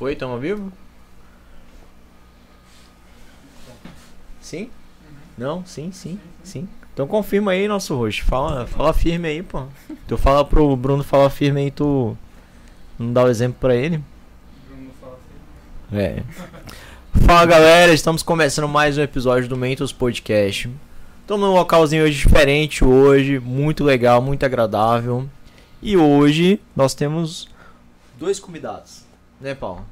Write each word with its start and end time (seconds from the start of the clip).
Foi? 0.00 0.16
Tamo 0.16 0.32
ao 0.32 0.38
vivo? 0.38 0.72
Sim? 4.40 4.70
Não? 5.36 5.62
Sim, 5.66 5.92
sim, 5.92 6.18
sim. 6.42 6.66
Então 6.94 7.06
confirma 7.06 7.50
aí, 7.50 7.68
nosso 7.68 7.94
host. 7.94 8.22
Fala, 8.22 8.66
fala 8.66 8.94
firme 8.94 9.28
aí, 9.28 9.42
pô. 9.42 9.64
Tu 10.08 10.16
fala 10.16 10.42
pro 10.42 10.74
Bruno 10.74 11.04
falar 11.04 11.28
firme 11.28 11.60
aí, 11.60 11.70
tu 11.70 12.16
não 12.98 13.12
dá 13.12 13.24
o 13.24 13.28
exemplo 13.28 13.58
pra 13.60 13.76
ele. 13.76 14.02
Bruno 14.70 14.90
fala 14.98 15.18
assim. 15.92 15.98
É. 15.98 16.22
Fala 17.26 17.44
galera, 17.44 17.92
estamos 17.92 18.22
começando 18.22 18.68
mais 18.68 18.96
um 18.96 19.02
episódio 19.02 19.50
do 19.50 19.56
Mentos 19.56 19.92
Podcast. 19.92 20.70
Estamos 21.20 21.46
num 21.46 21.54
localzinho 21.54 22.04
hoje 22.04 22.16
diferente 22.16 22.82
hoje, 22.82 23.38
muito 23.38 23.84
legal, 23.84 24.22
muito 24.22 24.46
agradável. 24.46 25.28
E 25.82 25.94
hoje 25.94 26.58
nós 26.74 26.94
temos 26.94 27.50
dois 28.18 28.40
convidados, 28.40 29.09
né, 29.40 29.54
Paulo? 29.54 29.84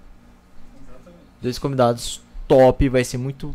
Exatamente. 0.89 1.23
Dois 1.43 1.59
convidados 1.59 2.21
top, 2.47 2.89
vai 2.89 3.05
ser 3.05 3.19
muito 3.19 3.55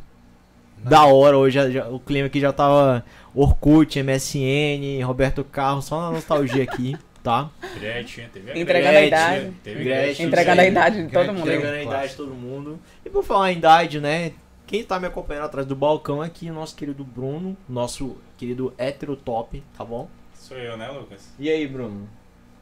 da 0.78 1.06
hora 1.06 1.38
hoje. 1.38 1.56
já- 1.56 1.70
já- 1.70 1.88
o 1.90 2.00
clima 2.00 2.28
aqui 2.28 2.40
já 2.40 2.52
tava 2.54 3.04
Orkut, 3.34 3.98
MSN, 4.00 5.02
Roberto 5.04 5.44
Carlos, 5.44 5.86
só 5.86 6.02
na 6.02 6.12
nostalgia 6.12 6.64
aqui, 6.64 6.96
tá? 7.24 7.50
Gretchen, 7.80 8.28
teve 8.30 8.52
a 8.52 8.58
Entregando 8.58 8.90
a 8.98 9.02
Gretchen, 9.02 9.08
idade. 9.08 9.54
Teve 9.64 9.84
Gretchen. 9.84 10.26
Entregando 10.28 10.62
a 10.62 10.66
idade 10.66 11.06
de 11.06 11.12
todo 11.12 11.28
mundo. 11.34 11.40
Entregando 11.40 11.74
a 11.76 11.84
idade 11.84 12.10
de 12.12 12.16
todo 12.18 12.34
mundo. 12.34 12.80
E 13.06 13.10
por 13.10 13.24
falar 13.24 13.52
em 13.52 13.58
idade, 13.58 14.00
né? 14.00 14.34
Quem 14.68 14.84
tá 14.84 15.00
me 15.00 15.06
acompanhando 15.08 15.46
atrás 15.46 15.68
do 15.68 15.76
balcão 15.76 16.22
aqui, 16.22 16.50
o 16.50 16.54
nosso 16.54 16.76
querido 16.76 17.04
Bruno, 17.04 17.56
nosso 17.68 18.18
querido 18.38 18.74
hétero 18.78 19.16
top, 19.16 19.62
tá 19.78 19.84
bom? 19.84 20.08
Sou 20.34 20.58
eu, 20.58 20.78
né, 20.78 20.90
Lucas? 20.90 21.30
E 21.40 21.50
aí, 21.50 21.68
Bruno? 21.68 22.08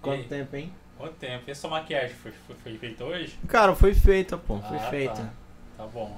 Quanto 0.02 0.21
aí? 0.21 0.23
tempo, 0.27 0.55
hein? 0.55 0.71
Quanto 1.02 1.16
tempo? 1.16 1.44
E 1.48 1.52
a 1.52 1.55
sua 1.55 1.70
maquiagem 1.72 2.16
foi, 2.22 2.32
foi, 2.46 2.55
foi 2.64 2.78
feita 2.78 3.04
hoje? 3.04 3.34
Cara, 3.48 3.73
foi 3.76 3.96
feita, 3.96 4.38
pô, 4.38 4.60
foi 4.60 4.78
Ah, 4.78 4.90
feita. 4.91 5.16
Tá. 5.16 5.30
Tá 5.77 5.88
bom. 5.88 6.16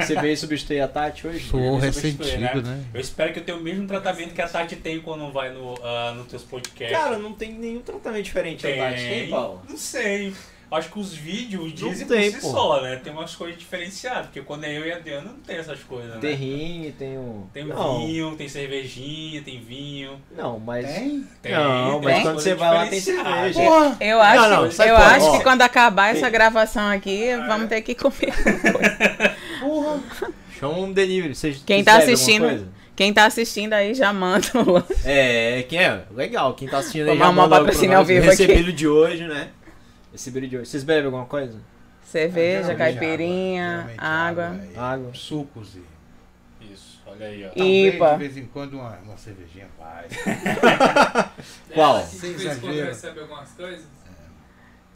Você 0.00 0.20
veio 0.20 0.36
substituir 0.36 0.80
a 0.80 0.88
Tati 0.88 1.28
hoje? 1.28 1.48
Sou 1.48 1.60
Eu 1.60 1.76
ressentido, 1.76 2.24
substituí, 2.24 2.62
né? 2.62 2.84
Eu 2.92 3.00
espero 3.00 3.32
que 3.32 3.38
eu 3.38 3.44
tenha 3.44 3.56
o 3.56 3.60
mesmo 3.60 3.86
tratamento 3.86 4.34
que 4.34 4.42
a 4.42 4.48
Tati 4.48 4.74
tem 4.74 5.00
quando 5.00 5.30
vai 5.30 5.52
no, 5.52 5.76
ah, 5.84 6.12
nos 6.16 6.26
teus 6.26 6.42
podcasts. 6.42 6.98
Cara, 6.98 7.16
não 7.16 7.32
tem 7.32 7.52
nenhum 7.52 7.80
tratamento 7.80 8.24
diferente 8.24 8.62
tem, 8.62 8.76
da 8.76 8.90
Tati, 8.90 8.96
tem, 8.96 9.30
Paulo? 9.30 9.62
Não 9.68 9.76
sei. 9.76 10.34
Acho 10.70 10.90
que 10.90 10.98
os 10.98 11.14
vídeos 11.14 11.72
dizem 11.72 12.06
tem, 12.06 12.32
por 12.32 12.40
si 12.40 12.46
pô. 12.46 12.52
só, 12.52 12.80
né? 12.80 12.96
Tem 12.96 13.12
umas 13.12 13.34
coisas 13.36 13.56
diferenciadas, 13.58 14.26
porque 14.26 14.40
quando 14.40 14.64
é 14.64 14.76
eu 14.76 14.84
e 14.86 14.92
a 14.92 14.98
Diana 14.98 15.30
não 15.30 15.40
tem 15.40 15.56
essas 15.56 15.80
coisas, 15.80 16.14
né? 16.14 16.20
Tem 16.20 16.34
rim, 16.34 16.94
tem 16.98 17.16
o... 17.16 17.46
Tem 17.52 17.64
não, 17.64 17.98
vinho, 18.06 18.34
tem 18.36 18.48
cervejinha, 18.48 19.42
tem 19.42 19.60
vinho. 19.60 20.20
não, 20.36 20.58
mas... 20.58 20.86
Tem? 20.86 21.24
Tem, 21.42 21.52
Não, 21.52 22.00
tem 22.00 22.10
mas 22.10 22.22
quando 22.22 22.40
você 22.40 22.54
vai 22.54 22.74
lá 22.74 22.86
tem 22.86 23.00
cerveja. 23.00 23.60
Porra! 23.60 23.96
Eu 24.00 24.20
acho, 24.20 24.40
Não, 24.42 24.50
não, 24.50 24.64
eu 24.64 24.70
fora, 24.72 24.96
acho 24.96 25.32
que 25.32 25.42
quando 25.42 25.62
acabar 25.62 26.14
essa 26.16 26.28
gravação 26.30 26.88
aqui, 26.88 27.36
vamos 27.46 27.68
ter 27.68 27.82
que 27.82 27.94
comer. 27.94 28.34
Porra! 29.60 30.00
Chama 30.58 30.78
um 30.78 30.92
delivery. 30.92 31.34
Vocês 31.34 31.62
Quem 31.64 31.84
tá 31.84 31.98
assistindo-? 31.98 32.68
Quem 32.96 33.12
tá 33.12 33.26
assistindo 33.26 33.72
aí 33.72 33.92
já 33.92 34.12
manda 34.12 34.46
o 34.54 34.70
lance. 34.70 34.86
É, 35.04 35.64
quem 35.68 35.80
é? 35.80 36.02
Legal, 36.14 36.54
quem 36.54 36.68
tá 36.68 36.78
assistindo 36.78 37.08
aí 37.10 37.18
Vamos 37.18 37.26
já 37.26 37.32
manda 37.32 37.48
pra 37.56 37.64
patrocínio 37.64 37.98
ao 37.98 38.04
vivo 38.04 38.26
o 38.28 38.30
aqui. 38.30 38.42
recebido 38.46 38.72
de 38.72 38.86
hoje, 38.86 39.26
né? 39.26 39.48
Recebido 40.14 40.46
de 40.46 40.56
hoje. 40.58 40.70
Vocês 40.70 40.84
bebem 40.84 41.06
alguma 41.06 41.24
coisa? 41.26 41.58
Cerveja, 42.04 42.68
Geralmente 42.68 42.98
caipirinha, 42.98 43.70
geralmente 43.72 43.98
água. 44.00 44.60
e 44.72 44.78
Água. 44.78 45.10
Sucos 45.14 45.74
e. 45.74 45.82
Isso, 46.72 47.02
olha 47.04 47.26
aí, 47.26 47.44
ó. 47.44 47.48
Talvez, 47.48 47.94
Ipa. 47.94 48.12
de 48.12 48.18
vez 48.18 48.36
em 48.36 48.46
quando 48.46 48.74
uma, 48.74 48.96
uma 49.04 49.16
cervejinha 49.16 49.66
vai. 49.76 50.06
Qual? 51.74 51.96
Assim, 51.96 52.18
Sem 52.18 52.32
de 52.32 52.44
vez 52.44 52.56
em 52.56 52.60
quando 52.60 52.72
exagero. 52.74 52.88
recebe 52.94 53.20
algumas 53.20 53.50
coisas. 53.50 53.84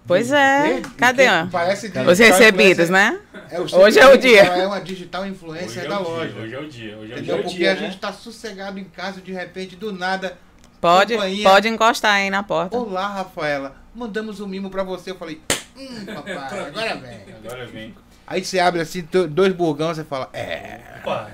Pois 0.07 0.31
é. 0.33 0.81
Cadê, 0.97 1.25
Que 1.25 1.29
ó? 1.31 1.47
Parece 1.49 1.93
Os 2.09 2.19
recebidos, 2.19 2.89
né? 2.89 3.21
É, 3.51 3.61
Hoje 3.61 3.99
é 3.99 4.07
o 4.07 4.17
dia. 4.17 4.43
É 4.45 4.67
uma 4.67 4.81
digital 4.81 5.27
influencer 5.27 5.67
Hoje 5.69 5.81
é, 5.81 5.89
da 5.89 5.99
loja. 5.99 6.33
dia, 6.33 6.41
hoje 6.41 6.55
é 6.55 6.61
o 6.61 6.69
dia, 6.69 6.97
hoje 6.97 7.13
é 7.13 7.17
o 7.17 7.23
dia. 7.23 7.43
Porque 7.43 7.67
a 7.67 7.75
né? 7.75 7.81
gente 7.81 7.99
tá 7.99 8.13
sossegado 8.13 8.79
em 8.79 8.85
casa, 8.85 9.21
de 9.21 9.33
repente, 9.33 9.75
do 9.75 9.93
nada. 9.93 10.39
Pode, 10.81 11.15
pode 11.43 11.69
encostar 11.69 12.15
aí 12.15 12.31
na 12.31 12.43
porta. 12.43 12.77
Olá, 12.79 13.09
Rafaela. 13.09 13.75
Mandamos 13.99 14.39
um 14.41 14.47
mimo 14.47 14.71
pra 14.71 14.85
você. 14.85 15.11
Eu 15.11 15.17
falei, 15.17 15.41
hum, 15.77 16.05
papai, 16.15 16.33
agora 16.67 16.95
vem. 16.97 17.35
Agora 17.45 17.67
vem. 17.67 17.95
Aí 18.27 18.45
você 18.45 18.61
abre 18.61 18.81
assim, 18.81 19.07
dois 19.31 19.53
burgão, 19.53 19.93
você 19.93 20.05
fala, 20.05 20.29
é. 20.33 20.79
Opa, 21.03 21.31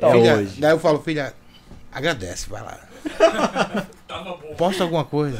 É 0.00 0.10
filha, 0.10 0.34
hoje. 0.36 0.60
Daí 0.60 0.70
eu 0.72 0.78
falo, 0.80 1.00
filha, 1.02 1.32
agradece, 1.92 2.48
vai 2.48 2.62
lá. 2.62 2.80
tava 4.08 4.36
bom. 4.36 4.54
Posta 4.56 4.82
alguma 4.82 5.04
coisa. 5.04 5.38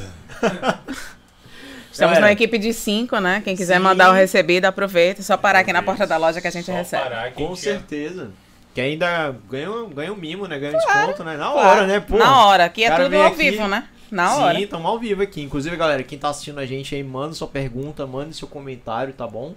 Estamos 1.91 2.15
Galera. 2.15 2.21
numa 2.21 2.33
equipe 2.33 2.57
de 2.59 2.73
cinco, 2.73 3.19
né? 3.19 3.41
Quem 3.45 3.57
quiser 3.57 3.77
Sim. 3.79 3.83
mandar 3.83 4.11
o 4.11 4.13
recebido, 4.15 4.67
aproveita. 4.67 5.21
É 5.21 5.25
Só 5.25 5.37
parar 5.37 5.59
aqui 5.61 5.73
na 5.73 5.83
porta 5.83 6.07
da 6.07 6.17
loja 6.17 6.41
que 6.41 6.47
a 6.49 6.51
gente 6.53 6.67
Só 6.67 6.73
recebe. 6.73 7.03
parar 7.03 7.33
Com 7.33 7.49
quer. 7.49 7.57
certeza. 7.57 8.31
Que 8.75 8.81
ainda 8.81 9.35
ganha, 9.51 9.71
um- 9.71 9.91
ganha 9.91 10.13
um 10.13 10.17
mimo, 10.17 10.47
né? 10.47 10.59
Ganha 10.59 10.73
um 10.75 10.79
desconto, 10.79 11.25
né? 11.25 11.37
Na 11.37 11.51
Claro. 11.51 11.69
hora, 11.69 11.87
né? 11.87 12.01
Pô. 12.01 12.17
Na 12.17 12.47
hora. 12.47 12.65
Aqui 12.65 12.85
é 12.85 12.91
tudo 12.97 13.15
ao 13.17 13.27
aqui- 13.27 13.37
vivo, 13.51 13.69
né? 13.69 13.87
Na 14.13 14.37
hora. 14.37 14.59
Sim, 14.59 14.65
estamos 14.65 14.87
ao 14.87 14.99
vivo 14.99 15.23
aqui. 15.23 15.43
Inclusive, 15.43 15.75
galera, 15.77 16.03
quem 16.03 16.19
tá 16.19 16.29
assistindo 16.29 16.59
a 16.61 16.67
gente 16.67 16.95
aí, 16.95 17.03
manda 17.03 17.33
sua 17.35 17.49
pergunta, 17.49 18.07
manda 18.07 18.33
seu 18.33 18.47
comentário, 18.47 19.13
tá 19.15 19.27
bom? 19.27 19.55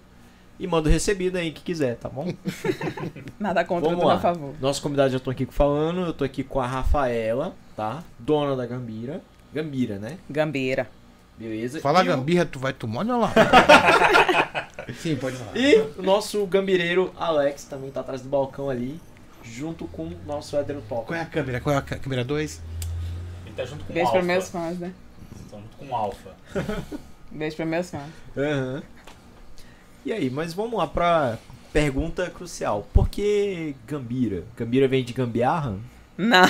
E 0.57 0.65
manda 0.65 0.87
o 0.87 0.91
recebido 0.91 1.35
aí 1.37 1.51
que 1.51 1.61
quiser, 1.61 1.97
tá 1.97 2.07
bom? 2.07 2.33
Nada 3.37 3.65
contra, 3.65 3.89
Vamos 3.89 3.99
tudo 4.01 4.07
lá. 4.07 4.15
a 4.15 4.19
favor. 4.19 4.53
Nossos 4.61 4.81
convidados 4.81 5.11
já 5.11 5.17
estão 5.17 5.31
aqui 5.31 5.45
falando. 5.51 6.01
Eu 6.05 6.13
tô 6.13 6.23
aqui 6.23 6.43
com 6.43 6.61
a 6.61 6.65
Rafaela, 6.67 7.53
tá? 7.75 8.01
Dona 8.17 8.55
da 8.55 8.65
Gambira. 8.65 9.21
Gambira, 9.53 9.99
né? 9.99 10.17
Gambeira. 10.29 10.89
Beleza. 11.37 11.81
Fala 11.81 11.99
E 11.99 12.03
o- 12.03 12.05
gambirra, 12.15 12.45
tu 12.45 12.57
vai 12.57 12.71
tomar 12.71 13.01
olha 13.01 13.17
lá. 13.17 13.33
Sim, 14.99 15.17
pode 15.17 15.35
falar. 15.35 15.57
E 15.57 15.75
o 15.97 16.01
nosso 16.01 16.45
gambireiro 16.45 17.11
Alex 17.17 17.65
também 17.65 17.91
tá 17.91 17.99
atrás 17.99 18.21
do 18.21 18.29
balcão 18.29 18.69
ali, 18.69 18.99
junto 19.43 19.85
com 19.87 20.03
o 20.05 20.13
nosso 20.25 20.55
hétero 20.55 20.81
top. 20.87 21.07
Qual 21.07 21.19
é 21.19 21.21
a 21.21 21.25
câmera? 21.25 21.59
Qual 21.59 21.75
é 21.75 21.77
a 21.77 21.81
câ- 21.81 21.97
câmera 21.97 22.23
2? 22.23 22.61
Tá 23.55 23.65
junto 23.65 23.85
com 23.85 23.91
o 23.91 23.93
Beijo 23.93 24.11
para 24.11 24.23
meus 24.23 24.49
fãs, 24.49 24.79
né? 24.79 24.93
Tá 25.49 25.57
junto 25.57 25.77
com 25.77 25.85
o 25.85 25.95
Alfa. 25.95 26.31
Beijo 27.31 27.55
para 27.55 27.65
meus 27.65 27.89
fãs. 27.89 28.09
Aham. 28.37 28.83
E 30.05 30.13
aí, 30.13 30.29
mas 30.29 30.53
vamos 30.53 30.77
lá 30.77 30.85
pra 30.85 31.37
pergunta 31.73 32.29
crucial. 32.29 32.87
Por 32.93 33.09
que 33.09 33.75
Gambira? 33.87 34.43
Gambira 34.55 34.87
vem 34.87 35.03
de 35.03 35.13
gambiarra? 35.13 35.77
Não. 36.17 36.45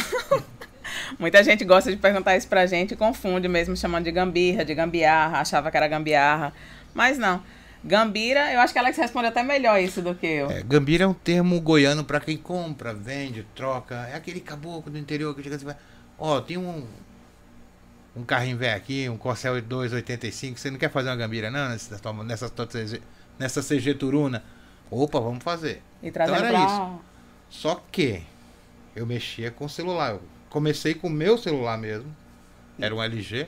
Muita 1.18 1.44
gente 1.44 1.64
gosta 1.64 1.90
de 1.90 1.98
perguntar 1.98 2.36
isso 2.36 2.48
pra 2.48 2.66
gente 2.66 2.94
e 2.94 2.98
confunde 2.98 3.48
mesmo, 3.48 3.76
chamando 3.76 4.04
de 4.04 4.12
gambirra, 4.12 4.66
de 4.66 4.76
gambiarra, 4.76 5.40
achava 5.40 5.72
que 5.72 5.78
era 5.78 5.88
gambiarra. 5.88 6.54
Mas 6.94 7.18
não. 7.18 7.42
Gambira, 7.84 8.52
eu 8.52 8.60
acho 8.60 8.74
que 8.74 8.80
a 8.80 8.82
Alex 8.82 8.98
responde 8.98 9.28
até 9.28 9.44
melhor 9.44 9.80
isso 9.80 10.02
do 10.02 10.16
que 10.16 10.26
eu. 10.26 10.50
É, 10.50 10.64
gambira 10.64 11.04
é 11.04 11.08
um 11.08 11.14
termo 11.14 11.60
goiano 11.62 12.04
pra 12.04 12.20
quem 12.20 12.36
compra, 12.36 12.94
vende, 12.94 13.46
troca. 13.56 14.08
É 14.12 14.16
aquele 14.16 14.40
caboclo 14.40 14.92
do 14.92 14.98
interior 14.98 15.36
que 15.36 15.44
chega 15.44 15.56
assim, 15.56 15.68
ó, 16.18 16.42
tem 16.42 16.58
um 16.58 16.86
um 18.16 18.24
carrinho 18.24 18.58
velho 18.58 18.78
aqui, 18.78 19.10
um 19.10 19.18
Corcel 19.18 19.62
285, 19.62 20.58
você 20.58 20.72
não 20.72 20.78
quer 20.78 20.90
fazer 20.90 21.10
uma 21.10 21.18
gambira 21.18 21.52
não 21.52 21.70
nessa 21.70 22.14
nessa 22.24 22.52
nessa 23.38 23.62
CG 23.62 23.94
Turuna? 23.96 24.44
Opa, 24.90 25.20
vamos 25.20 25.44
fazer. 25.44 25.82
E 26.02 26.12
trazendo 26.12 26.46
era 26.46 26.52
pra... 26.52 27.00
Só 27.50 27.84
que 27.92 28.24
eu 28.96 29.06
mexia 29.06 29.52
com 29.52 29.66
o 29.66 29.70
celular. 29.70 30.12
Eu 30.12 30.22
comecei 30.50 30.94
com 30.94 31.08
o 31.08 31.10
meu 31.10 31.38
celular 31.38 31.78
mesmo. 31.78 32.16
Era 32.80 32.94
um 32.96 33.02
LG. 33.02 33.48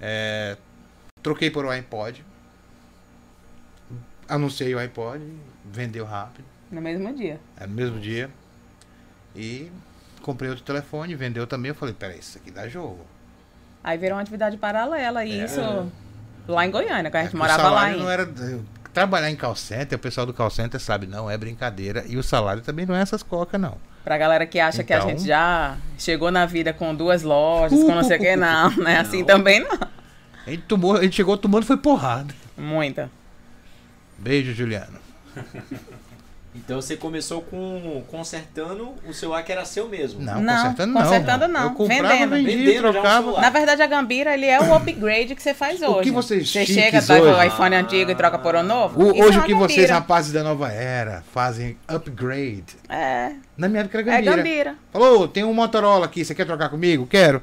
É, 0.00 0.56
troquei 1.22 1.50
por 1.50 1.66
um 1.66 1.70
iPod. 1.70 2.24
Anunciei 4.28 4.74
o 4.74 4.78
iPod, 4.78 5.22
vendeu 5.64 6.04
rápido. 6.04 6.46
No 6.70 6.80
mesmo 6.80 7.12
dia. 7.14 7.38
Era 7.56 7.66
no 7.66 7.74
mesmo 7.74 8.00
dia. 8.00 8.30
E 9.36 9.70
comprei 10.22 10.48
outro 10.50 10.64
telefone, 10.64 11.14
vendeu 11.14 11.46
também. 11.46 11.68
Eu 11.70 11.74
falei, 11.74 11.94
peraí, 11.94 12.18
isso 12.18 12.38
aqui 12.38 12.50
dá 12.50 12.68
jogo. 12.68 13.04
Aí 13.84 13.98
virou 13.98 14.16
uma 14.16 14.22
atividade 14.22 14.56
paralela 14.56 15.24
e 15.24 15.40
É. 15.40 15.44
isso 15.44 15.60
lá 16.48 16.64
em 16.66 16.70
Goiânia, 16.70 17.10
que 17.10 17.16
a 17.16 17.20
É 17.20 17.24
gente 17.24 17.34
o 17.34 17.38
morava 17.38 17.68
lá 17.70 17.92
em... 17.92 17.98
não 17.98 18.08
era. 18.10 18.28
Trabalhar 18.94 19.30
em 19.30 19.36
call 19.36 19.56
center, 19.56 19.96
o 19.96 20.00
pessoal 20.00 20.26
do 20.26 20.34
call 20.34 20.50
center 20.50 20.78
sabe, 20.78 21.06
não 21.06 21.30
é 21.30 21.36
brincadeira. 21.38 22.04
E 22.06 22.16
o 22.18 22.22
salário 22.22 22.60
também 22.62 22.84
não 22.84 22.94
é 22.94 23.00
essas 23.00 23.22
cocas, 23.22 23.58
não. 23.60 23.78
Pra 24.04 24.18
galera 24.18 24.44
que 24.46 24.60
acha 24.60 24.84
que 24.84 24.92
a 24.92 24.98
Então- 24.98 25.08
gente 25.10 25.24
já 25.26 25.76
chegou 25.98 26.30
na 26.30 26.44
vida 26.44 26.72
com 26.74 26.94
duas 26.94 27.22
lojas, 27.22 27.78
com 27.80 27.94
não 27.94 28.02
sei 28.04 28.18
o 28.18 28.20
que, 28.20 28.36
não, 28.36 28.70
né? 28.76 28.98
Assim 28.98 29.20
Não. 29.20 29.26
também 29.26 29.60
não. 29.60 29.78
A 30.46 30.50
gente, 30.50 30.62
tomou, 30.64 30.96
a 30.96 31.02
gente 31.02 31.16
chegou 31.16 31.36
tomando, 31.38 31.64
foi 31.64 31.76
porrada. 31.78 32.34
Muita. 32.58 33.10
Beijo, 34.18 34.52
Juliano. 34.52 34.98
Então 36.54 36.82
você 36.82 36.98
começou 36.98 37.40
com 37.40 38.04
consertando 38.10 38.92
o 39.08 39.14
celular 39.14 39.42
que 39.42 39.50
era 39.50 39.64
seu 39.64 39.88
mesmo. 39.88 40.20
Não, 40.20 40.38
Não, 40.42 40.54
consertando 40.54 40.92
não. 40.92 41.02
consertando 41.02 41.48
não, 41.48 41.62
Eu 41.62 41.70
comprava, 41.70 42.08
vendendo. 42.08 42.30
vendia, 42.34 42.56
Vendendo 42.56 42.88
o 42.88 42.92
trocava. 42.92 43.20
celular. 43.22 43.40
Na 43.40 43.48
verdade, 43.50 43.82
a 43.82 43.86
Gambira, 43.86 44.34
ele 44.34 44.44
é 44.44 44.60
o 44.60 44.74
upgrade 44.74 45.34
que 45.34 45.42
você 45.42 45.54
faz 45.54 45.80
hoje. 45.80 45.98
O 46.00 46.02
que 46.02 46.10
vocês 46.10 46.46
Você 46.50 46.66
chega, 46.66 47.00
pega 47.00 47.22
o 47.24 47.32
hoje- 47.38 47.46
iPhone 47.46 47.74
antigo 47.74 48.10
e 48.10 48.14
troca 48.14 48.38
por 48.38 48.54
um 48.54 48.62
novo? 48.62 49.02
O- 49.02 49.12
Isso 49.14 49.22
hoje 49.24 49.38
é 49.38 49.40
o 49.40 49.44
que 49.44 49.54
vocês, 49.54 49.76
Gambira. 49.78 49.94
rapazes 49.94 50.32
da 50.32 50.42
nova 50.42 50.70
era, 50.70 51.22
fazem 51.32 51.78
upgrade. 51.88 52.76
É, 52.86 53.32
Na 53.56 53.66
minha 53.66 53.80
época 53.84 53.98
era 54.00 54.10
é 54.10 54.20
Gambira. 54.20 54.36
Gambira. 54.36 54.74
Falou, 54.92 55.26
tem 55.28 55.44
um 55.44 55.54
Motorola 55.54 56.04
aqui, 56.04 56.22
você 56.22 56.34
quer 56.34 56.44
trocar 56.44 56.68
comigo? 56.68 57.06
Quero. 57.06 57.42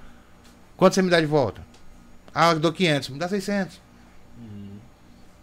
Quanto 0.78 0.94
você 0.94 1.02
me 1.02 1.10
dá 1.10 1.20
de 1.20 1.26
volta? 1.26 1.62
Ah, 2.34 2.52
eu 2.52 2.60
dou 2.60 2.72
500, 2.72 3.10
me 3.10 3.18
dá 3.18 3.28
600. 3.28 3.82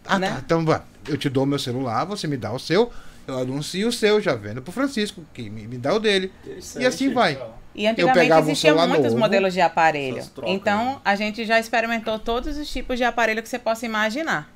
Ah, 0.06 0.20
Né? 0.20 0.28
tá. 0.30 0.40
Então, 0.44 0.64
vá. 0.64 0.82
eu 1.08 1.16
te 1.16 1.28
dou 1.28 1.44
meu 1.44 1.58
celular, 1.58 2.04
você 2.04 2.28
me 2.28 2.36
dá 2.36 2.52
o 2.52 2.58
seu, 2.60 2.92
eu 3.26 3.38
anuncio 3.38 3.88
o 3.88 3.92
seu, 3.92 4.20
já 4.20 4.34
vendo 4.34 4.62
pro 4.62 4.72
Francisco, 4.72 5.22
que 5.34 5.48
me, 5.50 5.66
me 5.66 5.78
dá 5.78 5.94
o 5.94 5.98
dele. 5.98 6.30
E 6.78 6.84
assim 6.86 7.12
vai. 7.12 7.38
E 7.74 7.86
antigamente 7.86 8.32
um 8.32 8.38
existiam 8.38 8.76
muitos 8.88 9.06
novo, 9.06 9.18
modelos 9.18 9.52
de 9.52 9.60
aparelho. 9.60 10.24
trocas, 10.34 10.54
Então, 10.54 10.84
né? 10.94 10.98
a 11.04 11.14
gente 11.14 11.44
já 11.44 11.58
experimentou 11.60 12.18
todos 12.18 12.56
os 12.56 12.68
tipos 12.70 12.96
de 12.96 13.04
aparelho 13.04 13.42
que 13.42 13.48
você 13.48 13.58
possa 13.58 13.84
imaginar. 13.84 14.50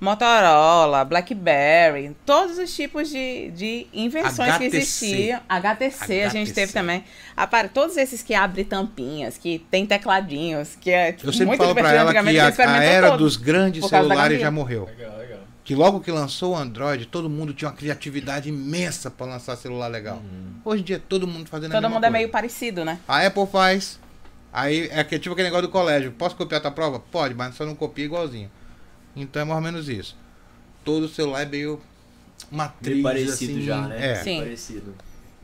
Motorola, 0.00 1.04
BlackBerry, 1.04 2.14
todos 2.26 2.58
os 2.58 2.74
tipos 2.74 3.08
de, 3.08 3.50
de 3.52 3.86
invenções 3.92 4.56
que 4.58 4.64
HTC. 4.66 4.76
existiam. 4.76 5.40
HTC, 5.48 6.22
a 6.22 6.28
gente 6.28 6.48
HTC. 6.50 6.52
teve 6.54 6.72
também. 6.72 7.04
Apare- 7.36 7.68
Todos 7.68 7.96
esses 7.96 8.20
que 8.22 8.34
abrem 8.34 8.64
tampinhas, 8.64 9.38
que 9.38 9.60
tem 9.70 9.86
tecladinhos, 9.86 10.76
que 10.80 10.90
é 10.90 11.12
tipo, 11.12 11.28
Eu 11.28 11.32
sempre 11.32 11.46
muito 11.46 11.60
falo 11.62 11.74
pra 11.74 11.82
divertido. 11.84 12.02
ela 12.02 12.12
que 12.12 12.18
a 12.18 12.22
a, 12.80 12.84
era 12.84 13.10
todos. 13.10 13.22
dos 13.22 13.36
grandes 13.36 13.86
celulares 13.88 14.40
já 14.40 14.50
morreu. 14.50 14.84
Legal, 14.96 15.16
legal. 15.18 15.33
Que 15.64 15.74
logo 15.74 16.00
que 16.00 16.10
lançou 16.12 16.52
o 16.52 16.56
Android, 16.56 17.06
todo 17.06 17.28
mundo 17.30 17.54
tinha 17.54 17.70
uma 17.70 17.76
criatividade 17.76 18.50
imensa 18.50 19.10
pra 19.10 19.24
lançar 19.26 19.56
celular 19.56 19.88
legal. 19.88 20.20
Hoje 20.62 20.82
em 20.82 20.84
dia 20.84 21.02
todo 21.08 21.26
mundo 21.26 21.48
fazendo 21.48 21.72
a 21.72 21.74
Todo 21.76 21.82
mesma 21.84 21.94
mundo 21.94 22.04
é 22.04 22.08
coisa. 22.08 22.18
meio 22.18 22.28
parecido, 22.28 22.84
né? 22.84 22.98
A 23.08 23.26
Apple 23.26 23.46
faz. 23.46 23.98
Aí 24.52 24.88
é 24.92 25.02
que- 25.02 25.18
tipo 25.18 25.32
aquele 25.32 25.48
negócio 25.48 25.66
do 25.66 25.72
colégio. 25.72 26.12
Posso 26.12 26.36
copiar 26.36 26.60
tua 26.60 26.70
prova? 26.70 27.00
Pode, 27.00 27.34
mas 27.34 27.54
só 27.54 27.64
não 27.64 27.74
copia 27.74 28.04
igualzinho. 28.04 28.50
Então 29.16 29.40
é 29.40 29.44
mais 29.44 29.56
ou 29.56 29.62
menos 29.62 29.88
isso. 29.88 30.16
Todo 30.84 31.08
celular 31.08 31.42
é 31.42 31.46
meio 31.46 31.80
matriz, 32.50 32.92
Meio 32.92 33.02
parecido 33.02 33.52
assim, 33.54 33.62
já, 33.62 33.80
né? 33.88 34.12
É. 34.12 34.14
Sim. 34.16 34.40
Parecido. 34.40 34.94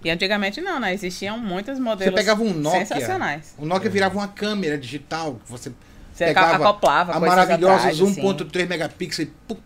E 0.04 0.10
antigamente 0.10 0.60
não, 0.60 0.78
né? 0.78 0.92
Existiam 0.92 1.38
muitos 1.38 1.76
Você 1.76 1.80
modelos 1.82 2.14
pegava 2.14 2.42
um 2.42 2.52
Nokia. 2.52 2.80
sensacionais. 2.86 3.54
O 3.58 3.64
Nokia 3.64 3.88
virava 3.90 4.14
uma 4.18 4.28
câmera 4.28 4.76
digital. 4.76 5.40
Você 5.46 5.72
Você 6.12 6.26
pegava 6.26 6.56
acoplava 6.56 7.12
a 7.14 7.20
maravilhosa 7.20 7.74
atrás, 7.76 7.96
zoom 7.96 8.10
assim. 8.10 8.20
1.3 8.22 8.66
megapixels. 8.68 9.28
Pô, 9.48 9.56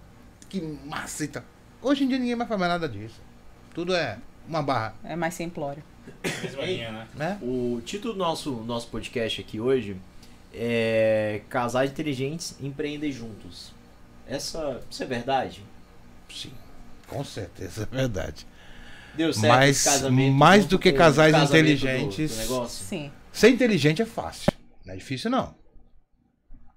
que 0.49 0.61
massa 0.61 1.25
e 1.25 1.29
tal. 1.29 1.43
Hoje 1.83 2.05
em 2.05 2.09
dia 2.09 2.19
ninguém 2.19 2.35
mais 2.37 2.49
faz 2.49 2.59
mais 2.61 2.73
nada 2.73 2.89
disso. 2.89 3.21
Tudo 3.75 3.95
é 3.95 4.19
uma 4.49 4.63
barra, 4.63 4.95
É 5.05 5.17
mais 5.17 5.35
simplório. 5.35 5.83
Linha, 6.63 6.93
né? 6.93 7.09
né? 7.15 7.39
O 7.43 7.81
título 7.85 8.13
do 8.15 8.19
nosso, 8.19 8.51
nosso 8.63 8.89
podcast 8.89 9.41
aqui 9.41 9.59
hoje 9.59 9.97
é 10.53 11.41
Casais 11.49 11.91
Inteligentes 11.91 12.57
Empreendem 12.61 13.11
Juntos. 13.11 13.73
Essa, 14.27 14.81
isso 14.91 15.03
é 15.03 15.07
verdade? 15.07 15.65
Sim, 16.31 16.53
com 17.07 17.25
certeza, 17.25 17.89
é 17.91 17.97
verdade. 17.97 18.47
Deu 19.15 19.33
certo 19.33 19.47
Mas 19.49 19.85
mais 20.33 20.67
do 20.67 20.79
que 20.79 20.93
casais 20.93 21.35
do- 21.37 21.43
inteligentes- 21.45 22.33
do 22.33 22.37
negócio? 22.43 22.85
Sim. 22.87 23.11
Ser 23.33 23.49
inteligente 23.51 24.03
é 24.03 24.07
fácil, 24.07 24.53
não 24.85 24.95
é 24.95 24.97
difícil 24.97 25.31
não. 25.31 25.55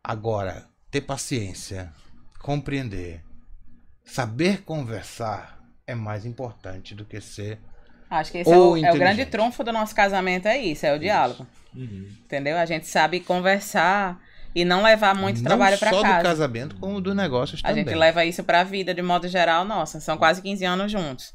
Agora, 0.03 0.67
ter 0.89 1.01
paciência, 1.01 1.91
compreender, 2.41 3.21
saber 4.07 4.63
conversar 4.63 5.59
é 5.85 5.93
mais 5.93 6.25
importante 6.25 6.95
do 6.95 7.05
que 7.05 7.21
ser. 7.21 7.59
Acho 8.09 8.31
que 8.31 8.37
esse 8.39 8.51
é 8.51 8.57
Ou 8.57 8.73
o, 8.73 8.77
é 8.77 8.91
o 8.91 8.95
grande 8.97 9.25
trunfo 9.25 9.63
do 9.63 9.71
nosso 9.71 9.93
casamento, 9.93 10.47
é 10.47 10.57
isso, 10.57 10.85
é 10.85 10.93
o 10.93 10.99
diálogo. 10.99 11.45
Uhum. 11.75 12.07
Entendeu? 12.23 12.57
A 12.57 12.65
gente 12.65 12.87
sabe 12.87 13.19
conversar 13.19 14.19
e 14.55 14.63
não 14.65 14.81
levar 14.81 15.13
muito 15.13 15.37
não 15.37 15.43
trabalho 15.45 15.77
pra 15.77 15.89
só 15.91 15.97
do 15.97 16.01
casa. 16.03 16.23
casamento, 16.23 16.75
como 16.77 16.99
do 17.01 17.13
negócio 17.13 17.57
A 17.63 17.67
também. 17.67 17.83
gente 17.83 17.93
leva 17.93 18.25
isso 18.25 18.43
pra 18.43 18.63
vida 18.63 18.93
de 18.93 19.01
modo 19.01 19.27
geral, 19.27 19.65
nossa. 19.65 19.99
São 19.99 20.17
quase 20.17 20.41
15 20.41 20.65
anos 20.65 20.91
juntos. 20.91 21.33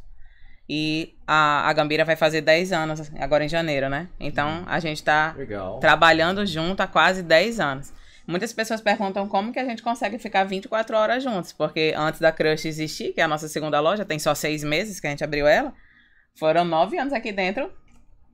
E 0.69 1.15
a, 1.27 1.69
a 1.69 1.73
Gambira 1.73 2.05
vai 2.05 2.17
fazer 2.17 2.41
10 2.41 2.73
anos 2.73 3.13
agora 3.21 3.45
em 3.45 3.49
janeiro, 3.49 3.89
né? 3.91 4.09
Então 4.19 4.65
a 4.67 4.81
gente 4.81 5.03
tá 5.03 5.35
Legal. 5.37 5.79
trabalhando 5.79 6.45
junto 6.47 6.81
há 6.81 6.87
quase 6.87 7.23
10 7.23 7.61
anos. 7.61 7.93
Muitas 8.27 8.53
pessoas 8.53 8.81
perguntam 8.81 9.29
como 9.29 9.53
que 9.53 9.59
a 9.59 9.65
gente 9.65 9.83
consegue 9.83 10.19
ficar 10.19 10.45
24 10.45 10.97
horas 10.97 11.23
juntos, 11.23 11.53
porque 11.53 11.93
antes 11.97 12.21
da 12.21 12.31
Crush 12.31 12.67
existir, 12.67 13.13
que 13.13 13.21
é 13.21 13.25
a 13.25 13.29
nossa 13.29 13.49
segunda 13.49 13.81
loja, 13.81 14.05
tem 14.05 14.19
só 14.19 14.35
seis 14.35 14.63
meses 14.63 15.01
que 15.01 15.07
a 15.07 15.11
gente 15.11 15.25
abriu 15.25 15.47
ela, 15.47 15.73
foram 16.35 16.65
nove 16.65 16.97
anos 16.99 17.13
aqui 17.13 17.33
dentro, 17.33 17.71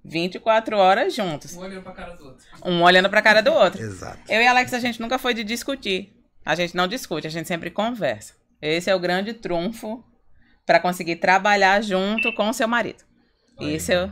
24 0.04 0.76
horas 0.76 1.14
juntos, 1.14 1.54
Um 1.54 1.60
olhando 1.60 1.82
pra 1.82 1.92
cara 1.92 2.14
do 2.16 2.24
outro. 2.24 2.44
um 2.64 2.82
olhando 2.82 3.10
pra 3.10 3.22
cara 3.22 3.40
do 3.42 3.52
outro. 3.52 3.82
Exato. 3.82 4.18
Eu 4.28 4.40
e 4.40 4.46
Alex, 4.46 4.72
a 4.74 4.78
gente 4.78 5.00
nunca 5.00 5.18
foi 5.18 5.34
de 5.34 5.42
discutir. 5.42 6.14
A 6.44 6.54
gente 6.54 6.76
não 6.76 6.86
discute, 6.86 7.26
a 7.26 7.30
gente 7.30 7.46
sempre 7.48 7.70
conversa. 7.70 8.34
Esse 8.62 8.88
é 8.90 8.94
o 8.94 8.98
grande 9.00 9.34
trunfo 9.34 10.02
para 10.64 10.80
conseguir 10.80 11.16
trabalhar 11.16 11.82
junto 11.82 12.32
com 12.34 12.48
o 12.48 12.52
seu 12.54 12.68
marido. 12.68 13.04
Isso 13.60 13.90
eu, 13.92 14.10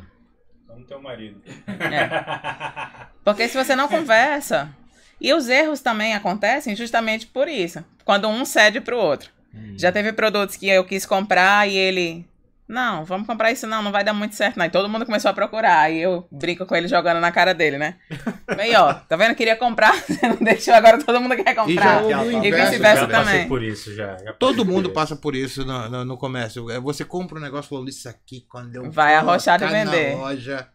Como 0.67 0.84
teu 0.87 1.00
marido. 1.00 1.40
é. 1.67 3.06
Porque 3.25 3.49
se 3.49 3.56
você 3.62 3.76
não 3.76 3.88
conversa. 3.88 4.75
E 5.20 5.32
os 5.32 5.48
erros 5.48 5.80
também 5.80 6.14
acontecem 6.14 6.76
justamente 6.76 7.26
por 7.26 7.48
isso. 7.48 7.84
Quando 8.04 8.28
um 8.28 8.44
cede 8.44 8.80
pro 8.80 8.98
outro. 8.98 9.30
Já 9.76 9.90
teve 9.90 10.12
produtos 10.12 10.56
que 10.56 10.68
eu 10.68 10.84
quis 10.84 11.06
comprar 11.06 11.66
e 11.68 11.76
ele. 11.76 12.26
Não, 12.68 13.04
vamos 13.04 13.26
comprar 13.28 13.52
isso 13.52 13.64
não, 13.66 13.80
não 13.80 13.92
vai 13.92 14.02
dar 14.02 14.12
muito 14.12 14.34
certo. 14.34 14.56
Não. 14.58 14.66
E 14.66 14.70
todo 14.70 14.88
mundo 14.88 15.06
começou 15.06 15.30
a 15.30 15.34
procurar. 15.34 15.88
E 15.90 16.02
eu 16.02 16.26
brinco 16.30 16.66
com 16.66 16.74
ele 16.76 16.88
jogando 16.88 17.20
na 17.20 17.30
cara 17.32 17.54
dele, 17.54 17.78
né? 17.78 17.94
Aí, 18.58 18.74
ó, 18.74 18.92
tá 18.92 19.16
vendo? 19.16 19.34
Queria 19.36 19.54
comprar, 19.56 19.94
você 20.04 20.26
não 20.28 20.36
deixou, 20.36 20.74
agora 20.74 21.02
todo 21.02 21.20
mundo 21.20 21.36
quer 21.36 21.54
comprar. 21.54 22.02
o 22.04 22.44
E 22.44 22.50
vice-versa 22.50 23.02
já 23.02 23.08
passei 23.08 23.32
também. 23.32 23.48
por 23.48 23.62
isso 23.62 23.94
já. 23.94 24.16
já 24.18 24.32
Todo 24.34 24.66
por 24.66 24.72
mundo 24.72 24.86
isso. 24.86 24.94
passa 24.94 25.14
por 25.16 25.34
isso 25.36 25.64
no, 25.64 25.88
no, 25.88 26.04
no 26.04 26.18
comércio. 26.18 26.68
É, 26.70 26.78
Você 26.80 27.04
compra 27.04 27.38
um 27.38 27.42
negócio 27.42 27.68
falando 27.70 27.88
isso 27.88 28.08
aqui 28.08 28.44
quando 28.48 28.74
eu 28.74 28.90
Vai 28.90 29.14
arrochar 29.14 29.58
de 29.58 29.64
na 29.64 29.70
vender." 29.70 30.16
loja. 30.16 30.68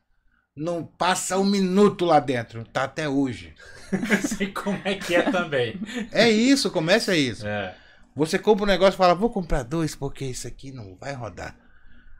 Não 0.56 0.84
passa 0.84 1.38
um 1.38 1.46
minuto 1.46 2.06
lá 2.06 2.20
dentro. 2.20 2.64
Tá 2.66 2.84
até 2.86 3.08
hoje. 3.08 3.54
Sei 4.38 4.48
como 4.48 4.80
é 4.86 4.96
que 4.96 5.16
é 5.16 5.22
também. 5.24 5.80
É 6.12 6.30
isso, 6.30 6.72
é 7.12 7.18
isso. 7.18 7.48
É. 7.48 7.76
Você 8.16 8.38
compra 8.38 8.64
um 8.64 8.68
negócio 8.68 8.96
e 8.96 8.98
fala, 8.98 9.14
vou 9.16 9.30
comprar 9.30 9.64
dois 9.64 9.96
porque 9.96 10.26
isso 10.26 10.48
aqui 10.48 10.72
não 10.72 10.96
vai 11.00 11.14
rodar. 11.14 11.56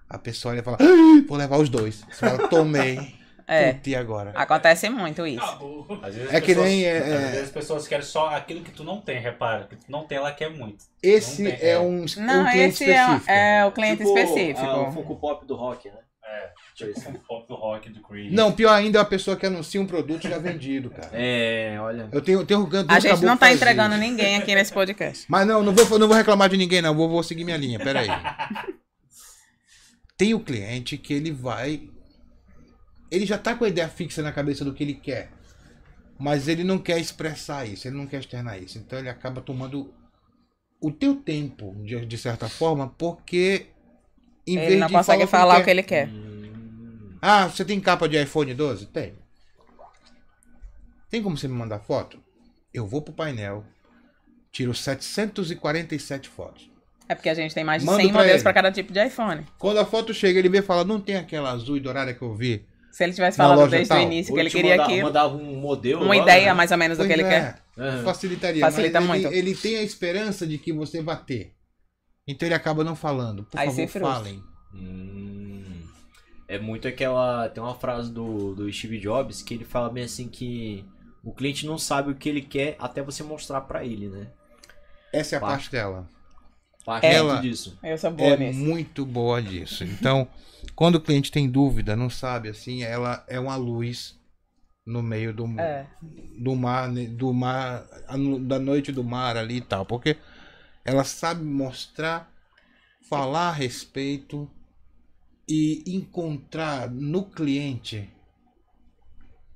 A 0.10 0.18
pessoa 0.18 0.54
olha 0.54 0.60
e 0.62 0.64
fala, 0.64 0.78
"Ah, 0.80 1.24
vou 1.28 1.38
levar 1.38 1.58
os 1.58 1.70
dois. 1.70 2.04
Você 2.10 2.26
fala, 2.28 2.48
tomei. 2.48 3.20
É. 3.48 3.76
E 3.86 3.96
agora? 3.96 4.32
Acontece 4.34 4.90
muito 4.90 5.28
isso. 5.28 5.44
Acabou. 5.44 5.86
Às 6.02 6.16
vezes 6.16 6.32
É 6.32 6.38
as 6.38 6.42
que 6.42 6.48
pessoas- 6.48 6.68
nem, 6.68 6.86
é, 6.86 6.98
Às 7.00 7.04
é- 7.08 7.18
vezes 7.32 7.44
as 7.44 7.50
pessoas 7.50 7.88
querem 7.88 8.06
só 8.06 8.30
aquilo 8.30 8.62
que 8.62 8.72
tu 8.72 8.84
não 8.84 9.02
tem, 9.02 9.20
repara. 9.20 9.66
Que 9.68 9.76
tu 9.76 9.92
não 9.92 10.06
tem, 10.06 10.18
ela 10.20 10.32
quer 10.32 10.50
muito. 10.50 10.86
Esse 11.04 11.42
Não 11.44 11.52
tem- 11.52 11.60
é 11.60 11.72
é. 11.72 11.80
um, 11.80 12.06
Não, 12.18 12.44
um 12.44 12.50
cliente 12.50 12.84
esse 12.84 12.84
é, 12.90 12.96
específico. 13.02 13.32
é 13.32 13.66
o 13.66 13.72
cliente 13.74 13.98
Tipo, 14.06 14.18
específico. 14.18 14.62
ah, 14.66 14.88
o 14.88 14.92
Funko 14.94 15.16
Pop 15.18 15.46
do 15.46 15.56
rock, 15.56 15.90
né? 15.90 15.96
É. 16.24 16.50
Tipo 16.88 17.20
pop 17.28 17.48
do 17.48 17.56
rock 17.56 17.90
do 17.90 18.02
Creed. 18.02 18.34
Não, 18.34 18.52
pior 18.52 18.74
ainda 18.74 19.00
é 19.00 19.02
a 19.02 19.06
pessoa 19.06 19.36
que 19.38 19.46
anuncia 19.46 19.82
um 19.82 19.86
produto 19.86 20.28
já 20.28 20.38
vendido, 20.38 20.90
cara. 20.90 21.10
É, 21.14 21.78
olha. 21.80 22.10
Eu 22.12 22.22
tenho, 22.22 22.40
eu 22.40 22.46
tenho 22.46 22.70
A 22.88 23.00
gente 23.00 23.24
não 23.24 23.38
tá 23.38 23.52
entregando 23.52 23.96
isso. 23.96 24.04
ninguém 24.04 24.38
aqui 24.38 24.54
nesse 24.56 24.72
podcast. 24.72 25.26
Mas 25.28 25.48
não, 25.48 25.62
não 25.64 25.74
vou, 25.74 26.00
não 26.00 26.08
vou 26.08 26.18
reclamar 26.18 26.50
de 26.50 26.58
ninguém, 26.58 26.82
não. 26.82 26.96
Vou, 26.96 27.10
vou 27.10 27.24
seguir 27.24 27.44
minha 27.44 27.58
linha. 27.58 27.80
Pera 27.80 28.02
aí. 28.02 28.08
Tem 30.18 30.34
o 30.34 30.40
cliente 30.40 30.98
que 30.98 31.14
ele 31.14 31.32
vai. 31.32 31.90
Ele 33.10 33.26
já 33.26 33.38
tá 33.38 33.56
com 33.56 33.66
a 33.66 33.70
ideia 33.70 33.90
fixa 33.90 34.22
na 34.22 34.32
cabeça 34.32 34.64
do 34.64 34.74
que 34.74 34.84
ele 34.84 34.94
quer. 34.94 35.32
Mas 36.20 36.48
ele 36.48 36.64
não 36.64 36.78
quer 36.78 37.00
expressar 37.00 37.68
isso, 37.68 37.88
ele 37.88 37.98
não 37.98 38.06
quer 38.06 38.20
externar 38.20 38.62
isso. 38.62 38.78
Então 38.78 39.00
ele 39.00 39.10
acaba 39.10 39.42
tomando 39.42 39.92
o 40.80 40.92
teu 40.92 41.16
tempo, 41.16 41.76
de, 41.84 42.06
de 42.06 42.18
certa 42.18 42.50
forma, 42.50 42.88
porque. 42.98 43.68
Em 44.46 44.58
Ele 44.58 44.78
não 44.78 44.88
de 44.88 44.94
consegue 44.94 45.28
falar 45.28 45.62
o 45.62 45.64
que 45.64 45.70
ele 45.70 45.84
quer. 45.84 46.10
Ah, 47.22 47.48
você 47.48 47.64
tem 47.64 47.80
capa 47.80 48.08
de 48.10 48.22
iPhone 48.22 48.54
12? 48.54 48.88
Tem. 48.88 49.14
Tem 51.10 51.22
como 51.22 51.38
você 51.38 51.48
me 51.48 51.54
mandar 51.54 51.80
foto? 51.80 52.18
Eu 52.74 52.88
vou 52.88 53.02
pro 53.02 53.14
painel, 53.14 53.66
tiro 54.52 54.74
747 54.74 56.30
fotos. 56.30 56.70
É 57.10 57.14
porque 57.16 57.28
a 57.30 57.34
gente 57.34 57.54
tem 57.54 57.64
mais 57.66 57.82
de 57.82 57.86
Manda 57.86 58.02
100 58.02 58.12
pra 58.12 58.22
modelos 58.22 58.42
para 58.44 58.54
cada 58.54 58.72
tipo 58.72 58.94
de 58.94 59.06
iPhone. 59.06 59.46
Quando 59.60 59.80
a 59.80 59.86
foto 59.86 60.14
chega, 60.14 60.40
ele 60.40 60.48
vê 60.48 60.60
e 60.60 60.62
fala: 60.62 60.86
Não 60.86 61.00
tem 61.02 61.18
aquela 61.18 61.52
azul 61.52 61.76
e 61.76 61.82
dourada 61.82 62.14
que 62.14 62.22
eu 62.22 62.34
vi. 62.34 62.66
Se 62.92 63.04
ele 63.04 63.14
tivesse 63.14 63.38
falado 63.38 63.70
desde 63.70 63.88
tal. 63.90 64.00
o 64.00 64.02
início 64.02 64.34
que 64.34 64.40
ele 64.40 64.50
queria 64.50 64.72
mandar- 64.72 64.84
aquilo, 64.86 65.04
Mandava 65.08 65.36
um 65.36 65.56
modelo. 65.60 66.02
uma 66.04 66.14
logo, 66.14 66.24
ideia 66.24 66.46
né? 66.48 66.54
mais 66.54 66.72
ou 66.72 66.78
menos 66.78 66.98
do 66.98 67.04
que 67.04 67.10
Pois 67.10 67.20
ele 67.20 67.28
é, 67.28 67.40
quer. 67.40 67.62
Aham. 67.78 68.04
Facilitaria. 68.04 68.62
Facilita 68.62 69.00
mas 69.02 69.08
muito. 69.10 69.28
Ele, 69.28 69.38
ele 69.52 69.56
tem 69.56 69.78
a 69.78 69.84
esperança 69.84 70.48
de 70.48 70.58
que 70.58 70.72
você 70.74 71.02
vá 71.02 71.16
ter. 71.16 71.54
Então 72.28 72.48
ele 72.48 72.56
acaba 72.56 72.84
não 72.84 72.96
falando. 72.96 73.44
Por 73.44 73.60
Aí 73.60 73.68
favor, 73.68 73.88
falem. 73.88 74.44
Hum. 74.74 75.51
É 76.52 76.60
muito 76.60 76.86
aquela. 76.88 77.48
Tem 77.50 77.64
uma 77.64 77.76
frase 77.76 78.12
do, 78.12 78.54
do 78.54 78.72
Steve 78.74 79.00
Jobs 79.00 79.42
que 79.42 79.54
ele 79.54 79.64
fala 79.64 79.90
bem 79.90 80.04
assim 80.04 80.28
que 80.28 80.84
o 81.24 81.32
cliente 81.34 81.66
não 81.66 81.78
sabe 81.78 82.12
o 82.12 82.16
que 82.16 82.28
ele 82.28 82.42
quer 82.42 82.76
até 82.78 83.02
você 83.02 83.24
mostrar 83.24 83.62
pra 83.62 83.86
ele, 83.86 84.10
né? 84.10 84.28
Essa 85.14 85.36
é 85.36 85.38
a 85.38 85.40
Parte. 85.40 85.54
parte 85.54 85.72
dela. 85.72 86.10
Parte 86.86 87.06
Ela- 87.06 87.40
disso. 87.40 87.80
Eu 87.82 87.98
sou 87.98 88.12
boa 88.12 88.34
é 88.34 88.52
muito 88.52 89.06
boa 89.06 89.42
disso. 89.42 89.84
Então, 89.86 90.28
quando 90.76 90.96
o 90.96 91.02
cliente 91.02 91.32
tem 91.32 91.50
dúvida, 91.50 91.96
não 91.96 92.10
sabe, 92.10 92.50
assim, 92.50 92.84
ela 92.84 93.24
é 93.30 93.40
uma 93.40 93.56
luz 93.56 94.20
no 94.86 95.02
meio 95.02 95.34
do, 95.34 95.46
É. 95.60 95.86
do 96.38 96.54
mar, 96.56 96.90
né, 96.90 97.06
do 97.06 97.32
mar, 97.32 97.86
da 98.42 98.60
noite 98.60 98.92
do 98.92 99.04
mar 99.06 99.38
ali 99.38 99.58
e 99.58 99.62
tal, 99.62 99.86
porque 99.86 100.18
ela 100.84 101.04
sabe 101.06 101.44
mostrar, 101.46 102.30
falar 103.08 103.50
a 103.50 103.54
respeito 103.54 104.50
e 105.52 105.84
encontrar 105.86 106.90
no 106.90 107.26
cliente 107.26 108.10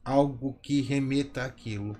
algo 0.03 0.59
que 0.61 0.81
remeta 0.81 1.45
àquilo. 1.45 1.95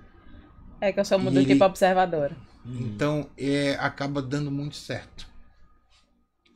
É 0.80 0.92
que 0.92 1.00
eu 1.00 1.04
sou 1.04 1.18
E 1.18 1.22
ele- 1.28 1.46
tipo 1.54 1.64
observadora. 1.64 2.36
Então, 2.66 3.30
é, 3.38 3.74
acaba 3.80 4.20
dando 4.20 4.50
muito 4.50 4.76
certo. 4.76 5.26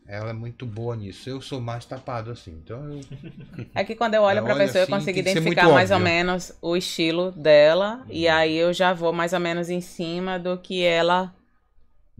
Ela 0.06 0.30
é 0.30 0.32
muito 0.32 0.66
boa 0.66 0.96
nisso. 0.96 1.30
Eu 1.30 1.40
sou 1.40 1.60
mais 1.60 1.84
tapado 1.86 2.30
assim. 2.30 2.50
Então, 2.50 2.84
eu, 2.92 3.00
É 3.74 3.84
que 3.84 3.94
quando 3.94 4.14
eu 4.14 4.22
olho 4.22 4.42
pra 4.42 4.54
olho 4.54 4.64
pessoa, 4.66 4.82
assim, 4.82 4.92
eu 4.92 4.98
consigo 4.98 5.18
identificar 5.18 5.62
muito 5.62 5.74
mais 5.74 5.90
ou 5.90 5.98
menos 6.00 6.52
o 6.60 6.76
estilo 6.76 7.30
dela. 7.32 8.04
E 8.10 8.28
aí 8.28 8.54
eu 8.56 8.72
já 8.72 8.92
vou 8.92 9.12
mais 9.12 9.32
ou 9.32 9.40
menos 9.40 9.70
em 9.70 9.80
cima 9.80 10.38
do 10.38 10.58
que 10.58 10.82
ela 10.82 11.34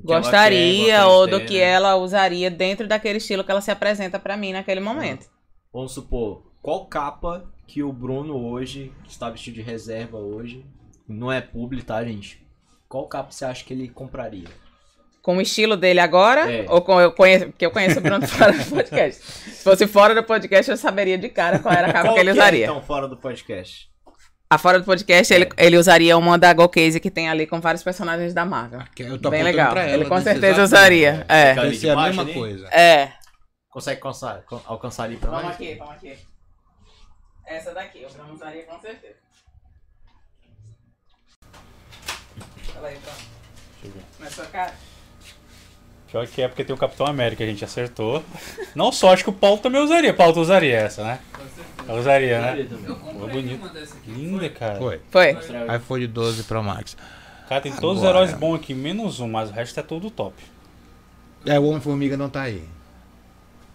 gostaria 0.04 0.86
quer, 0.86 1.04
ou 1.04 1.26
do 1.26 1.38
ter, 1.40 1.46
que 1.46 1.58
né? 1.58 1.64
ela 1.64 1.96
usaria 1.96 2.50
dentro 2.50 2.86
daquele 2.86 3.18
estilo 3.18 3.44
que 3.44 3.50
ela 3.50 3.60
se 3.60 3.70
apresenta 3.70 4.18
pra 4.18 4.36
mim 4.36 4.52
naquele 4.52 4.80
momento. 4.80 5.26
Vamos 5.72 5.92
supor, 5.92 6.42
qual 6.62 6.86
capa 6.86 7.44
que 7.66 7.82
o 7.82 7.92
Bruno 7.92 8.36
hoje, 8.36 8.92
que 9.04 9.10
está 9.10 9.30
vestido 9.30 9.54
de 9.54 9.62
reserva 9.62 10.18
hoje, 10.18 10.64
não 11.08 11.30
é 11.30 11.40
publi, 11.40 11.82
tá, 11.82 12.02
gente? 12.04 12.44
Qual 12.88 13.06
capa 13.06 13.30
você 13.30 13.44
acha 13.44 13.64
que 13.64 13.72
ele 13.72 13.88
compraria? 13.88 14.48
Com 15.22 15.36
o 15.36 15.40
estilo 15.40 15.76
dele 15.76 16.00
agora, 16.00 16.50
É. 16.50 16.66
ou 16.68 16.80
com 16.80 17.00
eu 17.00 17.12
conheço, 17.12 17.46
porque 17.48 17.66
eu 17.66 17.70
conheço 17.70 17.98
o 17.98 18.02
Bruno 18.02 18.26
fora 18.28 18.52
do 18.52 18.64
podcast. 18.64 19.22
Se 19.22 19.62
fosse 19.62 19.86
fora 19.86 20.14
do 20.14 20.24
podcast, 20.24 20.70
eu 20.70 20.76
saberia 20.76 21.18
de 21.18 21.28
cara 21.28 21.58
qual 21.58 21.74
era 21.74 21.88
a 21.88 21.92
capa 21.92 22.06
Qual 22.08 22.14
que 22.14 22.20
ele 22.20 22.30
é, 22.30 22.32
usaria. 22.32 22.64
então, 22.64 22.82
fora 22.82 23.06
do 23.06 23.16
podcast? 23.16 23.88
A 24.52 24.58
fora 24.58 24.80
do 24.80 24.84
podcast, 24.84 25.32
ele, 25.32 25.48
ele 25.56 25.78
usaria 25.78 26.18
uma 26.18 26.36
da 26.36 26.52
Go 26.52 26.68
Case 26.68 26.98
que 26.98 27.08
tem 27.08 27.28
ali 27.28 27.46
com 27.46 27.60
vários 27.60 27.84
personagens 27.84 28.34
da 28.34 28.44
Marvel. 28.44 28.82
eu 28.98 29.16
tô 29.16 29.30
Bem 29.30 29.44
legal. 29.44 29.70
pra 29.70 29.84
ela 29.84 29.92
Ele 29.94 30.04
com 30.06 30.20
certeza 30.20 30.64
usaria. 30.64 31.24
É. 31.28 31.54
Ser 31.54 31.60
a 31.60 31.70
debaixo 31.70 32.06
mesma 32.08 32.22
ali? 32.22 32.34
coisa. 32.34 32.66
É. 32.74 33.12
Consegue 33.70 33.98
alcançar, 33.98 34.42
alcançar 34.66 35.04
ali 35.04 35.16
pra 35.18 35.30
Vamos 35.30 35.44
nós? 35.44 35.54
aqui, 35.54 35.74
vamos 35.76 35.94
aqui. 35.94 36.18
Essa 37.46 37.72
daqui, 37.72 38.04
Bruno 38.12 38.34
usaria 38.34 38.64
com 38.64 38.80
certeza. 38.80 39.14
Olha 42.76 42.88
aí, 42.88 42.96
pronto. 42.98 43.18
Deixa 43.82 43.86
eu 43.86 43.92
ver. 43.92 44.02
Na 44.18 44.30
sua 44.30 44.46
cara? 44.46 44.74
Pior 46.10 46.26
que 46.26 46.42
é 46.42 46.48
porque 46.48 46.64
tem 46.64 46.74
o 46.74 46.78
Capitão 46.78 47.06
América, 47.06 47.44
a 47.44 47.46
gente 47.46 47.64
acertou. 47.64 48.24
Não 48.74 48.90
só, 48.90 49.12
acho 49.12 49.22
que 49.22 49.30
o 49.30 49.32
Paulo 49.32 49.58
também 49.58 49.80
usaria. 49.80 50.12
Paulo, 50.12 50.32
tu 50.32 50.40
usaria 50.40 50.76
essa, 50.76 51.04
né? 51.04 51.20
Ela 51.90 52.00
usaria, 52.00 52.40
né? 52.40 52.68
Eu 52.86 52.94
comprei 52.96 53.42
bonito. 53.42 53.60
uma 53.60 53.68
dessa 53.70 53.96
aqui. 53.96 54.10
Linda, 54.12 54.48
cara. 54.48 54.76
Foi. 54.78 55.00
Foi. 55.10 55.36
IPhone 55.76 56.06
12 56.06 56.44
Pro 56.44 56.62
Max. 56.62 56.96
Cara, 57.48 57.60
tem 57.60 57.72
todos 57.72 57.98
os 57.98 58.04
Agora. 58.08 58.24
heróis 58.24 58.38
bons 58.38 58.54
aqui, 58.56 58.72
menos 58.74 59.18
um, 59.18 59.28
mas 59.28 59.50
o 59.50 59.52
resto 59.52 59.80
é 59.80 59.82
tudo 59.82 60.08
top. 60.08 60.34
É, 61.44 61.58
o 61.58 61.64
Homem-Formiga 61.64 62.16
não 62.16 62.28
tá 62.28 62.42
aí. 62.42 62.62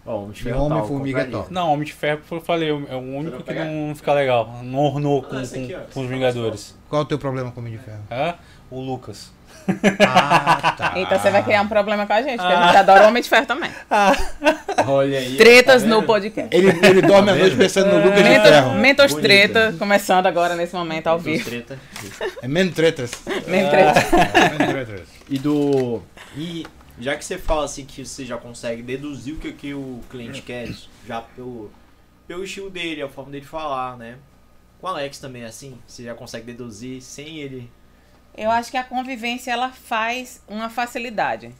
Ó, 0.06 0.20
Homem 0.20 0.30
de 0.30 0.40
E 0.40 0.42
Ferro 0.44 0.56
tá, 0.68 0.74
Homem-Formiga 0.76 1.18
eu 1.18 1.22
é 1.22 1.24
compraria. 1.26 1.42
top. 1.44 1.52
Não, 1.52 1.72
Homem 1.72 1.84
de 1.84 1.92
Ferro, 1.92 2.20
eu 2.30 2.40
falei, 2.40 2.70
é 2.70 2.72
o 2.94 2.98
único 3.00 3.42
que 3.42 3.52
não 3.52 3.94
fica 3.94 4.14
legal. 4.14 4.60
Não 4.62 4.78
ornou 4.78 5.22
com, 5.22 5.36
Ah, 5.36 5.42
esse 5.42 5.58
aqui, 5.58 5.74
ó. 5.74 5.80
com, 5.80 5.90
com 5.92 6.00
os 6.04 6.08
Vingadores. 6.08 6.74
Qual 6.88 7.02
o 7.02 7.04
teu 7.04 7.18
problema 7.18 7.50
com 7.52 7.60
o 7.60 7.62
Homem 7.64 7.76
de 7.76 7.84
Ferro? 7.84 8.02
É? 8.08 8.34
O 8.70 8.80
Lucas. 8.80 9.30
Ah, 10.00 10.74
tá. 10.76 10.92
Então 10.96 11.18
você 11.18 11.30
vai 11.30 11.42
criar 11.42 11.62
um 11.62 11.68
problema 11.68 12.06
com 12.06 12.12
a 12.12 12.22
gente, 12.22 12.36
porque 12.38 12.52
a 12.52 12.66
gente 12.66 12.76
adora 12.76 13.04
o 13.04 13.08
Homem 13.08 13.22
de 13.22 13.28
Ferro 13.28 13.46
também. 13.46 13.70
Olha 14.86 15.18
aí. 15.18 15.36
Tretas 15.36 15.82
tá 15.82 15.88
no 15.88 16.02
podcast. 16.02 16.54
Ele, 16.56 16.68
ele 16.86 17.02
dorme 17.02 17.30
à 17.30 17.34
noite 17.34 17.56
pensando 17.56 17.92
no 17.92 18.04
Lucas 18.04 18.22
de 18.22 18.28
Mentos, 18.30 18.48
Ferro. 18.48 18.74
Mentos 18.74 19.12
Bonita. 19.12 19.28
Treta, 19.28 19.74
começando 19.78 20.26
agora 20.26 20.54
nesse 20.54 20.74
momento 20.74 21.06
ao 21.08 21.16
Dos 21.16 21.24
vivo. 21.24 21.44
treta. 21.48 21.78
É 22.42 22.48
menos 22.48 22.74
tretas. 22.74 23.10
Mentos 23.46 23.70
Treta. 23.70 24.00
É 24.34 24.58
menos 24.58 24.68
tretas. 24.86 25.08
E 25.28 25.38
do. 25.38 26.02
E 26.36 26.66
já 26.98 27.16
que 27.16 27.24
você 27.24 27.36
fala 27.38 27.64
assim 27.64 27.84
que 27.84 28.04
você 28.04 28.24
já 28.24 28.36
consegue 28.36 28.82
deduzir 28.82 29.34
o 29.34 29.38
que, 29.38 29.52
que 29.52 29.74
o 29.74 30.00
cliente 30.08 30.42
quer, 30.42 30.68
já 31.06 31.20
pelo, 31.20 31.70
pelo 32.26 32.44
estilo 32.44 32.70
dele, 32.70 33.02
a 33.02 33.08
forma 33.08 33.30
dele 33.30 33.44
falar, 33.44 33.96
né? 33.96 34.16
Com 34.80 34.86
o 34.86 34.90
Alex 34.90 35.18
também 35.18 35.42
é 35.42 35.46
assim, 35.46 35.78
você 35.86 36.04
já 36.04 36.14
consegue 36.14 36.46
deduzir 36.46 37.00
sem 37.02 37.38
ele. 37.38 37.70
Eu 38.36 38.50
acho 38.50 38.70
que 38.70 38.76
a 38.76 38.84
convivência 38.84 39.50
ela 39.50 39.70
faz 39.70 40.40
uma 40.48 40.68
facilidade. 40.68 41.50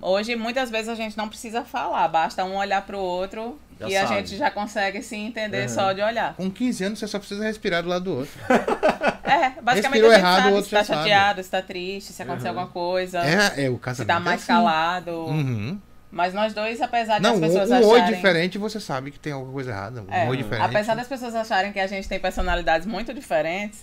Hoje, 0.00 0.36
muitas 0.36 0.70
vezes, 0.70 0.88
a 0.88 0.94
gente 0.94 1.16
não 1.16 1.28
precisa 1.28 1.64
falar, 1.64 2.06
basta 2.06 2.44
um 2.44 2.56
olhar 2.56 2.82
pro 2.86 2.98
outro 2.98 3.58
Já 3.80 3.88
e 3.88 3.96
a 3.96 4.06
sabe. 4.06 4.20
gente 4.20 4.36
já 4.36 4.48
consegue 4.48 5.02
se 5.02 5.16
entender 5.16 5.62
Uhum. 5.62 5.68
só 5.68 5.92
de 5.92 6.00
olhar. 6.00 6.34
Com 6.34 6.48
15 6.48 6.84
anos 6.84 6.98
você 7.00 7.08
só 7.08 7.18
precisa 7.18 7.42
respirar 7.42 7.82
do 7.82 7.88
lado 7.88 8.04
do 8.04 8.14
outro. 8.18 8.32
É, 9.28 9.50
basicamente 9.60 10.00
Respirou 10.04 10.10
a 10.10 10.14
gente 10.14 10.22
errado, 10.24 10.38
o 10.38 10.42
sabe 10.42 10.54
outro 10.54 10.64
se 10.64 10.70
tá 10.70 10.78
já 10.78 10.84
sabe. 10.84 10.98
chateado, 11.00 11.42
se 11.42 11.50
tá 11.50 11.60
triste, 11.60 12.12
se 12.14 12.22
aconteceu 12.22 12.50
Uhum. 12.52 12.58
alguma 12.60 12.72
coisa, 12.72 13.18
É, 13.22 13.66
é 13.66 13.68
o 13.68 13.74
se 13.74 13.78
casamento. 13.80 14.08
tá 14.08 14.14
é 14.16 14.18
mais 14.20 14.36
assim. 14.40 14.46
calado. 14.46 15.10
Uhum. 15.10 15.78
Mas 16.10 16.32
nós 16.32 16.54
dois, 16.54 16.80
apesar 16.80 17.20
Não, 17.20 17.32
das 17.32 17.38
um, 17.38 17.42
pessoas 17.42 17.70
um 17.70 17.86
oi 17.88 17.98
acharem... 18.00 18.14
diferente 18.16 18.56
você 18.56 18.80
sabe 18.80 19.10
que 19.10 19.18
tem 19.18 19.34
alguma 19.34 19.52
coisa 19.52 19.70
errada. 19.70 20.00
Um 20.02 20.10
É, 20.10 20.26
oi 20.30 20.36
diferente. 20.38 20.64
apesar 20.64 20.94
das 20.94 21.06
pessoas 21.06 21.34
acharem 21.34 21.72
que 21.74 21.78
a 21.78 21.86
gente 21.86 22.08
tem 22.08 22.18
personalidades 22.18 22.86
muito 22.86 23.12
diferentes, 23.12 23.80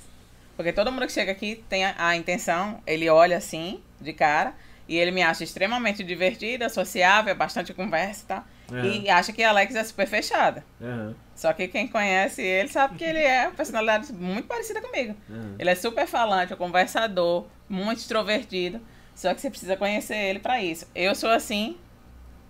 porque 0.56 0.72
todo 0.74 0.92
mundo 0.92 1.06
que 1.06 1.12
chega 1.12 1.32
aqui 1.32 1.64
tem 1.70 1.86
a, 1.86 1.96
a 1.98 2.16
intenção, 2.16 2.82
ele 2.86 3.10
olha 3.10 3.38
assim, 3.38 3.82
de 4.00 4.14
cara, 4.14 4.54
e 4.88 4.98
ele 4.98 5.12
me 5.12 5.22
acha 5.24 5.44
extremamente 5.44 6.04
divertida, 6.04 6.70
sociável, 6.70 7.36
bastante 7.36 7.74
conversa, 7.74 8.26
tá? 8.28 8.44
E 8.84 9.10
acha 9.10 9.32
que 9.32 9.44
a 9.44 9.50
Alex 9.50 9.76
é 9.76 9.84
super 9.84 10.08
fechada. 10.08 10.64
Aham, 10.82 11.16
Só 11.36 11.54
que 11.54 11.68
quem 11.68 11.88
conhece 11.88 12.42
ele 12.42 12.68
sabe 12.70 12.96
que 12.96 13.04
ele 13.04 13.20
é 13.20 13.48
uma 13.48 13.56
personalidade 13.56 14.12
muito 14.14 14.48
parecida 14.48 14.82
comigo. 14.82 15.16
aham. 15.30 15.56
Ele 15.60 15.70
é 15.70 15.76
super 15.76 16.08
falante, 16.08 16.54
um 16.54 16.58
conversador, 16.58 17.46
muito 17.70 18.00
extrovertido. 18.00 18.80
Só 19.14 19.34
que 19.34 19.42
você 19.42 19.50
precisa 19.50 19.78
conhecer 19.78 20.16
ele 20.18 20.40
pra 20.40 20.62
isso. 20.62 20.88
Eu 20.96 21.14
sou 21.16 21.30
assim 21.30 21.78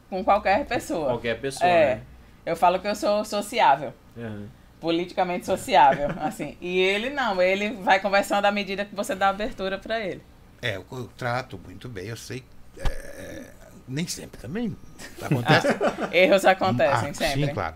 com 0.10 0.24
qualquer 0.24 0.66
pessoa. 0.66 1.08
Qualquer 1.08 1.40
pessoa, 1.40 1.70
É. 1.70 1.96
né? 1.96 2.02
Eu 2.46 2.56
falo 2.56 2.80
que 2.80 2.88
eu 2.88 2.96
sou 2.96 3.26
sociável 3.26 3.94
Aham. 4.18 4.48
Politicamente 4.86 5.48
sociável, 5.48 6.10
assim. 6.22 6.56
E 6.62 6.80
ele 6.80 7.10
não, 7.10 7.42
ele 7.42 7.72
vai 7.72 8.00
conversando 8.00 8.46
à 8.46 8.52
medida 8.52 8.86
que 8.86 8.94
você 8.96 9.16
dá 9.16 9.30
abertura 9.30 9.80
pra 9.80 10.00
ele. 10.00 10.22
É, 10.62 10.76
eu, 10.76 10.86
eu 10.92 11.10
trato 11.18 11.60
muito 11.66 11.90
bem, 11.90 12.06
eu 12.06 12.16
sei. 12.16 12.44
é, 12.78 13.46
nem 13.88 14.06
sempre 14.06 14.40
também 14.40 14.78
acontece. 15.20 15.68
Erros 16.14 16.46
acontecem 16.46 17.10
Ah, 17.10 17.14
sempre. 17.16 17.48
Sim, 17.48 17.54
claro. 17.54 17.76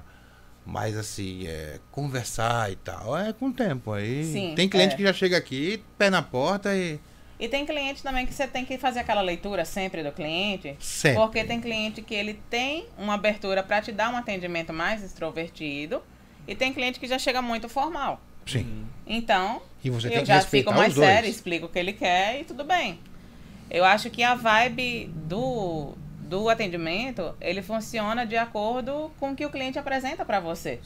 Mas 0.64 0.96
assim, 0.96 1.48
é, 1.48 1.80
conversar 1.92 2.72
e 2.72 2.76
tal, 2.76 3.18
é 3.18 3.34
com 3.34 3.48
o 3.48 3.54
tempo. 3.54 3.92
Aí 3.92 4.24
Sim, 4.24 4.54
tem 4.56 4.70
cliente 4.70 4.94
é. 4.94 4.98
que 4.98 5.04
já 5.04 5.12
chega 5.14 5.36
aqui, 5.36 5.84
pé 5.98 6.12
na 6.12 6.22
porta 6.22 6.76
e 6.76 7.00
E 7.40 7.48
tem 7.48 7.66
cliente 7.66 8.04
também 8.04 8.28
que 8.28 8.34
você 8.34 8.46
tem 8.48 8.64
que 8.66 8.78
fazer 8.78 9.00
aquela 9.00 9.22
leitura 9.22 9.66
sempre 9.66 10.04
do 10.04 10.12
cliente. 10.12 10.76
sempre. 10.80 11.20
Porque 11.20 11.44
tem 11.44 11.60
cliente 11.60 12.04
que 12.04 12.14
ele 12.14 12.36
tem 12.52 12.86
uma 13.00 13.16
abertura 13.16 13.64
pra 13.64 13.82
te 13.82 13.92
dar 13.92 14.14
um 14.14 14.18
atendimento 14.18 14.72
mais 14.72 15.02
extrovertido. 15.04 16.04
E 16.48 16.56
tem 16.56 16.74
cliente 16.74 17.00
que 17.00 17.08
já 17.08 17.20
chega 17.20 17.42
muito 17.42 17.70
formal. 17.70 18.22
Sim. 18.46 18.86
Então, 19.06 19.62
E 19.84 19.90
você 19.90 20.08
eu 20.08 20.26
já 20.26 20.42
fico 20.42 20.74
mais 20.74 20.94
sério, 20.94 21.30
explico 21.30 21.68
o 21.68 21.70
que 21.70 21.80
ele 21.80 21.94
quer 21.94 22.42
e 22.42 22.44
tudo 22.44 22.64
bem. 22.64 23.00
Eu 23.70 23.86
acho 23.86 24.10
que 24.10 24.24
a 24.24 24.34
vibe 24.34 25.12
do, 25.14 25.94
do 26.22 26.50
atendimento, 26.50 27.36
ele 27.40 27.62
funciona 27.62 28.26
de 28.26 28.36
acordo 28.36 29.12
com 29.20 29.32
o 29.32 29.36
que 29.36 29.46
o 29.46 29.50
cliente 29.50 29.78
apresenta 29.78 30.26
para 30.26 30.40
você. 30.40 30.80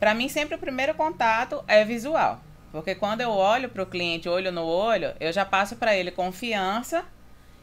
Para 0.00 0.14
mim, 0.14 0.28
sempre 0.28 0.54
o 0.54 0.58
primeiro 0.58 0.94
contato 0.94 1.62
é 1.68 1.84
visual. 1.84 2.40
Porque 2.72 2.94
quando 2.94 3.20
eu 3.20 3.30
olho 3.30 3.68
para 3.68 3.82
o 3.82 3.86
cliente 3.86 4.28
olho 4.28 4.50
no 4.50 4.64
olho, 4.64 5.14
eu 5.20 5.32
já 5.32 5.44
passo 5.44 5.76
para 5.76 5.96
ele 5.96 6.10
confiança 6.10 7.04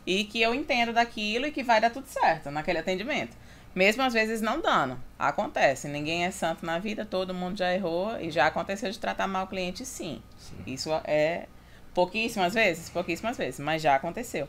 e 0.06 0.24
que 0.24 0.42
eu 0.42 0.56
entendo 0.56 0.94
daquilo 0.94 1.46
e 1.46 1.52
que 1.52 1.64
vai 1.64 1.82
dar 1.82 1.90
tudo 1.90 2.08
certo 2.08 2.50
naquele 2.50 2.80
atendimento. 2.80 3.36
Mesmo 3.74 4.04
às 4.04 4.14
vezes 4.14 4.42
não 4.42 4.60
dando. 4.60 4.98
Acontece. 5.18 5.88
Ninguém 5.88 6.26
é 6.26 6.32
santo 6.32 6.66
na 6.66 6.78
vida, 6.78 7.06
todo 7.06 7.34
mundo 7.34 7.58
já 7.58 7.74
errou 7.74 8.20
e 8.20 8.30
já 8.30 8.48
aconteceu 8.48 8.92
de 8.92 9.00
tratar 9.00 9.28
mal 9.28 9.46
o 9.46 9.48
cliente, 9.48 9.86
sim. 9.86 10.22
Isso 10.68 10.90
é 11.06 11.48
pouquíssimas 11.94 12.54
vezes, 12.54 12.90
pouquíssimas 12.90 13.38
vezes, 13.38 13.60
mas 13.60 13.82
já 13.82 13.96
aconteceu. 13.96 14.48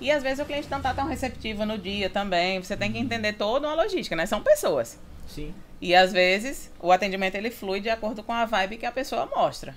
E 0.00 0.10
às 0.10 0.22
vezes 0.22 0.40
o 0.40 0.46
cliente 0.46 0.70
não 0.70 0.80
tá 0.80 0.94
tão 0.94 1.06
receptivo 1.06 1.64
no 1.66 1.76
dia 1.76 2.08
também. 2.08 2.62
Você 2.62 2.76
tem 2.76 2.90
que 2.90 2.98
entender 2.98 3.34
toda 3.34 3.68
uma 3.68 3.74
logística, 3.74 4.16
né? 4.16 4.26
São 4.26 4.42
pessoas. 4.42 4.98
Sim. 5.28 5.54
E 5.80 5.94
às 5.94 6.12
vezes 6.12 6.70
o 6.80 6.90
atendimento 6.90 7.34
ele 7.34 7.50
flui 7.50 7.80
de 7.80 7.90
acordo 7.90 8.22
com 8.22 8.32
a 8.32 8.44
vibe 8.44 8.78
que 8.78 8.86
a 8.86 8.92
pessoa 8.92 9.26
mostra. 9.26 9.74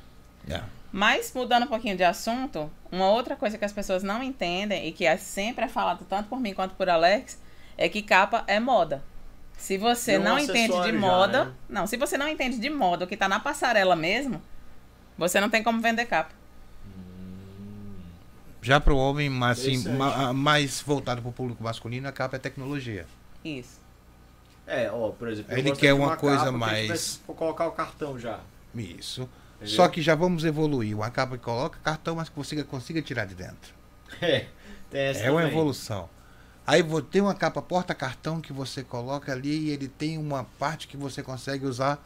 É. 0.49 0.61
Mas, 0.91 1.33
mudando 1.33 1.63
um 1.63 1.67
pouquinho 1.67 1.97
de 1.97 2.03
assunto, 2.03 2.69
uma 2.91 3.09
outra 3.09 3.35
coisa 3.35 3.57
que 3.57 3.65
as 3.65 3.73
pessoas 3.73 4.03
não 4.03 4.21
entendem 4.21 4.87
e 4.87 4.91
que 4.91 5.05
é 5.05 5.17
sempre 5.17 5.65
é 5.65 5.67
falado 5.67 6.05
tanto 6.07 6.29
por 6.29 6.39
mim 6.39 6.53
quanto 6.53 6.75
por 6.75 6.87
Alex 6.87 7.41
é 7.77 7.89
que 7.89 8.01
capa 8.01 8.43
é 8.47 8.59
moda. 8.59 9.03
Se 9.57 9.77
você 9.77 10.17
não 10.17 10.37
entende 10.37 10.53
de 10.67 10.73
acessório 10.73 10.93
já, 10.93 10.99
moda, 10.99 11.45
né? 11.45 11.53
não, 11.69 11.87
se 11.87 11.95
você 11.95 12.17
não 12.17 12.27
entende 12.27 12.57
de 12.59 12.69
moda 12.69 13.05
o 13.05 13.07
que 13.07 13.15
tá 13.15 13.29
na 13.29 13.39
passarela 13.39 13.95
mesmo, 13.95 14.41
você 15.17 15.39
não 15.39 15.49
tem 15.49 15.63
como 15.63 15.79
vender 15.81 16.05
capa. 16.05 16.31
Já 18.61 18.79
para 18.79 18.93
o 18.93 18.97
homem 18.97 19.29
mas, 19.29 19.59
assim, 19.59 19.89
ma- 19.89 20.33
mais 20.33 20.81
voltado 20.81 21.21
para 21.21 21.29
o 21.29 21.33
público 21.33 21.61
masculino, 21.63 22.07
a 22.07 22.11
capa 22.11 22.37
é 22.37 22.39
tecnologia. 22.39 23.05
Isso. 23.43 23.81
É, 24.65 24.89
ó, 24.89 25.09
por 25.09 25.27
exemplo. 25.27 25.53
Ele 25.57 25.71
quer 25.75 25.93
de 25.93 25.99
uma 25.99 26.15
coisa 26.15 26.51
mais- 26.51 27.19
Vou 27.27 27.35
colocar 27.35 27.67
o 27.67 27.71
cartão 27.73 28.17
já. 28.17 28.39
Isso. 28.73 29.29
Entendeu? 29.57 29.75
Só 29.75 29.87
que 29.89 30.01
já 30.01 30.15
vamos 30.15 30.45
evoluir. 30.45 30.95
Uma 30.95 31.09
capa 31.09 31.37
que 31.37 31.43
coloca 31.43 31.77
cartão, 31.83 32.15
mas 32.15 32.29
que 32.29 32.35
você 32.35 32.63
consiga 32.63 33.01
tirar 33.01 33.25
de 33.25 33.35
dentro. 33.35 33.73
É, 34.21 34.45
tem 34.91 35.01
essa 35.01 35.23
é 35.23 35.31
uma 35.31 35.41
também. 35.41 35.53
evolução. 35.55 36.07
Aí 36.65 36.81
ter 37.11 37.21
uma 37.21 37.33
capa 37.35 37.61
porta-cartão 37.61 38.39
que 38.39 38.53
você 38.53 38.83
coloca 38.83 39.31
ali 39.31 39.67
e 39.67 39.69
ele 39.71 39.87
tem 39.87 40.17
uma 40.17 40.45
parte 40.57 40.87
que 40.87 40.95
você 40.95 41.21
consegue 41.21 41.65
usar 41.65 42.01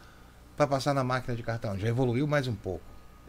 para 0.55 0.65
passar 0.65 0.93
na 0.93 1.03
máquina 1.03 1.35
de 1.35 1.43
cartão. 1.43 1.77
Já 1.77 1.87
evoluiu 1.87 2.25
mais 2.25 2.47
um 2.47 2.55
pouco. 2.55 2.81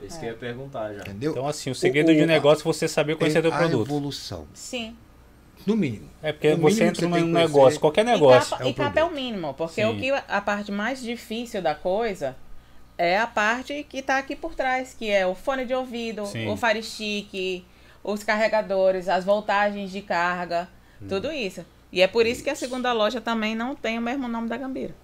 Isso 0.03 0.19
que 0.19 0.25
eu 0.27 0.31
ia 0.31 0.37
perguntar 0.37 0.95
já. 0.95 1.01
Entendeu? 1.03 1.33
Então, 1.33 1.47
assim, 1.47 1.71
o 1.71 1.75
segredo 1.75 2.11
O- 2.11 2.15
de 2.15 2.21
um 2.21 2.25
o- 2.25 2.27
negócio 2.27 2.63
é 2.63 2.65
você 2.73 2.89
saber 2.89 3.17
conhecer 3.17 3.43
teu 3.43 3.53
a 3.53 3.59
produto. 3.59 3.87
evolução, 3.87 4.47
Sim. 4.55 4.97
no 5.67 5.77
mínimo. 5.77 6.09
É 6.23 6.33
porque 6.33 6.53
o 6.53 6.57
você 6.59 6.85
entra 6.85 7.07
num 7.07 7.17
tem 7.17 7.25
que 7.27 7.31
negócio, 7.33 7.79
qualquer 7.81 8.03
E 8.07 8.11
negócio. 8.11 8.51
capa, 8.53 8.63
É 8.63 8.67
um 8.67 8.71
e 8.71 8.75
capa 8.75 9.01
é 9.01 9.05
o 9.05 9.11
mínimo, 9.11 9.53
porque 9.55 9.83
Sim. 9.83 9.89
o 9.89 9.99
que 9.99 10.11
a 10.11 10.41
parte 10.41 10.71
mais 10.73 11.03
difícil 11.03 11.61
da 11.61 11.75
coisa 11.75 12.37
é 12.97 13.19
a 13.19 13.27
parte 13.27 13.85
que 13.89 14.01
tá 14.01 14.17
aqui 14.19 14.35
por 14.37 14.55
trás, 14.55 14.95
que 14.99 15.11
é 15.11 15.27
o 15.27 15.35
fone 15.35 15.67
de 15.67 15.75
ouvido, 15.75 16.25
Sim. 16.27 16.47
o 16.49 16.57
Fire 16.57 16.83
Stick, 16.83 17.67
os 18.03 18.23
carregadores, 18.23 19.09
as 19.09 19.25
voltagens 19.25 19.91
de 19.91 20.01
carga, 20.01 20.69
Hum. 21.03 21.07
tudo 21.09 21.31
isso. 21.33 21.65
E 21.93 22.01
é 22.03 22.07
por 22.07 22.27
isso 22.27 22.43
que 22.45 22.51
a 22.51 22.55
segunda 22.57 22.93
loja 22.93 23.21
também 23.21 23.55
não 23.55 23.75
tem 23.75 23.99
o 23.99 24.03
mesmo 24.03 24.29
nome 24.29 24.49
da 24.49 24.57
Gambira. 24.57 24.95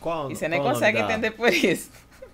Qual, 0.00 0.30
E 0.30 0.36
você 0.36 0.48
nem 0.48 0.60
consegue 0.62 0.98
da- 0.98 1.04
entender 1.04 1.30
por 1.30 1.52
isso. 1.52 1.90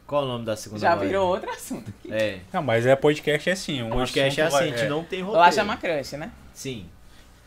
Qual 0.07 0.25
o 0.25 0.27
nome 0.27 0.45
da 0.45 0.57
segunda 0.57 0.81
Já 0.81 0.95
loja? 0.95 1.07
virou 1.07 1.29
outro 1.29 1.49
assunto. 1.51 1.93
É. 2.11 2.41
Não, 2.53 2.63
mas 2.63 2.85
é 2.85 2.97
podcast 2.97 3.49
é 3.49 3.53
assim. 3.53 3.81
Um 3.83 3.87
O 3.89 3.93
podcast 3.93 4.41
é 4.41 4.45
assim, 4.45 4.57
vai- 4.57 4.65
a 4.65 4.71
gente 4.71 4.83
é. 4.85 4.89
não 4.89 5.05
tem 5.05 5.21
roteiro. 5.21 5.41
Lá 5.41 5.53
chama 5.53 5.77
Crush, 5.77 6.17
né? 6.17 6.33
Sim. 6.53 6.87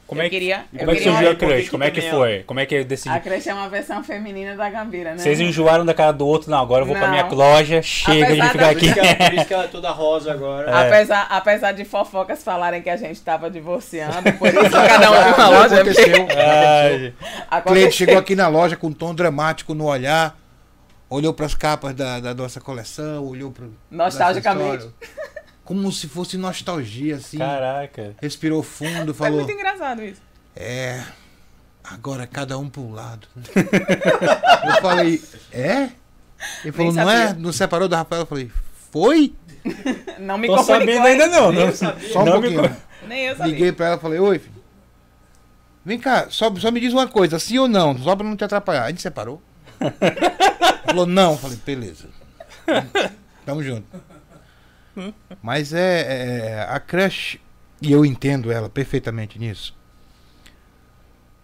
Como 0.06 0.22
eu 0.22 0.26
é 0.26 0.30
que, 0.30 0.36
queria, 0.36 0.66
como 0.78 0.92
é 0.92 0.96
que 0.96 1.02
surgiu 1.04 1.32
a 1.32 1.36
Por 1.36 1.48
crush? 1.48 1.70
Como 1.70 1.84
é 1.84 1.90
que 1.92 2.02
foi? 2.02 2.44
Como 2.44 2.60
é 2.60 2.66
que 2.66 2.76
A 2.78 2.84
decidiu? 2.84 3.20
Crush 3.22 3.48
é 3.48 3.54
uma 3.54 3.70
versão 3.70 4.04
feminina 4.04 4.56
da 4.56 4.70
Gambira, 4.70 5.12
né? 5.12 5.18
Vocês 5.18 5.40
enjoaram 5.40 5.86
da 5.86 5.94
cara 5.94 6.12
do 6.12 6.28
outro? 6.28 6.52
Não, 6.52 6.60
agora 6.60 6.84
eu 6.84 6.86
vou 6.86 6.96
pra 6.96 7.08
Não. 7.08 7.12
minha 7.14 7.26
loja, 7.28 7.82
chega 7.82 8.34
de 8.34 8.42
Apesar 8.42 8.52
ficar 8.52 8.60
da- 8.60 8.68
Por 8.68 8.78
aqui. 8.78 8.86
isso, 8.86 8.94
que 8.94 9.00
ela, 9.00 9.16
por 9.16 9.34
isso 9.34 9.46
que 9.46 9.54
ela 9.54 9.64
é 9.64 9.68
toda 9.68 9.90
rosa 9.92 10.32
agora. 10.34 10.70
É. 10.70 10.88
Apesar, 10.88 11.28
apesar 11.30 11.72
de 11.72 11.86
fofocas 11.86 12.44
falarem 12.44 12.82
que 12.82 12.90
a 12.90 12.98
gente 12.98 13.20
tava 13.22 13.50
divorciando, 13.50 14.32
por 14.34 14.48
isso 14.50 14.60
cada 14.72 15.12
um 15.12 15.24
tem 15.24 15.34
uma 15.34 15.50
loja. 15.50 15.76
é 15.80 15.84
porque 15.84 16.02
aconteceu. 16.02 16.28
Ai, 16.38 17.08
O 17.08 17.14
aconteceu. 17.50 17.62
cliente 17.74 17.96
chegou 17.96 18.18
aqui 18.18 18.36
na 18.36 18.48
loja 18.48 18.76
com 18.76 18.88
um 18.88 18.94
tom 18.94 19.16
dramático 19.16 19.74
no 19.74 19.86
olhar, 19.86 20.38
olhou 21.10 21.34
para 21.34 21.46
as 21.46 21.56
capas 21.56 21.94
da, 21.96 22.20
da 22.20 22.34
nossa 22.36 22.60
coleção, 22.60 23.26
olhou 23.26 23.52
para 23.52 23.66
Nostalgicamente. 23.90 24.88
Como 25.64 25.92
se 25.92 26.08
fosse 26.08 26.38
nostalgia, 26.38 27.16
assim. 27.18 27.38
caraca. 27.38 28.16
Respirou 28.22 28.62
fundo, 28.64 29.14
Foi 29.14 29.28
falou: 29.28 29.44
muito 29.44 29.52
engraçado 29.58 30.04
isso. 30.04 30.22
É, 30.56 31.04
agora 31.84 32.28
cada 32.28 32.58
um 32.58 32.70
para 32.70 32.82
um 32.82 32.92
lado. 32.94 33.28
eu 33.46 34.82
falei: 34.82 35.22
É? 35.52 35.90
Ele 36.64 36.72
falou: 36.72 36.92
Não 36.94 37.10
é? 37.10 37.34
Não 37.34 37.52
separou 37.54 37.88
do 37.88 37.96
Rafael? 37.96 38.22
Eu 38.24 38.26
falei: 38.28 38.52
Foi? 38.92 39.34
Não 40.20 40.38
me 40.38 40.48
Tô 40.48 40.62
sabendo 40.62 41.06
ainda 41.08 41.28
não. 41.28 41.52
Nem 41.52 41.62
eu 41.62 41.68
não. 41.68 41.74
sabia. 41.76 42.10
Só 42.12 42.22
um 42.22 42.26
Não 42.26 42.42
me 42.42 42.50
pouquinho. 42.54 42.76
co- 42.76 42.82
Nem 43.08 43.26
eu 43.28 43.36
sabia. 43.36 43.52
Liguei 43.54 43.72
para 43.72 43.86
ela 43.88 43.96
e 43.96 44.00
falei: 44.00 44.20
Oi, 44.20 44.40
filho. 44.40 44.54
Vem 45.86 46.00
cá, 46.00 46.28
só, 46.30 46.54
só 46.56 46.72
me 46.72 46.80
diz 46.80 46.94
uma 46.94 47.08
coisa, 47.08 47.38
sim 47.40 47.58
ou 47.58 47.68
não, 47.68 47.98
só 47.98 48.16
pra 48.16 48.26
não 48.26 48.38
te 48.38 48.44
atrapalhar. 48.44 48.84
A 48.86 48.90
gente 48.90 49.02
separou? 49.02 49.42
Falou, 50.86 51.06
não. 51.06 51.38
Falei, 51.38 51.58
beleza. 51.66 52.08
Tamo 53.46 53.62
junto. 53.62 53.86
Mas 55.42 55.74
é, 55.74 56.02
é, 56.02 56.62
a 56.64 56.80
crush, 56.80 57.40
e 57.82 57.92
eu 57.92 58.06
entendo 58.06 58.52
ela 58.52 58.70
perfeitamente 58.70 59.40
nisso. 59.40 59.76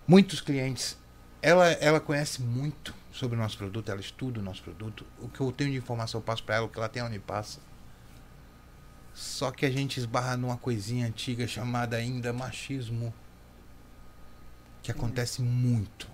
Muitos 0.08 0.42
clientes, 0.42 0.98
ela, 1.42 1.68
ela 1.74 2.00
conhece 2.00 2.42
muito 2.42 2.94
sobre 3.12 3.38
o 3.38 3.40
nosso 3.40 3.58
produto, 3.58 3.92
ela 3.92 4.00
estuda 4.00 4.40
o 4.40 4.44
nosso 4.44 4.62
produto. 4.64 5.06
O 5.20 5.28
que 5.28 5.42
eu 5.42 5.52
tenho 5.52 5.72
de 5.72 5.78
informação 5.78 6.20
eu 6.20 6.24
passo 6.24 6.44
para 6.44 6.56
ela, 6.56 6.66
o 6.66 6.70
que 6.70 6.78
ela 6.78 6.90
tem 6.90 7.02
ela 7.02 7.10
me 7.10 7.20
passa. 7.20 7.60
Só 9.14 9.52
que 9.52 9.66
a 9.66 9.72
gente 9.72 10.00
esbarra 10.00 10.38
numa 10.38 10.58
coisinha 10.58 11.06
antiga 11.06 11.46
chamada 11.46 11.98
ainda 11.98 12.32
machismo. 12.32 13.14
Que 14.82 14.92
acontece 14.92 15.42
muito. 15.42 16.08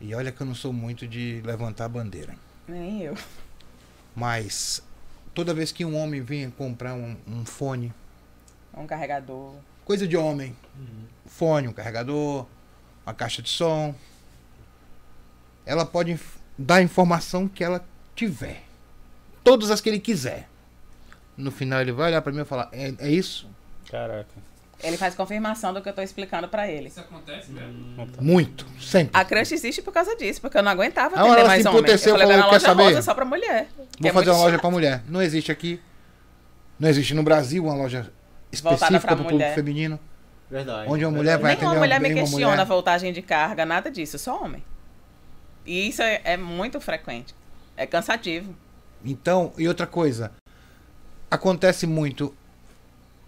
E 0.00 0.14
olha 0.14 0.30
que 0.30 0.40
eu 0.40 0.46
não 0.46 0.54
sou 0.54 0.72
muito 0.72 1.08
de 1.08 1.42
levantar 1.44 1.86
a 1.86 1.88
bandeira. 1.88 2.36
Nem 2.68 3.02
eu. 3.02 3.16
Mas 4.14 4.82
toda 5.34 5.52
vez 5.54 5.72
que 5.72 5.84
um 5.84 5.96
homem 5.96 6.20
vem 6.22 6.50
comprar 6.50 6.94
um, 6.94 7.16
um 7.26 7.44
fone, 7.44 7.92
Um 8.76 8.86
carregador. 8.86 9.54
coisa 9.84 10.06
de 10.06 10.16
homem, 10.16 10.56
fone, 11.26 11.68
um 11.68 11.72
carregador, 11.72 12.46
uma 13.06 13.14
caixa 13.14 13.42
de 13.42 13.48
som, 13.50 13.94
ela 15.66 15.84
pode 15.84 16.12
inf- 16.12 16.36
dar 16.58 16.76
a 16.76 16.82
informação 16.82 17.48
que 17.48 17.62
ela 17.64 17.84
tiver. 18.14 18.62
Todas 19.42 19.70
as 19.70 19.80
que 19.80 19.88
ele 19.88 20.00
quiser. 20.00 20.48
No 21.36 21.50
final 21.50 21.80
ele 21.80 21.92
vai 21.92 22.08
olhar 22.08 22.22
pra 22.22 22.32
mim 22.32 22.40
e 22.40 22.44
falar: 22.44 22.68
é, 22.72 22.94
é 22.98 23.10
isso? 23.10 23.48
Caraca. 23.90 24.30
Ele 24.84 24.98
faz 24.98 25.14
confirmação 25.14 25.72
do 25.72 25.80
que 25.80 25.88
eu 25.88 25.94
tô 25.94 26.02
explicando 26.02 26.46
pra 26.46 26.68
ele. 26.70 26.88
Isso 26.88 27.00
acontece, 27.00 27.50
velho? 27.50 27.72
Não 27.96 28.06
tá. 28.06 28.20
Muito, 28.20 28.66
sempre. 28.78 29.18
A 29.18 29.24
crush 29.24 29.52
existe 29.52 29.80
por 29.80 29.92
causa 29.94 30.14
disso, 30.14 30.42
porque 30.42 30.58
eu 30.58 30.62
não 30.62 30.70
aguentava 30.70 31.16
Ah, 31.16 31.20
atender 31.22 31.38
ela 31.38 31.48
mais 31.48 31.62
se 31.62 31.68
homem. 31.68 31.80
Eu 31.80 31.98
falei, 31.98 31.98
falou, 31.98 32.18
"Vai 32.28 32.36
na 32.36 32.42
"Quer 32.42 32.48
loja 32.52 32.66
saber? 32.66 32.82
rosa 32.84 33.02
só 33.02 33.14
pra 33.14 33.24
mulher. 33.24 33.66
Vou 33.98 34.10
é 34.10 34.12
fazer 34.12 34.30
uma 34.30 34.38
loja 34.38 34.50
chato. 34.52 34.60
pra 34.60 34.70
mulher. 34.70 35.02
Não 35.08 35.22
existe 35.22 35.50
aqui. 35.50 35.80
Não 36.78 36.88
existe 36.88 37.14
no 37.14 37.22
Brasil 37.22 37.64
uma 37.64 37.74
loja 37.74 38.12
específica 38.52 39.00
para 39.00 39.14
o 39.22 39.24
público 39.24 39.54
feminino. 39.54 39.98
Verdade. 40.50 40.90
Onde 40.90 41.04
uma 41.04 41.16
mulher 41.16 41.38
vai 41.38 41.52
Nenhuma 41.56 41.70
atender 41.70 41.80
mulher 41.80 42.00
me 42.00 42.14
questiona 42.20 42.60
a 42.60 42.64
voltagem 42.66 43.10
de 43.12 43.22
carga, 43.22 43.64
nada 43.64 43.90
disso, 43.90 44.18
só 44.18 44.42
homem. 44.44 44.62
E 45.64 45.88
isso 45.88 46.02
é, 46.02 46.20
é 46.24 46.36
muito 46.36 46.78
frequente. 46.80 47.34
É 47.76 47.86
cansativo. 47.86 48.54
Então, 49.02 49.52
e 49.56 49.66
outra 49.66 49.86
coisa. 49.86 50.30
Acontece 51.30 51.86
muito 51.86 52.34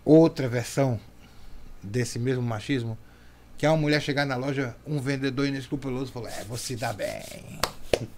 outra 0.04 0.46
versão 0.48 1.00
desse 1.87 2.18
mesmo 2.18 2.42
machismo, 2.42 2.99
que 3.57 3.64
é 3.64 3.70
uma 3.70 3.77
mulher 3.79 4.01
chegar 4.03 4.27
na 4.27 4.37
loja, 4.37 4.77
um 4.87 5.01
vendedor 5.01 5.46
inescrupuloso 5.46 6.12
falou: 6.12 6.29
"É, 6.29 6.44
você 6.44 6.77
dá 6.77 6.92
bem". 6.92 7.22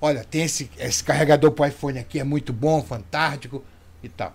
Olha, 0.00 0.24
tem 0.24 0.42
esse, 0.42 0.70
esse 0.78 1.04
carregador 1.04 1.52
pro 1.52 1.66
iPhone 1.66 1.98
aqui, 1.98 2.18
é 2.18 2.24
muito 2.24 2.52
bom, 2.52 2.82
fantástico 2.82 3.62
e 4.02 4.08
tal. 4.08 4.34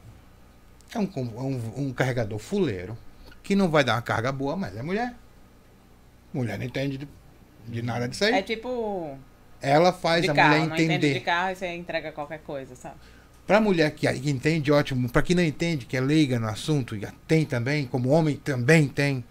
É 0.93 0.99
um, 0.99 1.09
um, 1.15 1.87
um 1.87 1.93
carregador 1.93 2.37
fuleiro, 2.37 2.95
que 3.41 3.55
não 3.55 3.69
vai 3.69 3.83
dar 3.83 3.95
uma 3.95 4.01
carga 4.01 4.31
boa, 4.31 4.55
mas 4.55 4.77
é 4.77 4.83
mulher. 4.83 5.15
Mulher 6.31 6.57
não 6.59 6.65
entende 6.65 6.97
de, 6.99 7.07
de 7.67 7.81
nada 7.81 8.07
disso 8.07 8.25
aí. 8.25 8.33
É 8.35 8.41
tipo 8.43 9.17
Ela 9.61 9.91
faz 9.91 10.21
de 10.23 10.29
a 10.29 10.33
carro, 10.33 10.49
mulher 10.49 10.67
não 10.67 10.75
entende 10.75 10.97
de 10.99 11.07
entender. 11.07 11.19
carro 11.21 11.51
e 11.51 11.55
você 11.55 11.67
entrega 11.73 12.11
qualquer 12.11 12.39
coisa, 12.39 12.75
sabe? 12.75 12.95
Pra 13.45 13.61
mulher 13.61 13.91
que, 13.91 14.11
que 14.19 14.29
entende, 14.29 14.71
ótimo. 14.71 15.07
Pra 15.09 15.21
quem 15.21 15.35
não 15.35 15.43
entende, 15.43 15.85
que 15.85 15.95
é 15.95 16.01
leiga 16.01 16.39
no 16.39 16.47
assunto, 16.47 16.95
e 16.95 17.05
tem 17.27 17.45
também, 17.45 17.85
como 17.85 18.09
homem 18.09 18.35
também 18.37 18.87
tem. 18.87 19.23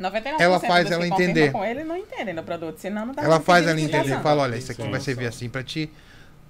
99% 0.00 0.40
Ela 0.40 0.58
faz 0.60 0.90
ela 0.90 1.06
entender. 1.06 1.52
com 1.52 1.64
ele 1.64 1.84
não 1.84 1.96
entendem 1.96 2.34
do 2.34 2.42
produto, 2.42 2.78
senão 2.78 3.06
não 3.06 3.14
dá 3.14 3.22
Ela 3.22 3.40
faz 3.40 3.66
ela 3.66 3.80
entender. 3.80 4.20
Fala, 4.20 4.42
olha, 4.42 4.56
isso 4.56 4.72
aqui 4.72 4.82
Sim, 4.82 4.90
vai 4.90 5.00
sim. 5.00 5.04
servir 5.06 5.26
assim 5.26 5.48
pra 5.48 5.62
ti. 5.62 5.90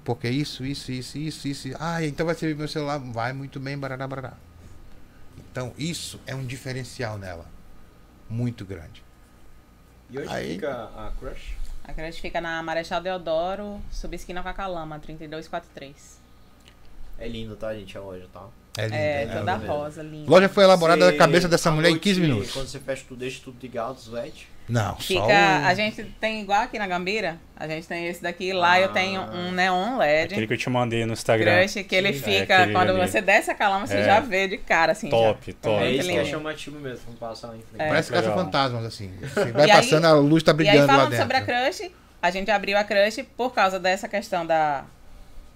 Porque 0.05 0.29
isso, 0.29 0.65
isso, 0.65 0.91
isso, 0.91 1.17
isso, 1.19 1.49
isso. 1.49 1.69
Ah, 1.79 2.05
então 2.05 2.27
vai 2.27 2.35
servir 2.35 2.57
meu 2.57 2.67
celular. 2.69 2.99
Vai 2.99 3.33
muito 3.33 3.61
bem, 3.61 3.79
barará, 3.79 4.07
barará. 4.07 4.33
Então, 5.51 5.73
isso 5.79 6.21
é 6.27 6.35
um 6.35 6.45
diferencial 6.45 7.19
nela. 7.19 7.47
Muito 8.29 8.65
grande. 8.65 9.03
E 10.11 10.19
onde 10.19 10.29
Aí- 10.29 10.55
fica 10.55 10.71
a 10.73 11.13
Crush? 11.19 11.55
A 11.85 11.93
creche 11.93 12.21
fica 12.21 12.41
na 12.41 12.63
Marechal 12.63 13.01
Deodoro, 13.01 13.81
subesquina 13.91 14.43
com 14.43 14.49
a 14.49 14.55
Calama, 14.55 14.99
3243. 14.99 16.22
É 17.23 17.29
lindo, 17.29 17.55
tá, 17.57 17.73
gente, 17.75 17.97
a 17.97 18.01
loja, 18.01 18.25
tá? 18.33 18.43
É 18.77 18.83
lindo. 18.85 18.95
É, 18.97 19.27
né? 19.27 19.37
toda 19.39 19.57
mesmo. 19.59 19.73
rosa, 19.75 20.01
A 20.01 20.05
linda. 20.05 20.31
loja 20.31 20.49
foi 20.49 20.65
elaborada 20.65 21.05
Você- 21.07 21.13
na 21.13 21.19
cabeça 21.19 21.49
dessa 21.49 21.71
mulher 21.71 21.89
em 21.89 21.93
noite, 21.93 22.03
15 22.03 22.21
minutos. 22.21 22.53
Quando 22.53 22.67
você 22.67 22.79
fecha 22.81 23.05
tudo, 23.07 23.19
deixa 23.19 23.41
tudo 23.45 23.57
ligado, 23.63 23.97
os 23.97 24.09
LED. 24.09 24.49
Não, 24.69 24.97
Fica, 24.97 25.21
só 25.21 25.27
o- 25.27 25.67
a 25.67 25.75
gente 25.75 26.05
tem 26.21 26.41
igual 26.41 26.63
aqui 26.63 26.79
na 26.79 26.87
Gambira, 26.87 27.37
a 27.57 27.67
gente 27.69 27.87
tem 27.87 28.07
esse 28.07 28.23
daqui, 28.23 28.53
lá 28.53 28.81
eu 28.81 28.89
tenho 28.91 29.21
um 29.21 29.51
neon 29.51 29.99
LED. 29.99 30.33
Aquele 30.35 30.47
que 30.47 30.53
eu 30.55 30.57
te 30.59 30.71
mandei 30.71 31.05
no 31.05 31.13
Instagram. 31.13 31.61
Crush, 31.61 31.83
que 31.85 31.95
ele 31.95 32.13
Sim, 32.13 32.19
é 32.37 32.41
fica, 32.41 32.57
aquele 32.59 32.73
quando 32.73 32.91
ali. 32.91 33.01
você 33.09 33.21
desce 33.21 33.51
a 33.51 33.55
calama, 33.55 33.87
você 33.87 33.99
É. 33.99 34.05
já 34.05 34.21
vê 34.21 34.49
de 34.49 34.59
cara, 34.59 34.93
assim. 34.93 35.11
Top, 35.11 35.51
já. 35.51 35.57
top. 35.61 35.83
é 35.83 35.91
isso 35.91 36.09
que 36.09 36.17
é 36.17 36.25
chamativo 36.25 36.79
mesmo, 36.79 37.01
vamos 37.07 37.21
passar 37.21 37.49
lá 37.49 37.57
em 37.57 37.63
frente. 37.63 37.83
É. 37.83 37.89
Parece 37.89 38.13
Legal. 38.13 38.31
caça-fantasmas, 38.31 38.85
assim. 38.85 39.13
Você 39.21 39.45
vai 39.53 39.67
E 39.67 39.71
aí- 39.71 39.77
passando, 39.83 40.05
a 40.07 40.13
luz 40.15 40.43
tá 40.43 40.53
E 40.53 40.55
aí, 40.55 40.57
brilhando 40.57 40.87
lá 40.87 40.93
falando 40.95 41.11
dentro. 41.11 41.23
sobre 41.25 41.37
a 41.37 41.43
crush, 41.43 41.91
a 42.23 42.31
gente 42.31 42.51
abriu 42.51 42.79
a 42.79 42.85
crush 42.85 43.23
por 43.37 43.53
causa 43.53 43.79
dessa 43.79 44.09
questão 44.09 44.47
da. 44.47 44.85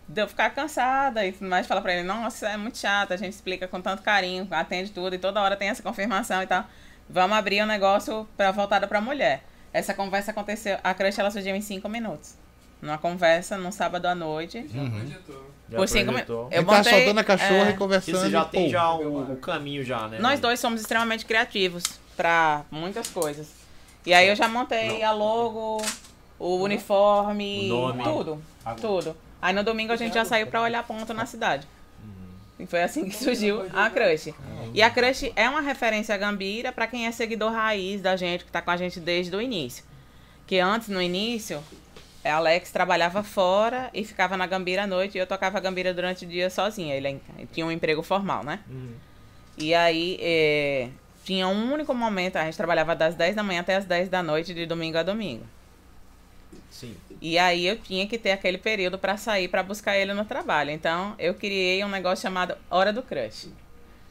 De 0.09 0.23
eu 0.23 0.29
ficar 0.29 0.51
cansada 0.51 1.27
e 1.27 1.33
tudo 1.33 1.49
mais, 1.49 1.67
fala 1.67 1.81
pra 1.81 1.93
ele, 1.95 2.05
nossa, 2.05 2.49
é 2.49 2.57
muito 2.57 2.79
chato, 2.79 3.13
a 3.13 3.17
gente 3.17 3.33
explica 3.33 3.67
com 3.67 3.81
tanto 3.81 4.03
carinho, 4.03 4.47
atende 4.51 4.91
tudo 4.93 5.15
e 5.15 5.19
toda 5.19 5.41
hora 5.43 5.57
tem 5.57 5.69
essa 5.69 5.83
confirmação 5.83 6.43
e 6.43 6.47
tal. 6.47 6.65
Vamos 7.11 7.37
abrir 7.37 7.63
um 7.63 7.67
negócio 7.67 8.29
pra, 8.37 8.51
voltado 8.53 8.87
pra 8.87 9.01
mulher. 9.01 9.43
Essa 9.73 9.93
conversa 9.95 10.31
aconteceu, 10.31 10.79
a 10.83 10.95
crush 10.95 11.19
ela 11.19 11.31
surgiu 11.31 11.55
em 11.57 11.61
cinco 11.61 11.89
minutos. 11.89 12.35
Numa 12.81 12.99
conversa, 12.99 13.57
num 13.59 13.73
sábado 13.73 14.07
à 14.07 14.15
noite. 14.15 14.67
Já 14.69 14.81
Uhum. 14.81 14.91
projetou. 14.91 15.51
Já 15.71 15.77
por 15.77 15.89
cinco 15.89 16.13
minutos. 16.13 16.29
Eu 16.29 16.49
Ele 16.53 16.65
tá 16.65 16.77
montei- 16.77 16.93
soltando 16.93 17.19
a 17.19 17.25
cachorra 17.25 17.69
é. 17.69 17.71
e 17.71 17.77
conversando. 17.77 18.15
Isso 18.17 18.31
já 18.31 18.43
e, 18.43 18.45
tem 18.47 18.65
pô, 18.67 18.71
já 18.71 18.93
o, 18.95 19.33
o 19.33 19.37
caminho 19.39 19.83
já, 19.83 20.07
né? 20.09 20.19
Nós 20.21 20.39
dois 20.41 20.61
somos 20.61 20.81
extremamente 20.81 21.25
criativos 21.25 21.83
pra 22.17 22.63
muitas 22.71 23.09
coisas. 23.09 23.49
E 24.05 24.15
aí 24.15 24.29
eu 24.29 24.37
já 24.37 24.47
montei 24.47 25.03
a 25.03 25.11
logo, 25.11 25.85
o 26.39 26.57
uniforme, 26.63 27.71
O 27.73 27.89
nome. 27.89 28.05
tudo, 28.05 28.43
tudo. 28.81 29.17
Aí 29.47 29.55
no 29.55 29.63
domingo 29.63 29.93
a 29.93 29.97
gente 29.97 30.13
já 30.13 30.25
saiu 30.25 30.49
pra 30.49 30.61
olhar 30.61 30.83
ponto 30.83 31.15
na 31.15 31.25
cidade. 31.25 31.69
E 32.59 32.67
foi 32.67 32.83
assim 32.83 33.05
que 33.09 33.15
surgiu 33.15 33.65
a 33.73 33.89
Crush. 33.89 34.35
E 34.75 34.83
a 34.83 34.91
Crush 34.91 35.33
é 35.37 35.49
uma 35.49 35.61
referência 35.61 36.13
à 36.13 36.19
Gambira 36.19 36.73
pra 36.73 36.89
quem 36.89 37.07
é 37.07 37.13
seguidor 37.13 37.53
raiz 37.53 38.01
da 38.01 38.17
gente, 38.17 38.45
que 38.45 38.51
tá 38.51 38.61
com 38.61 38.73
a 38.73 38.77
gente 38.77 38.99
desde 38.99 39.37
o 39.37 39.41
início. 39.41 39.85
Que 40.49 40.59
antes, 40.59 40.89
no 40.89 41.01
início, 41.01 41.63
a 42.25 42.35
Alex 42.35 42.73
trabalhava 42.73 43.23
fora 43.23 43.89
e 43.95 44.05
ficava 44.05 44.37
na 44.37 44.49
Gambira 44.49 44.83
à 44.83 44.87
noite 44.89 45.17
e 45.17 45.21
eu 45.21 45.29
tocava 45.29 45.61
Gambira 45.61 45.95
durante 45.95 46.25
o 46.25 46.29
dia 46.29 46.51
sozinha. 46.51 46.97
Ele, 46.97 47.07
ele 47.07 47.49
tinha 47.53 47.65
um 47.65 47.71
emprego 47.71 48.03
formal, 48.03 48.43
né? 48.43 48.59
Uhum. 48.69 48.95
E 49.57 49.73
aí 49.77 50.19
é, 50.21 50.89
tinha 51.25 51.47
um 51.47 51.73
único 51.73 51.95
momento, 51.95 52.35
a 52.35 52.45
gente 52.45 52.57
trabalhava 52.57 52.97
das 52.97 53.15
10 53.15 53.37
da 53.37 53.45
manhã 53.45 53.61
até 53.61 53.77
as 53.77 53.85
10 53.85 54.09
da 54.09 54.25
noite, 54.25 54.53
de 54.53 54.67
domingo 54.67 54.99
a 54.99 55.05
domingo. 55.05 55.45
Sim. 56.81 56.95
E 57.23 57.39
aí 57.39 57.67
eu 57.67 57.77
tinha 57.79 58.07
que 58.07 58.19
ter 58.19 58.33
aquele 58.33 58.59
período 58.59 58.99
para 58.99 59.17
sair 59.17 59.49
para 59.49 59.63
buscar 59.63 59.97
ele 59.97 60.13
no 60.13 60.25
trabalho. 60.25 60.71
Então 60.71 61.15
eu 61.19 61.33
criei 61.35 61.83
um 61.85 61.89
negócio 61.89 62.23
chamado 62.23 62.55
Hora 62.71 62.93
do 62.93 63.03
Crush. 63.03 63.49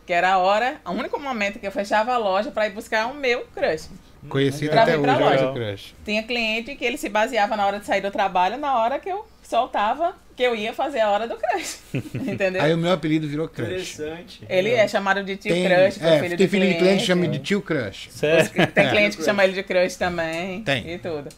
Que 0.05 0.13
era 0.13 0.33
a 0.33 0.37
hora, 0.37 0.79
o 0.85 0.91
único 0.91 1.19
momento 1.19 1.59
que 1.59 1.65
eu 1.65 1.71
fechava 1.71 2.13
a 2.13 2.17
loja 2.17 2.51
para 2.51 2.67
ir 2.67 2.71
buscar 2.71 3.07
o 3.07 3.13
meu 3.15 3.45
crush. 3.55 3.89
Conhecido 4.29 4.71
Pra 4.71 4.83
até 4.83 4.95
vir 4.97 5.01
pra 5.01 5.13
hoje, 5.15 5.23
loja. 5.23 5.35
Hora 5.37 5.47
do 5.47 5.53
Crush. 5.53 5.95
Tinha 6.03 6.21
cliente 6.23 6.75
que 6.75 6.85
ele 6.85 6.97
se 6.97 7.09
baseava 7.09 7.55
na 7.57 7.65
hora 7.65 7.79
de 7.79 7.85
sair 7.87 8.01
do 8.01 8.11
trabalho, 8.11 8.57
na 8.57 8.77
hora 8.79 8.99
que 8.99 9.09
eu 9.09 9.27
soltava 9.41 10.15
que 10.35 10.43
eu 10.43 10.55
ia 10.55 10.73
fazer 10.73 10.99
a 10.99 11.09
hora 11.09 11.27
do 11.27 11.35
crush. 11.37 11.79
Entendeu? 12.13 12.61
Aí 12.61 12.73
o 12.73 12.77
meu 12.77 12.91
apelido 12.91 13.27
virou 13.27 13.47
Crush. 13.47 13.67
Interessante. 13.99 14.43
Ele 14.49 14.71
é 14.71 14.87
chamado 14.87 15.23
de 15.23 15.37
tio 15.37 15.53
Tem, 15.53 15.63
crush, 15.65 16.03
é, 16.03 16.19
filho 16.19 16.37
tem 16.37 16.47
filho 16.47 16.67
de 16.67 16.75
cliente 16.75 16.99
que 16.99 17.05
chama 17.07 17.21
cliente. 17.21 17.39
de 17.39 17.45
tio 17.45 17.61
Crush. 17.61 18.07
Sério? 18.11 18.49
Tem 18.73 18.85
É. 18.85 18.89
cliente 18.89 19.17
que 19.17 19.23
chama 19.23 19.43
ele 19.43 19.53
de 19.53 19.63
crush 19.63 19.95
também. 19.95 20.61
Tem. 20.63 20.91
E 20.91 20.97
tudo. 20.99 21.29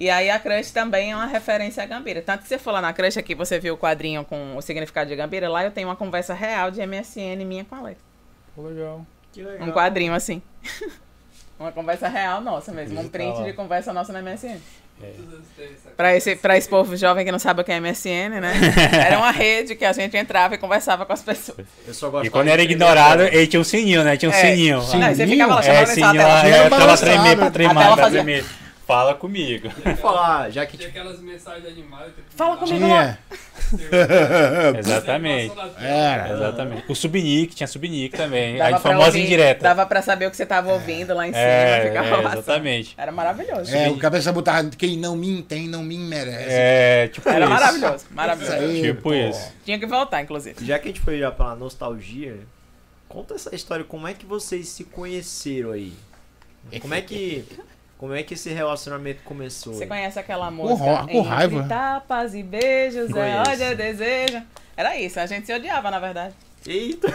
E 0.00 0.08
aí 0.08 0.30
a 0.30 0.38
crush 0.38 0.70
também 0.72 1.12
é 1.12 1.14
uma 1.14 1.26
referência 1.26 1.82
à 1.82 1.86
Gambira. 1.86 2.22
Tanto 2.22 2.42
que 2.42 2.48
você 2.48 2.56
for 2.58 2.70
lá 2.72 2.80
na 2.80 2.90
crush 2.92 3.18
aqui, 3.18 3.34
você 3.34 3.58
viu 3.58 3.74
o 3.74 3.76
quadrinho 3.78 4.24
com 4.24 4.56
o 4.56 4.62
significado 4.62 5.10
de 5.10 5.14
Gambira, 5.14 5.46
lá 5.48 5.62
eu 5.62 5.70
tenho 5.70 5.88
uma 5.88 5.96
conversa 5.96 6.32
real 6.32 6.70
de 6.70 6.80
MSN 6.86 7.44
minha 7.44 7.64
com 7.66 7.74
a 7.74 7.78
Alex. 7.78 8.00
Legal. 8.56 9.04
Que 9.30 9.42
legal. 9.42 9.68
Um 9.68 9.72
quadrinho 9.72 10.14
assim. 10.14 10.40
uma 11.60 11.70
conversa 11.70 12.08
real 12.08 12.40
nossa 12.40 12.72
mesmo. 12.72 12.94
Um 12.98 13.02
Visitar 13.02 13.18
print 13.18 13.44
de 13.44 13.52
conversa 13.52 13.92
nossa 13.92 14.10
na 14.12 14.22
MSN. 14.22 14.56
Essa 15.02 15.90
Pra 15.96 16.14
esse, 16.16 16.36
pra 16.36 16.56
esse 16.58 16.68
povo 16.68 16.94
jovem 16.96 17.24
que 17.24 17.32
não 17.32 17.38
sabe 17.38 17.60
o 17.62 17.64
que 17.64 17.72
é 17.72 17.80
MSN, 17.80 18.40
né? 18.40 18.52
Era 19.06 19.18
uma 19.18 19.30
rede 19.30 19.74
que 19.74 19.84
a 19.84 19.92
gente 19.92 20.14
entrava 20.16 20.54
e 20.54 20.58
conversava 20.58 21.04
com 21.06 21.12
as 21.12 21.22
pessoas. 21.22 21.66
Eu 21.86 21.94
só 21.94 22.10
gosto 22.10 22.26
E 22.26 22.30
quando 22.30 22.48
era 22.48 22.62
ignorado, 22.62 23.22
ele 23.22 23.46
tinha 23.46 23.60
um 23.60 23.64
sininho, 23.64 24.02
né? 24.04 24.16
Tinha 24.18 24.30
um 24.30 24.34
É. 24.34 24.40
sininho. 24.40 24.82
Sim. 24.82 24.98
Não, 24.98 25.08
você 25.08 25.14
Sininho? 25.26 25.30
ficava 25.38 25.54
lá 25.54 25.60
É, 25.60 25.64
chamando 25.64 25.82
a 25.82 25.86
sininho 25.86 26.12
tela- 26.12 26.28
lá, 26.34 26.40
Tinha 26.40 26.54
é, 26.54 26.56
pra 26.56 26.76
ela 26.76 26.86
balançado. 26.86 27.10
tremer, 27.10 27.36
pra 27.36 27.50
Fala 28.90 29.14
comigo. 29.14 29.68
Vou 29.84 29.96
falar, 29.96 30.50
já 30.50 30.66
que 30.66 30.76
Tinha 30.76 30.88
tipo, 30.88 30.98
aquelas 31.00 31.20
mensagens 31.20 31.64
animadas. 31.66 32.12
Fala 32.30 32.56
comigo 32.56 32.76
Tinha. 32.78 33.18
Exatamente. 34.78 35.52
Era. 35.78 36.30
Exatamente. 36.32 36.84
O 36.88 36.94
subnick, 36.94 37.54
tinha 37.54 37.66
subnick 37.66 38.16
também. 38.16 38.58
Dava 38.58 38.76
a 38.76 38.80
famosa 38.80 39.06
ouvir- 39.06 39.22
indireta. 39.24 39.62
Dava 39.62 39.86
pra 39.86 40.02
saber 40.02 40.26
o 40.26 40.30
que 40.30 40.36
você 40.36 40.46
tava 40.46 40.72
ouvindo 40.72 41.14
lá 41.14 41.26
em 41.26 41.32
cima. 41.32 41.40
É, 41.44 41.86
ficava 41.88 42.08
é, 42.16 42.32
exatamente. 42.32 42.94
Era 42.98 43.12
maravilhoso. 43.12 43.74
É, 43.74 43.88
o 43.90 43.96
cabeça 43.98 44.32
botava 44.32 44.68
quem 44.70 44.96
não 44.96 45.16
me 45.16 45.42
tem, 45.42 45.68
não 45.68 45.82
me 45.82 45.96
merece. 45.98 46.46
É, 46.48 47.08
tipo 47.08 47.28
Era 47.28 47.44
isso. 47.44 47.54
maravilhoso, 47.54 48.04
maravilhoso. 48.10 48.56
Aí, 48.56 48.82
Tipo 48.82 49.02
pô. 49.02 49.14
isso. 49.14 49.52
Tinha 49.64 49.78
que 49.78 49.86
voltar, 49.86 50.22
inclusive. 50.22 50.64
já 50.64 50.78
que 50.78 50.88
a 50.88 50.90
gente 50.90 51.00
foi 51.00 51.18
já 51.18 51.30
pra 51.30 51.54
nostalgia, 51.54 52.38
conta 53.08 53.34
essa 53.34 53.54
história, 53.54 53.84
como 53.84 54.08
é 54.08 54.14
que 54.14 54.26
vocês 54.26 54.68
se 54.68 54.84
conheceram 54.84 55.72
aí? 55.72 55.92
Como 56.80 56.92
é 56.92 57.00
que 57.00 57.44
como 58.00 58.14
é 58.14 58.22
que 58.22 58.32
esse 58.32 58.48
relacionamento 58.48 59.22
começou? 59.24 59.74
Você 59.74 59.82
aí? 59.82 59.88
conhece 59.90 60.18
aquela 60.18 60.50
música? 60.50 61.06
com 61.06 61.18
Entre 61.18 61.20
raiva. 61.20 61.68
tapas 61.68 62.34
e 62.34 62.42
beijos, 62.42 63.14
é 63.14 63.40
ódio, 63.40 63.62
é 63.62 63.74
desejo. 63.74 64.42
Era 64.74 64.96
isso, 64.96 65.20
a 65.20 65.26
gente 65.26 65.44
se 65.44 65.52
odiava, 65.52 65.90
na 65.90 65.98
verdade. 65.98 66.34
Eita! 66.66 67.08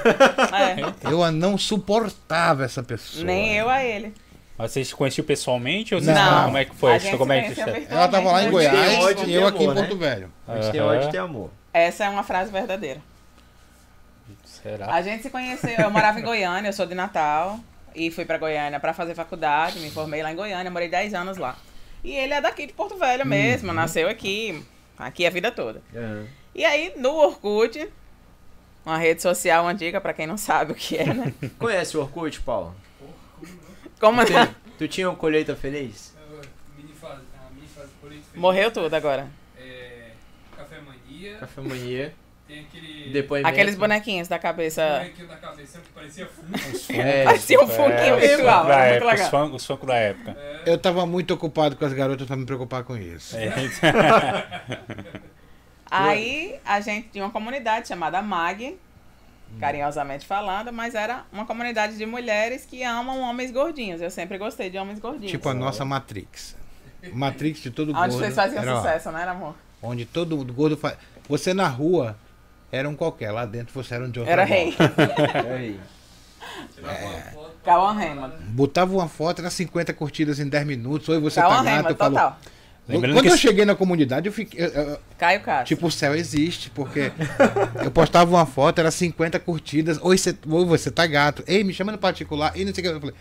É, 1.04 1.10
Eu 1.12 1.32
não 1.32 1.58
suportava 1.58 2.66
essa 2.66 2.84
pessoa. 2.84 3.26
nem 3.26 3.56
eu 3.56 3.68
a 3.68 3.84
ele. 3.84 4.14
Mas 4.56 4.74
vocês 4.74 4.90
se 4.90 4.96
conheciam 4.96 5.26
pessoalmente 5.26 5.96
ou 5.96 6.02
Não. 6.02 6.14
vocês 6.14 6.46
como 6.46 6.58
é 6.60 6.66
que 6.66 6.76
foi? 6.76 6.94
A 6.94 6.98
gente 7.00 7.18
como 7.18 7.34
é 7.34 7.42
que 7.42 7.56
foi? 7.56 7.88
Ela 7.90 8.08
tava 8.08 8.32
lá 8.32 8.44
em 8.44 8.52
Goiás 8.52 9.04
ódio, 9.04 9.28
e 9.28 9.34
eu 9.34 9.48
aqui 9.48 9.64
em 9.64 9.68
amor, 9.68 9.76
Porto 9.78 9.96
né? 9.96 10.08
Velho. 10.08 10.32
A 10.48 10.62
gente 10.62 10.72
tem 10.72 10.82
ódio 10.82 11.08
e 11.10 11.12
tem 11.12 11.20
amor. 11.20 11.50
Essa 11.74 12.06
é 12.06 12.10
uma 12.10 12.22
frase 12.22 12.52
verdadeira. 12.52 13.02
Será? 14.44 14.94
A 14.94 15.02
gente 15.02 15.24
se 15.24 15.32
conheceu, 15.32 15.80
eu 15.80 15.90
morava 15.90 16.20
em 16.20 16.24
Goiânia, 16.24 16.70
eu 16.70 16.74
sou 16.74 16.86
de 16.86 16.94
Natal. 16.94 17.60
E 17.96 18.12
fui 18.12 18.26
pra 18.26 18.38
Goiânia 18.38 18.80
pra 18.80 18.94
fazer 18.94 19.16
faculdade, 19.16 19.80
me 19.80 19.90
formei 19.90 20.22
lá 20.22 20.32
em 20.32 20.36
Goiânia, 20.36 20.70
morei 20.70 20.90
10 20.90 21.14
anos 21.14 21.38
lá. 21.38 21.58
E 22.04 22.12
ele 22.12 22.34
é 22.34 22.42
daqui 22.42 22.68
de 22.68 22.74
Porto 22.74 22.98
Velho 22.98 23.26
mesmo, 23.26 23.72
nasceu 23.74 24.08
aqui, 24.10 24.64
aqui 24.98 25.26
a 25.26 25.30
vida 25.30 25.52
toda. 25.52 25.82
Aham. 25.96 26.28
E 26.54 26.64
aí, 26.64 26.94
no 26.98 27.14
Orkut, 27.14 27.90
uma 28.86 28.98
rede 28.98 29.22
social 29.22 29.68
antiga, 29.68 30.00
pra 30.00 30.14
quem 30.14 30.28
não 30.28 30.38
sabe 30.38 30.72
o 30.72 30.76
que 30.76 30.98
é, 30.98 31.14
né? 31.14 31.34
Conhece 31.58 31.98
o 31.98 32.02
Orkut, 32.02 32.40
Paulo? 32.42 32.76
Como 34.00 34.24
Tu, 34.26 34.34
tu 34.78 34.88
tinha 34.88 35.10
um 35.10 35.16
colheita 35.16 35.56
feliz? 35.56 36.14
Morreu 38.36 38.70
tudo 38.70 38.94
agora. 38.94 39.30
É, 39.58 40.12
Café 40.56 40.82
Mania. 40.82 41.38
Café 41.38 41.62
Mania. 41.62 42.14
Tem 42.48 42.60
aquele. 42.62 43.10
Depoimento. 43.12 43.50
Aqueles 43.50 43.76
bonequinhos 43.76 44.28
da 44.28 44.38
cabeça. 44.38 45.00
bonequinho 45.00 45.28
da 45.28 45.36
cabeça 45.38 45.80
que 45.80 45.90
parecia 45.90 46.28
fundo. 46.28 46.54
É, 47.02 47.24
Parecia 47.26 47.60
um 47.60 47.68
funkinho 47.68 48.16
os 48.16 48.22
virtual, 48.22 48.54
funkos 48.62 48.68
da 48.68 48.76
era 48.84 49.00
muito 49.00 49.10
época, 49.10 49.24
os 49.24 49.30
funkos- 49.30 49.62
Os 49.62 49.66
funkos 49.68 49.88
da 49.88 49.96
época. 49.96 50.38
Eu 50.66 50.78
tava 50.78 51.06
muito 51.06 51.34
ocupado 51.34 51.76
com 51.76 51.86
as 51.86 51.94
garotas 51.94 52.28
pra 52.28 52.36
me 52.36 52.46
preocupar 52.46 52.84
com 52.84 52.96
isso. 52.96 53.36
É. 53.36 53.50
Aí 55.90 56.60
a 56.66 56.80
gente 56.82 57.10
tinha 57.10 57.24
uma 57.24 57.32
comunidade 57.32 57.88
chamada 57.88 58.22
MAG, 58.22 58.78
carinhosamente 59.60 60.26
falando, 60.26 60.72
mas 60.74 60.96
era 60.96 61.24
uma 61.32 61.46
comunidade 61.46 61.98
de 61.98 62.06
mulheres 62.06 62.66
que 62.66 62.84
amam 62.84 63.22
homens 63.22 63.52
gordinhos. 63.52 64.02
Eu 64.02 64.10
sempre 64.10 64.38
gostei 64.38 64.70
de 64.70 64.78
homens 64.78 65.00
gordinhos. 65.00 65.32
Tipo 65.32 65.50
a 65.50 65.54
nossa 65.54 65.86
Matrix. 65.86 66.56
Matrix 67.14 67.60
de 67.60 67.70
todo 67.70 67.90
Onde 67.92 68.00
gordo. 68.00 68.14
vocês 68.14 68.36
faziam 68.36 68.64
era, 68.64 68.74
ó, 68.76 68.78
sucesso, 68.78 69.12
né, 69.12 69.24
amor? 69.24 69.56
Onde 69.82 70.06
todo 70.06 70.36
gordo 70.52 70.76
faz. 70.76 70.98
Você 71.30 71.54
na 71.54 71.68
rua 71.68 72.18
era 72.72 72.90
um 72.90 72.96
qualquer, 72.96 73.32
lá 73.32 73.46
dentro 73.46 73.74
você 73.74 73.94
era 73.96 74.06
um 74.06 74.10
John 74.10 74.26
Era 74.26 74.44
rei. 74.44 74.74
Aí. 75.56 75.80
Tirava 76.76 77.06
uma 77.06 77.20
foto. 77.22 77.52
Cauã 77.64 77.92
Raymond. 77.94 78.34
Botava 78.50 78.94
uma 78.94 79.08
foto, 79.08 79.40
era 79.40 79.50
50 79.50 79.94
curtidas 79.94 80.40
em 80.40 80.48
10 80.48 80.66
minutos. 80.68 81.10
Oi, 81.10 81.20
você 81.20 81.40
Cauã 81.42 81.50
tá 81.58 81.64
gato, 81.64 81.66
Raymond, 81.74 81.90
eu 81.92 81.96
falo. 81.98 82.14
total. 82.16 82.40
Lembrando 82.88 83.16
Quando 83.16 83.26
que 83.26 83.32
eu 83.32 83.38
cheguei 83.38 83.66
na 83.66 83.74
comunidade, 83.74 84.28
eu 84.28 84.34
fiquei. 84.34 84.64
eu- 84.64 84.70
eu- 84.70 85.00
Caio 85.18 85.42
Castro. 85.42 85.66
tipo, 85.66 85.88
o 85.88 85.92
céu 85.92 86.14
existe, 86.14 86.70
porque 86.70 87.12
eu 87.84 87.90
postava 87.90 88.30
uma 88.30 88.46
foto, 88.46 88.78
era 88.78 88.92
50 88.92 89.40
curtidas. 89.40 89.98
Oi, 90.04 90.16
você, 90.18 90.38
oi, 90.48 90.66
você 90.66 90.92
tá 90.92 91.08
gato. 91.08 91.44
Ei, 91.48 91.64
me 91.64 91.74
chama 91.74 91.92
no 91.92 91.98
particular. 91.98 92.52
E 92.56 92.64
não 92.64 92.72
sei 92.76 92.84
o 92.84 92.88
que. 92.88 92.94
Eu 92.96 93.00
falei, 93.00 93.16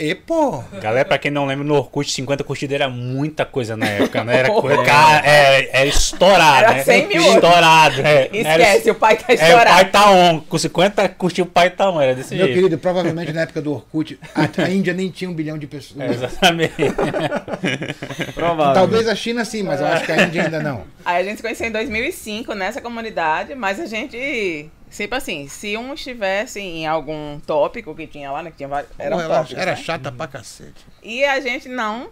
e 0.00 0.14
pô, 0.14 0.64
Galera, 0.80 1.04
pra 1.04 1.18
quem 1.18 1.30
não 1.30 1.44
lembra, 1.46 1.64
no 1.64 1.74
Orkut 1.74 2.10
50 2.10 2.42
curtidas 2.42 2.74
era 2.74 2.88
muita 2.88 3.44
coisa 3.44 3.76
na 3.76 3.86
época, 3.86 4.24
né? 4.24 4.38
Era 4.38 4.48
coisa. 4.60 4.80
É. 4.80 4.84
Cara, 4.84 5.26
é, 5.26 5.70
era 5.72 5.86
estourado, 5.86 6.64
Era 6.64 6.72
né? 6.74 6.82
100 6.82 7.06
mil 7.08 7.22
Estourado. 7.34 8.00
É, 8.00 8.24
Esquece, 8.32 8.88
Era, 8.88 8.92
o 8.92 8.94
pai 8.94 9.16
tá 9.16 9.24
é, 9.28 9.32
o 9.32 9.34
estourado. 9.34 9.70
pai 9.70 9.90
tá 9.90 10.10
on. 10.10 10.40
Com 10.40 10.58
50 10.58 11.08
curtiu 11.10 11.44
o 11.44 11.48
pai 11.48 11.70
tá 11.70 11.90
on. 11.90 12.00
Era 12.00 12.14
desse 12.14 12.34
meu 12.34 12.46
jeito. 12.46 12.56
querido, 12.56 12.78
provavelmente 12.78 13.32
na 13.32 13.42
época 13.42 13.60
do 13.60 13.72
Orkut, 13.74 14.18
a, 14.34 14.62
a 14.62 14.70
Índia 14.70 14.94
nem 14.94 15.10
tinha 15.10 15.28
um 15.30 15.34
bilhão 15.34 15.58
de 15.58 15.66
pessoas. 15.66 16.00
É, 16.00 16.06
exatamente. 16.12 16.74
Provável. 18.34 18.74
Talvez 18.74 19.08
a 19.08 19.14
China 19.14 19.44
sim, 19.44 19.62
mas 19.62 19.80
eu 19.80 19.86
acho 19.86 20.04
que 20.06 20.12
a 20.12 20.22
Índia 20.24 20.44
ainda 20.44 20.60
não. 20.62 20.84
Aí 21.04 21.20
a 21.20 21.24
gente 21.24 21.36
se 21.36 21.42
conheceu 21.42 21.66
em 21.66 21.72
2005 21.72 22.54
nessa 22.54 22.80
comunidade, 22.80 23.54
mas 23.54 23.78
a 23.80 23.86
gente, 23.86 24.68
sempre 24.90 25.16
assim, 25.18 25.48
se 25.48 25.76
um 25.76 25.94
estivesse 25.94 26.60
em 26.60 26.86
algum 26.86 27.38
tópico 27.40 27.94
que 27.94 28.06
tinha 28.06 28.30
lá, 28.30 28.42
né, 28.42 28.50
que 28.50 28.56
tinha 28.58 28.68
vários, 28.68 28.90
Pô, 28.92 29.02
eram 29.02 29.20
ela 29.20 29.36
tópicos, 29.38 29.58
era 29.62 29.70
né? 29.72 29.76
chata 29.76 30.10
pra 30.12 30.26
cacete. 30.26 30.84
E 31.02 31.24
a 31.24 31.40
gente 31.40 31.68
não, 31.68 32.10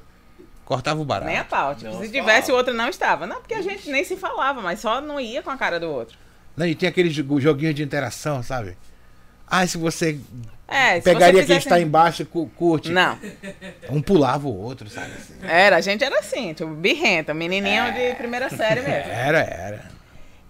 Cortava 0.64 1.00
o 1.00 1.04
barato. 1.04 1.26
nem 1.30 1.38
a 1.38 1.44
pau. 1.44 1.74
Tipo, 1.74 1.90
Não 1.92 1.98
se 2.00 2.06
se 2.06 2.12
tivesse, 2.12 2.48
falava. 2.48 2.52
o 2.52 2.56
outro 2.56 2.74
não 2.74 2.88
estava. 2.90 3.26
Não, 3.26 3.36
porque 3.40 3.54
a 3.54 3.62
gente 3.62 3.88
nem 3.90 4.04
se 4.04 4.16
falava, 4.16 4.60
mas 4.60 4.80
só 4.80 5.00
não 5.00 5.18
ia 5.18 5.42
com 5.42 5.50
a 5.50 5.56
cara 5.56 5.80
do 5.80 5.90
outro. 5.90 6.18
Não, 6.56 6.66
e 6.66 6.74
tinha 6.74 6.90
aquele 6.90 7.08
jogu- 7.08 7.40
joguinho 7.40 7.72
de 7.72 7.82
interação, 7.82 8.42
sabe? 8.42 8.76
Ah, 9.46 9.66
se 9.66 9.78
você 9.78 10.20
É, 10.66 10.96
se 10.96 11.00
pegaria 11.02 11.40
você 11.40 11.46
quem 11.46 11.56
está 11.56 11.80
embaixo, 11.80 12.26
cu- 12.26 12.50
curte. 12.54 12.90
Não, 12.90 13.18
Um 13.88 14.02
pulava 14.02 14.46
o 14.46 14.54
outro, 14.60 14.90
sabe? 14.90 15.10
assim. 15.12 15.32
era, 15.42 15.76
a 15.76 15.80
gente 15.80 16.04
era 16.04 16.18
assim, 16.18 16.52
tipo, 16.52 16.68
birrenta, 16.74 17.32
menininho 17.32 17.90
de 17.94 18.14
primeira 18.16 18.50
série 18.50 18.82
mesmo. 18.82 19.10
Era, 19.10 19.38
era. 19.38 19.90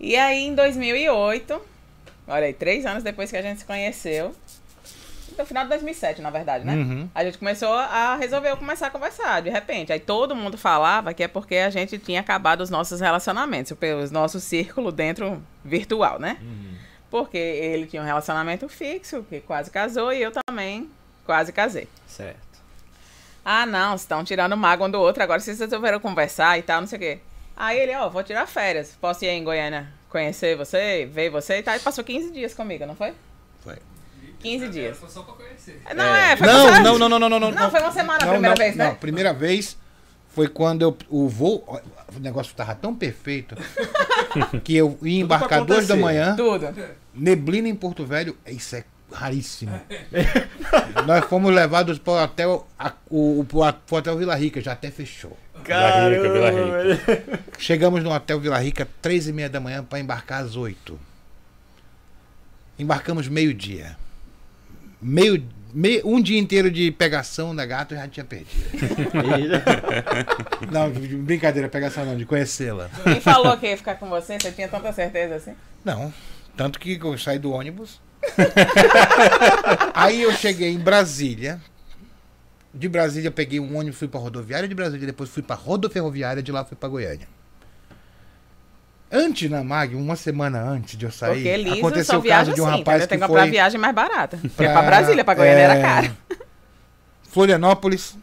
E 0.01 0.17
aí, 0.17 0.47
em 0.49 0.55
2008, 0.57 1.61
olha 2.29 2.47
aí, 2.47 2.53
três 2.53 2.87
anos 2.87 3.03
depois 3.03 3.31
que 3.31 3.37
a 3.37 3.43
gente 3.43 3.61
se 3.61 3.65
conheceu, 3.65 4.35
no 5.39 5.47
final 5.47 5.63
de 5.65 5.71
2007, 5.71 6.21
na 6.21 6.31
verdade, 6.31 6.65
né? 6.65 6.75
Uhum. 6.75 7.09
A 7.15 7.25
gente 7.25 7.39
começou 7.39 7.73
a 7.73 8.17
resolver 8.17 8.57
começar 8.57 8.89
a 8.89 8.91
conversar, 8.91 9.41
de 9.41 9.51
repente. 9.51 9.93
Aí 9.93 10.01
todo 10.01 10.35
mundo 10.35 10.59
falava 10.59 11.15
que 11.15 11.23
é 11.23 11.29
porque 11.29 11.57
a 11.57 11.71
gente 11.71 11.97
tinha 11.99 12.21
acabado 12.21 12.61
os 12.61 12.71
nossos 12.71 13.01
relacionamentos, 13.01 13.71
o 13.73 14.13
nosso 14.13 14.41
círculo 14.41 14.91
dentro 14.91 15.43
virtual, 15.65 16.19
né? 16.19 16.39
Porque 17.11 17.39
ele 17.39 17.87
tinha 17.87 18.03
um 18.03 18.05
relacionamento 18.05 18.69
fixo, 18.69 19.25
que 19.29 19.41
quase 19.41 19.71
casou, 19.71 20.13
e 20.13 20.21
eu 20.21 20.33
também 20.47 20.91
quase 21.25 21.53
casei. 21.53 21.89
Certo. 22.07 22.49
Ah, 23.45 23.65
não, 23.65 23.91
vocês 23.91 24.03
estão 24.03 24.25
tirando 24.25 24.57
mágoa 24.57 24.89
um 24.89 24.91
do 24.91 25.01
outro, 25.01 25.23
agora 25.23 25.41
vocês 25.41 25.59
resolveram 25.59 26.01
conversar 26.01 26.59
e 26.59 26.63
tal, 26.63 26.81
não 26.81 26.89
sei 26.89 26.97
o 26.97 27.01
quê. 27.01 27.19
Aí 27.61 27.79
ele, 27.81 27.95
ó, 27.97 28.09
vou 28.09 28.23
tirar 28.23 28.47
férias. 28.47 28.97
Posso 29.01 29.25
ir 29.25 29.29
aí 29.31 29.37
em 29.37 29.43
Goiânia 29.43 29.89
conhecer 30.09 30.57
você, 30.57 31.09
ver 31.13 31.29
você 31.29 31.59
e 31.59 31.63
tal. 31.63 31.75
E 31.75 31.81
passou 31.81 32.05
15 32.05 32.31
dias 32.31 32.55
comigo, 32.55 32.87
não 32.87 32.95
foi? 32.95 33.13
Foi. 33.65 33.77
15 34.41 34.69
dias. 34.69 34.97
Foi 34.97 35.09
só 35.09 35.23
pra 35.23 35.35
conhecer. 35.35 35.83
Não, 35.97 36.05
é, 36.05 36.37
foi 36.37 36.47
Não, 36.47 36.67
passar- 36.67 36.83
não, 36.85 36.99
não, 36.99 37.09
não, 37.09 37.19
não, 37.19 37.29
não, 37.29 37.41
não. 37.41 37.51
Não, 37.51 37.71
foi 37.71 37.81
uma 37.81 37.91
semana 37.93 38.19
a 38.23 38.27
Não, 38.27 38.33
primeira 38.35 38.55
não, 38.55 38.57
vez, 38.65 38.77
né? 38.77 38.85
Não, 38.87 38.95
primeira 38.95 39.33
vez 39.35 39.77
foi 40.29 40.47
quando 40.47 40.83
eu, 40.83 40.97
o 41.09 41.29
voo. 41.29 41.65
O 42.17 42.21
negócio 42.21 42.55
tava 42.55 42.75
tão 42.77 42.95
perfeito 42.95 43.57
que 44.63 44.77
eu 44.77 44.97
ia 45.03 45.21
embarcar 45.23 45.65
duas 45.65 45.89
da 45.89 45.97
manhã, 45.97 46.37
Tudo. 46.37 46.73
neblina 47.13 47.69
em 47.69 47.75
Porto 47.75 48.05
Velho. 48.07 48.37
Isso 48.47 48.77
é 48.77 48.85
raríssimo. 49.13 49.79
Nós 51.07 51.25
fomos 51.25 51.53
levados 51.53 51.99
para 51.99 52.13
o 52.13 52.23
hotel, 52.25 52.69
a- 52.79 52.93
o, 53.11 53.41
o, 53.41 53.45
pro 53.45 53.97
hotel 53.99 54.17
Vila 54.17 54.35
Rica, 54.37 54.61
já 54.61 54.73
até 54.73 54.91
fechou. 54.91 55.37
Vila 55.77 56.09
Rica, 56.09 56.33
Vila 56.33 56.53
Caramba. 56.53 57.41
Chegamos 57.59 58.03
no 58.03 58.13
hotel 58.13 58.41
Vila 58.41 58.59
Rica 58.59 58.89
três 59.03 59.29
e 59.29 59.33
meia 59.33 59.49
da 59.49 59.61
manhã 59.61 59.85
para 59.85 60.01
embarcar 60.01 60.43
às 60.43 60.57
oito. 60.57 60.99
Embarcamos 62.79 63.29
meio-dia. 63.29 63.97
Meio, 65.01 65.45
meio, 65.73 66.07
um 66.07 66.21
dia 66.21 66.39
inteiro 66.39 66.71
de 66.71 66.91
pegação 66.91 67.55
da 67.55 67.67
gata 67.67 67.95
eu 67.95 67.99
já 67.99 68.09
tinha 68.09 68.25
perdido. 68.25 68.63
Não, 70.71 70.91
de 70.91 71.17
brincadeira, 71.17 71.69
pegação 71.69 72.05
não, 72.05 72.17
de 72.17 72.25
conhecê-la. 72.25 72.91
Quem 73.05 73.21
falou 73.21 73.57
que 73.57 73.67
ia 73.67 73.77
ficar 73.77 73.95
com 73.97 74.09
você? 74.09 74.39
Você 74.41 74.53
tinha 74.53 74.69
tanta 74.69 74.93
certeza 74.93 75.37
assim? 75.37 75.55
Não, 75.85 76.13
tanto 76.57 76.79
que 76.79 76.99
eu 77.01 77.19
saí 77.19 77.39
do 77.39 77.53
ônibus. 77.53 78.01
Aí 79.95 80.23
eu 80.23 80.33
cheguei 80.33 80.73
em 80.73 80.79
Brasília. 80.79 81.61
De 82.79 82.89
Brasília 82.89 83.27
eu 83.27 83.33
peguei 83.33 83.59
um 83.59 83.77
ônibus, 83.77 83.99
fui 83.99 84.07
para 84.07 84.21
rodoviária 84.21 84.69
de 84.69 84.75
Brasília, 84.75 85.05
depois 85.05 85.29
fui 85.29 85.43
para 85.43 85.57
rodoferroviária, 85.57 86.41
de 86.41 86.53
lá 86.53 86.65
fui 86.65 86.77
para 86.77 86.89
Goiânia. 86.89 87.27
Antes 89.11 89.51
na 89.51 89.65
MAG, 89.65 89.97
uma 89.97 90.15
semana 90.15 90.61
antes 90.61 90.97
de 90.97 91.05
eu 91.05 91.11
sair, 91.11 91.35
Porque 91.35 91.57
Liso 91.57 91.79
aconteceu 91.79 92.21
o 92.21 92.23
caso 92.23 92.55
de 92.55 92.61
um 92.61 92.67
assim, 92.67 92.79
rapaz 92.79 93.07
que 93.07 93.17
que 93.17 93.27
comprar 93.27 93.43
foi 93.43 93.51
viagem 93.51 93.81
mais 93.81 93.93
barata. 93.93 94.37
Porque 94.55 94.69
pra 94.69 94.83
Brasília, 94.83 95.25
pra 95.25 95.35
Goiânia 95.35 95.61
é, 95.61 95.65
era 95.65 95.81
caro. 95.81 96.17
Florianópolis. 97.25 98.17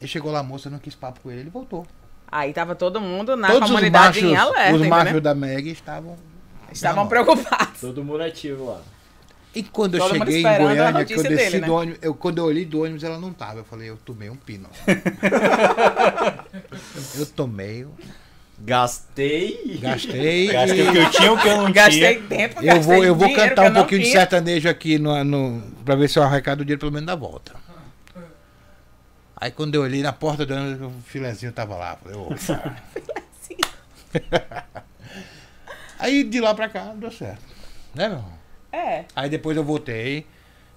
E 0.00 0.06
chegou 0.06 0.30
lá 0.30 0.38
a 0.38 0.42
moça, 0.44 0.68
eu 0.68 0.72
não 0.72 0.78
quis 0.78 0.94
papo 0.94 1.18
com 1.20 1.30
ele, 1.30 1.40
ele 1.40 1.50
voltou. 1.50 1.84
Aí 2.30 2.52
tava 2.52 2.76
todo 2.76 3.00
mundo 3.00 3.36
na 3.36 3.48
Todos 3.48 3.62
os 3.62 3.74
comunidade 3.74 4.20
machos, 4.20 4.22
em 4.22 4.36
alerta, 4.36 4.74
os 4.76 4.86
machos 4.86 5.20
da 5.20 5.34
MEG 5.34 5.70
estavam 5.70 6.16
Estavam 6.70 7.08
preocupados. 7.08 7.80
Todo 7.80 8.04
mundo 8.04 8.22
ativo 8.22 8.66
lá. 8.66 8.80
E 9.54 9.62
quando 9.62 9.94
eu 9.94 10.00
Todo 10.00 10.18
cheguei 10.18 10.40
em 10.40 10.58
Goiânia, 10.58 11.04
que 11.04 11.12
eu 11.12 11.22
desci 11.22 11.36
dele, 11.36 11.60
né? 11.60 11.66
do 11.66 11.74
ônibus, 11.74 11.98
eu, 12.02 12.14
quando 12.14 12.38
eu 12.38 12.44
olhei 12.44 12.64
do 12.64 12.82
ônibus, 12.82 13.04
ela 13.04 13.18
não 13.18 13.32
tava. 13.32 13.60
Eu 13.60 13.64
falei, 13.64 13.88
eu 13.88 13.96
tomei 13.96 14.28
um 14.28 14.36
pino. 14.36 14.68
eu 17.16 17.26
tomei, 17.26 17.86
Gastei. 18.58 19.78
gastei. 19.80 20.48
Gastei 20.48 20.88
o 20.88 20.92
que 20.92 20.98
eu 20.98 21.10
tinha, 21.10 21.32
o 21.32 21.40
que 21.40 21.48
eu 21.48 21.62
não 21.62 21.72
Gastei 21.72 22.16
tinha. 22.16 22.28
tempo, 22.28 22.60
eu 22.60 22.66
gastei 22.66 22.82
vou, 22.82 23.04
eu 23.04 23.14
vou 23.14 23.32
cantar 23.34 23.70
um 23.70 23.74
pouquinho 23.74 24.02
de 24.02 24.10
sertanejo 24.10 24.68
aqui 24.68 24.98
no, 24.98 25.22
no, 25.24 25.62
pra 25.84 25.94
ver 25.94 26.08
se 26.08 26.18
eu 26.18 26.22
arrecado 26.22 26.62
o 26.62 26.64
dinheiro 26.64 26.80
pelo 26.80 26.92
menos 26.92 27.06
da 27.06 27.14
volta. 27.14 27.52
Aí 29.36 29.50
quando 29.50 29.74
eu 29.74 29.82
olhei 29.82 30.02
na 30.02 30.12
porta 30.12 30.46
do 30.46 30.54
ônibus, 30.54 30.86
o 30.86 31.02
filezinho 31.02 31.52
tava 31.52 31.76
lá. 31.76 31.96
Falei, 31.96 32.16
opa. 32.16 32.76
Aí 35.98 36.24
de 36.24 36.40
lá 36.40 36.54
pra 36.54 36.68
cá, 36.68 36.92
deu 36.96 37.10
certo. 37.10 37.42
Né, 37.94 38.08
meu? 38.08 38.18
irmão? 38.18 38.43
É. 38.74 39.04
Aí 39.14 39.28
depois 39.28 39.56
eu 39.56 39.64
voltei, 39.64 40.26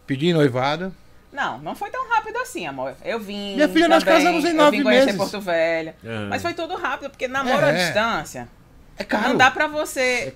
pedi 0.05 0.31
noivado. 0.33 0.93
Não, 1.31 1.57
não 1.59 1.75
foi 1.75 1.89
tão 1.89 2.07
rápido 2.09 2.37
assim, 2.37 2.65
amor. 2.65 2.95
Eu 3.03 3.19
vim. 3.19 3.55
Minha 3.55 3.67
filha, 3.69 3.87
nós 3.87 4.03
também, 4.03 4.23
casamos 4.23 4.45
em 4.45 4.49
Eu 4.49 4.55
nove 4.55 4.77
vim 4.77 4.83
conhecer 4.83 5.05
meses. 5.07 5.19
Porto 5.19 5.39
Velho. 5.41 5.93
Aham. 6.05 6.27
Mas 6.29 6.41
foi 6.41 6.53
tudo 6.53 6.75
rápido, 6.75 7.09
porque 7.09 7.27
namoro 7.27 7.65
à 7.65 7.69
É. 7.69 7.85
distância. 7.85 8.47
É 8.97 9.03
caro. 9.03 9.29
Não 9.29 9.37
dá 9.37 9.51
pra 9.51 9.67
você. 9.67 10.33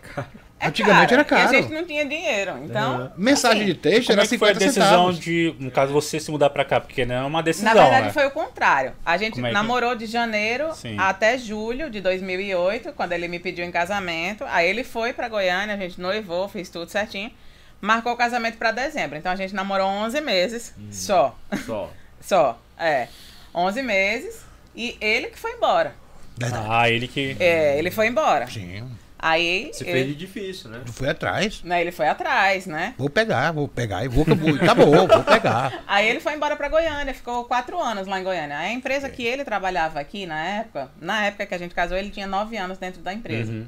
É 0.59 0.67
Antigamente 0.67 1.11
era 1.11 1.23
caro. 1.23 1.41
E 1.51 1.57
a 1.57 1.61
gente 1.61 1.73
não 1.73 1.83
tinha 1.83 2.05
dinheiro. 2.05 2.53
Então. 2.63 2.93
Aham. 2.95 3.11
Mensagem 3.17 3.63
assim, 3.63 3.73
de 3.73 3.79
texto 3.79 4.07
Como 4.07 4.19
era 4.19 4.21
é 4.21 4.27
que 4.29 4.37
foi 4.37 4.49
a 4.49 4.53
50 4.53 4.59
decisão 4.65 4.85
centavos. 5.13 5.19
de, 5.19 5.55
no 5.57 5.71
caso, 5.71 5.91
você 5.91 6.19
se 6.19 6.29
mudar 6.29 6.51
pra 6.51 6.63
cá? 6.63 6.79
Porque 6.79 7.03
não 7.03 7.15
é 7.15 7.23
uma 7.23 7.41
decisão, 7.41 7.73
Na 7.73 7.81
verdade, 7.81 8.07
né? 8.07 8.13
foi 8.13 8.27
o 8.27 8.31
contrário. 8.31 8.93
A 9.03 9.17
gente 9.17 9.39
é 9.39 9.43
que- 9.43 9.51
namorou 9.51 9.95
de 9.95 10.05
janeiro 10.05 10.71
Sim. 10.75 10.97
até 10.99 11.35
julho 11.39 11.89
de 11.89 11.99
2008, 12.01 12.93
quando 12.93 13.13
ele 13.13 13.27
me 13.27 13.39
pediu 13.39 13.65
em 13.65 13.71
casamento. 13.71 14.43
Aí 14.47 14.69
ele 14.69 14.83
foi 14.83 15.13
pra 15.13 15.27
Goiânia, 15.27 15.73
a 15.73 15.77
gente 15.79 15.99
noivou, 15.99 16.47
fez 16.47 16.69
tudo 16.69 16.89
certinho. 16.91 17.31
Marcou 17.81 18.13
o 18.13 18.17
casamento 18.17 18.57
pra 18.57 18.71
dezembro. 18.71 19.17
Então 19.17 19.31
a 19.31 19.35
gente 19.35 19.53
namorou 19.55 19.87
11 19.87 20.21
meses 20.21 20.73
Hum. 20.77 20.87
só. 20.91 21.37
Só. 21.65 21.91
Só, 22.21 22.61
é. 22.77 23.07
11 23.53 23.81
meses. 23.81 24.45
E 24.75 24.95
ele 25.01 25.27
que 25.27 25.39
foi 25.39 25.53
embora. 25.53 25.95
Ah, 26.69 26.87
ele 26.89 27.07
que... 27.07 27.35
É, 27.39 27.77
ele 27.79 27.89
foi 27.89 28.07
embora. 28.07 28.47
Sim. 28.47 28.87
Aí. 29.17 29.69
Você 29.71 29.83
ele, 29.83 29.91
fez 29.91 30.07
de 30.07 30.15
difícil, 30.15 30.69
né? 30.71 30.81
Eu 30.85 30.91
fui 30.93 31.07
atrás. 31.07 31.61
né, 31.63 31.81
ele 31.81 31.91
foi 31.91 32.07
atrás, 32.07 32.65
né? 32.65 32.95
Vou 32.97 33.09
pegar, 33.09 33.51
vou 33.51 33.67
pegar 33.67 34.03
e 34.03 34.07
vou. 34.07 34.25
acabou, 34.61 35.07
vou 35.07 35.23
pegar. 35.23 35.83
Aí 35.87 36.09
ele 36.09 36.19
foi 36.19 36.33
embora 36.33 36.55
pra 36.55 36.69
Goiânia, 36.69 37.13
ficou 37.13 37.45
quatro 37.45 37.79
anos 37.79 38.07
lá 38.07 38.19
em 38.19 38.23
Goiânia. 38.23 38.57
A 38.57 38.71
empresa 38.71 39.09
que 39.09 39.23
ele 39.23 39.45
trabalhava 39.45 39.99
aqui 39.99 40.25
na 40.25 40.43
época, 40.43 40.89
na 40.99 41.25
época 41.25 41.45
que 41.45 41.53
a 41.53 41.57
gente 41.57 41.75
casou, 41.75 41.95
ele 41.97 42.09
tinha 42.09 42.25
nove 42.25 42.57
anos 42.57 42.79
dentro 42.79 43.01
da 43.01 43.13
empresa. 43.13 43.51
Uhum. 43.51 43.67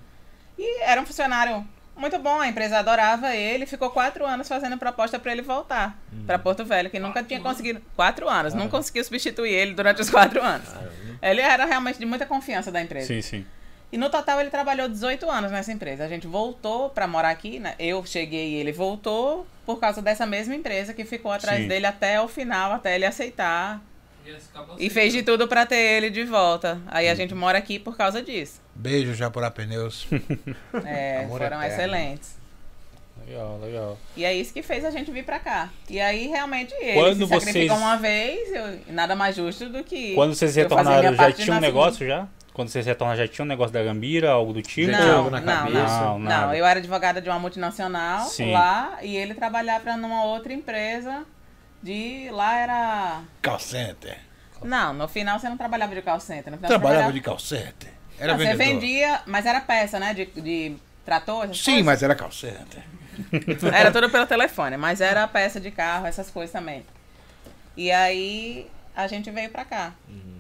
E 0.57 0.81
era 0.83 0.99
um 0.99 1.05
funcionário 1.05 1.63
muito 1.95 2.17
bom, 2.19 2.39
a 2.39 2.47
empresa 2.47 2.79
adorava 2.79 3.35
ele, 3.35 3.65
ficou 3.65 3.89
quatro 3.89 4.25
anos 4.25 4.47
fazendo 4.47 4.77
proposta 4.77 5.19
pra 5.19 5.31
ele 5.31 5.41
voltar 5.41 5.97
pra 6.25 6.39
Porto 6.39 6.65
Velho, 6.65 6.89
que 6.89 6.99
nunca 6.99 7.23
tinha 7.23 7.39
conseguido. 7.39 7.81
Quatro 7.95 8.27
anos, 8.27 8.53
não 8.53 8.69
conseguiu 8.69 9.03
substituir 9.03 9.51
ele 9.51 9.73
durante 9.73 10.01
os 10.01 10.09
quatro 10.09 10.41
anos. 10.41 10.67
Ele 11.21 11.41
era 11.41 11.65
realmente 11.65 11.99
de 11.99 12.05
muita 12.05 12.25
confiança 12.25 12.71
da 12.71 12.81
empresa. 12.81 13.07
Sim, 13.07 13.21
sim. 13.21 13.45
E 13.93 13.97
no 13.97 14.09
total 14.09 14.41
ele 14.41 14.49
trabalhou 14.49 14.89
18 14.89 15.29
anos 15.29 15.51
nessa 15.51 15.71
empresa. 15.71 16.03
A 16.03 16.07
gente 16.07 16.25
voltou 16.25 16.89
pra 16.89 17.05
morar 17.05 17.29
aqui, 17.29 17.59
né? 17.59 17.75
Eu 17.77 18.03
cheguei 18.03 18.53
e 18.53 18.55
ele 18.55 18.71
voltou 18.71 19.45
por 19.67 19.79
causa 19.79 20.01
dessa 20.01 20.25
mesma 20.25 20.55
empresa 20.55 20.95
que 20.95 21.05
ficou 21.05 21.31
atrás 21.31 21.61
Sim. 21.61 21.67
dele 21.67 21.85
até 21.85 22.19
o 22.19 22.27
final, 22.27 22.71
até 22.71 22.95
ele 22.95 23.05
aceitar. 23.05 23.79
E 24.25 24.85
E 24.85 24.89
fez 24.89 25.13
de 25.13 25.21
tudo 25.21 25.47
pra 25.47 25.65
ter 25.65 25.75
ele 25.75 26.09
de 26.09 26.23
volta. 26.23 26.81
Aí 26.87 27.07
a 27.07 27.13
gente 27.13 27.35
mora 27.35 27.59
aqui 27.59 27.77
por 27.77 27.95
causa 27.95 28.19
disso. 28.19 28.62
Beijo 28.75 29.13
já 29.13 29.29
por 29.29 29.49
pneus. 29.51 30.07
É, 30.85 31.19
Amor 31.25 31.39
foram 31.39 31.61
eterno. 31.61 31.65
excelentes. 31.65 32.37
Legal, 33.27 33.59
legal. 33.61 33.97
E 34.17 34.25
é 34.25 34.33
isso 34.33 34.51
que 34.51 34.61
fez 34.63 34.83
a 34.83 34.89
gente 34.89 35.09
vir 35.11 35.23
pra 35.23 35.39
cá. 35.39 35.69
E 35.89 35.99
aí 36.01 36.27
realmente 36.27 36.73
ele 36.73 36.93
Quando 36.99 37.15
se 37.23 37.27
sacrificou 37.27 37.67
vocês- 37.69 37.71
uma 37.81 37.95
vez, 37.97 38.51
eu- 38.51 38.79
nada 38.93 39.15
mais 39.15 39.35
justo 39.35 39.69
do 39.69 39.83
que. 39.83 40.13
Quando 40.15 40.33
vocês 40.35 40.55
retornaram, 40.55 41.15
já 41.15 41.31
tinha 41.31 41.55
um 41.55 41.59
negócio 41.59 42.05
já? 42.07 42.27
Quando 42.53 42.69
vocês 42.69 42.85
retornaram, 42.85 43.17
já 43.19 43.27
tinha 43.27 43.45
um 43.45 43.47
negócio 43.47 43.71
da 43.73 43.81
Gambira, 43.83 44.31
algo 44.31 44.51
do 44.53 44.61
tipo? 44.61 44.91
Já 44.91 44.97
tinha 44.97 45.11
Não, 45.11 45.17
algo 45.19 45.29
na 45.29 45.39
não, 45.41 45.53
cabeça? 45.65 45.99
não, 46.01 46.19
Não, 46.19 46.41
não. 46.47 46.53
Eu 46.53 46.65
era 46.65 46.79
advogada 46.79 47.21
de 47.21 47.29
uma 47.29 47.39
multinacional 47.39 48.25
Sim. 48.27 48.51
lá 48.51 48.97
e 49.01 49.15
ele 49.15 49.33
trabalhava 49.35 49.95
numa 49.95 50.25
outra 50.25 50.51
empresa 50.53 51.23
de 51.81 52.29
lá 52.31 52.55
era 52.57 53.21
Call 53.41 53.59
center. 53.59 54.17
não, 54.63 54.93
no 54.93 55.07
final 55.07 55.39
você 55.39 55.47
não 55.49 55.57
trabalhava 55.57 55.93
de 55.95 56.01
call 56.01 56.19
center, 56.19 56.51
no 56.51 56.57
final 56.57 56.69
Trabalhava 56.69 57.07
você 57.07 57.13
de 57.13 57.21
call 57.21 57.39
center. 57.39 57.89
Era 58.19 58.37
você 58.37 58.53
vendedor. 58.53 58.65
vendia, 58.81 59.21
mas 59.25 59.45
era 59.45 59.59
peça, 59.61 59.99
né, 59.99 60.13
de, 60.13 60.25
de 60.25 60.75
trator, 61.05 61.53
Sim, 61.53 61.63
coisas. 61.65 61.85
mas 61.85 62.03
era 62.03 62.15
call 62.15 62.31
center. 62.31 62.83
Era 63.71 63.91
tudo 63.91 64.09
pelo 64.09 64.25
telefone, 64.25 64.75
mas 64.75 64.99
era 64.99 65.27
peça 65.27 65.59
de 65.59 65.69
carro, 65.69 66.07
essas 66.07 66.31
coisas 66.31 66.51
também. 66.51 66.83
E 67.77 67.91
aí 67.91 68.65
a 68.95 69.05
gente 69.05 69.29
veio 69.29 69.51
pra 69.51 69.63
cá. 69.63 69.93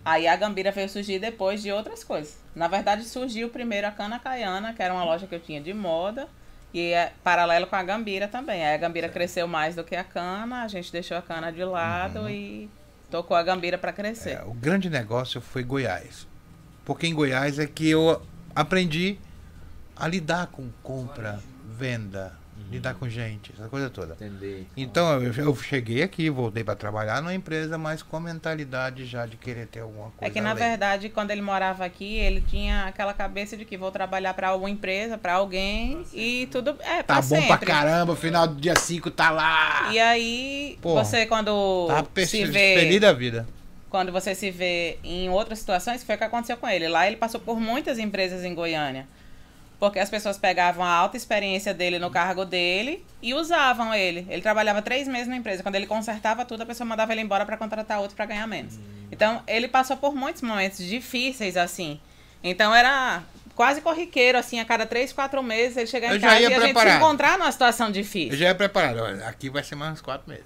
Aí 0.03 0.27
a 0.27 0.35
Gambira 0.35 0.71
veio 0.71 0.89
surgir 0.89 1.19
depois 1.19 1.61
de 1.61 1.71
outras 1.71 2.03
coisas. 2.03 2.35
Na 2.55 2.67
verdade, 2.67 3.03
surgiu 3.05 3.49
primeiro 3.49 3.85
a 3.85 3.91
Cana 3.91 4.17
Caiana, 4.17 4.73
que 4.73 4.81
era 4.81 4.91
uma 4.91 5.03
loja 5.03 5.27
que 5.27 5.35
eu 5.35 5.39
tinha 5.39 5.61
de 5.61 5.71
moda. 5.71 6.27
E 6.73 6.93
é 6.93 7.11
paralelo 7.23 7.67
com 7.67 7.75
a 7.75 7.83
Gambira 7.83 8.27
também. 8.27 8.65
Aí 8.65 8.73
a 8.73 8.77
Gambira 8.77 9.07
cresceu 9.07 9.47
mais 9.47 9.75
do 9.75 9.83
que 9.83 9.95
a 9.95 10.03
Cana, 10.03 10.63
a 10.63 10.67
gente 10.67 10.91
deixou 10.91 11.15
a 11.15 11.21
Cana 11.21 11.51
de 11.51 11.63
lado 11.63 12.27
e 12.27 12.67
tocou 13.11 13.37
a 13.37 13.43
Gambira 13.43 13.77
pra 13.77 13.93
crescer. 13.93 14.31
É, 14.39 14.43
o 14.43 14.53
grande 14.53 14.89
negócio 14.89 15.39
foi 15.39 15.63
Goiás. 15.63 16.27
Porque 16.85 17.07
em 17.07 17.13
Goiás 17.13 17.59
é 17.59 17.65
que 17.67 17.89
eu 17.89 18.21
aprendi 18.55 19.17
a 19.95 20.07
lidar 20.07 20.47
com 20.47 20.69
compra, 20.81 21.39
venda, 21.77 22.33
lidar 22.69 22.95
com 22.95 23.07
gente, 23.07 23.51
essa 23.57 23.69
coisa 23.69 23.89
toda. 23.89 24.13
Entendi. 24.15 24.65
Então 24.75 25.21
eu, 25.21 25.31
eu 25.31 25.55
cheguei 25.55 26.01
aqui, 26.01 26.29
voltei 26.29 26.63
para 26.63 26.75
trabalhar 26.75 27.21
numa 27.21 27.33
empresa, 27.33 27.77
mas 27.77 28.01
com 28.01 28.17
a 28.17 28.19
mentalidade 28.19 29.05
já 29.05 29.25
de 29.25 29.37
querer 29.37 29.67
ter 29.67 29.81
alguma 29.81 30.09
coisa. 30.11 30.25
É 30.25 30.29
que 30.29 30.41
na 30.41 30.51
além. 30.51 30.63
verdade, 30.63 31.09
quando 31.09 31.31
ele 31.31 31.41
morava 31.41 31.85
aqui, 31.85 32.17
ele 32.17 32.41
tinha 32.41 32.85
aquela 32.85 33.13
cabeça 33.13 33.55
de 33.55 33.63
que 33.63 33.77
vou 33.77 33.91
trabalhar 33.91 34.33
pra 34.33 34.49
alguma 34.49 34.69
empresa, 34.69 35.17
pra 35.17 35.33
alguém 35.33 36.03
e 36.13 36.47
tudo 36.51 36.75
é 36.81 36.97
Tá 37.03 37.15
pra 37.15 37.21
bom 37.21 37.35
pra 37.35 37.47
sempre. 37.53 37.65
caramba, 37.67 38.15
final 38.15 38.47
do 38.47 38.59
dia 38.59 38.75
5 38.75 39.11
tá 39.11 39.29
lá. 39.29 39.91
E 39.93 39.99
aí, 39.99 40.77
Pô, 40.81 40.95
você 40.95 41.25
quando 41.27 41.87
tá 41.87 42.25
se 42.25 42.45
vê, 42.45 42.75
feliz 42.75 42.99
da 42.99 43.13
vida. 43.13 43.47
Quando 43.93 44.11
você 44.11 44.33
se 44.33 44.49
vê 44.49 44.97
em 45.03 45.29
outras 45.29 45.59
situações, 45.59 46.03
foi 46.03 46.15
o 46.15 46.17
que 46.17 46.23
aconteceu 46.23 46.57
com 46.57 46.67
ele. 46.67 46.87
Lá 46.87 47.05
ele 47.05 47.15
passou 47.15 47.39
por 47.39 47.59
muitas 47.59 47.99
empresas 47.99 48.43
em 48.43 48.55
Goiânia. 48.55 49.07
Porque 49.79 49.99
as 49.99 50.09
pessoas 50.09 50.35
pegavam 50.35 50.83
a 50.83 50.89
alta 50.89 51.15
experiência 51.15 51.75
dele 51.75 51.99
no 51.99 52.09
cargo 52.09 52.43
dele 52.43 53.05
e 53.21 53.35
usavam 53.35 53.93
ele. 53.93 54.25
Ele 54.31 54.41
trabalhava 54.41 54.81
três 54.81 55.07
meses 55.07 55.27
na 55.27 55.35
empresa. 55.35 55.61
Quando 55.61 55.75
ele 55.75 55.85
consertava 55.85 56.43
tudo, 56.43 56.63
a 56.63 56.65
pessoa 56.65 56.87
mandava 56.87 57.11
ele 57.11 57.21
embora 57.21 57.45
para 57.45 57.55
contratar 57.55 57.99
outro 57.99 58.15
para 58.15 58.25
ganhar 58.25 58.47
menos. 58.47 58.79
Então, 59.11 59.43
ele 59.45 59.67
passou 59.67 59.95
por 59.95 60.15
muitos 60.15 60.41
momentos 60.41 60.79
difíceis 60.83 61.55
assim. 61.55 61.99
Então, 62.43 62.73
era 62.73 63.21
quase 63.53 63.79
corriqueiro, 63.79 64.39
assim, 64.39 64.59
a 64.59 64.65
cada 64.65 64.87
três, 64.87 65.13
quatro 65.13 65.43
meses 65.43 65.77
ele 65.77 65.85
chegar 65.85 66.09
Eu 66.09 66.17
em 66.17 66.19
casa 66.19 66.39
e 66.39 66.45
a 66.47 66.49
gente 66.49 66.57
se 66.61 66.63
preparado. 66.63 66.97
encontrar 66.97 67.37
numa 67.37 67.51
situação 67.51 67.87
Eu 67.87 67.93
difícil. 67.93 68.35
já 68.37 68.45
ia 68.47 68.55
preparado. 68.55 68.97
Olha, 69.03 69.27
aqui 69.27 69.51
vai 69.51 69.63
ser 69.63 69.75
mais 69.75 69.93
uns 69.93 70.01
quatro 70.01 70.27
meses. 70.27 70.45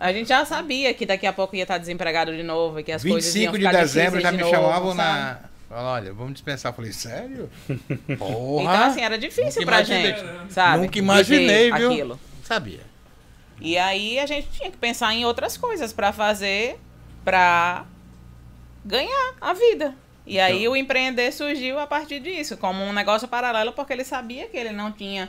A 0.00 0.12
gente 0.12 0.28
já 0.28 0.44
sabia 0.44 0.94
que 0.94 1.04
daqui 1.04 1.26
a 1.26 1.32
pouco 1.32 1.56
ia 1.56 1.62
estar 1.62 1.78
desempregado 1.78 2.34
de 2.36 2.42
novo 2.42 2.78
e 2.80 2.84
que 2.84 2.92
as 2.92 3.02
coisas 3.02 3.34
iam 3.34 3.52
25 3.52 3.58
de 3.58 3.66
ficar 3.66 3.80
dezembro 3.82 4.20
já 4.20 4.30
de 4.30 4.36
me 4.36 4.42
novo, 4.42 4.54
chamavam 4.54 4.94
sabe? 4.94 4.96
na. 5.18 5.38
Falaram, 5.68 5.88
Olha, 5.88 6.12
vamos 6.14 6.32
dispensar. 6.34 6.70
Eu 6.72 6.76
falei, 6.76 6.92
sério? 6.92 7.50
Porra! 8.18 8.62
Então, 8.62 8.84
assim, 8.84 9.00
era 9.02 9.18
difícil 9.18 9.64
pra 9.66 9.78
imaginei. 9.78 10.14
gente, 10.14 10.52
sabe? 10.52 10.82
Nunca 10.82 10.98
imaginei, 10.98 11.72
viu? 11.72 11.90
Aquilo. 11.90 12.20
Sabia. 12.44 12.80
E 13.60 13.76
aí 13.76 14.18
a 14.20 14.24
gente 14.26 14.48
tinha 14.50 14.70
que 14.70 14.76
pensar 14.76 15.12
em 15.12 15.24
outras 15.26 15.56
coisas 15.56 15.92
pra 15.92 16.12
fazer 16.12 16.78
pra 17.24 17.84
ganhar 18.84 19.34
a 19.40 19.52
vida. 19.52 19.94
E 20.26 20.38
aí 20.38 20.60
Então. 20.60 20.72
o 20.72 20.76
empreender 20.76 21.32
surgiu 21.32 21.78
a 21.78 21.86
partir 21.86 22.20
disso, 22.20 22.56
como 22.56 22.82
um 22.84 22.92
negócio 22.92 23.26
paralelo, 23.26 23.72
porque 23.72 23.92
ele 23.92 24.04
sabia 24.04 24.46
que 24.46 24.56
ele 24.56 24.70
não 24.72 24.92
tinha 24.92 25.28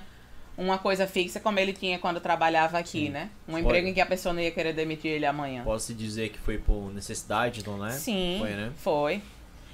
uma 0.59 0.77
coisa 0.77 1.07
fixa 1.07 1.39
como 1.39 1.57
ele 1.57 1.71
tinha 1.71 1.97
quando 1.97 2.19
trabalhava 2.19 2.77
aqui, 2.77 3.07
né? 3.07 3.29
Um 3.47 3.53
Foi. 3.53 3.61
emprego 3.61 3.87
em 3.87 3.93
que 3.93 4.01
a 4.01 4.05
pessoa 4.05 4.33
não 4.33 4.41
ia 4.41 4.51
querer 4.51 4.73
demitir 4.73 5.09
ele 5.09 5.25
amanhã. 5.25 5.63
Posso 5.63 5.93
dizer 5.93 6.29
que 6.29 6.37
foi 6.37 6.57
por 6.57 6.93
necessidade, 6.93 7.61
então, 7.61 7.77
né? 7.77 7.91
Sim, 7.91 8.37
Foi, 8.39 8.49
né? 8.51 8.71
foi. 8.75 9.21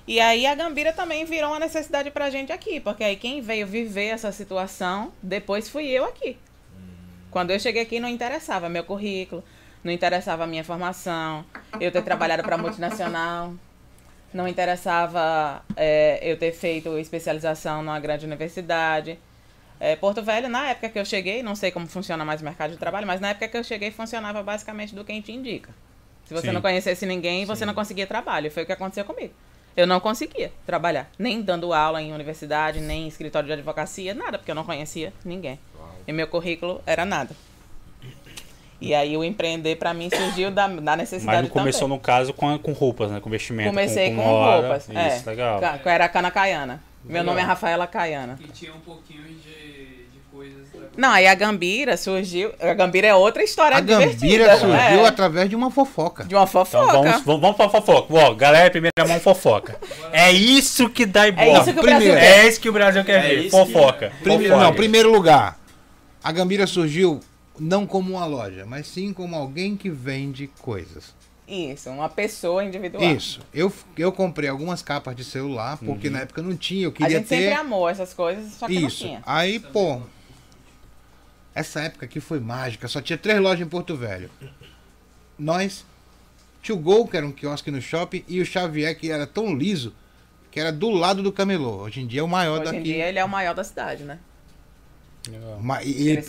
E 0.08 0.19
aí 0.19 0.45
a 0.45 0.54
Gambira 0.54 0.93
também 0.93 1.26
virou 1.26 1.50
uma 1.50 1.60
necessidade 1.60 2.12
pra 2.12 2.30
gente 2.30 2.52
aqui, 2.52 2.80
porque 2.80 3.04
aí 3.04 3.15
quem 3.15 3.41
veio 3.41 3.65
viver 3.65 4.10
essa 4.10 4.32
situação 4.32 5.12
depois 5.24 5.67
fui 5.67 5.88
eu 5.88 6.06
aqui. 6.06 6.38
Quando 7.32 7.50
eu 7.50 7.60
cheguei 7.60 7.82
aqui 7.82 8.00
não 8.00 8.08
interessava 8.08 8.69
meu 8.69 8.84
currículo, 8.84 9.43
não 9.84 9.91
interessava 9.91 10.43
a 10.43 10.48
minha 10.48 10.63
formação, 10.63 11.43
eu 11.82 11.91
ter 11.91 12.04
trabalhado 12.04 12.43
para 12.43 12.58
multinacional, 12.60 13.56
não 14.32 14.48
interessava 14.48 15.63
é, 15.76 16.19
eu 16.21 16.38
ter 16.38 16.52
feito 16.52 16.95
especialização 17.00 17.82
numa 17.82 18.00
grande 18.00 18.26
universidade. 18.28 19.17
É, 19.86 19.95
Porto 19.95 20.24
Velho, 20.24 20.50
na 20.50 20.69
época 20.69 20.89
que 20.89 20.98
eu 21.00 21.06
cheguei, 21.06 21.43
não 21.43 21.56
sei 21.56 21.69
como 21.71 21.86
funciona 21.88 22.26
mais 22.26 22.41
o 22.41 22.43
mercado 22.43 22.71
de 22.71 22.78
trabalho, 22.78 23.06
mas 23.06 23.19
na 23.21 23.30
época 23.30 23.48
que 23.48 23.56
eu 23.58 23.63
cheguei 23.63 23.91
funcionava 23.91 24.41
basicamente 24.41 24.95
do 24.95 25.04
quem 25.06 25.21
te 25.21 25.32
indica. 25.32 25.69
Se 26.26 26.34
você 26.34 26.48
Sim. 26.48 26.54
não 26.54 26.62
conhecesse 26.62 27.06
ninguém, 27.06 27.45
você 27.45 27.65
não 27.65 27.74
conseguia 27.76 28.08
trabalho. 28.08 28.50
Foi 28.50 28.63
o 28.63 28.65
que 28.65 28.71
aconteceu 28.71 29.06
comigo. 29.06 29.34
Eu 29.78 29.86
não 29.86 30.00
conseguia 30.00 30.52
trabalhar, 30.65 31.08
nem 31.19 31.41
dando 31.41 31.71
aula 31.74 32.02
em 32.02 32.13
universidade, 32.13 32.80
nem 32.80 33.04
em 33.04 33.08
escritório 33.08 33.45
de 33.45 33.54
advocacia, 33.54 34.13
nada, 34.15 34.38
porque 34.39 34.50
eu 34.50 34.56
não 34.56 34.63
conhecia 34.63 35.13
ninguém. 35.24 35.60
E 36.08 36.12
meu 36.13 36.28
currículo 36.28 36.82
era 36.86 37.06
nada. 37.06 37.36
E 38.80 38.93
aí 38.93 39.15
o 39.15 39.24
empreender 39.24 39.78
pra 39.78 39.93
mim 39.93 40.10
surgiu 40.10 40.52
da, 40.52 40.67
da 40.67 40.95
necessidade 40.95 41.38
Mas 41.38 41.48
não 41.48 41.50
começou, 41.50 41.82
também. 41.82 41.98
no 41.98 42.04
caso, 42.04 42.34
com, 42.34 42.50
a- 42.54 42.60
com 42.60 42.74
roupas, 42.74 43.10
né? 43.12 43.19
Com 43.19 43.30
vestimento. 43.30 43.67
Comecei 43.69 44.10
com, 44.10 44.15
moda. 44.15 44.62
roupas. 44.62 44.84
Isso, 44.89 44.98
é, 44.98 45.32
legal. 45.32 45.60
Era 45.86 46.10
Cana 46.10 46.30
Caiana. 46.32 46.84
Meu 47.04 47.13
Legal. 47.21 47.26
nome 47.26 47.41
é 47.41 47.43
Rafaela 47.43 47.86
Caiana. 47.88 48.36
Que 48.36 48.48
tinha 48.52 48.74
um 48.74 48.80
pouquinho 48.80 49.24
de, 49.24 49.64
Não, 50.97 51.10
aí 51.12 51.27
a 51.27 51.36
Gambira 51.36 51.97
surgiu. 51.97 52.51
A 52.60 52.73
Gambira 52.73 53.08
é 53.08 53.15
outra 53.15 53.43
história 53.43 53.77
A 53.77 53.81
divertida. 53.81 54.13
Gambira 54.21 54.58
surgiu 54.58 55.05
é, 55.05 55.08
através 55.08 55.49
de 55.49 55.55
uma 55.55 55.69
fofoca. 55.71 56.23
de 56.23 56.34
uma 56.36 56.43
Então 56.43 56.65
fofoca. 56.65 56.91
vamos, 56.93 57.21
vamos, 57.23 57.41
vamos 57.41 57.55
pra 57.58 57.69
fofoca. 57.69 58.13
Ó, 58.13 58.34
galera, 58.34 58.69
primeira 58.71 58.93
mão 59.08 59.19
fofoca. 59.19 59.79
É 60.12 60.31
isso 60.31 60.89
que 60.89 61.05
dá 61.05 61.27
ibope. 61.27 61.47
É 61.47 61.53
isso 61.53 61.63
que 61.73 61.79
o 61.79 61.81
Brasil 61.84 61.99
primeiro, 61.99 62.19
quer. 62.19 62.39
É 62.45 62.47
isso 62.47 62.60
que 62.62 62.69
o 62.69 62.73
Brasil 62.73 63.03
quer 63.03 63.25
É 63.25 63.27
ver. 63.27 63.39
isso 63.45 63.58
que- 63.65 63.71
Fofoca. 63.73 64.12
Primeiro, 64.21 64.53
Fofoca. 64.53 64.63
não, 64.69 64.73
primeiro 64.73 65.12
lugar, 65.12 65.60
a 66.23 66.31
Gambira 66.31 66.65
surgiu 66.67 67.19
não 67.60 67.86
como 67.86 68.12
uma 68.13 68.25
loja, 68.25 68.65
mas 68.65 68.88
sim 68.88 69.13
como 69.13 69.36
alguém 69.36 69.75
que 69.77 69.89
vende 69.89 70.47
coisas. 70.62 71.13
Isso, 71.47 71.91
uma 71.91 72.10
pessoa 72.10 72.63
individual. 72.65 73.03
Isso. 73.03 73.39
Eu, 73.53 73.71
eu 73.95 74.12
comprei 74.12 74.49
algumas 74.49 74.81
capas 74.81 75.15
de 75.15 75.23
celular, 75.23 75.77
porque 75.77 76.10
na 76.10 76.21
época 76.21 76.41
não 76.41 76.55
tinha, 76.58 76.86
eu 76.86 76.89
A 76.89 76.93
queria 76.93 77.17
gente 77.19 77.27
ter. 77.27 77.36
sempre 77.38 77.53
amou 77.53 77.88
essas 77.88 78.15
coisas, 78.15 78.53
só 78.53 78.65
que 78.65 78.73
Isso. 78.73 79.03
não 79.03 79.10
tinha. 79.12 79.21
Aí, 79.25 79.60
pô. 79.60 80.01
Essa 81.56 81.82
época 81.84 82.06
aqui 82.06 82.20
foi 82.20 82.39
mágica, 82.39 82.88
só 82.88 83.02
tinha 83.02 83.18
três 83.18 83.39
lojas 83.39 83.65
em 83.65 83.70
Porto 83.70 83.96
Velho. 83.96 84.30
Nós, 85.39 85.86
Tio 86.62 86.76
Gol, 86.78 87.08
que 87.08 87.15
era 87.15 87.26
um 87.26 87.32
quiosque 87.32 87.72
no 87.72 87.82
shopping, 87.82 88.24
e 88.28 88.41
o 88.41 88.46
Xavier, 88.46 88.96
que 88.98 89.10
era 89.10 89.26
tão 89.26 89.56
liso, 89.56 89.94
que 90.52 90.60
era 90.60 90.72
do 90.72 90.89
lado 90.89 91.24
do 91.24 91.32
camelô. 91.32 91.84
Hoje 91.84 92.02
em 92.02 92.08
dia 92.08 92.20
é 92.20 92.24
o 92.24 92.28
maior 92.28 92.60
Hoje 92.62 92.70
em 92.70 92.74
daqui. 92.80 92.84
dia 92.84 93.08
ele 93.08 93.20
é 93.20 93.24
o 93.26 93.30
maior 93.30 93.54
da 93.56 93.63
cidade, 93.63 94.04
né? 94.04 94.20
Legal. 95.30 95.60
Ma- 95.60 95.82
e 95.82 95.91
Ele, 96.10 96.18
ele 96.20 96.22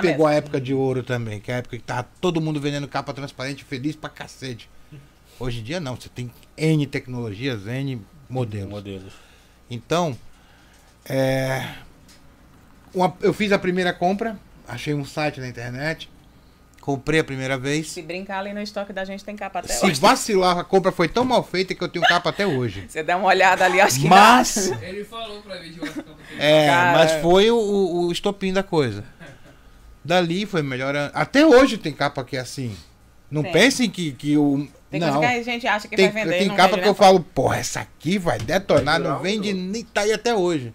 pegou 0.00 0.02
mesmo. 0.02 0.26
a 0.26 0.34
época 0.34 0.60
de 0.60 0.72
ouro 0.74 1.02
também, 1.02 1.40
que 1.40 1.50
é 1.50 1.54
a 1.54 1.58
época 1.58 1.76
que 1.78 1.82
tava 1.82 2.06
todo 2.20 2.40
mundo 2.40 2.60
vendendo 2.60 2.86
capa 2.86 3.12
transparente, 3.12 3.64
feliz 3.64 3.96
pra 3.96 4.08
cacete. 4.10 4.68
Hoje 5.38 5.60
em 5.60 5.62
dia 5.62 5.80
não, 5.80 5.96
você 5.96 6.08
tem 6.08 6.30
N 6.56 6.86
tecnologias, 6.86 7.66
N 7.66 8.00
modelos. 8.28 8.70
Modelos. 8.70 9.12
Então, 9.68 10.16
é, 11.04 11.74
uma- 12.94 13.14
eu 13.20 13.32
fiz 13.34 13.50
a 13.52 13.58
primeira 13.58 13.92
compra, 13.92 14.38
achei 14.68 14.94
um 14.94 15.04
site 15.04 15.40
na 15.40 15.48
internet, 15.48 16.08
comprei 16.80 17.18
a 17.20 17.24
primeira 17.24 17.58
vez. 17.58 17.90
Se 17.90 18.00
brincar 18.00 18.38
ali 18.38 18.52
no 18.52 18.60
estoque 18.60 18.92
da 18.92 19.04
gente 19.04 19.24
tem 19.24 19.34
capa 19.34 19.58
até 19.58 19.72
Se 19.72 19.84
hoje. 19.86 20.00
vacilar, 20.00 20.58
a 20.58 20.64
compra 20.64 20.92
foi 20.92 21.08
tão 21.08 21.24
mal 21.24 21.42
feita 21.42 21.74
que 21.74 21.82
eu 21.82 21.88
tenho 21.88 22.04
capa 22.06 22.30
até 22.30 22.46
hoje. 22.46 22.84
Você 22.88 23.02
dá 23.02 23.16
uma 23.16 23.26
olhada 23.26 23.64
ali, 23.64 23.80
acho 23.80 24.00
que 24.00 24.08
Mas, 24.08 24.70
Ele 24.80 25.04
falou 25.04 25.42
pra 25.42 25.56
ver 25.56 25.70
de 25.72 25.80
que 25.80 25.86
ele 25.86 26.04
é, 26.38 26.66
Cara. 26.66 26.98
mas 26.98 27.12
foi 27.22 27.50
o, 27.50 27.56
o, 27.56 28.12
estopim 28.12 28.52
da 28.52 28.62
coisa. 28.62 29.04
Dali 30.04 30.46
foi 30.46 30.62
melhorando. 30.62 31.10
Até 31.14 31.44
hoje 31.44 31.76
tem 31.76 31.92
capa 31.92 32.22
que 32.22 32.36
é 32.36 32.40
assim. 32.40 32.76
Não 33.28 33.42
Tem. 33.42 33.52
pensem 33.52 33.90
que, 33.90 34.12
que 34.12 34.38
o. 34.38 34.68
Tem 34.88 35.00
não. 35.00 35.14
coisa 35.14 35.34
que 35.34 35.40
a 35.40 35.42
gente 35.42 35.66
acha 35.66 35.88
que 35.88 35.96
Tem, 35.96 36.08
vai 36.10 36.22
vender. 36.22 36.38
tem 36.38 36.48
não 36.48 36.54
capa 36.54 36.76
vende 36.76 36.82
que 36.82 36.88
eu 36.88 36.92
nem 36.92 36.98
falo, 36.98 37.20
porra, 37.20 37.56
essa 37.56 37.80
aqui 37.80 38.16
vai 38.16 38.38
detonar, 38.38 39.00
Vai 39.02 39.10
não 39.10 39.18
vende, 39.18 39.52
nem 39.52 39.82
tá 39.82 40.02
aí 40.02 40.12
até 40.12 40.32
hoje. 40.32 40.72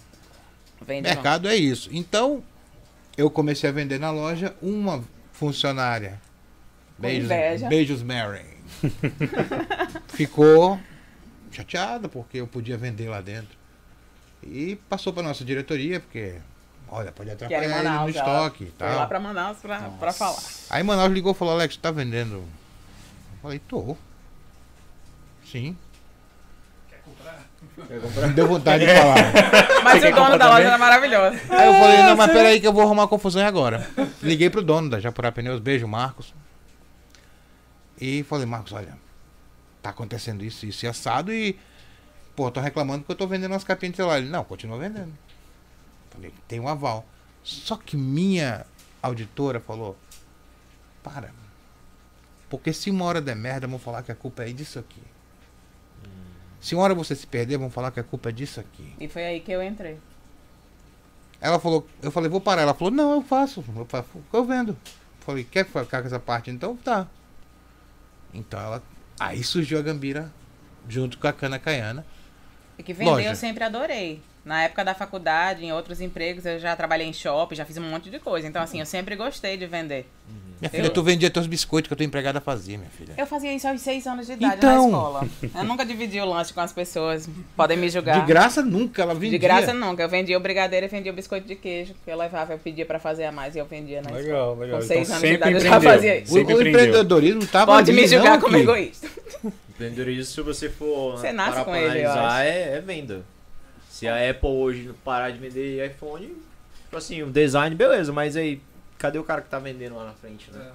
Vende 0.86 1.08
não. 1.08 1.16
Mercado 1.16 1.48
é 1.48 1.56
isso. 1.56 1.90
Então, 1.94 2.44
eu 3.18 3.30
comecei 3.30 3.70
a 3.70 3.74
vender 3.74 4.00
na 4.00 4.12
loja 4.12 4.56
uma 4.62 5.04
funcionária. 5.32 6.20
Beijos, 6.98 7.30
beijos 7.68 8.04
Mary. 8.04 8.46
Ficou 10.08 10.80
chateada 11.52 12.08
porque 12.08 12.38
eu 12.38 12.48
podia 12.48 12.78
vender 12.78 13.10
lá 13.10 13.22
dentro. 13.22 13.58
E 14.44 14.76
passou 14.90 15.12
para 15.14 15.24
nossa 15.24 15.44
diretoria, 15.44 16.00
porque, 16.00 16.36
olha, 16.88 17.12
pode 17.12 17.30
atrapalhar 17.30 17.80
ele 17.80 17.90
no 17.90 18.10
estoque 18.10 18.72
Foi 18.78 18.88
lá 18.88 18.98
tal. 18.98 19.08
pra 19.08 19.20
Manaus 19.20 19.58
pra 19.60 20.14
falar. 20.14 20.42
Aí 20.70 20.82
Manaus 20.84 21.12
ligou 21.12 21.32
e 21.32 21.36
falou, 21.36 21.54
Alex, 21.54 21.76
tá 21.78 21.92
vendendo? 21.92 22.38
Eu 22.38 22.48
falei, 23.42 23.60
tô. 23.60 23.96
Sim. 25.46 25.76
Não 28.22 28.34
deu 28.34 28.48
vontade 28.48 28.86
de 28.86 28.94
falar. 28.94 29.16
Mas 29.84 30.04
o 30.04 30.12
dono 30.12 30.38
da 30.38 30.50
loja 30.50 30.68
era 30.68 30.78
maravilhoso. 30.78 31.38
Aí 31.50 31.68
eu 31.68 31.74
falei, 31.74 31.98
não, 32.04 32.16
mas 32.16 32.32
peraí 32.32 32.60
que 32.62 32.68
eu 32.68 32.74
vou 32.74 32.84
arrumar 32.84 33.08
confusão 33.08 33.46
agora. 33.46 33.90
Liguei 34.22 34.50
pro 34.50 34.62
dono 34.62 34.90
da 34.90 35.00
Japurá 35.00 35.32
Pneus, 35.32 35.60
beijo, 35.60 35.88
Marcos. 35.88 36.34
E 38.00 38.24
falei, 38.24 38.46
Marcos, 38.46 38.72
olha, 38.74 38.98
tá 39.82 39.90
acontecendo 39.90 40.44
isso, 40.44 40.66
isso 40.66 40.86
e 40.86 40.88
assado 40.88 41.34
e, 41.34 41.58
pô, 42.36 42.50
tô 42.52 42.60
reclamando 42.60 43.04
que 43.04 43.12
eu 43.12 43.16
tô 43.16 43.28
vendendo 43.28 43.52
umas 43.52 43.64
capinhas 43.64 43.94
de 43.94 43.98
celular. 43.98 44.20
Ele, 44.20 44.30
não, 44.30 44.44
continua 44.44 44.78
vendendo. 44.78 45.14
Falei, 46.12 46.34
tem 46.48 46.60
um 46.60 46.68
aval. 46.68 47.06
Só 47.44 47.76
que 47.76 47.98
minha 47.98 48.66
auditora 49.02 49.60
falou, 49.60 49.98
para. 51.04 51.32
Porque 52.50 52.74
se 52.74 52.90
uma 52.90 53.06
hora 53.06 53.22
der 53.22 53.36
merda, 53.36 53.68
vão 53.68 53.80
falar 53.80 54.04
que 54.04 54.12
a 54.12 54.16
culpa 54.16 54.44
é 54.44 54.52
disso 54.52 54.78
aqui. 54.78 55.02
Se 56.62 56.76
uma 56.76 56.84
hora 56.84 56.94
você 56.94 57.16
se 57.16 57.26
perder, 57.26 57.58
vão 57.58 57.72
falar 57.72 57.92
que 57.92 58.00
a 58.00 58.04
culpa 58.04 58.30
é 58.30 58.32
disso 58.32 58.60
aqui. 58.60 58.94
E 59.00 59.08
foi 59.08 59.26
aí 59.26 59.40
que 59.40 59.52
eu 59.52 59.64
entrei. 59.64 59.98
Ela 61.42 61.60
falou, 61.60 61.88
eu 62.04 62.12
falei, 62.12 62.30
vou 62.30 62.40
parar. 62.40 62.62
Ela 62.62 62.76
falou, 62.76 62.94
não, 62.94 63.14
eu 63.14 63.22
faço, 63.24 63.66
eu, 63.76 63.86
faço, 63.86 64.08
eu 64.32 64.46
vendo. 64.46 64.78
Falei, 65.22 65.44
quer 65.44 65.66
ficar 65.66 66.02
com 66.02 66.08
essa 66.08 66.20
parte? 66.20 66.52
Então 66.52 66.78
tá. 66.78 67.08
Então 68.32 68.60
ela. 68.60 68.84
Aí 69.20 69.44
surgiu 69.44 69.80
a 69.80 69.82
Gambira 69.82 70.32
junto 70.88 71.18
com 71.18 71.28
a 71.28 71.34
Cana 71.34 71.58
Caiana. 71.58 72.06
E 72.78 72.84
que 72.84 72.94
vender 72.94 73.10
Loja. 73.10 73.30
eu 73.30 73.36
sempre 73.36 73.64
adorei. 73.64 74.22
Na 74.44 74.64
época 74.64 74.84
da 74.84 74.96
faculdade, 74.96 75.64
em 75.64 75.72
outros 75.72 76.02
empregos, 76.02 76.46
eu 76.48 76.58
já 76.58 76.76
trabalhei 76.76 77.06
em 77.08 77.14
shopping, 77.14 77.54
já 77.56 77.64
fiz 77.66 77.78
um 77.78 77.82
monte 77.84 78.10
de 78.10 78.18
coisa. 78.18 78.48
Então, 78.48 78.62
assim, 78.62 78.80
eu 78.80 78.86
sempre 78.88 79.16
gostei 79.16 79.56
de 79.56 79.68
vender. 79.68 80.08
Minha 80.60 80.70
filha, 80.70 80.84
Eu- 80.86 80.90
tu 80.92 81.02
vendia 81.04 81.30
teus 81.30 81.46
biscoitos 81.48 81.88
que 81.88 81.94
a 81.94 81.98
tua 81.98 82.06
empregada 82.06 82.40
fazia, 82.42 82.78
minha 82.78 82.90
filha. 82.90 83.14
Eu 83.18 83.26
fazia 83.28 83.52
isso 83.54 83.68
aos 83.68 83.82
seis 83.82 84.06
anos 84.08 84.28
de 84.28 84.34
idade 84.34 84.58
Então. 84.58 84.82
na 84.82 84.98
escola. 84.98 85.28
Eu 85.56 85.64
nunca 85.64 85.84
dividi 85.86 86.20
o 86.20 86.26
lanche 86.26 86.54
com 86.54 86.60
as 86.62 86.72
pessoas. 86.72 87.28
Podem 87.56 87.78
me 87.78 87.90
julgar. 87.90 88.20
De 88.20 88.28
graça 88.28 88.62
nunca, 88.64 89.02
ela 89.02 89.14
vendia. 89.14 89.32
De 89.32 89.38
graça 89.40 89.74
nunca. 89.74 90.02
Eu 90.04 90.10
vendia 90.10 90.38
o 90.38 90.40
brigadeiro 90.40 90.86
e 90.86 90.90
vendia 90.90 91.12
o 91.12 91.16
biscoito 91.16 91.48
de 91.48 91.56
queijo. 91.56 91.94
Que 92.06 92.12
eu 92.12 92.18
levava, 92.18 92.54
eu 92.54 92.60
pedia 92.60 92.86
pra 92.86 93.00
fazer 93.00 93.26
a 93.26 93.32
mais 93.32 93.56
e 93.56 93.60
eu 93.60 93.66
vendia 93.66 94.02
na 94.04 94.10
escola. 94.12 94.22
Legal, 94.24 94.56
legal. 94.56 94.80
Com 94.80 94.86
Então 94.86 94.96
seis 94.96 95.10
anos 95.10 95.22
de 95.22 95.34
idade 95.34 95.54
eu 95.54 95.60
já 95.60 95.68
empreendeu. 95.68 95.92
fazia 95.92 96.18
isso. 96.20 96.32
O, 96.32 96.36
Sempre 96.38 96.54
o 96.54 96.58
empreendeu. 96.58 96.82
empreendedorismo 96.82 97.46
tava 97.48 97.72
Pode 97.74 97.92
me 97.92 98.00
ali, 98.00 98.08
julgar 98.08 98.32
não 98.34 98.42
como 98.42 98.56
aqui. 98.56 98.64
egoísta. 98.64 99.08
Empreendedorismo, 99.70 100.26
se 100.26 100.42
você 100.42 100.70
for 100.70 101.18
Você 101.18 101.32
nasce 101.32 101.52
parar 101.54 101.66
com 101.66 101.76
ele, 101.76 101.86
analisar, 102.06 102.26
acho. 102.28 102.42
é, 102.48 102.78
é 102.78 102.82
venda. 102.82 103.24
Se 104.02 104.08
a 104.08 104.32
Apple 104.32 104.50
hoje 104.50 104.92
parar 105.06 105.30
de 105.30 105.38
vender 105.38 105.86
iPhone, 105.86 106.26
tipo 106.86 106.98
assim, 106.98 107.22
o 107.22 107.28
design, 107.30 107.76
beleza, 107.76 108.12
mas 108.12 108.36
aí, 108.36 108.60
cadê 108.98 109.20
o 109.20 109.24
cara 109.24 109.44
que 109.44 109.50
tá 109.50 109.60
vendendo 109.60 109.94
lá 109.96 110.06
na 110.06 110.14
frente, 110.14 110.50
né? 110.50 110.72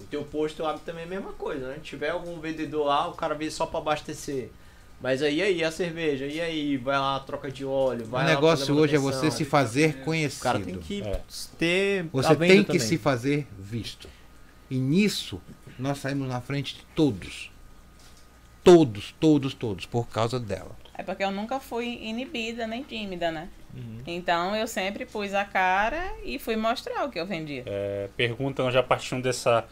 É. 0.00 0.02
O 0.02 0.06
teu 0.06 0.24
posto 0.24 0.66
abre 0.66 0.82
também 0.84 1.04
é 1.04 1.06
a 1.06 1.10
mesma 1.10 1.32
coisa, 1.34 1.68
né? 1.68 1.78
Tiver 1.80 2.08
algum 2.10 2.40
vendedor 2.40 2.84
lá, 2.86 3.06
o 3.06 3.12
cara 3.12 3.36
vende 3.36 3.52
só 3.52 3.64
pra 3.64 3.78
abastecer. 3.78 4.50
Mas 5.00 5.22
aí, 5.22 5.40
aí, 5.40 5.62
a 5.62 5.70
cerveja, 5.70 6.26
e 6.26 6.40
aí, 6.40 6.76
vai 6.76 6.98
lá, 6.98 7.20
troca 7.20 7.48
de 7.48 7.64
óleo, 7.64 8.02
O 8.06 8.08
vai 8.08 8.24
lá 8.24 8.34
negócio 8.34 8.74
hoje 8.76 8.96
é 8.96 8.98
você 8.98 9.30
se 9.30 9.44
fazer 9.44 9.98
O 10.00 10.04
conhecido. 10.04 10.42
cara 10.42 10.58
tem 10.58 10.78
que 10.80 11.00
É. 11.00 11.20
ter 11.56 12.00
a 12.00 12.08
Você 12.10 12.28
venda 12.34 12.46
tem 12.54 12.60
que 12.62 12.66
também. 12.72 12.80
se 12.80 12.98
fazer 12.98 13.46
visto. 13.56 14.08
E 14.68 14.76
nisso, 14.78 15.40
Nós 15.78 15.98
saímos 15.98 16.28
na 16.28 16.40
frente 16.40 16.74
de 16.74 16.82
todos. 16.96 17.52
Todos, 18.64 19.14
todos, 19.20 19.54
todos, 19.54 19.86
por 19.86 20.08
causa 20.08 20.38
dela. 20.40 20.81
É 21.02 21.04
porque 21.04 21.24
eu 21.24 21.32
nunca 21.32 21.58
fui 21.58 21.98
inibida 22.00 22.64
nem 22.64 22.84
tímida, 22.84 23.32
né? 23.32 23.48
Uhum. 23.74 23.98
Então 24.06 24.54
eu 24.54 24.68
sempre 24.68 25.04
pus 25.04 25.34
a 25.34 25.44
cara 25.44 26.00
e 26.24 26.38
fui 26.38 26.54
mostrar 26.54 27.04
o 27.04 27.10
que 27.10 27.18
eu 27.18 27.26
vendia. 27.26 27.64
É, 27.66 28.08
perguntam 28.16 28.70
já 28.70 28.82
partindo 28.84 29.20
dessa. 29.20 29.64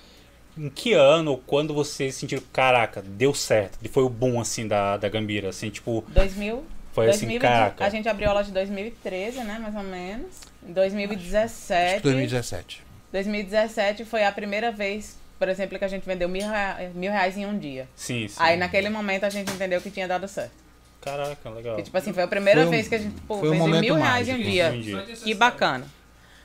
Em 0.59 0.69
que 0.69 0.93
ano 0.93 1.31
ou 1.31 1.39
quando 1.39 1.73
vocês 1.73 2.17
sentiram, 2.17 2.43
caraca, 2.53 3.01
deu 3.01 3.33
certo? 3.33 3.79
E 3.81 3.89
foi 3.89 4.03
o 4.03 4.09
boom 4.09 4.41
assim 4.41 4.67
da, 4.67 4.97
da 4.97 5.09
Gambira? 5.09 5.51
Assim, 5.51 5.71
tipo, 5.71 6.05
2000, 6.09 6.65
foi 6.93 7.09
assim, 7.11 7.27
2020 7.27 7.41
caraca. 7.41 7.85
a 7.85 7.89
gente 7.89 8.09
abriu 8.09 8.29
a 8.31 8.33
loja 8.33 8.51
em 8.51 8.53
2013, 8.53 9.39
né, 9.45 9.59
mais 9.61 9.77
ou 9.77 9.85
menos. 9.85 10.41
Em 10.63 10.67
Acho 10.67 10.75
2017, 10.75 11.97
que 11.97 12.03
2017. 12.03 12.83
2017 13.13 14.05
foi 14.05 14.25
a 14.25 14.33
primeira 14.33 14.73
vez, 14.73 15.17
por 15.39 15.49
exemplo, 15.49 15.79
que 15.79 15.85
a 15.85 15.89
gente 15.89 16.05
vendeu 16.05 16.29
mil, 16.29 16.49
rea- 16.49 16.91
mil 16.95 17.13
reais 17.13 17.37
em 17.37 17.47
um 17.47 17.57
dia. 17.57 17.87
Sim, 17.95 18.27
sim. 18.27 18.35
Aí 18.39 18.57
naquele 18.57 18.89
momento 18.91 19.25
a 19.25 19.31
gente 19.31 19.53
entendeu 19.53 19.81
que 19.81 19.91
tinha 19.91 20.09
dado 20.09 20.27
certo. 20.27 20.53
Caraca, 21.01 21.51
legal. 21.51 21.77
Que, 21.77 21.83
tipo 21.83 21.97
assim, 21.97 22.13
foi 22.13 22.23
a 22.23 22.29
primeira 22.29 22.61
Foi 22.61 22.69
um- 22.69 22.71
vez 22.71 22.89
que 22.89 22.95
a 22.95 22.99
gente 22.99 23.21
pô, 23.23 23.39
foi 23.39 23.51
um 23.51 23.67
mil 23.69 23.95
reais 23.95 24.29
em 24.29 24.35
um 24.35 24.37
mágico. 24.39 24.51
dia. 24.51 24.71
Um 24.73 25.25
Que 25.25 25.35
bacana. 25.35 25.87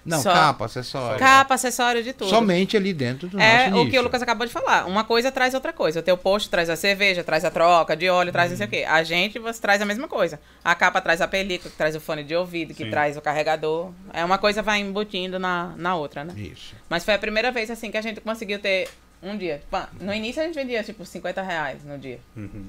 Não, 0.06 0.22
Só- 0.22 0.32
capa, 0.32 0.66
acessório. 0.66 1.18
Capa, 1.18 1.56
acessório 1.56 2.04
de 2.04 2.14
tudo. 2.14 2.30
Somente 2.30 2.78
ali 2.78 2.94
dentro 2.94 3.28
do 3.28 3.40
É 3.42 3.70
nosso 3.72 3.82
o 3.84 3.90
que 3.90 3.98
o 3.98 4.04
Lucas 4.04 4.22
acabou 4.22 4.46
de 4.46 4.54
falar. 4.54 4.86
Uma 4.86 5.04
coisa 5.04 5.32
traz 5.32 5.56
outra 5.56 5.74
coisa. 5.74 6.00
O 6.00 6.04
teu 6.04 6.16
post 6.16 6.48
traz 6.48 6.70
a 6.70 6.76
cerveja, 6.76 7.24
traz 7.24 7.44
a 7.44 7.50
troca 7.50 7.98
de 7.98 8.08
óleo, 8.08 8.32
traz 8.32 8.52
não 8.52 8.58
sei 8.58 8.68
o 8.68 8.70
quê. 8.70 8.86
A 8.88 9.02
gente 9.02 9.40
você 9.40 9.60
traz 9.60 9.82
a 9.82 9.86
mesma 9.86 10.08
coisa. 10.08 10.40
A 10.64 10.76
capa 10.76 11.02
traz 11.02 11.22
a 11.22 11.28
película, 11.28 11.72
que 11.72 11.76
traz 11.76 11.96
o 11.96 12.00
fone 12.00 12.24
de 12.24 12.36
ouvido, 12.36 12.72
que 12.76 12.84
Sim. 12.84 12.92
traz 12.92 13.18
o 13.18 13.22
carregador. 13.22 13.92
É 14.14 14.24
uma 14.24 14.38
coisa 14.38 14.62
vai 14.62 14.80
embutindo 14.80 15.40
na, 15.40 15.74
na 15.76 15.96
outra, 15.96 16.24
né? 16.24 16.36
Isso. 16.38 16.76
Mas 16.88 17.04
foi 17.04 17.16
a 17.16 17.20
primeira 17.20 17.52
vez 17.52 17.72
assim 17.72 17.90
que 17.90 17.98
a 17.98 18.02
gente 18.02 18.22
conseguiu 18.22 18.60
ter 18.60 18.88
um 19.24 19.36
dia. 19.36 19.64
No 20.00 20.14
início 20.14 20.40
a 20.40 20.46
gente 20.46 20.54
vendia 20.54 20.84
tipo 20.84 21.04
50 21.04 21.42
reais 21.42 21.84
no 21.84 21.98
dia. 21.98 22.20
Uhum. 22.38 22.68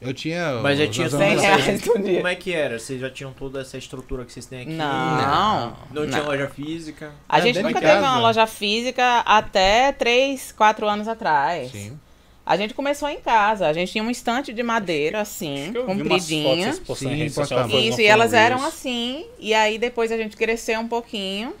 Eu 0.00 0.12
tinha. 0.12 0.60
Mas 0.62 0.78
já 0.78 0.84
os 0.84 0.90
tinha 0.90 1.06
anos- 1.06 1.18
Cem 1.18 1.36
vocês- 1.36 1.42
reais 1.64 1.84
no 1.86 1.98
dia. 2.02 2.16
Como 2.16 2.28
é 2.28 2.34
que 2.34 2.52
era? 2.52 2.78
Vocês 2.78 3.00
já 3.00 3.08
tinham 3.10 3.32
toda 3.32 3.60
essa 3.62 3.78
estrutura 3.78 4.24
que 4.24 4.32
vocês 4.32 4.44
têm 4.46 4.60
aqui? 4.62 4.70
Não. 4.72 5.76
Não 5.90 6.06
tinha 6.06 6.18
Não. 6.18 6.26
loja 6.26 6.48
física. 6.48 7.12
A 7.28 7.38
É, 7.38 7.42
gente 7.42 7.56
nunca 7.62 7.74
de 7.74 7.80
teve 7.80 7.92
casa. 7.92 8.06
uma 8.06 8.18
loja 8.20 8.46
física 8.46 9.20
até 9.20 9.92
3, 9.92 10.52
4 10.52 10.86
anos 10.86 11.08
atrás. 11.08 11.70
Sim. 11.72 11.98
A 12.44 12.56
gente 12.56 12.74
começou 12.74 13.08
em 13.08 13.18
casa. 13.20 13.66
A 13.66 13.72
gente 13.72 13.90
tinha 13.90 14.04
um 14.04 14.10
estante 14.10 14.52
de 14.52 14.62
madeira, 14.62 15.20
assim, 15.22 15.72
eu 15.74 15.84
compridinha. 15.84 16.72
Sim, 16.74 17.28
social, 17.30 17.68
Isso, 17.70 18.00
e 18.00 18.06
elas 18.06 18.32
eram 18.34 18.64
assim. 18.64 19.26
E 19.38 19.52
aí 19.54 19.78
depois 19.78 20.12
a 20.12 20.16
gente 20.16 20.36
cresceu 20.36 20.78
um 20.78 20.86
pouquinho 20.86 21.54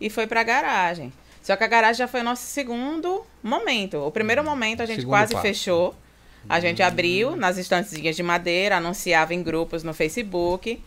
e 0.00 0.08
foi 0.08 0.26
pra 0.26 0.42
garagem. 0.42 1.12
Só 1.42 1.56
que 1.56 1.64
a 1.64 1.66
garagem 1.66 1.98
já 1.98 2.08
foi 2.08 2.20
o 2.20 2.24
nosso 2.24 2.44
segundo 2.46 3.26
momento. 3.42 3.98
O 4.06 4.10
primeiro 4.12 4.42
momento 4.44 4.80
a 4.82 4.86
gente 4.86 5.00
Segundo 5.00 5.10
quase 5.12 5.32
passo. 5.32 5.42
fechou. 5.42 5.94
A 6.48 6.60
gente 6.60 6.82
abriu 6.82 7.36
nas 7.36 7.56
estantezinhas 7.58 8.14
de 8.16 8.22
madeira, 8.22 8.76
anunciava 8.76 9.32
em 9.34 9.42
grupos 9.42 9.82
no 9.82 9.94
Facebook. 9.94 10.82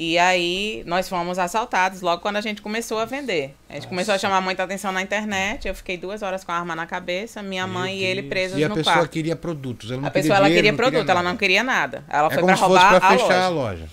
E 0.00 0.16
aí 0.16 0.84
nós 0.86 1.08
fomos 1.08 1.40
assaltados 1.40 2.02
logo 2.02 2.22
quando 2.22 2.36
a 2.36 2.40
gente 2.40 2.62
começou 2.62 3.00
a 3.00 3.04
vender. 3.04 3.56
A 3.68 3.74
gente 3.74 3.88
começou 3.88 4.14
a 4.14 4.18
chamar 4.18 4.40
muita 4.40 4.62
atenção 4.62 4.92
na 4.92 5.02
internet. 5.02 5.66
Eu 5.66 5.74
fiquei 5.74 5.96
duas 5.96 6.22
horas 6.22 6.44
com 6.44 6.52
a 6.52 6.54
arma 6.54 6.76
na 6.76 6.86
cabeça, 6.86 7.42
minha 7.42 7.66
Meu 7.66 7.74
mãe 7.80 7.96
e 7.98 8.04
ele 8.04 8.20
Deus. 8.22 8.30
presos 8.30 8.58
E 8.60 8.64
a 8.64 8.68
no 8.68 8.76
pessoa 8.76 8.94
quarto. 8.94 9.10
queria 9.10 9.34
produtos. 9.34 9.90
Ela 9.90 10.00
não 10.00 10.08
A 10.08 10.10
pessoa 10.12 10.36
ela 10.36 10.48
queria 10.48 10.72
produto, 10.72 11.08
ela 11.08 11.14
nada. 11.20 11.28
não 11.28 11.36
queria 11.36 11.64
nada. 11.64 12.04
Ela 12.08 12.28
É 12.28 12.34
foi 12.34 12.44
pra 12.44 12.54
se 12.54 12.60
fosse 12.60 12.72
roubar 12.74 13.00
pra 13.00 13.08
a 13.08 13.10
fechar 13.12 13.24
loja. 13.26 13.44
a 13.44 13.48
loja. 13.48 13.88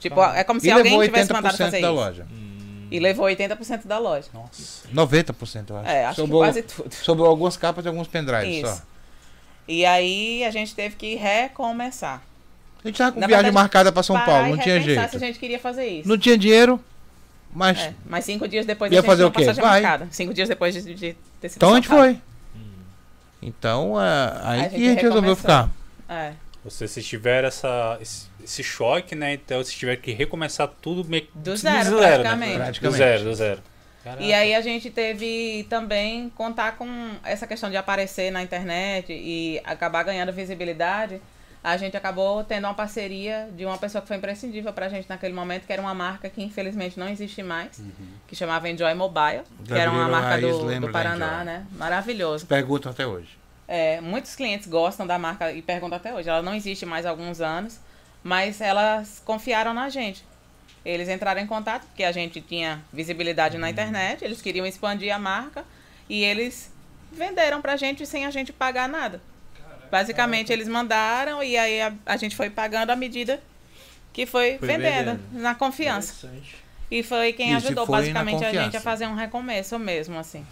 Tipo, 0.00 0.22
é 0.24 0.42
como 0.44 0.58
se 0.58 0.70
alguém 0.70 0.98
tivesse 1.02 1.32
mandado 1.32 1.54
80% 1.54 1.58
fazer 1.58 1.70
da 1.70 1.78
isso. 1.88 1.90
loja. 1.92 2.26
E 2.90 2.98
levou 2.98 3.26
80% 3.26 3.86
da 3.86 3.98
loja. 3.98 4.28
Nossa. 4.32 4.88
90%, 4.88 5.70
eu 5.70 5.76
acho. 5.76 5.88
É, 5.90 6.04
acho 6.06 6.20
sobrou, 6.20 6.40
que 6.40 6.46
quase 6.46 6.62
tudo. 6.62 6.94
sobrou 6.94 7.26
algumas 7.28 7.56
capas 7.58 7.84
e 7.84 7.88
alguns 7.88 8.06
pendrives 8.08 8.56
Isso. 8.64 8.66
só. 8.74 8.82
E 9.66 9.84
aí 9.86 10.44
a 10.44 10.50
gente 10.50 10.74
teve 10.74 10.96
que 10.96 11.14
recomeçar. 11.14 12.22
A 12.84 12.88
gente 12.88 12.98
tava 12.98 13.12
com 13.12 13.20
Na 13.20 13.26
viagem 13.26 13.44
verdade, 13.44 13.54
marcada 13.62 13.92
pra 13.92 14.02
São 14.02 14.18
Paulo, 14.20 14.48
não 14.48 14.58
tinha 14.58 14.80
jeito. 14.80 15.08
se 15.10 15.16
a 15.16 15.18
gente 15.20 15.38
queria 15.38 15.58
fazer 15.58 15.86
isso. 15.86 16.08
Não 16.08 16.18
tinha 16.18 16.36
dinheiro, 16.36 16.80
mas. 17.54 17.78
É, 17.78 17.94
mas 18.04 18.24
cinco 18.24 18.48
dias 18.48 18.66
depois 18.66 18.90
Ia 18.90 18.98
a 18.98 19.00
gente 19.02 19.06
fazer 19.08 19.22
tinha 19.22 19.28
o 19.28 19.32
quê? 19.32 19.38
passagem 19.40 19.62
Vai. 19.62 19.80
marcada. 19.80 20.08
Cinco 20.10 20.34
dias 20.34 20.48
depois 20.48 20.74
de, 20.74 20.82
de 20.94 21.16
ter 21.40 21.48
sido 21.48 21.58
Então 21.58 21.72
a 21.72 21.76
gente 21.76 21.88
foi. 21.88 22.18
Então, 23.40 24.00
é, 24.00 24.32
aí 24.42 24.60
A 24.60 24.68
que 24.68 24.76
gente 24.76 24.86
a 24.86 24.90
gente 24.90 25.02
resolveu 25.02 25.34
ficar. 25.36 25.68
É, 26.08 26.32
Vocês 26.64 26.90
se 26.92 27.02
tiveram 27.02 27.48
essa, 27.48 27.98
esse, 28.00 28.26
esse 28.42 28.62
choque, 28.62 29.14
né? 29.16 29.34
Então 29.34 29.58
vocês 29.58 29.74
tiveram 29.76 30.00
que 30.00 30.12
recomeçar 30.12 30.68
tudo 30.80 31.04
meio 31.08 31.26
Do 31.34 31.50
do 31.50 31.56
zero, 31.56 31.96
né? 32.00 32.06
praticamente. 32.18 32.52
Do 32.52 32.58
Praticamente. 32.62 32.98
zero, 32.98 33.24
do 33.24 33.34
zero. 33.34 33.62
Caraca. 34.02 34.22
E 34.22 34.32
aí 34.34 34.54
a 34.54 34.60
gente 34.60 34.90
teve 34.90 35.66
também 35.70 36.28
contar 36.30 36.76
com 36.76 36.88
essa 37.24 37.46
questão 37.46 37.70
de 37.70 37.76
aparecer 37.76 38.30
na 38.32 38.42
internet 38.42 39.12
e 39.12 39.60
acabar 39.64 40.02
ganhando 40.02 40.32
visibilidade. 40.32 41.20
A 41.62 41.76
gente 41.76 41.96
acabou 41.96 42.42
tendo 42.42 42.64
uma 42.64 42.74
parceria 42.74 43.48
de 43.56 43.64
uma 43.64 43.78
pessoa 43.78 44.02
que 44.02 44.08
foi 44.08 44.16
imprescindível 44.16 44.72
pra 44.72 44.88
gente 44.88 45.08
naquele 45.08 45.32
momento, 45.32 45.64
que 45.64 45.72
era 45.72 45.80
uma 45.80 45.94
marca 45.94 46.28
que 46.28 46.42
infelizmente 46.42 46.98
não 46.98 47.08
existe 47.08 47.40
mais, 47.40 47.80
que 48.26 48.34
chamava 48.34 48.68
Enjoy 48.68 48.92
Mobile, 48.94 49.42
que 49.64 49.72
era 49.72 49.88
uma 49.88 50.08
marca 50.08 50.30
Raiz 50.30 50.56
do, 50.56 50.80
do 50.80 50.90
Paraná, 50.90 51.44
né? 51.44 51.64
Maravilhoso. 51.70 52.46
Perguntam 52.46 52.90
até 52.90 53.06
hoje. 53.06 53.38
É, 53.68 54.00
muitos 54.00 54.34
clientes 54.34 54.66
gostam 54.66 55.06
da 55.06 55.18
marca 55.20 55.52
e 55.52 55.62
perguntam 55.62 55.96
até 55.96 56.12
hoje. 56.12 56.28
Ela 56.28 56.42
não 56.42 56.52
existe 56.52 56.84
mais 56.84 57.06
há 57.06 57.10
alguns 57.10 57.40
anos, 57.40 57.78
mas 58.24 58.60
elas 58.60 59.22
confiaram 59.24 59.72
na 59.72 59.88
gente. 59.88 60.24
Eles 60.84 61.08
entraram 61.08 61.40
em 61.40 61.46
contato 61.46 61.86
porque 61.86 62.02
a 62.02 62.12
gente 62.12 62.40
tinha 62.40 62.82
visibilidade 62.92 63.56
na 63.56 63.70
internet, 63.70 64.24
eles 64.24 64.42
queriam 64.42 64.66
expandir 64.66 65.14
a 65.14 65.18
marca 65.18 65.64
e 66.08 66.22
eles 66.24 66.72
venderam 67.12 67.60
pra 67.62 67.76
gente 67.76 68.04
sem 68.06 68.26
a 68.26 68.30
gente 68.30 68.52
pagar 68.52 68.88
nada. 68.88 69.20
Basicamente, 69.90 70.52
eles 70.52 70.66
mandaram 70.66 71.42
e 71.42 71.56
aí 71.56 71.80
a, 71.80 71.92
a 72.06 72.16
gente 72.16 72.34
foi 72.34 72.48
pagando 72.48 72.90
à 72.90 72.96
medida 72.96 73.40
que 74.12 74.26
foi, 74.26 74.58
Foi 74.58 74.68
vendendo, 74.68 75.12
vendendo. 75.12 75.42
na 75.42 75.54
confiança. 75.54 76.28
E 76.90 77.02
foi 77.02 77.32
quem 77.32 77.54
Isso, 77.54 77.66
ajudou 77.66 77.86
basicamente 77.86 78.44
a 78.44 78.52
gente 78.52 78.76
a 78.76 78.80
fazer 78.80 79.06
um 79.06 79.14
recomeço 79.14 79.78
mesmo, 79.78 80.18
assim. 80.18 80.46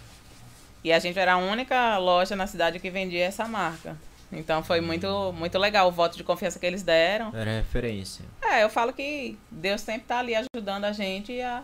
E 0.83 0.91
a 0.91 0.97
gente 0.97 1.17
era 1.19 1.33
a 1.33 1.37
única 1.37 1.97
loja 1.99 2.35
na 2.35 2.47
cidade 2.47 2.79
que 2.79 2.89
vendia 2.89 3.25
essa 3.25 3.47
marca. 3.47 3.95
Então 4.31 4.63
foi 4.63 4.79
muito, 4.81 5.33
muito 5.33 5.57
legal 5.59 5.87
o 5.87 5.91
voto 5.91 6.15
de 6.17 6.23
confiança 6.23 6.57
que 6.57 6.65
eles 6.65 6.83
deram. 6.83 7.35
Era 7.35 7.57
referência. 7.57 8.23
É, 8.41 8.63
eu 8.63 8.69
falo 8.69 8.93
que 8.93 9.37
Deus 9.49 9.81
sempre 9.81 10.03
tá 10.07 10.19
ali 10.19 10.33
ajudando 10.35 10.85
a 10.85 10.91
gente 10.93 11.39
a 11.41 11.63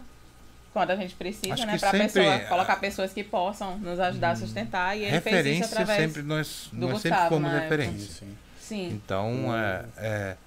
quando 0.73 0.91
a 0.91 0.95
gente 0.95 1.15
precisa, 1.15 1.53
Acho 1.55 1.65
né? 1.65 1.75
sempre 1.77 1.99
pessoa, 2.03 2.35
a- 2.35 2.39
colocar 2.41 2.75
pessoas 2.75 3.11
que 3.11 3.23
possam 3.23 3.77
nos 3.79 3.99
ajudar 3.99 4.31
a 4.31 4.35
sustentar. 4.35 4.95
E 4.95 5.03
ele 5.05 5.21
fez 5.21 5.25
isso 5.25 5.35
referência 5.35 5.65
através. 5.65 5.99
sempre 6.01 6.21
nós, 6.21 6.69
do 6.71 6.79
nós 6.87 7.01
sempre 7.01 7.09
Gustavo, 7.09 7.29
fomos 7.35 7.51
na 7.51 7.57
época. 7.57 7.75
referência. 7.77 8.07
Sim, 8.13 8.37
sim. 8.61 8.89
Então, 8.89 9.55
é, 9.57 9.85
é, 9.97 10.37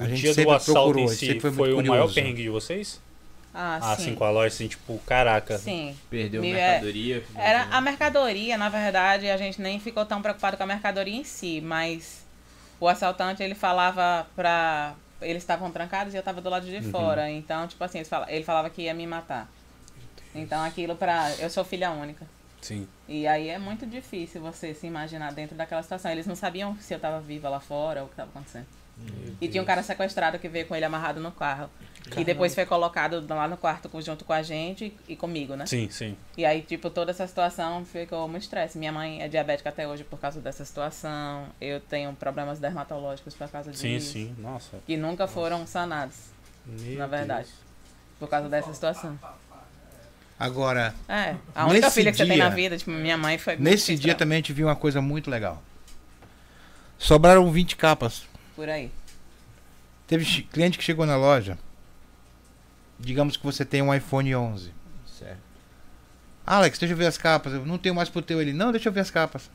a 0.00 0.02
O 0.02 0.06
gente 0.08 0.20
dia 0.20 0.30
do 0.30 0.34
sempre 0.34 0.54
assalto 0.54 0.80
procurou, 0.80 1.04
em 1.04 1.08
si 1.08 1.26
sempre 1.26 1.40
foi, 1.40 1.52
foi, 1.52 1.72
o 1.72 1.86
maior 1.86 2.12
perrengue 2.12 2.42
de 2.42 2.48
vocês? 2.48 3.00
Ah, 3.60 3.78
Ah, 3.82 3.96
sim. 3.96 4.02
assim, 4.02 4.14
com 4.14 4.22
a 4.24 4.30
loja, 4.30 4.54
assim, 4.54 4.68
tipo, 4.68 4.96
caraca. 5.00 5.58
Sim. 5.58 5.96
Perdeu 6.08 6.40
Me- 6.40 6.52
mercadoria. 6.52 7.24
Era 7.34 7.64
a 7.72 7.80
mercadoria, 7.80 8.56
na 8.56 8.68
verdade, 8.68 9.28
a 9.28 9.36
gente 9.36 9.60
nem 9.60 9.80
ficou 9.80 10.06
tão 10.06 10.22
preocupado 10.22 10.56
com 10.56 10.62
a 10.62 10.66
mercadoria 10.66 11.16
em 11.16 11.24
si, 11.24 11.60
mas 11.60 12.24
o 12.78 12.86
assaltante 12.86 13.42
ele 13.42 13.56
falava 13.56 14.26
pra. 14.36 14.94
Eles 15.20 15.42
estavam 15.42 15.72
trancados 15.72 16.14
e 16.14 16.16
eu 16.16 16.22
tava 16.22 16.40
do 16.40 16.48
lado 16.48 16.66
de 16.66 16.80
fora. 16.82 17.28
Então, 17.28 17.66
tipo 17.66 17.82
assim, 17.82 18.00
ele 18.28 18.44
falava 18.44 18.70
que 18.70 18.82
ia 18.82 18.94
me 18.94 19.04
matar. 19.08 19.48
Então 20.32 20.62
aquilo 20.62 20.94
pra. 20.94 21.34
Eu 21.40 21.50
sou 21.50 21.64
filha 21.64 21.90
única. 21.90 22.24
Sim. 22.60 22.86
E 23.08 23.26
aí 23.26 23.48
é 23.48 23.58
muito 23.58 23.84
difícil 23.86 24.40
você 24.40 24.72
se 24.74 24.86
imaginar 24.86 25.32
dentro 25.32 25.56
daquela 25.56 25.82
situação. 25.82 26.10
Eles 26.12 26.26
não 26.26 26.36
sabiam 26.36 26.76
se 26.80 26.94
eu 26.94 27.00
tava 27.00 27.20
viva 27.20 27.48
lá 27.48 27.58
fora 27.58 28.00
ou 28.02 28.06
o 28.06 28.08
que 28.10 28.14
tava 28.16 28.30
acontecendo. 28.30 28.66
E 29.40 29.46
tinha 29.48 29.62
um 29.62 29.66
cara 29.66 29.82
sequestrado 29.82 30.38
que 30.38 30.48
veio 30.48 30.66
com 30.66 30.74
ele 30.74 30.84
amarrado 30.84 31.20
no 31.20 31.30
carro. 31.30 31.70
E 32.16 32.24
depois 32.24 32.54
foi 32.54 32.64
colocado 32.64 33.24
lá 33.28 33.46
no 33.46 33.56
quarto 33.56 33.90
junto 34.00 34.24
com 34.24 34.32
a 34.32 34.42
gente 34.42 34.96
e 35.06 35.14
comigo, 35.14 35.54
né? 35.54 35.66
Sim, 35.66 35.88
sim. 35.90 36.16
E 36.36 36.44
aí, 36.44 36.62
tipo, 36.62 36.88
toda 36.90 37.10
essa 37.10 37.26
situação 37.26 37.84
ficou 37.84 38.26
muito 38.26 38.42
estresse. 38.44 38.78
Minha 38.78 38.90
mãe 38.90 39.22
é 39.22 39.28
diabética 39.28 39.68
até 39.68 39.86
hoje 39.86 40.04
por 40.04 40.18
causa 40.18 40.40
dessa 40.40 40.64
situação. 40.64 41.46
Eu 41.60 41.80
tenho 41.80 42.12
problemas 42.14 42.58
dermatológicos 42.58 43.34
por 43.34 43.48
causa 43.48 43.70
disso. 43.70 43.82
Sim, 43.82 44.00
sim. 44.00 44.34
Nossa. 44.38 44.78
Que 44.86 44.96
nunca 44.96 45.26
foram 45.28 45.66
sanados, 45.66 46.16
Meu 46.66 46.98
na 46.98 47.06
verdade. 47.06 47.48
Por 48.18 48.28
causa 48.28 48.48
dessa 48.48 48.72
situação. 48.72 49.18
Agora, 50.40 50.94
É, 51.08 51.34
a 51.54 51.66
única 51.66 51.86
Nesse 51.86 51.94
filha 52.00 52.10
que 52.10 52.16
você 52.16 52.26
tem 52.26 52.38
na 52.38 52.46
dia- 52.46 52.54
vida, 52.56 52.78
tipo, 52.78 52.90
minha 52.90 53.18
mãe 53.18 53.36
foi. 53.38 53.56
nesse 53.56 53.96
dia 53.96 54.14
pra- 54.14 54.20
também 54.20 54.36
a 54.36 54.38
gente 54.38 54.52
viu 54.52 54.66
uma 54.68 54.76
coisa 54.76 55.02
muito 55.02 55.28
legal. 55.30 55.62
Sobraram 56.98 57.50
20 57.50 57.76
capas. 57.76 58.22
Por 58.58 58.68
aí. 58.68 58.90
Teve 60.08 60.42
cliente 60.42 60.76
que 60.78 60.82
chegou 60.82 61.06
na 61.06 61.16
loja. 61.16 61.56
Digamos 62.98 63.36
que 63.36 63.44
você 63.44 63.64
tem 63.64 63.80
um 63.80 63.94
iPhone 63.94 64.34
11. 64.34 64.72
Certo. 65.06 65.38
Alex, 66.44 66.76
deixa 66.76 66.92
eu 66.92 66.98
ver 66.98 67.06
as 67.06 67.16
capas. 67.16 67.52
Eu 67.52 67.64
não 67.64 67.78
tenho 67.78 67.94
mais 67.94 68.08
pro 68.08 68.20
teu. 68.20 68.42
Ele, 68.42 68.52
não, 68.52 68.72
deixa 68.72 68.88
eu 68.88 68.92
ver 68.92 68.98
as 68.98 69.12
capas. 69.12 69.48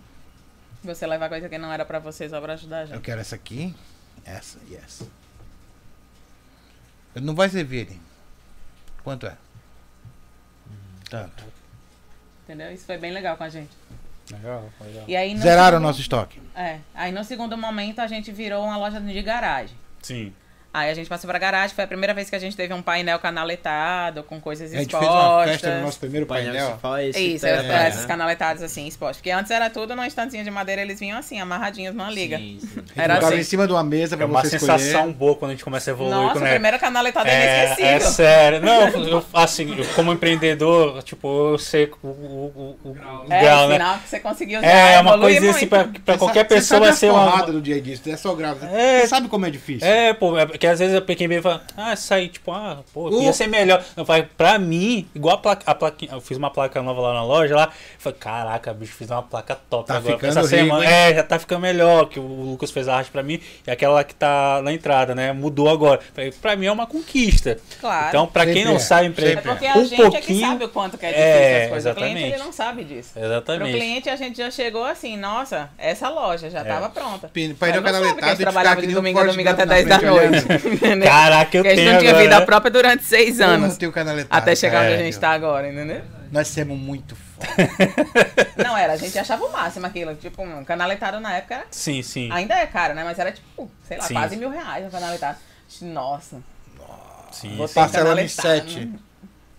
Você 0.86 1.06
leva 1.06 1.28
coisa 1.28 1.50
que 1.50 1.58
não 1.58 1.70
era 1.74 1.84
pra 1.84 2.00
você 2.00 2.30
só 2.30 2.40
pra 2.40 2.54
ajudar 2.54 2.78
a 2.78 2.82
Eu 2.84 2.88
gente. 2.88 3.02
quero 3.02 3.20
essa 3.20 3.36
aqui, 3.36 3.76
essa 4.24 4.58
e 4.70 4.76
essa. 4.78 5.06
Ele 7.14 7.26
não 7.26 7.36
vai 7.36 7.50
servir 7.50 7.80
ele. 7.80 8.02
Quanto 9.04 9.28
é? 9.28 9.36
Tanto. 11.10 11.44
Entendeu? 12.46 12.72
Isso 12.72 12.86
foi 12.86 12.98
bem 12.98 13.12
legal 13.12 13.36
com 13.36 13.44
a 13.44 13.50
gente. 13.50 13.72
Legal, 14.32 14.70
legal. 14.82 15.04
E 15.08 15.16
aí 15.16 15.34
no 15.34 15.42
Zeraram 15.42 15.62
o 15.64 15.66
segundo- 15.72 15.82
nosso 15.88 16.02
estoque. 16.02 16.42
É. 16.56 16.78
Aí 16.96 17.12
no 17.12 17.24
segundo 17.24 17.58
momento 17.58 18.00
a 18.00 18.08
gente 18.08 18.32
virou 18.32 18.64
uma 18.64 18.78
loja 18.78 19.00
de 19.02 19.22
garagem. 19.22 19.76
Sim. 20.02 20.34
Aí 20.74 20.90
a 20.90 20.94
gente 20.96 21.08
passou 21.08 21.30
pra 21.30 21.38
garagem, 21.38 21.76
foi 21.76 21.84
a 21.84 21.88
primeira 21.88 22.14
vez 22.16 22.30
que 22.32 22.36
a 22.36 22.40
gente 22.40 22.56
teve 22.58 22.74
um 22.74 22.82
painel 22.82 23.20
canaletado, 23.20 24.24
com 24.24 24.40
coisas 24.42 24.74
A 24.74 24.78
gente 24.78 24.88
expostas. 24.88 25.10
fez 25.10 25.22
uma 25.24 25.44
festa 25.46 25.76
no 25.78 25.82
nosso 25.84 26.00
primeiro 26.00 26.26
Painel 26.26 26.52
painel. 26.54 26.72
que 26.76 26.82
fala 26.82 27.04
esse 27.04 27.20
Isso, 27.36 27.46
é, 27.46 27.62
né? 27.62 27.90
esses 27.90 28.06
canaletados 28.06 28.64
assim, 28.64 28.88
expostos. 28.88 29.18
Porque 29.18 29.30
antes 29.32 29.52
era 29.52 29.70
tudo 29.70 29.96
numa 29.96 30.08
estantezinha 30.08 30.44
de 30.44 30.50
madeira, 30.50 30.82
eles 30.82 31.00
vinham 31.00 31.18
assim, 31.20 31.40
amarradinhos 31.40 31.94
numa 31.94 32.10
liga. 32.10 32.38
Sim, 32.38 32.58
sim. 32.60 32.84
Era 32.96 33.18
assim. 33.20 33.36
em 33.38 33.44
cima 33.44 33.68
de 33.68 33.74
uma 33.74 33.84
mesa 33.84 34.16
É 34.16 34.18
pra 34.18 34.26
uma 34.26 34.42
você 34.42 34.50
sensação 34.60 34.78
escolher. 35.02 35.14
boa 35.14 35.36
quando 35.36 35.52
a 35.52 35.54
gente 35.54 35.64
começa 35.64 35.92
a 35.92 35.94
evoluir. 35.94 36.16
Nossa, 36.16 36.34
quando 36.34 36.46
a 36.46 36.48
é- 36.48 36.52
primeira 36.54 36.80
canaletada 36.80 37.30
é, 37.30 37.34
É, 37.34 37.38
é 37.38 37.66
inesquecível. 37.66 38.12
sério. 38.12 38.62
Não, 38.62 38.88
eu, 38.90 39.26
assim, 39.34 39.76
eu, 39.78 39.86
como 39.94 40.12
empreendedor, 40.12 41.04
tipo, 41.04 41.52
eu 41.52 41.58
sei 41.60 41.92
o, 42.02 42.08
o, 42.08 42.78
o, 42.84 42.90
o 42.90 42.94
Grau. 42.94 43.26
É, 43.30 43.42
grau, 43.42 43.66
o 43.66 43.68
né? 43.70 43.74
sinal 43.76 44.00
que 44.00 44.10
você 44.10 44.20
conseguiu 44.20 44.60
usar. 44.60 44.68
É, 44.68 45.00
uma 45.00 45.12
evolui 45.12 45.32
coisinha 45.34 45.52
assim 45.52 45.60
muito. 45.68 45.70
pra, 45.70 45.84
pra 46.04 46.14
Você 46.16 46.20
qualquer 46.20 46.40
sabe- 46.40 46.50
você 46.50 46.56
pessoa 46.56 46.80
vai 46.80 46.94
ser 46.94 47.12
uma. 47.12 47.42
do 47.46 47.62
dia 47.62 47.80
disso, 47.82 48.10
é 48.10 48.18
só 48.18 48.34
grave. 48.34 48.66
É. 48.66 49.02
Você 49.02 49.08
sabe 49.08 49.28
como 49.28 49.46
é 49.46 49.52
difícil. 49.52 49.88
É, 49.88 50.14
pô, 50.14 50.38
é 50.38 50.48
porque 50.64 50.68
às 50.72 50.80
vezes 50.80 50.96
a 50.96 51.02
quem 51.02 51.28
vem 51.28 51.40
e 51.40 51.42
fala, 51.42 51.62
ah, 51.76 51.94
isso 51.94 52.14
aí, 52.14 52.30
tipo, 52.30 52.50
ah, 52.52 52.78
pô, 52.94 53.10
Uh. 53.10 53.24
ia 53.24 53.34
ser 53.34 53.48
melhor. 53.48 53.84
Eu 53.98 54.06
falei, 54.06 54.24
pra 54.38 54.58
mim, 54.58 55.06
igual 55.14 55.36
a 55.36 55.38
placa, 55.38 55.64
a 55.70 55.76
plaquinha, 55.76 56.14
eu 56.14 56.22
fiz 56.22 56.38
uma 56.38 56.50
placa 56.50 56.82
nova 56.82 57.02
lá 57.02 57.14
na 57.14 57.24
loja 57.24 57.54
lá, 57.54 57.70
falei, 58.00 58.18
caraca, 58.18 58.74
bicho, 58.74 58.94
fiz 58.94 59.10
uma 59.10 59.22
placa 59.22 59.58
top 59.70 59.88
Tá 59.88 59.98
agora. 59.98 60.16
ficando 60.16 60.30
Essa 60.30 60.40
rico, 60.42 60.50
semana, 60.56 60.86
hein? 60.86 60.90
é, 60.92 61.16
já 61.16 61.24
tá 61.24 61.38
ficando 61.38 61.60
melhor, 61.60 62.06
que 62.08 62.18
o 62.18 62.24
Lucas 62.24 62.72
fez 62.72 62.88
a 62.88 62.96
arte 62.96 63.12
pra 63.12 63.22
mim, 63.22 63.42
e 63.68 63.70
aquela 63.72 63.96
lá 63.96 64.04
que 64.06 64.16
tá 64.16 64.62
na 64.64 64.72
entrada, 64.72 65.14
né, 65.14 65.34
mudou 65.34 65.68
agora. 65.70 66.00
Falei, 66.14 66.32
pra 66.32 66.56
mim 66.56 66.68
é 66.68 66.72
uma 66.72 66.88
conquista. 66.88 67.60
Claro. 67.82 68.08
Então, 68.08 68.26
pra 68.28 68.46
quem 68.46 68.54
Sempre 68.54 68.70
não 68.70 68.76
é, 68.78 68.80
sabe 68.80 69.04
é 69.04 69.10
empreender, 69.10 69.42
porque 69.42 69.66
a 69.68 69.76
um 69.78 69.84
gente 69.86 69.94
é 70.02 70.06
que 70.06 70.12
pouquinho... 70.12 70.48
sabe 70.48 70.64
o 70.66 70.70
quanto 70.70 70.98
que 70.98 71.06
é 71.06 71.10
difícil 71.10 71.30
É, 71.30 71.64
as 71.64 71.70
coisas. 71.72 71.92
O 71.92 71.96
cliente 71.96 72.12
exatamente. 72.16 72.36
ele 72.36 72.44
não 72.46 72.54
sabe 72.54 72.84
disso. 72.86 73.10
Pro 73.14 73.24
Exatamente. 73.26 73.78
cliente 73.78 74.10
a 74.10 74.16
gente 74.16 74.38
já 74.38 74.50
chegou 74.50 74.86
assim, 74.86 75.18
nossa, 75.18 75.70
essa 75.78 76.08
loja 76.08 76.50
já 76.50 76.60
É. 76.60 76.64
tava 76.64 76.88
pronta. 76.90 77.30
Painel 77.60 77.82
Mas 77.82 77.92
não 77.92 78.02
sabe 78.04 78.14
que 78.14 78.24
a 78.24 78.36
canaletado 78.38 78.38
gente 78.38 78.44
e 78.44 78.46
ficar 78.48 78.76
que 78.78 78.86
nem 78.88 78.96
domingo 78.96 79.24
domingo 79.26 79.50
até 79.50 79.66
Gump 79.66 79.70
na 79.70 79.74
10 79.76 79.88
da 79.88 80.02
noite. 80.02 80.46
Entendeu? 80.56 81.08
Caraca, 81.10 81.58
eu 81.58 81.64
Porque 81.64 81.68
a 81.68 81.76
gente 81.76 81.84
tenho 81.84 81.92
não 81.94 82.00
tinha 82.00 82.12
agora, 82.12 82.24
vida 82.26 82.40
né? 82.40 82.46
própria 82.46 82.72
durante 82.72 83.04
seis 83.04 83.40
anos. 83.42 83.68
Porra, 83.68 83.80
tem 83.80 83.90
o 83.90 83.92
canaletado. 83.92 84.28
Até 84.42 84.56
chegar 84.56 84.84
onde 84.84 84.92
É, 84.94 84.96
a 84.96 85.00
gente 85.00 85.20
tá 85.20 85.32
agora, 85.32 85.70
entendeu? 85.72 86.02
Nós 86.32 86.48
somos 86.48 86.78
muito 86.78 87.16
foda. 87.16 87.48
Não, 88.64 88.76
era, 88.78 88.94
a 88.94 88.98
gente 88.98 89.18
achava 89.20 89.44
o 89.46 89.52
máximo 89.52 89.86
aquilo. 89.86 90.16
Tipo, 90.16 90.42
um 90.44 90.64
canaletado 90.64 91.20
na 91.20 91.34
época 91.36 91.56
era, 91.56 91.66
Sim, 91.70 92.02
sim. 92.02 92.30
ainda 92.32 92.56
é 92.56 92.66
caro, 92.66 92.94
né? 92.96 93.04
Mas 93.04 93.20
era 93.20 93.32
tipo, 93.32 93.70
sei 93.88 93.98
lá, 93.98 94.04
Sim. 94.04 94.14
quase 94.16 94.36
mil 94.36 94.50
reais 94.50 94.86
um 94.86 94.90
canaletado. 94.90 95.38
Nossa, 95.82 96.38
sim, 97.32 97.56
vou 97.58 97.68
Parcelando 97.68 98.22
em 98.22 98.28
canaletado, 98.28 98.70
sete. 98.72 98.86
né? 98.86 99.00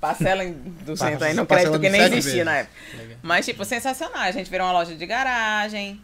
Parcela 0.01 0.45
em 0.45 0.53
200 0.53 1.23
aí 1.23 1.33
no 1.35 1.47
crédito 1.47 1.81
que 1.81 1.87
em 1.87 1.91
nem 1.91 2.01
existia 2.03 2.23
vezes. 2.33 2.45
na 2.45 2.57
época. 2.59 2.75
Mas, 3.23 3.47
tipo, 3.47 3.65
sensacional. 3.65 4.21
A 4.21 4.31
gente 4.33 4.51
virou 4.51 4.67
uma 4.67 4.73
loja 4.75 4.95
de 4.95 5.07
garagem. 5.07 5.99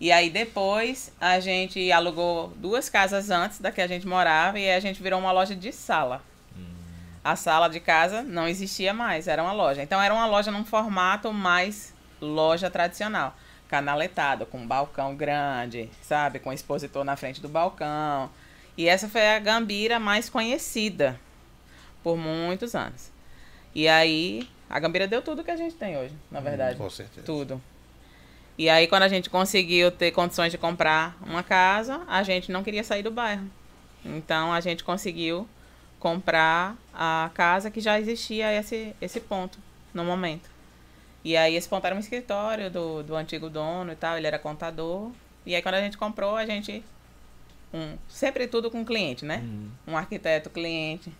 E 0.00 0.12
aí 0.12 0.30
depois 0.30 1.12
a 1.20 1.40
gente 1.40 1.90
alugou 1.90 2.52
duas 2.56 2.88
casas 2.88 3.30
antes 3.30 3.58
da 3.58 3.72
que 3.72 3.80
a 3.80 3.86
gente 3.86 4.06
morava 4.06 4.58
e 4.58 4.70
a 4.70 4.78
gente 4.78 5.02
virou 5.02 5.18
uma 5.18 5.32
loja 5.32 5.56
de 5.56 5.72
sala. 5.72 6.22
A 7.24 7.34
sala 7.34 7.68
de 7.68 7.80
casa 7.80 8.22
não 8.22 8.46
existia 8.46 8.94
mais, 8.94 9.26
era 9.26 9.42
uma 9.42 9.52
loja. 9.52 9.82
Então 9.82 10.00
era 10.00 10.14
uma 10.14 10.26
loja 10.26 10.50
num 10.50 10.64
formato 10.64 11.32
mais 11.32 11.92
loja 12.20 12.70
tradicional. 12.70 13.36
Canaletado, 13.68 14.46
com 14.46 14.58
um 14.58 14.66
balcão 14.66 15.14
grande, 15.14 15.90
sabe? 16.00 16.38
Com 16.38 16.52
expositor 16.52 17.04
na 17.04 17.16
frente 17.16 17.40
do 17.40 17.48
balcão. 17.48 18.30
E 18.76 18.88
essa 18.88 19.08
foi 19.08 19.28
a 19.28 19.38
Gambira 19.38 19.98
mais 19.98 20.30
conhecida 20.30 21.20
por 22.02 22.16
muitos 22.16 22.74
anos. 22.74 23.10
E 23.74 23.86
aí, 23.88 24.48
a 24.70 24.78
Gambira 24.78 25.06
deu 25.06 25.20
tudo 25.20 25.44
que 25.44 25.50
a 25.50 25.56
gente 25.56 25.74
tem 25.74 25.98
hoje, 25.98 26.14
na 26.30 26.40
verdade. 26.40 26.78
Com 26.78 26.88
certeza. 26.88 27.26
Tudo. 27.26 27.60
E 28.58 28.68
aí, 28.68 28.88
quando 28.88 29.04
a 29.04 29.08
gente 29.08 29.30
conseguiu 29.30 29.88
ter 29.92 30.10
condições 30.10 30.50
de 30.50 30.58
comprar 30.58 31.16
uma 31.24 31.44
casa, 31.44 32.02
a 32.08 32.24
gente 32.24 32.50
não 32.50 32.64
queria 32.64 32.82
sair 32.82 33.04
do 33.04 33.10
bairro. 33.10 33.48
Então, 34.04 34.52
a 34.52 34.60
gente 34.60 34.82
conseguiu 34.82 35.48
comprar 36.00 36.76
a 36.92 37.30
casa 37.34 37.70
que 37.70 37.80
já 37.80 38.00
existia 38.00 38.52
esse, 38.52 38.96
esse 39.00 39.20
ponto 39.20 39.60
no 39.94 40.04
momento. 40.04 40.50
E 41.24 41.36
aí, 41.36 41.54
esse 41.54 41.68
ponto 41.68 41.86
era 41.86 41.94
um 41.94 42.00
escritório 42.00 42.68
do, 42.68 43.04
do 43.04 43.14
antigo 43.14 43.48
dono 43.48 43.92
e 43.92 43.96
tal, 43.96 44.16
ele 44.16 44.26
era 44.26 44.40
contador. 44.40 45.12
E 45.46 45.54
aí, 45.54 45.62
quando 45.62 45.76
a 45.76 45.80
gente 45.80 45.96
comprou, 45.96 46.34
a 46.34 46.44
gente. 46.44 46.82
Um, 47.72 47.96
sempre 48.08 48.48
tudo 48.48 48.70
com 48.70 48.84
cliente, 48.84 49.24
né? 49.24 49.36
Uhum. 49.36 49.70
Um 49.88 49.96
arquiteto 49.96 50.50
cliente 50.50 51.12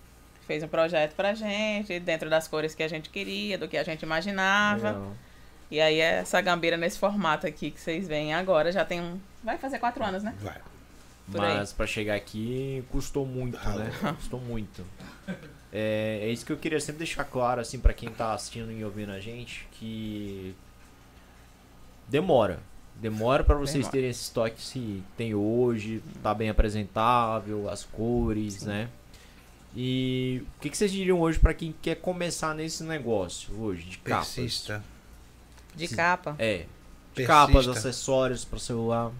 fez 0.44 0.62
um 0.62 0.68
projeto 0.68 1.14
pra 1.14 1.34
gente, 1.34 2.00
dentro 2.00 2.28
das 2.28 2.48
cores 2.48 2.74
que 2.74 2.82
a 2.82 2.88
gente 2.88 3.10
queria, 3.10 3.56
do 3.56 3.68
que 3.68 3.76
a 3.76 3.84
gente 3.84 4.02
imaginava. 4.02 4.88
Legal. 4.88 5.12
E 5.70 5.80
aí 5.80 6.00
essa 6.00 6.40
gambeira 6.40 6.76
nesse 6.76 6.98
formato 6.98 7.46
aqui 7.46 7.70
que 7.70 7.80
vocês 7.80 8.08
veem 8.08 8.34
agora 8.34 8.72
já 8.72 8.84
tem 8.84 9.00
um. 9.00 9.18
Vai 9.44 9.58
fazer 9.58 9.78
quatro 9.78 10.02
anos, 10.04 10.22
né? 10.22 10.34
Vai. 10.40 10.58
Por. 11.30 11.40
Mas 11.40 11.72
pra 11.72 11.86
chegar 11.86 12.14
aqui 12.14 12.82
custou 12.90 13.26
muito, 13.26 13.58
né? 13.58 13.92
Custou 14.16 14.40
muito. 14.40 14.84
É, 15.70 16.20
é 16.22 16.28
isso 16.30 16.46
que 16.46 16.52
eu 16.52 16.56
queria 16.56 16.80
sempre 16.80 16.98
deixar 16.98 17.24
claro, 17.24 17.60
assim, 17.60 17.78
pra 17.78 17.92
quem 17.92 18.08
tá 18.08 18.32
assistindo 18.32 18.72
e 18.72 18.82
ouvindo 18.82 19.12
a 19.12 19.20
gente, 19.20 19.68
que 19.72 20.54
demora. 22.08 22.60
Demora 22.96 23.44
pra 23.44 23.54
vocês 23.54 23.74
Demora. 23.74 23.92
terem 23.92 24.10
esse 24.10 24.22
estoque 24.22 24.56
que 24.56 25.02
tem 25.16 25.34
hoje, 25.34 26.02
tá 26.22 26.34
bem 26.34 26.48
apresentável, 26.48 27.68
as 27.68 27.84
cores, 27.84 28.62
né? 28.62 28.88
E 29.76 30.42
o 30.56 30.60
que, 30.60 30.70
que 30.70 30.76
vocês 30.76 30.90
diriam 30.90 31.20
hoje 31.20 31.38
pra 31.38 31.54
quem 31.54 31.74
quer 31.80 31.96
começar 31.96 32.54
nesse 32.54 32.82
negócio 32.82 33.54
hoje, 33.60 33.84
de 33.84 33.98
capas? 33.98 34.34
Persista. 34.34 34.82
De 35.78 35.88
Sim. 35.88 35.96
capa. 35.96 36.34
É, 36.38 36.66
Persista. 37.14 37.46
capas, 37.46 37.68
acessórios 37.68 38.44
pra 38.44 38.58
celular. 38.58 39.10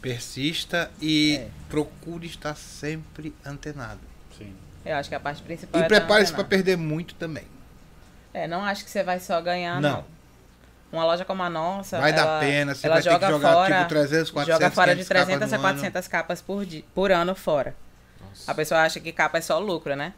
Persista 0.00 0.90
e 1.00 1.36
É. 1.36 1.48
procure 1.68 2.26
estar 2.26 2.54
sempre 2.56 3.34
antenado. 3.44 4.00
sim. 4.36 4.54
Eu 4.82 4.96
acho 4.96 5.10
que 5.10 5.14
a 5.14 5.20
parte 5.20 5.42
principal 5.42 5.78
E 5.78 5.84
é 5.84 5.86
prepare-se 5.86 6.32
tá 6.32 6.36
para 6.38 6.46
antenado. 6.46 6.48
perder 6.48 6.76
muito 6.78 7.14
também. 7.16 7.44
É, 8.32 8.48
não 8.48 8.64
acho 8.64 8.82
que 8.82 8.90
você 8.90 9.02
vai 9.02 9.20
só 9.20 9.38
ganhar, 9.42 9.78
não. 9.78 9.90
Não. 9.98 10.04
Uma 10.90 11.04
loja 11.04 11.22
como 11.24 11.42
a 11.42 11.50
nossa. 11.50 12.00
Vai 12.00 12.12
ela, 12.12 12.24
dar 12.24 12.40
pena, 12.40 12.74
você 12.74 12.86
ela 12.86 12.94
vai 12.96 13.02
ter 13.02 13.08
que 13.10 13.14
joga 13.14 13.28
jogar 13.28 13.52
fora, 13.52 13.76
tipo 13.76 13.88
300, 13.90 14.30
400, 14.30 14.46
Joga 14.64 14.74
fora 14.74 14.96
de 14.96 15.02
500 15.04 15.08
capas 15.08 15.26
300 15.26 15.52
a 15.52 15.58
no 15.58 15.64
ano. 15.66 15.74
400 15.74 16.08
capas 16.08 16.40
por, 16.42 16.64
di- 16.64 16.84
por 16.94 17.12
ano 17.12 17.34
fora. 17.34 17.76
Nossa. 18.20 18.50
A 18.50 18.54
pessoa 18.54 18.80
acha 18.80 18.98
que 18.98 19.12
capa 19.12 19.36
é 19.38 19.40
só 19.42 19.58
lucro, 19.58 19.94
né? 19.94 20.14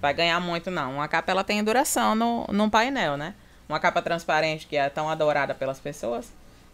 Vai 0.00 0.12
ganhar 0.12 0.40
muito, 0.40 0.70
não. 0.72 0.94
Uma 0.94 1.06
capa 1.06 1.30
ela 1.30 1.44
tem 1.44 1.62
duração 1.62 2.14
no, 2.16 2.46
num 2.52 2.68
painel, 2.68 3.16
né? 3.16 3.34
Uma 3.70 3.78
capa 3.78 4.02
transparente 4.02 4.66
que 4.66 4.76
é 4.76 4.88
tão 4.88 5.08
adorada 5.08 5.54
pelas 5.54 5.78
pessoas, 5.78 6.26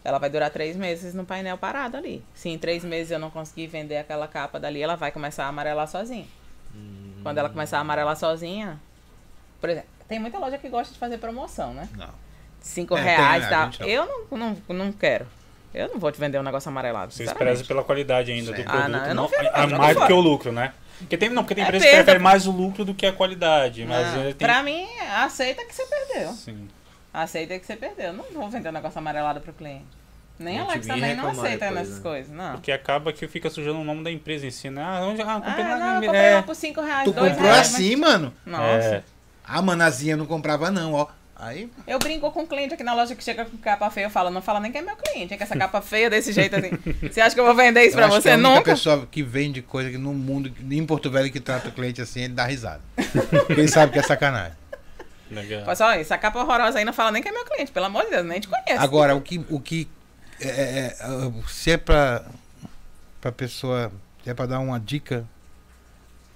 ela 0.03 0.17
vai 0.17 0.29
durar 0.31 0.49
três 0.49 0.75
meses 0.75 1.13
no 1.13 1.23
painel 1.25 1.55
parado 1.57 1.95
ali. 1.95 2.23
Se 2.33 2.49
em 2.49 2.57
três 2.57 2.83
meses 2.83 3.11
eu 3.11 3.19
não 3.19 3.29
conseguir 3.29 3.67
vender 3.67 3.97
aquela 3.97 4.27
capa 4.27 4.59
dali, 4.59 4.81
ela 4.81 4.95
vai 4.95 5.11
começar 5.11 5.45
a 5.45 5.47
amarelar 5.49 5.87
sozinha. 5.87 6.25
Quando 7.21 7.37
ela 7.37 7.49
começar 7.49 7.77
a 7.77 7.81
amarelar 7.81 8.15
sozinha, 8.17 8.79
por 9.61 9.69
exemplo, 9.69 9.89
tem 10.07 10.17
muita 10.17 10.39
loja 10.39 10.57
que 10.57 10.67
gosta 10.69 10.91
de 10.91 10.99
fazer 10.99 11.17
promoção, 11.19 11.71
né? 11.73 11.87
Não. 11.95 12.09
Cinco 12.61 12.97
É, 12.97 13.01
reais 13.01 13.43
né? 13.43 13.47
e 13.47 13.51
tal. 13.51 13.69
não. 13.79 13.87
Eu 13.87 14.05
não, 14.31 14.37
não, 14.69 14.75
não 14.85 14.91
quero. 14.91 15.27
Eu 15.73 15.89
não 15.89 15.99
vou 15.99 16.11
te 16.11 16.19
vender 16.19 16.39
um 16.39 16.43
negócio 16.43 16.69
amarelado. 16.69 17.13
Vocês 17.13 17.31
prezam 17.33 17.65
pela 17.67 17.83
qualidade 17.83 18.31
ainda 18.31 18.51
do 18.51 18.55
Certo. 18.55 18.67
produto. 18.71 18.85
Ah, 18.85 18.89
não, 18.89 19.05
eu 19.05 19.13
não 19.15 19.29
não- 19.29 19.75
a- 19.75 19.77
mais 19.77 19.95
do 19.97 20.07
que 20.07 20.13
o 20.13 20.19
lucro, 20.19 20.51
né? 20.51 20.73
Porque 20.99 21.15
tem, 21.15 21.29
não, 21.29 21.43
porque 21.43 21.53
tem 21.53 21.63
É 21.63 21.67
empresa 21.67 21.85
que 21.85 21.91
prefere 21.93 22.17
mais 22.19 22.47
o 22.47 22.51
lucro 22.51 22.83
do 22.83 22.93
que 22.95 23.05
a 23.05 23.13
qualidade. 23.13 23.85
Mas 23.85 24.15
ele 24.15 24.33
tem. 24.33 24.47
Pra 24.47 24.63
mim, 24.63 24.87
aceita 25.15 25.63
que 25.63 25.75
você 25.75 25.85
perdeu. 25.85 26.31
Sim. 26.33 26.67
Aceita 27.21 27.57
que 27.57 27.65
você 27.65 27.75
perdeu. 27.75 28.13
Não 28.13 28.23
vou 28.33 28.49
vender 28.49 28.69
um 28.69 28.73
negócio 28.73 28.99
amarelado 28.99 29.41
pro 29.41 29.51
cliente. 29.53 29.85
Nem 30.39 30.59
A 30.59 30.63
Alex 30.65 30.85
também 30.85 31.15
não 31.15 31.29
aceita 31.29 31.65
depois, 31.65 31.73
nessas 31.73 31.95
né? 31.95 32.01
coisas, 32.03 32.31
não. 32.31 32.51
Porque 32.53 32.71
acaba 32.71 33.11
que 33.11 33.27
fica 33.27 33.49
sujando 33.49 33.79
o 33.79 33.83
nome 33.83 34.03
da 34.03 34.11
empresa 34.11 34.45
em 34.45 34.51
si, 34.51 34.69
né? 34.69 34.83
Ah, 34.83 34.99
onde 35.03 35.19
ah, 35.23 35.37
Ah, 35.37 35.41
comprei 35.41 35.63
na 35.65 35.69
não, 35.77 35.77
eu 35.87 35.93
Gambira. 35.93 36.11
comprei 36.13 36.25
É. 36.31 36.35
uma 36.35 36.43
por 36.43 36.55
5 36.55 36.81
reais, 36.81 37.03
Tu 37.05 37.11
2 37.13 37.31
comprou 37.31 37.51
reais. 37.51 37.73
assim, 37.73 37.95
mano? 37.95 38.31
Nossa. 38.45 38.63
É. 38.97 39.03
A 39.43 39.61
manazinha 39.63 40.15
não 40.15 40.27
comprava 40.27 40.69
não, 40.69 40.93
ó. 40.93 41.07
Aí, 41.39 41.69
Eu 41.87 41.99
brinco 41.99 42.31
com 42.31 42.41
o 42.43 42.47
cliente 42.47 42.73
aqui 42.73 42.83
na 42.83 42.93
loja 42.95 43.15
que 43.15 43.23
chega 43.23 43.45
com 43.45 43.57
capa 43.57 43.89
feia. 43.91 44.05
Eu 44.05 44.09
falo, 44.09 44.29
não 44.31 44.41
fala 44.41 44.59
nem 44.59 44.71
que 44.71 44.77
é 44.79 44.81
meu 44.81 44.95
cliente, 44.95 45.33
é 45.33 45.37
que 45.37 45.43
essa 45.43 45.55
capa 45.55 45.81
feia 45.81 46.09
desse 46.09 46.31
jeito 46.33 46.55
assim. 46.55 46.69
Você 47.11 47.21
acha 47.21 47.33
que 47.35 47.39
eu 47.41 47.45
vou 47.45 47.55
vender 47.55 47.81
isso 47.85 47.93
eu 47.95 47.97
pra 47.97 48.05
acho 48.07 48.15
que 48.17 48.21
você? 48.23 48.29
a 48.31 48.35
única 48.35 48.49
Nunca. 48.49 48.71
pessoa 48.71 49.07
que 49.09 49.21
vende 49.23 49.61
coisa 49.63 49.89
que 49.91 49.97
no 49.99 50.13
mundo, 50.13 50.51
em 50.69 50.85
Porto 50.85 51.09
Velho, 51.11 51.31
que 51.31 51.39
trata 51.39 51.69
o 51.69 51.71
cliente 51.71 51.99
assim, 52.01 52.21
ele 52.21 52.33
dá 52.33 52.45
risada. 52.45 52.81
Ele 53.49 53.67
sabe 53.67 53.91
que 53.93 53.99
é 53.99 54.03
sacanagem. 54.03 54.53
Legal. 55.29 55.59
Fala 55.61 55.71
assim, 55.73 55.83
ó, 55.83 55.91
essa 55.91 56.17
capa 56.17 56.39
horrorosa 56.39 56.79
aí 56.79 56.85
não 56.85 56.93
fala 56.93 57.11
nem 57.11 57.21
que 57.21 57.29
é 57.29 57.31
meu 57.31 57.45
cliente. 57.45 57.71
Pelo 57.71 57.85
amor 57.87 58.03
de 58.05 58.11
Deus, 58.11 58.25
nem 58.25 58.39
te 58.39 58.47
conheço. 58.47 58.79
Agora, 58.81 59.15
o 59.15 59.21
que, 59.21 59.43
o 59.49 59.59
que 59.59 59.87
é, 60.39 60.47
é, 60.47 60.85
é, 60.87 61.31
se 61.47 61.71
é 61.71 61.77
pra, 61.77 62.25
pra 63.19 63.31
pessoa, 63.31 63.91
se 64.23 64.29
é 64.29 64.33
pra 64.33 64.45
dar 64.45 64.59
uma 64.59 64.79
dica, 64.79 65.27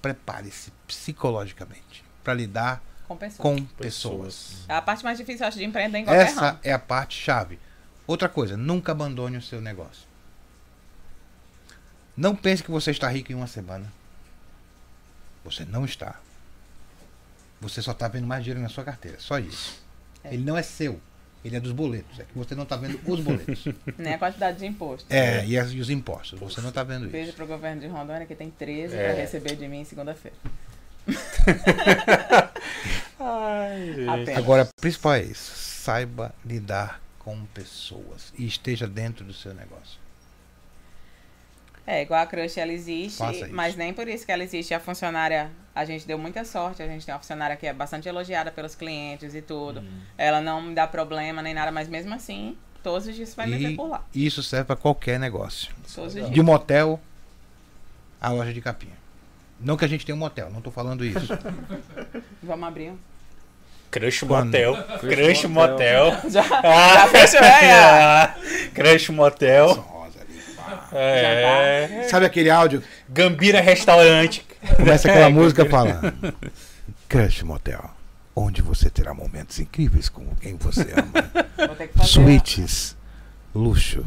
prepare-se 0.02 0.72
psicologicamente 0.88 2.04
pra 2.24 2.34
lidar 2.34 2.82
Com 3.08 3.16
pessoas. 3.16 3.38
com 3.38 3.66
pessoas. 3.66 4.56
É 4.68 4.74
a 4.76 4.82
parte 4.82 5.04
mais 5.04 5.18
difícil, 5.18 5.44
eu 5.44 5.48
acho, 5.48 5.58
de 5.58 5.64
empreender 5.64 6.00
em 6.00 6.06
qualquer 6.06 6.28
Essa 6.28 6.42
ramo. 6.42 6.60
é 6.64 6.74
a 6.74 6.80
parte 6.80 7.18
chave. 7.20 7.60
Outra 8.08 8.28
coisa, 8.28 8.58
nunca 8.58 8.92
abandone 8.92 9.38
o 9.38 9.42
seu 9.42 9.62
negócio. 9.62 10.10
Não 12.18 12.36
pense 12.36 12.62
que 12.62 12.72
você 12.72 12.92
está 12.92 13.08
rico 13.08 13.32
em 13.32 13.36
uma 13.36 13.48
semana. 13.48 13.92
Você 15.46 15.64
não 15.66 15.86
está. 15.86 16.20
Você 17.62 17.82
só 17.82 17.92
está 17.92 18.08
vendo 18.08 18.28
mais 18.28 18.44
dinheiro 18.44 18.60
na 18.62 18.68
sua 18.70 18.84
carteira. 18.84 19.18
Só 19.20 19.38
isso. 19.40 19.80
É. 20.24 20.34
Ele 20.34 20.44
não 20.44 20.58
é 20.58 20.64
seu. 20.64 21.00
Ele 21.46 21.56
é 21.56 21.60
dos 21.60 21.72
boletos. 21.72 22.20
É 22.20 22.24
que 22.24 22.36
você 22.38 22.54
não 22.56 22.64
está 22.64 22.76
vendo 22.76 23.00
os 23.08 23.20
boletos. 23.20 23.66
Nem 23.98 24.14
a 24.14 24.18
quantidade 24.18 24.58
de 24.60 24.66
imposto. 24.66 25.06
é, 25.12 25.46
e, 25.46 25.58
as- 25.58 25.72
e 25.72 25.80
os 25.80 25.90
impostos. 25.90 26.40
Você 26.40 26.60
não 26.62 26.70
está 26.70 26.84
vendo 26.84 27.08
Beijo 27.08 27.30
isso. 27.30 27.38
pro 27.38 27.48
governo 27.48 27.82
de 27.82 27.88
Rondônia 27.88 28.26
que 28.26 28.36
tem 28.36 28.50
13 28.52 28.96
É. 28.96 29.06
pra 29.06 29.14
receber 29.22 29.56
de 29.56 29.68
mim 29.68 29.84
segunda-feira. 29.86 30.36
Ai, 33.20 33.94
gente. 33.96 34.10
Apenas. 34.10 34.38
Agora, 34.38 34.64
o 34.64 34.82
principal 34.82 35.14
é 35.14 35.24
isso. 35.24 35.52
Saiba 35.56 36.34
lidar 36.46 37.02
com 37.20 37.44
pessoas 37.48 38.34
e 38.38 38.46
esteja 38.46 38.88
dentro 38.88 39.24
do 39.26 39.34
seu 39.34 39.54
negócio. 39.54 40.00
É, 41.86 42.04
igual 42.04 42.22
a 42.22 42.26
Crush, 42.26 42.58
ela 42.60 42.72
existe, 42.72 43.22
mas 43.52 43.76
nem 43.76 43.92
por 43.94 44.08
isso 44.08 44.26
que 44.26 44.32
ela 44.32 44.44
existe. 44.44 44.74
A 44.74 44.80
funcionária, 44.80 45.50
a 45.74 45.84
gente 45.84 46.06
deu 46.06 46.18
muita 46.18 46.46
sorte. 46.46 46.82
A 46.84 46.88
gente 46.88 47.06
tem 47.06 47.14
uma 47.14 47.20
funcionária 47.20 47.56
que 47.56 47.66
é 47.66 47.74
bastante 47.74 48.08
elogiada 48.08 48.52
pelos 48.52 48.76
clientes 48.76 49.34
e 49.34 49.42
tudo. 49.42 49.80
Hum. 49.82 50.00
Ela 50.18 50.40
não 50.42 50.62
me 50.62 50.76
dá 50.76 50.86
problema 50.88 51.42
nem 51.42 51.54
nada, 51.54 51.72
mas 51.72 51.88
mesmo 51.90 52.14
assim, 52.14 52.56
todos 52.84 53.08
os 53.08 53.16
dias 53.16 53.34
vai 53.34 53.48
me 53.48 53.58
ver 53.58 53.72
E 53.72 53.76
por 53.76 53.88
lá. 53.90 54.04
isso 54.14 54.44
serve 54.44 54.66
para 54.66 54.76
qualquer 54.76 55.20
negócio. 55.20 55.74
Todos 55.94 56.10
os 56.10 56.14
dias. 56.14 56.30
De 56.30 56.40
um 56.40 56.44
motel 56.44 57.00
à 58.22 58.30
loja 58.30 58.54
de 58.54 58.62
capinha. 58.62 58.96
Não 59.60 59.76
que 59.76 59.84
a 59.86 59.88
gente 59.88 60.06
tenha 60.06 60.16
um 60.16 60.20
motel, 60.20 60.50
não 60.50 60.60
estou 60.60 60.72
falando 60.72 61.04
isso. 61.04 61.28
Vamos 62.44 62.68
abrir 62.68 62.92
um. 62.92 62.98
Crush 63.90 64.20
Quando? 64.22 64.46
Motel. 64.46 64.76
Crush 65.00 65.46
Motel. 65.46 66.06
Já, 66.30 66.42
Ah, 66.64 66.94
já 66.94 67.08
fechou, 67.08 67.40
é? 67.42 67.72
ah, 67.74 68.36
Crush 68.74 69.10
Motel. 69.10 69.74
Rosa 69.74 70.01
É. 70.94 72.08
Sabe 72.10 72.26
aquele 72.26 72.50
áudio? 72.50 72.84
Gambira 73.10 73.60
Restaurante. 73.62 74.46
Começa 74.76 75.10
aquela 75.10 75.26
É, 75.28 75.30
música 75.30 75.66
falando. 75.66 76.14
Crush 77.10 77.44
Motel. 77.44 77.90
Onde 78.36 78.62
você 78.62 78.90
terá 78.90 79.14
momentos 79.14 79.60
incríveis 79.60 80.08
com 80.10 80.26
quem 80.36 80.56
você 80.56 80.88
ama. 80.96 82.06
Suítes, 82.06 82.96
luxo, 83.54 84.06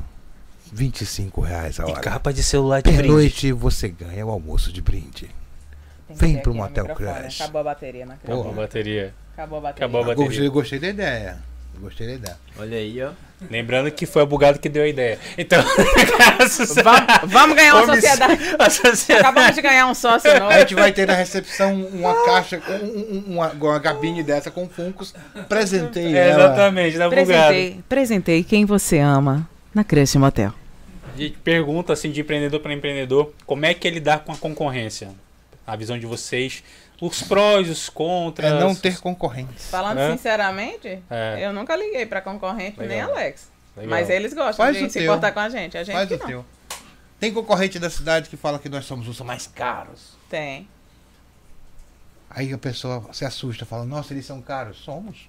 25 0.72 1.40
reais 1.42 1.78
a 1.78 1.84
E 1.86 1.90
hora. 1.92 2.00
capa 2.00 2.32
de 2.32 2.42
celular 2.42 2.78
de 2.80 2.90
Per 2.90 2.96
brinde. 2.98 3.12
noite 3.12 3.52
você 3.52 3.88
ganha 3.88 4.24
o 4.26 4.30
almoço 4.30 4.72
de 4.72 4.80
brinde. 4.80 5.28
Vem 6.10 6.38
pro 6.38 6.54
Motel. 6.54 6.86
Crush. 6.86 7.40
Acabou 7.42 7.60
a 7.60 7.64
bateria, 7.64 8.06
né? 8.06 8.18
Acabou 8.22 8.48
a 8.50 8.52
bateria. 8.54 9.14
Acabou 9.34 9.58
a 9.58 9.60
bateria. 9.62 9.86
Acabou 9.86 10.00
a 10.02 10.04
bateria. 10.06 10.26
Gostei, 10.28 10.48
gostei 10.48 10.78
da 10.78 10.88
ideia. 10.88 11.38
Gostei 11.80 12.06
da 12.06 12.12
ideia. 12.14 12.36
Olha 12.58 12.76
aí, 12.78 13.02
ó. 13.02 13.10
Lembrando 13.50 13.90
que 13.90 14.06
foi 14.06 14.22
a 14.22 14.26
bugado 14.26 14.58
que 14.58 14.68
deu 14.68 14.82
a 14.82 14.88
ideia. 14.88 15.18
Então, 15.38 15.62
Vamos, 16.82 17.32
vamos 17.32 17.56
ganhar 17.56 17.74
uma 17.76 17.94
sociedade. 17.94 18.44
sociedade. 18.70 19.12
Acabamos 19.26 19.54
de 19.54 19.62
ganhar 19.62 19.86
um 19.86 19.94
sócio 19.94 20.32
novo. 20.38 20.52
A 20.52 20.60
gente 20.60 20.74
vai 20.74 20.92
ter 20.92 21.06
na 21.06 21.14
recepção 21.14 21.74
uma 21.86 22.14
caixa, 22.24 22.60
um- 22.82 22.84
um- 22.86 23.24
uma, 23.34 23.48
uma 23.50 23.80
cabine 23.80 24.22
dessa 24.22 24.50
com 24.50 24.68
funcos. 24.68 25.14
Presentei 25.48 26.16
É, 26.16 26.28
ela. 26.30 26.44
exatamente, 26.44 26.92
bugado. 26.94 27.10
Presentei, 27.14 27.80
presentei 27.88 28.44
quem 28.44 28.64
você 28.64 28.98
ama 28.98 29.48
na 29.74 29.84
Crush 29.84 30.16
Motel. 30.16 30.52
A 31.14 31.20
gente 31.20 31.36
pergunta 31.44 31.92
assim 31.92 32.10
de 32.10 32.20
empreendedor 32.20 32.60
para 32.60 32.72
empreendedor, 32.72 33.32
como 33.46 33.64
é 33.66 33.72
que 33.74 33.86
é 33.86 33.90
lidar 33.90 34.20
com 34.20 34.32
a 34.32 34.36
concorrência? 34.36 35.10
A 35.66 35.76
visão 35.76 35.98
de 35.98 36.06
vocês, 36.06 36.62
os 37.00 37.22
prós, 37.22 37.68
os 37.68 37.88
contras. 37.88 38.52
É 38.52 38.58
não 38.60 38.74
ter 38.74 38.98
concorrentes. 39.00 39.66
Falando 39.68 39.98
É? 39.98 40.12
sinceramente, 40.12 41.02
É. 41.10 41.38
eu 41.46 41.52
nunca 41.52 41.74
liguei 41.76 42.06
pra 42.06 42.20
concorrente 42.20 42.78
nem 42.78 42.88
Legal. 42.88 43.10
Alex. 43.10 43.50
Legal. 43.76 43.90
Mas 43.90 44.08
eles 44.10 44.32
gostam 44.32 44.64
Faz 44.66 44.76
de 44.76 44.88
se 44.90 44.98
teu. 45.00 45.02
importar 45.12 45.32
com 45.32 45.40
a 45.40 45.48
gente. 45.48 45.76
A 45.76 45.82
gente 45.84 45.94
Faz 45.94 46.08
que 46.08 46.14
o 46.14 46.18
não. 46.18 46.26
teu. 46.26 46.44
Tem 47.18 47.32
concorrente 47.32 47.78
da 47.78 47.88
cidade 47.90 48.28
que 48.28 48.36
fala 48.36 48.58
que 48.58 48.68
nós 48.68 48.84
somos 48.84 49.08
os 49.08 49.20
mais 49.20 49.46
caros. 49.46 50.12
Tem. 50.28 50.68
Aí 52.30 52.52
a 52.52 52.58
pessoa 52.58 53.08
se 53.12 53.24
assusta, 53.24 53.64
fala, 53.64 53.84
nossa, 53.84 54.12
eles 54.12 54.26
são 54.26 54.40
caros. 54.42 54.78
Somos. 54.78 55.28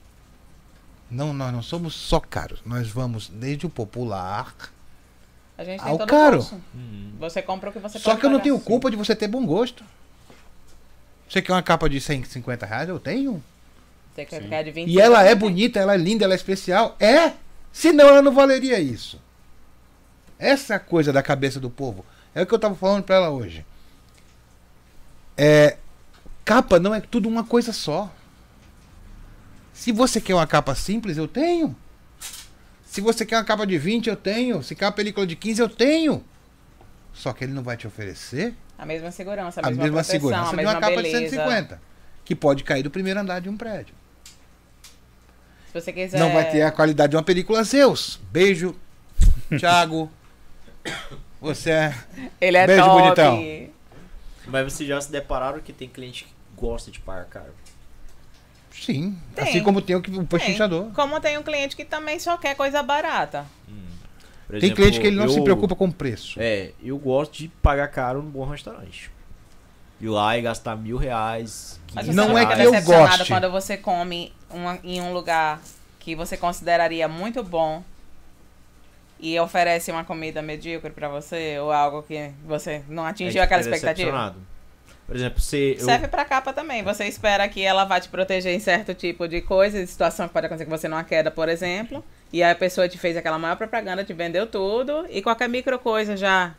Não, 1.09 1.34
nós 1.34 1.53
não 1.53 1.61
somos 1.61 1.93
só 1.93 2.20
caros. 2.20 2.59
Nós 2.66 2.88
vamos 2.89 3.30
desde 3.30 3.66
o 3.66 3.70
popular. 3.70 4.53
A 5.57 5.63
gente 5.63 5.82
tem 5.84 5.93
o 5.93 5.97
todo 5.97 6.09
caro. 6.09 6.38
curso. 6.38 6.61
Você 7.20 7.41
compra 7.41 7.70
o 7.70 7.74
que 7.74 7.80
você 7.80 7.99
Só 7.99 8.09
pode 8.11 8.20
que 8.22 8.26
eu 8.26 8.30
não 8.32 8.39
tenho 8.39 8.59
culpa 8.59 8.89
de 8.89 8.97
você 8.97 9.16
ter 9.16 9.28
bom 9.28 9.45
gosto. 9.45 9.84
Você 11.28 11.41
quer 11.41 11.53
uma 11.53 11.63
capa 11.63 11.89
de 11.89 11.99
150 11.99 12.65
reais? 12.65 12.89
Eu 12.89 12.99
tenho. 12.99 13.43
Você 14.13 14.26
quer 14.26 14.38
Sim. 14.38 14.43
ficar 14.43 14.63
de 14.63 14.71
20 14.71 14.89
E 14.89 15.01
ela 15.01 15.23
é 15.23 15.36
bonita, 15.36 15.80
ela 15.80 15.93
é 15.93 15.97
linda, 15.97 16.23
ela 16.23 16.34
é 16.34 16.38
especial. 16.38 16.95
É! 16.99 17.34
Senão 17.73 18.07
ela 18.07 18.21
não 18.21 18.34
valeria 18.34 18.80
isso. 18.80 19.21
Essa 20.39 20.73
é 20.73 20.78
a 20.78 20.80
coisa 20.80 21.11
da 21.11 21.21
cabeça 21.21 21.59
do 21.59 21.69
povo. 21.69 22.05
É 22.34 22.41
o 22.41 22.45
que 22.45 22.53
eu 22.53 22.59
tava 22.59 22.76
falando 22.76 23.03
pra 23.03 23.15
ela 23.15 23.30
hoje. 23.30 23.65
É, 25.38 25.78
capa 26.45 26.80
não 26.80 26.93
é 26.93 27.01
tudo 27.01 27.28
uma 27.28 27.43
coisa 27.43 27.73
só. 27.73 28.13
Se 29.73 29.91
você 29.91 30.21
quer 30.21 30.36
uma 30.36 30.47
capa 30.47 30.73
simples, 30.73 31.17
eu 31.17 31.28
tenho. 31.28 31.76
Se 32.86 33.01
você 33.01 33.26
quer 33.26 33.38
uma 33.38 33.43
capa 33.43 33.67
de 33.67 33.78
20, 33.78 34.07
eu 34.07 34.15
tenho. 34.15 34.63
Se 34.63 34.73
quer 34.73 34.86
uma 34.86 34.91
película 34.93 35.28
de 35.28 35.36
15, 35.36 35.61
eu 35.61 35.67
tenho. 35.67 36.23
Só 37.13 37.34
que 37.34 37.43
ele 37.43 37.51
não 37.51 37.63
vai 37.63 37.76
te 37.76 37.86
oferecer 37.86 38.55
A 38.78 38.86
mesma 38.86 39.11
segurança, 39.11 39.61
a 39.61 39.65
a 39.65 39.69
mesma, 39.69 39.84
mesma 39.84 39.95
proteção, 39.97 40.19
segurança 40.19 40.47
a 40.47 40.49
de 40.51 40.55
mesma 40.57 40.71
uma 40.73 40.80
capa 40.82 40.95
beleza. 40.95 41.19
de 41.21 41.30
150. 41.30 41.82
Que 42.26 42.36
pode 42.36 42.63
cair 42.63 42.84
do 42.84 42.89
primeiro 42.91 43.19
andar 43.19 43.39
de 43.39 43.47
um 43.49 43.55
prédio. 43.55 43.93
Se 45.67 45.73
você 45.82 45.93
quiser... 45.93 46.19
Não 46.19 46.32
vai 46.34 46.49
ter 46.49 46.61
a 46.63 46.71
qualidade 46.71 47.11
de 47.11 47.15
uma 47.17 47.23
película 47.23 47.63
Zeus. 47.63 48.19
Beijo, 48.32 48.76
Thiago. 49.59 50.09
Você 51.41 51.69
é. 51.71 51.95
Ele 52.41 52.57
é 52.57 52.65
Beijo, 52.67 52.84
top. 52.84 53.01
bonitão. 53.01 53.69
Mas 54.47 54.73
vocês 54.73 54.88
já 54.89 54.99
se 55.01 55.11
depararam 55.11 55.59
que 55.59 55.73
tem 55.73 55.88
cliente 55.89 56.23
que 56.26 56.34
gosta 56.55 56.89
de 56.91 56.99
pagar 56.99 57.26
caro? 57.26 57.53
Sim. 58.71 59.17
Tem. 59.34 59.43
Assim 59.43 59.63
como 59.63 59.82
tem 59.82 59.95
o 59.95 60.01
que- 60.01 60.11
o 60.11 60.26
pechinchador. 60.26 60.91
Como 60.93 61.19
tem 61.21 61.38
um 61.38 61.43
cliente 61.43 61.76
que 61.76 61.86
também 61.86 62.19
só 62.19 62.38
quer 62.38 62.55
coisa 62.55 62.82
barata. 62.84 63.45
Por 64.55 64.61
Tem 64.61 64.67
exemplo, 64.69 64.83
cliente 64.83 64.99
que 65.01 65.07
ele 65.07 65.15
não 65.17 65.27
se 65.27 65.37
eu- 65.37 65.43
preocupa 65.43 65.75
com 65.75 65.85
o 65.85 65.91
preço. 65.93 66.39
É, 66.41 66.71
eu 66.81 66.97
gosto 66.97 67.33
de 67.37 67.47
pagar 67.61 67.89
caro 67.89 68.21
num 68.21 68.29
bom 68.29 68.45
restaurante. 68.45 69.11
Ir 69.99 70.07
lá 70.09 70.37
e 70.37 70.41
gastar 70.41 70.75
mil 70.77 70.97
reais. 70.97 71.79
Mas 71.93 72.05
15 72.05 72.17
você 72.17 72.27
Não 72.27 72.37
é 72.37 72.45
que 72.45 72.61
eu 72.61 72.81
goste. 72.81 73.27
quando 73.27 73.51
você 73.51 73.75
come 73.77 74.31
uma- 74.49 74.79
em 74.83 75.01
um 75.01 75.11
lugar 75.13 75.59
que 75.99 76.15
você 76.15 76.37
consideraria 76.37 77.07
muito 77.07 77.43
bom 77.43 77.83
e 79.19 79.39
oferece 79.39 79.91
uma 79.91 80.03
comida 80.03 80.41
medíocre 80.41 80.91
pra 80.91 81.07
você 81.09 81.57
ou 81.59 81.71
algo 81.71 82.03
que 82.03 82.31
você 82.45 82.81
não 82.87 83.05
atingiu 83.05 83.41
É 83.41 83.43
aquela 83.45 83.61
expectativa? 83.61 84.35
Por 85.07 85.15
exemplo, 85.15 85.39
você. 85.39 85.75
eu- 85.79 85.85
Serve 85.85 86.07
pra 86.07 86.25
capa 86.25 86.51
também. 86.51 86.81
Você 86.83 87.05
espera 87.05 87.47
que 87.47 87.61
ela 87.61 87.85
vá 87.85 87.99
te 87.99 88.09
proteger 88.09 88.53
em 88.53 88.59
certo 88.59 88.93
tipo 88.93 89.27
de 89.27 89.39
coisa, 89.41 89.79
de 89.79 89.87
situação 89.87 90.27
que 90.27 90.33
pode 90.33 90.47
acontecer 90.47 90.65
com 90.65 90.75
você 90.77 90.87
numa 90.87 91.03
queda, 91.03 91.29
por 91.29 91.47
exemplo. 91.47 92.03
E 92.36 92.43
aí 92.43 92.51
a 92.51 92.55
pessoa 92.55 92.89
te 92.89 92.97
fez 92.97 93.15
aquela 93.15 93.39
maior 93.39 93.55
propaganda, 93.55 94.03
te 94.03 94.11
vendeu 94.11 94.45
tudo 94.45 95.05
e 95.09 95.21
qualquer 95.21 95.47
micro 95.47 95.79
coisa 95.79 96.17
já 96.17 96.53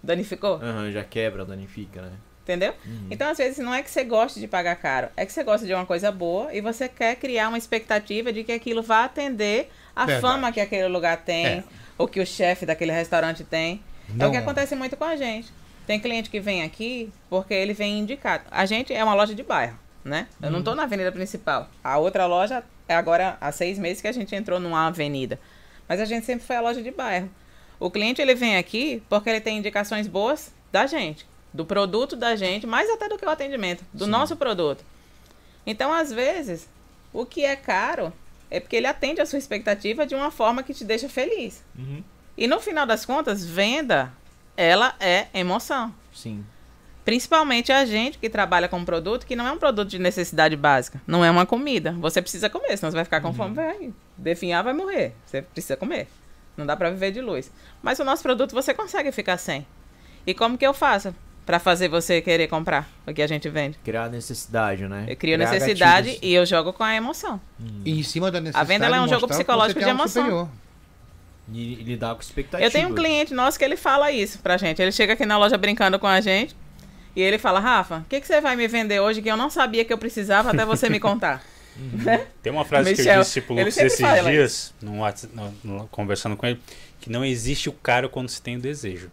danificou. 0.00 0.60
Aham, 0.62 0.92
já 0.92 1.02
quebra, 1.02 1.44
danifica, 1.44 2.02
né? 2.02 2.12
Entendeu? 2.44 2.72
Então, 3.10 3.28
às 3.28 3.36
vezes, 3.38 3.58
não 3.58 3.74
é 3.74 3.82
que 3.82 3.90
você 3.90 4.04
goste 4.04 4.38
de 4.38 4.46
pagar 4.46 4.76
caro, 4.76 5.08
é 5.16 5.26
que 5.26 5.32
você 5.32 5.42
gosta 5.42 5.66
de 5.66 5.74
uma 5.74 5.84
coisa 5.84 6.12
boa 6.12 6.54
e 6.54 6.60
você 6.60 6.88
quer 6.88 7.16
criar 7.16 7.48
uma 7.48 7.58
expectativa 7.58 8.32
de 8.32 8.44
que 8.44 8.52
aquilo 8.52 8.80
vá 8.80 9.02
atender 9.04 9.68
a 9.94 10.06
Verdade. 10.06 10.20
fama 10.22 10.52
que 10.52 10.60
aquele 10.60 10.86
lugar 10.86 11.16
tem, 11.16 11.46
É. 11.46 11.64
ou 11.98 12.06
que 12.06 12.20
o 12.20 12.26
chefe 12.26 12.64
daquele 12.64 12.92
restaurante 12.92 13.42
tem. 13.42 13.82
é 14.08 14.12
Não 14.14 14.28
o 14.28 14.30
que 14.30 14.36
é. 14.36 14.40
acontece 14.40 14.76
muito 14.76 14.96
com 14.96 15.04
a 15.04 15.16
gente. 15.16 15.52
Tem 15.84 15.98
cliente 15.98 16.30
que 16.30 16.38
vem 16.38 16.62
aqui 16.62 17.12
porque 17.28 17.54
ele 17.54 17.74
vem 17.74 17.98
indicado. 17.98 18.44
A 18.52 18.64
gente 18.66 18.94
é 18.94 19.02
uma 19.02 19.14
loja 19.14 19.34
de 19.34 19.42
bairro, 19.42 19.76
né? 20.04 20.26
Eu 20.40 20.50
não 20.50 20.62
tô 20.62 20.74
na 20.74 20.84
avenida 20.84 21.12
principal. 21.12 21.68
A 21.82 21.98
outra 21.98 22.26
loja 22.26 22.64
é 22.88 22.94
agora 22.94 23.36
há 23.40 23.52
seis 23.52 23.78
meses 23.78 24.02
que 24.02 24.08
a 24.08 24.12
gente 24.12 24.34
entrou 24.34 24.58
numa 24.58 24.86
avenida. 24.86 25.38
Mas 25.88 26.00
a 26.00 26.04
gente 26.04 26.26
sempre 26.26 26.46
foi 26.46 26.56
a 26.56 26.60
loja 26.60 26.82
de 26.82 26.90
bairro. 26.90 27.30
O 27.78 27.90
cliente 27.90 28.22
ele 28.22 28.34
vem 28.34 28.56
aqui 28.56 29.02
porque 29.08 29.28
ele 29.28 29.40
tem 29.40 29.58
indicações 29.58 30.06
boas 30.06 30.52
da 30.70 30.86
gente, 30.86 31.26
do 31.52 31.64
produto 31.64 32.16
da 32.16 32.36
gente, 32.36 32.66
mais 32.66 32.88
até 32.90 33.08
do 33.08 33.18
que 33.18 33.24
o 33.24 33.30
atendimento, 33.30 33.84
do 33.92 34.06
nosso 34.06 34.36
produto. 34.36 34.84
Então, 35.66 35.92
às 35.92 36.12
vezes, 36.12 36.68
o 37.12 37.26
que 37.26 37.44
é 37.44 37.56
caro 37.56 38.12
é 38.50 38.60
porque 38.60 38.76
ele 38.76 38.86
atende 38.86 39.20
a 39.20 39.26
sua 39.26 39.38
expectativa 39.38 40.06
de 40.06 40.14
uma 40.14 40.30
forma 40.30 40.62
que 40.62 40.74
te 40.74 40.84
deixa 40.84 41.08
feliz. 41.08 41.62
Uhum. 41.76 42.02
E 42.36 42.46
no 42.46 42.60
final 42.60 42.86
das 42.86 43.04
contas, 43.04 43.44
venda, 43.44 44.12
ela 44.56 44.94
é 45.00 45.26
emoção. 45.34 45.94
Sim. 46.12 46.44
Principalmente 47.04 47.72
a 47.72 47.84
gente 47.84 48.16
que 48.16 48.30
trabalha 48.30 48.68
com 48.68 48.78
um 48.78 48.84
produto 48.84 49.26
que 49.26 49.34
não 49.34 49.46
é 49.46 49.52
um 49.52 49.58
produto 49.58 49.88
de 49.88 49.98
necessidade 49.98 50.56
básica. 50.56 51.02
Não 51.06 51.24
é 51.24 51.30
uma 51.30 51.44
comida. 51.44 51.92
Você 51.98 52.22
precisa 52.22 52.48
comer, 52.48 52.76
senão 52.76 52.90
você 52.90 52.96
vai 52.96 53.04
ficar 53.04 53.20
com 53.20 53.32
fome, 53.32 53.54
vai 53.54 53.92
definhar, 54.16 54.62
vai 54.62 54.72
morrer. 54.72 55.12
Você 55.26 55.42
precisa 55.42 55.76
comer. 55.76 56.06
Não 56.56 56.64
dá 56.64 56.76
pra 56.76 56.90
viver 56.90 57.10
de 57.10 57.20
luz. 57.20 57.50
Mas 57.82 57.98
o 57.98 58.04
nosso 58.04 58.22
produto 58.22 58.52
você 58.52 58.72
consegue 58.72 59.10
ficar 59.10 59.36
sem. 59.36 59.66
E 60.24 60.32
como 60.32 60.56
que 60.56 60.64
eu 60.64 60.72
faço 60.72 61.12
pra 61.44 61.58
fazer 61.58 61.88
você 61.88 62.20
querer 62.20 62.46
comprar 62.46 62.88
o 63.04 63.12
que 63.12 63.20
a 63.20 63.26
gente 63.26 63.48
vende? 63.48 63.78
Criar 63.82 64.08
necessidade, 64.08 64.86
né? 64.86 65.06
Eu 65.08 65.16
crio 65.16 65.36
Criar 65.36 65.50
necessidade 65.50 66.08
gatilhos. 66.08 66.30
e 66.30 66.34
eu 66.34 66.46
jogo 66.46 66.72
com 66.72 66.84
a 66.84 66.94
emoção. 66.94 67.40
E 67.84 67.98
em 67.98 68.02
cima 68.04 68.30
da 68.30 68.40
necessidade. 68.40 68.68
venda, 68.68 68.86
ela 68.86 68.98
é 68.98 69.00
um 69.00 69.08
jogo 69.08 69.26
psicológico 69.26 69.80
você 69.80 69.86
de 69.86 69.90
emoção. 69.90 70.22
superior. 70.22 70.48
E, 71.52 71.80
e 71.80 71.82
lidar 71.82 72.14
com 72.14 72.20
expectativa. 72.20 72.64
Eu 72.64 72.70
tenho 72.70 72.90
um 72.90 72.94
cliente 72.94 73.34
nosso 73.34 73.58
que 73.58 73.64
ele 73.64 73.76
fala 73.76 74.12
isso 74.12 74.38
pra 74.38 74.56
gente. 74.56 74.80
Ele 74.80 74.92
chega 74.92 75.14
aqui 75.14 75.26
na 75.26 75.36
loja 75.36 75.58
brincando 75.58 75.98
com 75.98 76.06
a 76.06 76.20
gente 76.20 76.54
e 77.14 77.20
ele 77.22 77.38
fala: 77.38 77.60
Rafa, 77.60 77.98
o 77.98 78.04
que, 78.08 78.20
que 78.20 78.26
você 78.26 78.40
vai 78.40 78.56
me 78.56 78.66
vender 78.68 79.00
hoje 79.00 79.20
que 79.22 79.30
eu 79.30 79.36
não 79.36 79.50
sabia 79.50 79.84
que 79.84 79.92
eu 79.92 79.98
precisava 79.98 80.50
até 80.50 80.64
você 80.64 80.88
me 80.88 80.98
contar? 81.00 81.42
Tem 82.42 82.52
uma 82.52 82.64
frase 82.64 82.92
que 82.94 82.98
Michel, 83.00 83.14
eu 83.16 83.22
disse 83.22 83.40
pro 83.40 83.54
ele 83.54 83.60
Lucas 83.60 83.74
sempre 83.74 83.86
esses 83.88 84.00
fala 84.00 84.30
dias, 84.30 84.74
no 84.82 84.98
WhatsApp, 84.98 85.34
no- 85.34 85.54
no- 85.64 85.88
conversando 85.88 86.36
com 86.36 86.46
ele, 86.46 86.60
que 87.00 87.10
não 87.10 87.24
existe 87.24 87.68
o 87.68 87.72
caro 87.72 88.08
quando 88.10 88.28
se 88.28 88.42
tem 88.42 88.56
o 88.56 88.60
desejo. 88.60 89.10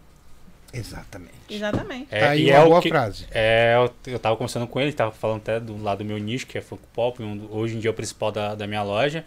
Exatamente. 0.71 1.33
Exatamente. 1.49 2.07
É, 2.11 2.19
tá 2.19 2.29
aí 2.29 2.47
e 2.47 2.51
uma 2.51 2.59
é 2.59 2.65
boa 2.65 2.79
o 2.79 2.81
que, 2.81 2.89
frase. 2.89 3.25
É, 3.31 3.75
eu, 3.75 4.13
eu 4.13 4.19
tava 4.19 4.35
conversando 4.35 4.67
com 4.67 4.79
ele, 4.79 4.93
tava 4.93 5.11
falando 5.11 5.37
até 5.37 5.59
do 5.59 5.81
lado 5.81 5.99
do 5.99 6.05
meu 6.05 6.17
nicho, 6.17 6.45
que 6.45 6.57
é 6.57 6.61
Funko 6.61 6.83
Pop, 6.93 7.23
um 7.23 7.47
hoje 7.51 7.75
em 7.75 7.79
dia 7.79 7.89
é 7.89 7.91
o 7.91 7.93
principal 7.93 8.31
da, 8.31 8.53
da 8.55 8.67
minha 8.67 8.83
loja. 8.83 9.23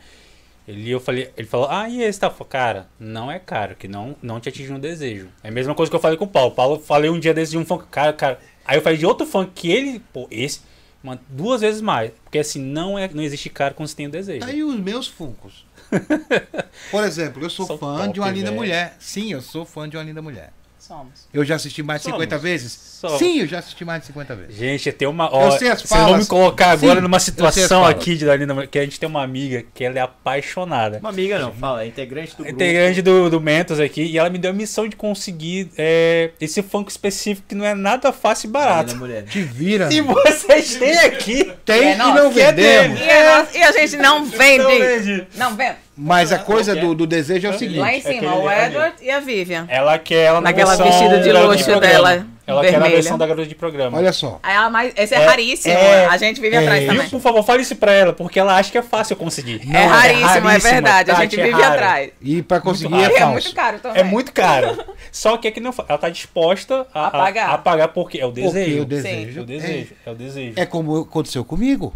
Ele, 0.68 0.88
eu 0.90 1.00
falei, 1.00 1.28
ele 1.36 1.48
falou, 1.48 1.66
ah, 1.68 1.88
e 1.88 2.00
esse 2.02 2.20
tá? 2.20 2.30
Cara, 2.48 2.86
não 3.00 3.30
é 3.32 3.40
caro, 3.40 3.74
que 3.74 3.88
não, 3.88 4.14
não 4.22 4.38
te 4.38 4.48
atinge 4.48 4.72
um 4.72 4.78
desejo. 4.78 5.28
É 5.42 5.48
a 5.48 5.50
mesma 5.50 5.74
coisa 5.74 5.90
que 5.90 5.96
eu 5.96 6.00
falei 6.00 6.16
com 6.16 6.24
o 6.24 6.28
Paulo. 6.28 6.52
Paulo, 6.52 6.78
falei 6.78 7.10
um 7.10 7.18
dia 7.18 7.34
desse 7.34 7.50
de 7.52 7.58
um 7.58 7.64
funk, 7.64 7.86
cara, 7.90 8.12
cara. 8.12 8.38
Aí 8.64 8.76
eu 8.76 8.82
falei 8.82 8.98
de 8.98 9.06
outro 9.06 9.26
funk 9.26 9.52
que 9.54 9.70
ele, 9.70 10.00
pô, 10.12 10.26
esse, 10.30 10.60
uma, 11.02 11.18
duas 11.28 11.60
vezes 11.60 11.80
mais. 11.80 12.12
Porque 12.22 12.38
assim, 12.38 12.60
não, 12.60 12.98
é, 12.98 13.08
não 13.08 13.22
existe 13.22 13.50
quando 13.50 13.88
se 13.88 13.96
tem 13.96 14.06
o 14.06 14.10
desejo. 14.10 14.46
Aí 14.46 14.62
os 14.62 14.78
meus 14.78 15.06
funcos. 15.08 15.66
Por 16.90 17.04
exemplo, 17.04 17.42
eu 17.42 17.50
sou 17.50 17.66
São 17.66 17.76
fã 17.78 17.96
top, 17.98 18.12
de 18.14 18.20
uma 18.20 18.30
linda 18.30 18.46
velho. 18.46 18.56
mulher. 18.56 18.96
Sim, 18.98 19.32
eu 19.32 19.42
sou 19.42 19.64
fã 19.64 19.88
de 19.88 19.96
uma 19.96 20.02
linda 20.02 20.22
mulher. 20.22 20.52
Somos. 20.86 21.28
Eu 21.32 21.44
já 21.44 21.54
assisti 21.54 21.80
mais 21.80 22.00
de 22.00 22.04
Somos. 22.06 22.18
50 22.20 22.38
vezes? 22.38 22.72
Somos. 23.00 23.18
Sim, 23.18 23.38
eu 23.40 23.46
já 23.46 23.60
assisti 23.60 23.84
mais 23.84 24.00
de 24.00 24.08
50 24.08 24.34
vezes. 24.34 24.56
Gente, 24.56 24.90
tem 24.90 25.06
uma. 25.06 25.32
Ó, 25.32 25.50
sei 25.56 25.68
as 25.70 25.80
vocês 25.80 25.90
vão 25.90 26.00
me 26.00 26.10
falas. 26.10 26.28
colocar 26.28 26.70
agora 26.72 26.96
Sim, 26.96 27.00
numa 27.02 27.16
eu 27.16 27.20
situação 27.20 27.82
falas. 27.82 27.96
aqui 27.96 28.16
de 28.16 28.24
Dalina, 28.26 28.66
que 28.66 28.78
a 28.78 28.82
gente 28.82 28.98
tem 28.98 29.08
uma 29.08 29.22
amiga 29.22 29.64
que 29.72 29.84
ela 29.84 29.98
é 29.98 30.02
apaixonada. 30.02 30.98
Uma 30.98 31.10
amiga 31.10 31.38
não, 31.38 31.52
fala, 31.52 31.84
é 31.84 31.86
integrante 31.86 32.32
do 32.32 32.38
grupo. 32.38 32.50
Integrante 32.50 33.00
do, 33.00 33.30
do 33.30 33.40
Mentos 33.40 33.78
aqui, 33.78 34.02
e 34.02 34.18
ela 34.18 34.28
me 34.28 34.38
deu 34.38 34.50
a 34.50 34.54
missão 34.54 34.88
de 34.88 34.96
conseguir 34.96 35.70
é, 35.78 36.30
esse 36.40 36.62
funk 36.62 36.90
específico 36.90 37.46
que 37.48 37.54
não 37.54 37.64
é 37.64 37.74
nada 37.74 38.12
fácil 38.12 38.48
e 38.48 38.50
barato. 38.50 38.92
Da 38.92 38.98
mulher. 38.98 39.22
Te 39.24 39.40
vira. 39.40 39.88
E 39.92 40.00
vocês 40.00 40.74
têm 40.76 40.98
aqui. 40.98 41.52
Tem 41.64 41.90
É 41.90 41.94
e 41.94 41.96
não 41.96 42.16
é 42.18 42.28
vendemos. 42.30 43.00
E 43.00 43.08
a, 43.08 43.38
nossa- 43.38 43.56
e 43.58 43.62
a 43.62 43.72
gente 43.72 43.96
não 43.98 44.24
vende. 44.24 44.62
Não 44.64 44.68
vende. 44.78 45.26
Não 45.36 45.56
vende. 45.56 45.76
Mas 45.94 46.32
a 46.32 46.38
coisa 46.38 46.74
do, 46.74 46.94
do 46.94 47.06
desejo 47.06 47.46
é 47.46 47.50
o 47.50 47.58
seguinte. 47.58 47.78
Lá 47.78 47.92
em 47.92 47.98
aquele 47.98 48.20
cima, 48.20 48.34
o 48.34 48.48
ali. 48.48 48.64
Edward 48.66 48.94
e 49.02 49.10
a 49.10 49.20
Vivian. 49.20 49.66
Ela 49.68 49.98
quer 49.98 50.24
ela 50.24 50.40
na 50.40 50.48
Naquela 50.50 50.74
versão 50.74 50.86
vestida 50.86 51.20
de 51.20 51.30
luxo 51.32 51.64
programa. 51.64 51.80
dela, 51.80 52.26
Ela 52.46 52.60
quer 52.62 52.68
a 52.68 52.70
vermelha. 52.72 52.94
versão 52.94 53.18
da 53.18 53.26
garota 53.26 53.46
de 53.46 53.54
programa. 53.54 53.98
Olha 53.98 54.10
só. 54.10 54.40
Ela 54.42 54.70
mais, 54.70 54.94
esse 54.96 55.14
é, 55.14 55.18
É, 55.18 55.26
raríssimo. 55.26 55.74
é, 55.74 56.06
a 56.06 56.16
gente 56.16 56.40
vive 56.40 56.56
é, 56.56 56.60
atrás? 56.60 56.80
Viu? 56.84 56.92
também. 56.94 57.08
Por 57.10 57.20
favor, 57.20 57.42
fale 57.44 57.60
isso 57.60 57.76
pra 57.76 57.92
ela, 57.92 58.14
porque 58.14 58.40
ela 58.40 58.56
acha 58.56 58.72
que 58.72 58.78
é 58.78 58.82
fácil 58.82 59.16
conseguir. 59.16 59.60
é 59.70 59.84
raríssimo, 59.84 60.48
é, 60.48 60.58
verdade. 60.58 61.10
a 61.10 61.14
Tati, 61.14 61.30
gente 61.36 61.40
é 61.40 61.44
vive 61.44 61.62
atrás. 61.62 62.10
E 62.22 62.42
pra 62.42 62.58
conseguir 62.58 62.94
é 62.94 62.98
E 62.98 63.04
é 63.04 63.18
falso. 63.18 63.32
muito 63.32 63.54
caro 63.54 63.78
também. 63.78 64.00
É 64.00 64.02
muito 64.04 64.32
caro. 64.32 64.84
Só 65.12 65.36
que 65.36 65.46
é 65.48 65.50
que 65.50 65.60
não 65.60 65.74
ela 65.86 65.98
tá 65.98 66.08
disposta 66.08 66.86
a, 66.94 67.08
A 67.08 67.10
pagar. 67.10 67.48
A, 67.50 67.52
a 67.52 67.58
pagar 67.58 67.88
porque 67.88 68.18
é 68.18 68.24
o 68.24 68.32
Porque 68.32 68.40
desejo. 68.50 68.80
o 68.82 68.84
desejo. 68.86 69.40
É 69.40 69.42
o 69.42 69.46
desejo. 69.46 69.92
É, 70.06 70.10
o 70.10 70.14
desejo. 70.14 70.52
É, 70.56 70.62
é 70.62 70.66
como 70.66 70.96
aconteceu 71.02 71.44
comigo. 71.44 71.94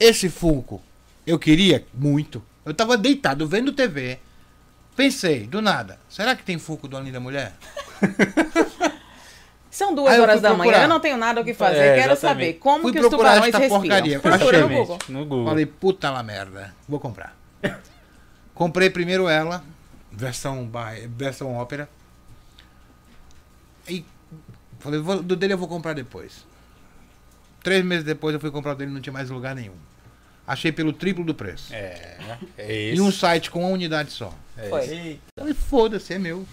Esse 0.00 0.28
Funko, 0.28 0.80
eu 1.24 1.38
queria 1.38 1.84
muito. 1.94 2.42
Eu 2.70 2.74
tava 2.74 2.96
deitado 2.96 3.46
vendo 3.48 3.72
TV. 3.72 4.18
Pensei, 4.96 5.46
do 5.46 5.60
nada, 5.62 5.98
será 6.08 6.36
que 6.36 6.42
tem 6.44 6.58
Funko 6.58 6.88
de 6.88 6.94
uma 6.94 7.00
linda 7.02 7.18
mulher? 7.20 7.52
São 9.70 9.94
duas 9.94 10.12
Aí 10.14 10.20
horas 10.20 10.40
da 10.40 10.50
manhã, 10.50 10.62
procurar. 10.62 10.82
eu 10.82 10.88
não 10.88 11.00
tenho 11.00 11.16
nada 11.16 11.40
o 11.40 11.44
que 11.44 11.54
fazer. 11.54 11.78
É, 11.78 11.94
Quero 12.00 12.12
exatamente. 12.12 12.20
saber 12.20 12.52
como 12.54 12.82
Fui 12.82 12.92
que 12.92 12.98
os 12.98 13.08
procurar 13.08 13.30
tubarões 13.34 13.46
esta 13.54 13.58
respiram. 13.58 13.80
porcaria. 13.80 14.20
Procura 14.20 14.46
Achei. 14.46 14.60
no 14.60 14.68
Google. 14.68 14.98
no 15.08 15.24
Google. 15.26 15.46
Falei, 15.46 15.66
puta 15.66 16.10
la 16.10 16.22
merda, 16.22 16.74
vou 16.88 16.98
comprar. 17.00 17.36
Comprei 18.54 18.90
primeiro 18.90 19.28
ela, 19.28 19.64
versão, 20.12 20.64
ba- 20.66 20.92
versão 21.16 21.54
ópera. 21.54 21.88
E 23.88 24.04
falei, 24.80 25.00
vou- 25.00 25.22
do 25.22 25.34
dele 25.36 25.54
eu 25.54 25.58
vou 25.58 25.68
comprar 25.68 25.94
depois. 25.94 26.44
Três 27.62 27.84
meses 27.84 28.04
depois 28.04 28.34
eu 28.34 28.40
fui 28.40 28.50
comprar 28.50 28.72
o 28.72 28.74
dele 28.74 28.90
e 28.90 28.94
não 28.94 29.00
tinha 29.00 29.12
mais 29.12 29.30
lugar 29.30 29.54
nenhum. 29.54 29.74
Achei 30.52 30.72
pelo 30.72 30.92
triplo 30.92 31.24
do 31.24 31.32
preço. 31.32 31.72
É, 31.72 32.16
é 32.58 32.72
E 32.72 32.92
isso. 32.94 33.04
um 33.04 33.12
site 33.12 33.50
com 33.50 33.60
uma 33.60 33.68
unidade 33.68 34.10
só. 34.10 34.34
É 34.58 34.68
Foi. 34.68 34.82
isso. 34.84 34.92
Eita. 34.94 35.20
Falei, 35.38 35.54
foda-se, 35.54 36.14
é 36.14 36.18
meu. 36.18 36.44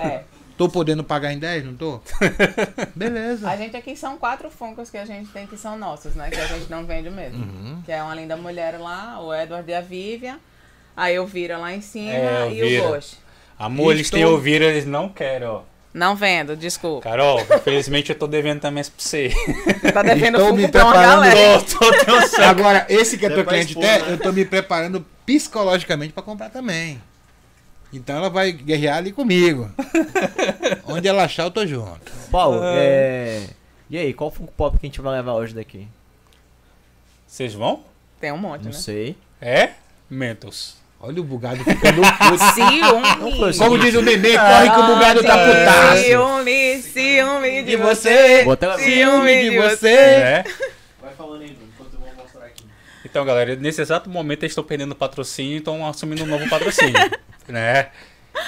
É. 0.00 0.22
Tô 0.56 0.68
podendo 0.68 1.02
pagar 1.02 1.32
em 1.32 1.38
10, 1.38 1.64
não 1.64 1.74
tô? 1.74 2.00
Beleza. 2.94 3.48
A 3.50 3.56
gente 3.56 3.76
aqui 3.76 3.96
são 3.96 4.16
quatro 4.18 4.48
Funkos 4.50 4.88
que 4.90 4.96
a 4.98 5.04
gente 5.04 5.30
tem 5.32 5.46
que 5.48 5.56
são 5.56 5.76
nossos, 5.76 6.14
né? 6.14 6.30
Que 6.30 6.38
a 6.38 6.46
gente 6.46 6.70
não 6.70 6.84
vende 6.84 7.10
mesmo. 7.10 7.42
Uhum. 7.42 7.82
Que 7.84 7.90
é 7.90 8.00
uma 8.02 8.14
linda 8.14 8.36
mulher 8.36 8.78
lá, 8.78 9.18
o 9.20 9.34
Edward 9.34 9.68
e 9.68 9.74
a 9.74 9.80
Vivian. 9.80 10.38
Aí 10.96 11.14
eu 11.16 11.26
vira 11.26 11.58
lá 11.58 11.72
em 11.72 11.80
cima 11.80 12.12
É, 12.12 12.52
e 12.52 12.78
o 12.80 12.88
Ghost. 12.88 13.18
Amor, 13.58 13.92
eles 13.94 14.06
Estou- 14.06 14.18
têm 14.18 14.26
ouvir, 14.28 14.62
eles 14.62 14.84
não 14.86 15.08
querem, 15.08 15.48
ó. 15.48 15.62
Não 15.92 16.16
vendo, 16.16 16.56
desculpa. 16.56 17.02
Carol, 17.02 17.40
infelizmente 17.40 18.10
eu 18.10 18.18
tô 18.18 18.26
devendo 18.26 18.60
também 18.60 18.82
pra 18.82 18.92
você. 18.96 19.30
Tá 19.92 20.00
devendo 20.04 20.38
Estou 20.38 20.54
me 20.54 20.62
Funko 20.62 20.72
pra 20.72 20.84
uma 20.86 20.92
preparando. 20.92 21.64
tô, 21.66 22.04
tô, 22.04 22.26
certo. 22.28 22.42
Agora, 22.44 22.86
esse 22.88 23.18
que 23.18 23.26
é 23.26 23.30
teu 23.30 23.44
cliente 23.44 23.72
expor, 23.72 23.84
até, 23.84 23.98
né? 23.98 24.12
eu 24.12 24.18
tô 24.18 24.32
me 24.32 24.44
preparando 24.44 25.04
psicologicamente 25.26 26.12
pra 26.14 26.22
comprar 26.22 26.48
também. 26.48 27.00
Então 27.92 28.16
ela 28.16 28.30
vai 28.30 28.52
guerrear 28.52 28.96
ali 28.96 29.12
comigo. 29.12 29.70
Onde 30.88 31.06
ela 31.06 31.24
achar, 31.24 31.42
eu 31.42 31.50
tô 31.50 31.66
junto. 31.66 32.10
Paulo, 32.30 32.60
é... 32.62 33.46
E 33.90 33.98
aí, 33.98 34.14
qual 34.14 34.30
Funko 34.30 34.52
Pop 34.54 34.78
que 34.78 34.86
a 34.86 34.88
gente 34.88 35.02
vai 35.02 35.12
levar 35.16 35.34
hoje 35.34 35.54
daqui? 35.54 35.86
Vocês 37.26 37.52
vão? 37.52 37.84
Tem 38.18 38.32
um 38.32 38.38
monte, 38.38 38.62
Não 38.64 38.70
né? 38.70 38.76
sei. 38.78 39.16
É? 39.38 39.72
Mentos. 40.08 40.76
Olha 41.04 41.20
o 41.20 41.24
bugado 41.24 41.64
ficando 41.64 42.00
puto. 42.06 42.54
Ciúme. 42.54 43.58
Como 43.58 43.78
diz 43.78 43.94
o 43.96 44.02
neném, 44.02 44.36
corre 44.38 44.70
que 44.70 44.78
o 44.78 44.86
bugado 44.86 45.22
tá 45.24 45.36
putaço. 45.36 46.02
Ciúme, 46.04 46.82
ciúme 46.82 47.62
de 47.64 47.70
De 47.70 47.76
você. 47.76 48.44
Ciúme 48.78 49.50
de 49.50 49.58
você. 49.58 49.88
É. 49.88 50.44
Vai 51.00 51.12
falando 51.14 51.42
aí, 51.42 51.48
Bruno, 51.50 51.68
enquanto 51.74 51.94
eu 51.94 52.00
vou 52.00 52.08
mostrar 52.24 52.46
aqui. 52.46 52.64
Então, 53.04 53.24
galera, 53.24 53.56
nesse 53.56 53.80
exato 53.82 54.08
momento 54.08 54.44
eles 54.44 54.52
estão 54.52 54.62
perdendo 54.62 54.94
patrocínio 54.94 55.54
e 55.54 55.58
estão 55.58 55.84
assumindo 55.88 56.22
um 56.22 56.26
novo 56.26 56.48
patrocínio. 56.48 56.94
né? 57.48 57.88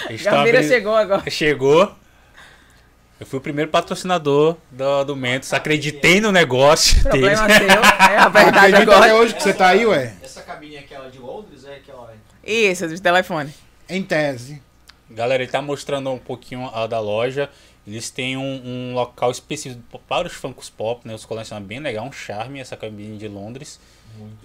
Gambira 0.09 0.59
abrindo- 0.59 0.69
chegou 0.69 0.95
agora. 0.97 1.29
Chegou. 1.31 1.93
Eu 3.19 3.27
fui 3.27 3.39
o 3.39 3.43
primeiro 3.43 3.71
patrocinador 3.71 4.57
do, 4.71 5.05
do 5.05 5.17
Mentos. 5.17 5.53
Acreditei 5.53 6.21
no 6.21 6.31
negócio 6.31 6.95
deles. 7.11 7.39
Problema 7.41 7.49
seu. 7.49 7.69
É 8.13 8.19
a 8.19 8.29
verdade 8.29 8.59
Acredita 8.75 8.83
até 8.83 8.93
agora. 9.09 9.15
hoje 9.17 9.35
que 9.35 9.43
você 9.43 9.53
tá 9.53 9.69
aí, 9.69 9.85
ué? 9.87 10.15
Essa 10.23 10.43
cabine 10.43 10.77
é 10.77 10.79
aquela 10.81 11.11
de 11.11 11.19
Londres, 11.19 11.65
é 11.65 11.77
aquela... 11.77 12.13
Isso, 12.47 12.89
de 12.89 13.01
telefone. 13.01 13.53
Em 13.89 14.03
tese. 14.03 14.63
Galera, 15.11 15.43
ele 15.43 15.51
tá 15.53 15.61
mostrando 15.61 16.11
um 16.11 16.19
pouquinho 16.19 16.71
a 16.75 16.87
da 16.87 16.99
loja. 17.01 17.51
Eles 17.87 18.11
têm 18.11 18.37
um, 18.37 18.63
um 18.65 18.95
local 18.95 19.31
específico 19.31 19.83
para 20.09 20.27
os 20.27 20.33
Funkos 20.33 20.71
Pop, 20.71 21.07
né? 21.07 21.15
Os 21.15 21.25
colecionáveis 21.27 21.69
bem 21.69 21.81
legal, 21.81 22.07
um 22.07 22.13
charme 22.13 22.59
essa 22.59 22.77
cabine 22.77 23.19
de 23.19 23.29
Londres. 23.29 23.79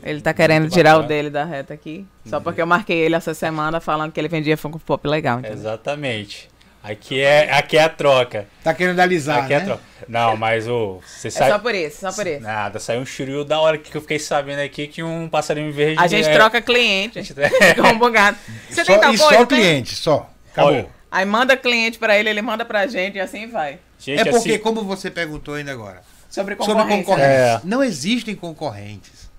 Ele 0.04 0.20
tá 0.20 0.34
querendo 0.34 0.64
Muito 0.64 0.74
tirar 0.74 0.95
o 0.95 1.02
bacana. 1.04 1.08
dele 1.08 1.30
da 1.30 1.45
reta 1.45 1.74
aqui. 1.74 2.06
Só 2.26 2.39
porque 2.39 2.62
eu 2.62 2.66
marquei 2.68 2.97
ele 2.97 3.16
essa 3.16 3.34
semana 3.34 3.80
falando 3.80 4.12
que 4.12 4.20
ele 4.20 4.28
vendia 4.28 4.58
Funko 4.58 4.80
Pop 4.80 5.08
legal. 5.08 5.39
entendeu? 5.39 5.58
Exatamente. 5.58 6.50
Aqui 6.82 7.19
é, 7.21 7.51
aqui 7.51 7.77
é 7.77 7.84
a 7.84 7.89
troca. 7.89 8.47
Tá 8.63 8.73
querendo 8.73 8.99
alisar, 9.01 9.43
aqui 9.43 9.53
é 9.53 9.57
a 9.57 9.59
né? 9.59 9.65
troca. 9.65 9.84
Não, 10.07 10.38
mas 10.38 10.67
o. 10.67 11.01
Você 11.05 11.27
É 11.27 11.32
sabe. 11.32 11.51
só 11.51 11.59
por 11.59 11.75
isso, 11.75 11.99
só 11.99 12.11
por 12.13 12.25
isso. 12.25 12.41
Nada, 12.41 12.80
saiu 12.80 13.01
um 13.01 13.05
churil 13.05 13.43
da 13.43 13.59
hora 13.59 13.77
que 13.77 13.95
eu 13.95 14.01
fiquei 14.01 14.17
sabendo 14.17 14.59
aqui 14.61 14.88
que 14.88 15.03
um 15.03 15.27
passarinho 15.27 15.71
verde. 15.73 16.01
A 16.01 16.07
gente 16.07 16.30
é- 16.30 16.34
troca 16.34 16.61
cliente. 16.61 17.21
Fica 17.25 17.84
um 17.88 17.97
bugado. 17.99 18.38
Você 18.69 18.86
tem 18.86 18.95
Só, 18.95 19.01
tal 19.01 19.13
e 19.13 19.17
coisa? 19.17 19.34
só 19.36 19.45
Tem? 19.45 19.59
cliente, 19.59 19.95
só. 19.95 20.30
Acabou. 20.51 20.71
Olha, 20.73 20.88
Aí 21.11 21.25
manda 21.25 21.57
cliente 21.57 21.97
pra 21.99 22.17
ele, 22.17 22.30
ele 22.30 22.41
manda 22.41 22.63
pra 22.63 22.88
gente 22.88 23.15
e 23.15 23.19
assim 23.19 23.47
vai. 23.47 23.80
gente, 23.99 24.19
é 24.21 24.23
porque, 24.25 24.51
assim, 24.51 24.59
como 24.59 24.84
você 24.84 25.09
perguntou 25.11 25.55
ainda 25.55 25.71
agora, 25.71 26.01
Sobre 26.30 26.55
sobre 26.55 26.84
concorrência. 26.84 27.25
É. 27.30 27.61
Não 27.63 27.84
existem 27.84 28.36
concorrentes. 28.36 29.30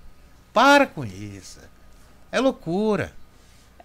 Para 0.53 0.85
com 0.87 1.05
isso. 1.05 1.61
É 2.33 2.39
loucura. 2.41 3.13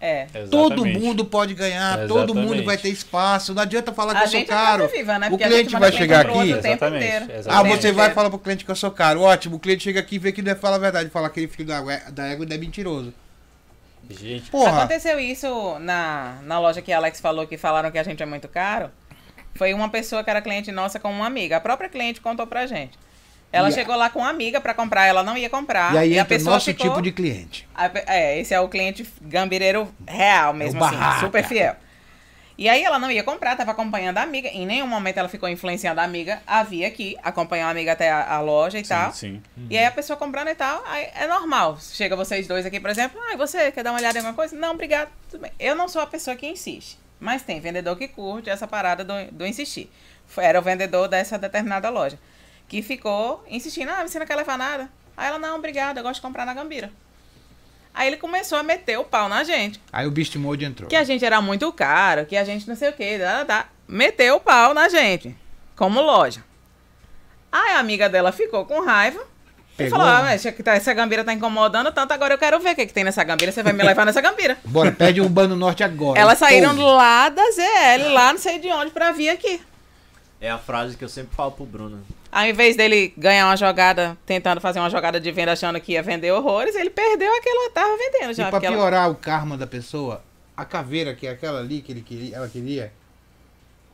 É. 0.00 0.26
Todo 0.50 0.84
mundo 0.84 1.24
pode 1.24 1.54
ganhar, 1.54 2.06
todo 2.06 2.34
mundo 2.34 2.62
vai 2.64 2.76
ter 2.76 2.88
espaço. 2.88 3.54
Não 3.54 3.62
adianta 3.62 3.92
falar 3.92 4.14
que 4.14 4.20
A 4.20 4.24
eu 4.24 4.28
sou 4.28 4.40
é 4.40 4.44
caro. 4.44 4.88
viva, 4.88 5.18
né? 5.18 5.26
O 5.26 5.30
Porque 5.30 5.44
a 5.44 5.48
cliente 5.48 5.76
vai 5.76 5.92
chegar 5.92 6.26
aqui- 6.26 6.50
Exatamente, 6.50 7.04
inteiro. 7.06 7.26
Ah, 7.48 7.62
você 7.62 7.92
vai 7.92 8.10
falar 8.12 8.30
pro 8.30 8.38
cliente 8.38 8.64
que 8.64 8.70
eu 8.70 8.76
sou 8.76 8.90
caro. 8.90 9.22
Ótimo, 9.22 9.56
o 9.56 9.58
cliente 9.58 9.84
chega 9.84 10.00
aqui 10.00 10.16
e 10.16 10.18
vê 10.18 10.32
que 10.32 10.42
não 10.42 10.52
é 10.52 10.54
fala 10.54 10.76
a 10.76 10.78
verdade, 10.78 11.10
fala 11.10 11.26
aquele 11.26 11.48
filho 11.48 11.66
da, 11.66 11.80
da 12.10 12.26
égua 12.26 12.46
é 12.50 12.58
mentiroso. 12.58 13.12
Gente, 14.08 14.50
Porra, 14.50 14.78
Aconteceu 14.78 15.18
isso 15.18 15.78
na, 15.80 16.38
na 16.42 16.60
loja 16.60 16.80
que 16.80 16.92
a 16.92 16.96
Alex 16.96 17.20
falou 17.20 17.46
que 17.46 17.56
falaram 17.56 17.90
que 17.90 17.98
a 17.98 18.02
gente 18.02 18.22
é 18.22 18.26
muito 18.26 18.46
caro. 18.48 18.90
Foi 19.54 19.72
uma 19.74 19.88
pessoa 19.88 20.22
que 20.22 20.30
era 20.30 20.40
cliente 20.40 20.70
nossa 20.70 21.00
com 21.00 21.10
uma 21.10 21.26
amiga. 21.26 21.56
A 21.56 21.60
própria 21.60 21.88
cliente 21.88 22.20
contou 22.20 22.46
pra 22.46 22.66
gente. 22.66 22.96
Ela 23.52 23.68
E 23.68 23.72
a- 23.72 23.74
chegou 23.74 23.96
lá 23.96 24.10
com 24.10 24.18
uma 24.20 24.28
amiga 24.28 24.60
pra 24.60 24.74
comprar, 24.74 25.06
ela 25.06 25.22
não 25.22 25.36
ia 25.36 25.48
comprar. 25.48 25.94
e 25.94 25.98
aí 25.98 26.18
a 26.18 26.22
entra 26.22 26.24
o 26.24 26.38
pessoa 26.38 26.54
nosso 26.54 26.66
ficou... 26.66 26.88
tipo 26.90 27.00
de 27.02 27.12
cliente. 27.12 27.66
A 27.74 27.86
É, 28.06 28.38
esse 28.38 28.52
é 28.52 28.60
o 28.60 28.68
cliente 28.68 29.06
gambireiro 29.22 29.92
real 30.06 30.52
mesmo, 30.52 30.80
É 30.80 30.82
o 30.82 30.86
assim, 30.86 31.20
super 31.20 31.44
fiel. 31.44 31.76
E 32.58 32.70
aí 32.70 32.82
ela 32.82 32.98
não 32.98 33.10
ia 33.10 33.22
comprar, 33.22 33.54
tava 33.54 33.72
acompanhando 33.72 34.16
a 34.16 34.22
amiga. 34.22 34.48
Em 34.48 34.64
nenhum 34.64 34.86
momento 34.86 35.18
ela 35.18 35.28
ficou 35.28 35.46
influenciando 35.46 36.00
a 36.00 36.04
amiga. 36.04 36.40
Havia 36.46 36.88
aqui, 36.88 37.14
acompanhou 37.22 37.68
a 37.68 37.70
amiga 37.70 37.92
até 37.92 38.10
a, 38.10 38.32
a 38.34 38.40
loja 38.40 38.78
e 38.78 38.82
tal. 38.82 39.12
sim, 39.12 39.42
sim. 39.54 39.66
E 39.68 39.76
aí 39.76 39.84
a 39.84 39.90
pessoa 39.90 40.16
comprando 40.16 40.48
e 40.48 40.54
tal, 40.54 40.82
aí 40.86 41.06
é 41.14 41.26
normal. 41.26 41.76
Chega 41.78 42.16
vocês 42.16 42.46
dois 42.48 42.64
aqui, 42.64 42.80
por 42.80 42.88
exemplo, 42.88 43.20
ah, 43.30 43.36
você 43.36 43.70
quer 43.70 43.84
dar 43.84 43.90
uma 43.92 43.98
olhada 43.98 44.16
em 44.16 44.20
alguma 44.20 44.34
coisa? 44.34 44.56
Não, 44.56 44.72
obrigado, 44.72 45.10
tudo 45.30 45.42
bem. 45.42 45.52
Eu 45.60 45.74
não 45.76 45.86
sou 45.86 46.00
a 46.00 46.06
pessoa 46.06 46.34
que 46.34 46.46
insiste, 46.46 46.98
mas 47.20 47.42
tem 47.42 47.60
vendedor 47.60 47.94
que 47.96 48.08
curte 48.08 48.48
essa 48.48 48.66
parada 48.66 49.04
do, 49.04 49.12
do 49.32 49.46
insistir. 49.46 49.90
Foi- 50.26 50.44
Era 50.44 50.58
o 50.58 50.62
vendedor 50.62 51.08
dessa 51.08 51.36
determinada 51.36 51.90
loja, 51.90 52.18
que 52.68 52.82
ficou 52.82 53.44
insistindo, 53.48 53.90
ah, 53.90 54.06
você 54.06 54.18
não 54.18 54.26
quer 54.26 54.36
levar 54.36 54.58
nada? 54.58 54.90
Aí 55.16 55.28
ela, 55.28 55.38
não, 55.38 55.56
obrigada, 55.56 56.00
eu 56.00 56.04
gosto 56.04 56.16
de 56.16 56.22
comprar 56.22 56.44
na 56.44 56.54
Gambira. 56.54 56.90
Aí 57.94 58.08
ele 58.08 58.18
começou 58.18 58.58
a 58.58 58.62
meter 58.62 58.98
o 58.98 59.04
pau 59.04 59.28
na 59.28 59.42
gente. 59.42 59.80
Aí 59.90 60.06
o 60.06 60.10
Beast 60.10 60.36
Mode 60.36 60.64
entrou. 60.64 60.88
Que 60.88 60.96
a 60.96 61.04
gente 61.04 61.24
era 61.24 61.40
muito 61.40 61.72
caro, 61.72 62.26
que 62.26 62.36
a 62.36 62.44
gente 62.44 62.68
não 62.68 62.76
sei 62.76 62.90
o 62.90 62.92
que, 62.92 63.18
meteu 63.88 64.36
o 64.36 64.40
pau 64.40 64.74
na 64.74 64.88
gente, 64.88 65.34
como 65.74 66.02
loja. 66.02 66.44
Aí 67.50 67.72
a 67.72 67.78
amiga 67.78 68.08
dela 68.08 68.32
ficou 68.32 68.66
com 68.66 68.84
raiva 68.84 69.18
e 69.74 69.76
Pegou, 69.76 69.98
falou: 69.98 70.12
ah, 70.12 70.22
né? 70.22 70.30
mas 70.30 70.42
que 70.42 70.62
tá- 70.62 70.74
essa 70.74 70.92
gambira 70.92 71.24
tá 71.24 71.32
incomodando 71.32 71.90
tanto, 71.92 72.12
agora 72.12 72.34
eu 72.34 72.38
quero 72.38 72.58
ver 72.60 72.72
o 72.72 72.74
que, 72.74 72.86
que 72.86 72.92
tem 72.92 73.04
nessa 73.04 73.24
gambira, 73.24 73.50
você 73.50 73.62
vai 73.62 73.72
me 73.72 73.82
levar 73.82 74.04
nessa 74.04 74.20
gambira. 74.20 74.58
Bora, 74.64 74.92
pede 74.92 75.22
um 75.22 75.28
Bando 75.28 75.56
Norte 75.56 75.82
agora. 75.82 76.20
Elas 76.20 76.38
saíram 76.38 76.76
Pô. 76.76 76.82
lá 76.96 77.30
da 77.30 77.42
ZL, 77.50 78.12
lá 78.12 78.32
não 78.32 78.38
sei 78.38 78.58
de 78.58 78.68
onde, 78.68 78.90
pra 78.90 79.12
vir 79.12 79.30
aqui. 79.30 79.60
É 80.38 80.50
a 80.50 80.58
frase 80.58 80.96
que 80.96 81.04
eu 81.04 81.08
sempre 81.08 81.34
falo 81.34 81.52
pro 81.52 81.64
Bruno. 81.64 82.04
Ao 82.38 82.44
invés 82.46 82.76
dele 82.76 83.14
ganhar 83.16 83.46
uma 83.46 83.56
jogada, 83.56 84.14
tentando 84.26 84.60
fazer 84.60 84.78
uma 84.78 84.90
jogada 84.90 85.18
de 85.18 85.32
venda 85.32 85.52
achando 85.52 85.80
que 85.80 85.92
ia 85.92 86.02
vender 86.02 86.30
horrores, 86.32 86.74
ele 86.74 86.90
perdeu 86.90 87.34
aquela 87.34 87.70
tava 87.70 87.96
vendendo 87.96 88.34
já. 88.34 88.48
E 88.48 88.50
pra 88.50 88.58
ela- 88.62 88.76
piorar 88.76 89.10
o 89.10 89.14
karma 89.14 89.56
da 89.56 89.66
pessoa, 89.66 90.22
a 90.54 90.62
caveira, 90.64 91.14
que 91.14 91.26
é 91.26 91.30
aquela 91.30 91.60
ali 91.60 91.80
que 91.80 91.92
ele 91.92 92.02
queria, 92.02 92.36
ela 92.36 92.46
queria, 92.48 92.92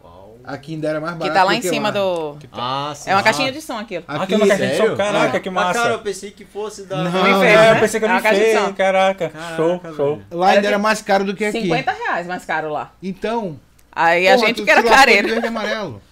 Qual? 0.01 0.37
aqui 0.45 0.75
ainda 0.75 0.89
era 0.89 1.01
mais 1.01 1.13
Que 1.13 1.19
barato. 1.21 1.37
tá 1.39 1.45
lá 1.45 1.55
em 1.55 1.61
que 1.61 1.69
cima 1.69 1.91
lá. 1.91 1.95
do. 1.95 2.37
Ah, 2.53 2.93
sim. 2.97 3.11
É 3.11 3.15
uma 3.15 3.21
Ah, 3.21 3.23
caixinha 3.23 3.53
de 3.53 3.61
som 3.61 3.79
aquilo. 3.79 4.05
Aqui, 4.09 4.23
Aqui 4.25 4.35
é 4.35 4.37
uma 4.37 4.47
caixinha 4.49 4.71
de 4.71 4.77
som, 4.77 4.97
caraca, 4.97 5.37
É. 5.37 5.41
que 5.41 5.49
Ah, 5.49 5.53
massa. 5.53 5.81
cara, 5.81 5.95
eu 5.95 5.99
pensei 6.01 6.31
que 6.33 6.45
fosse 6.45 6.83
da. 6.85 6.97
Não, 6.97 7.45
é, 7.45 7.57
né? 7.57 7.71
eu 7.77 7.81
pensei 7.81 8.01
que 8.01 8.07
É 8.07 8.09
era 8.09 8.15
uma 8.15 8.21
um 8.21 8.23
caixa 8.25 8.41
de 8.45 8.53
som. 8.53 8.73
caraca. 8.75 9.29
Caraca, 9.29 9.57
show, 9.57 9.79
velho. 9.79 9.95
show. 9.95 10.23
Lá 10.33 10.47
ainda 10.49 10.59
Era 10.59 10.67
era 10.69 10.79
mais 10.81 11.01
caro 11.01 11.25
do 11.25 11.37
que 11.37 11.45
aqui. 11.45 11.63
50 11.63 11.93
reais 11.93 12.27
mais 12.27 12.45
caro 12.45 12.71
lá. 12.71 12.93
Então, 13.01 13.57
Aí 13.93 14.27
a 14.27 14.37
gente 14.37 14.63
que 14.65 14.71
era 14.71 14.83
careira. 14.83 15.29
verde 15.29 15.45
e 15.45 15.49
amarelo. 15.49 16.03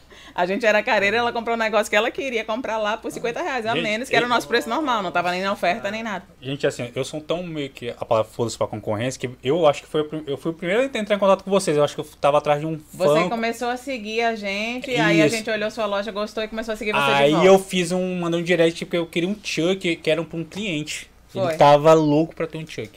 A 0.41 0.47
gente 0.47 0.65
era 0.65 0.83
careira, 0.83 1.19
ela 1.19 1.33
comprou 1.33 1.55
um 1.55 1.59
negócio 1.59 1.91
que 1.91 1.95
ela 1.97 2.11
queria 2.11 2.43
comprar 2.45 2.79
lá 2.79 2.97
por 2.97 3.11
50 3.11 3.43
reais, 3.43 3.67
a 3.67 3.75
Gente, 3.75 3.83
menos, 3.83 4.09
que 4.09 4.17
era 4.17 4.25
o 4.25 4.29
nosso 4.29 4.49
preço 4.49 4.69
normal, 4.71 5.03
não 5.03 5.13
tava 5.13 5.31
nem 5.31 5.43
na 5.43 5.53
oferta 5.53 5.91
nem 5.91 6.03
nada. 6.03 6.25
Gente, 6.41 6.67
assim, 6.67 6.91
eu 6.95 7.05
sou 7.05 7.21
tão 7.21 7.43
meio 7.43 7.69
que 7.69 7.91
a 7.91 8.05
palavra 8.05 8.31
foda-se 8.33 8.57
pra 8.57 8.67
concorrência 8.67 9.21
que 9.21 9.31
eu 9.45 9.67
acho 9.67 9.83
que 9.83 9.89
foi, 9.89 10.09
eu 10.27 10.39
fui 10.39 10.53
o 10.53 10.55
primeiro 10.55 10.83
a 10.83 10.99
entrar 10.99 11.15
em 11.15 11.19
contato 11.19 11.45
com 11.45 11.51
vocês. 11.51 11.77
Eu 11.77 11.85
acho 11.85 11.95
que 11.95 12.01
eu 12.01 12.07
tava 12.21 12.39
atrás 12.39 12.59
de 12.61 12.67
um 12.67 12.81
Você 12.95 13.21
fã. 13.21 13.29
começou 13.29 13.69
a 13.69 13.77
seguir 13.77 14.23
a 14.23 14.35
gente, 14.35 14.91
aí 14.93 15.21
a 15.21 15.27
Isso. 15.27 15.37
gente 15.37 15.51
olhou 15.51 15.71
sua 15.71 15.85
loja, 15.85 16.11
gostou 16.11 16.43
e 16.43 16.49
começou 16.49 16.73
a 16.73 16.77
seguir 16.77 16.93
você 16.93 17.07
de 17.07 17.13
Aí 17.13 17.45
eu 17.47 17.59
fiz 17.59 17.93
um, 17.93 18.19
mandei 18.19 18.41
um 18.41 18.43
direct 18.43 18.85
porque 18.87 18.97
eu 18.97 19.07
queria 19.07 19.29
um 19.29 19.37
Chuck 19.43 19.97
que 19.97 20.11
era 20.11 20.25
pra 20.25 20.39
um 20.39 20.45
cliente. 20.45 21.11
Foi. 21.29 21.45
Ele 21.51 21.59
tava 21.59 21.93
louco 21.93 22.35
pra 22.35 22.47
ter 22.47 22.57
um 22.57 22.67
Chuck. 22.67 22.91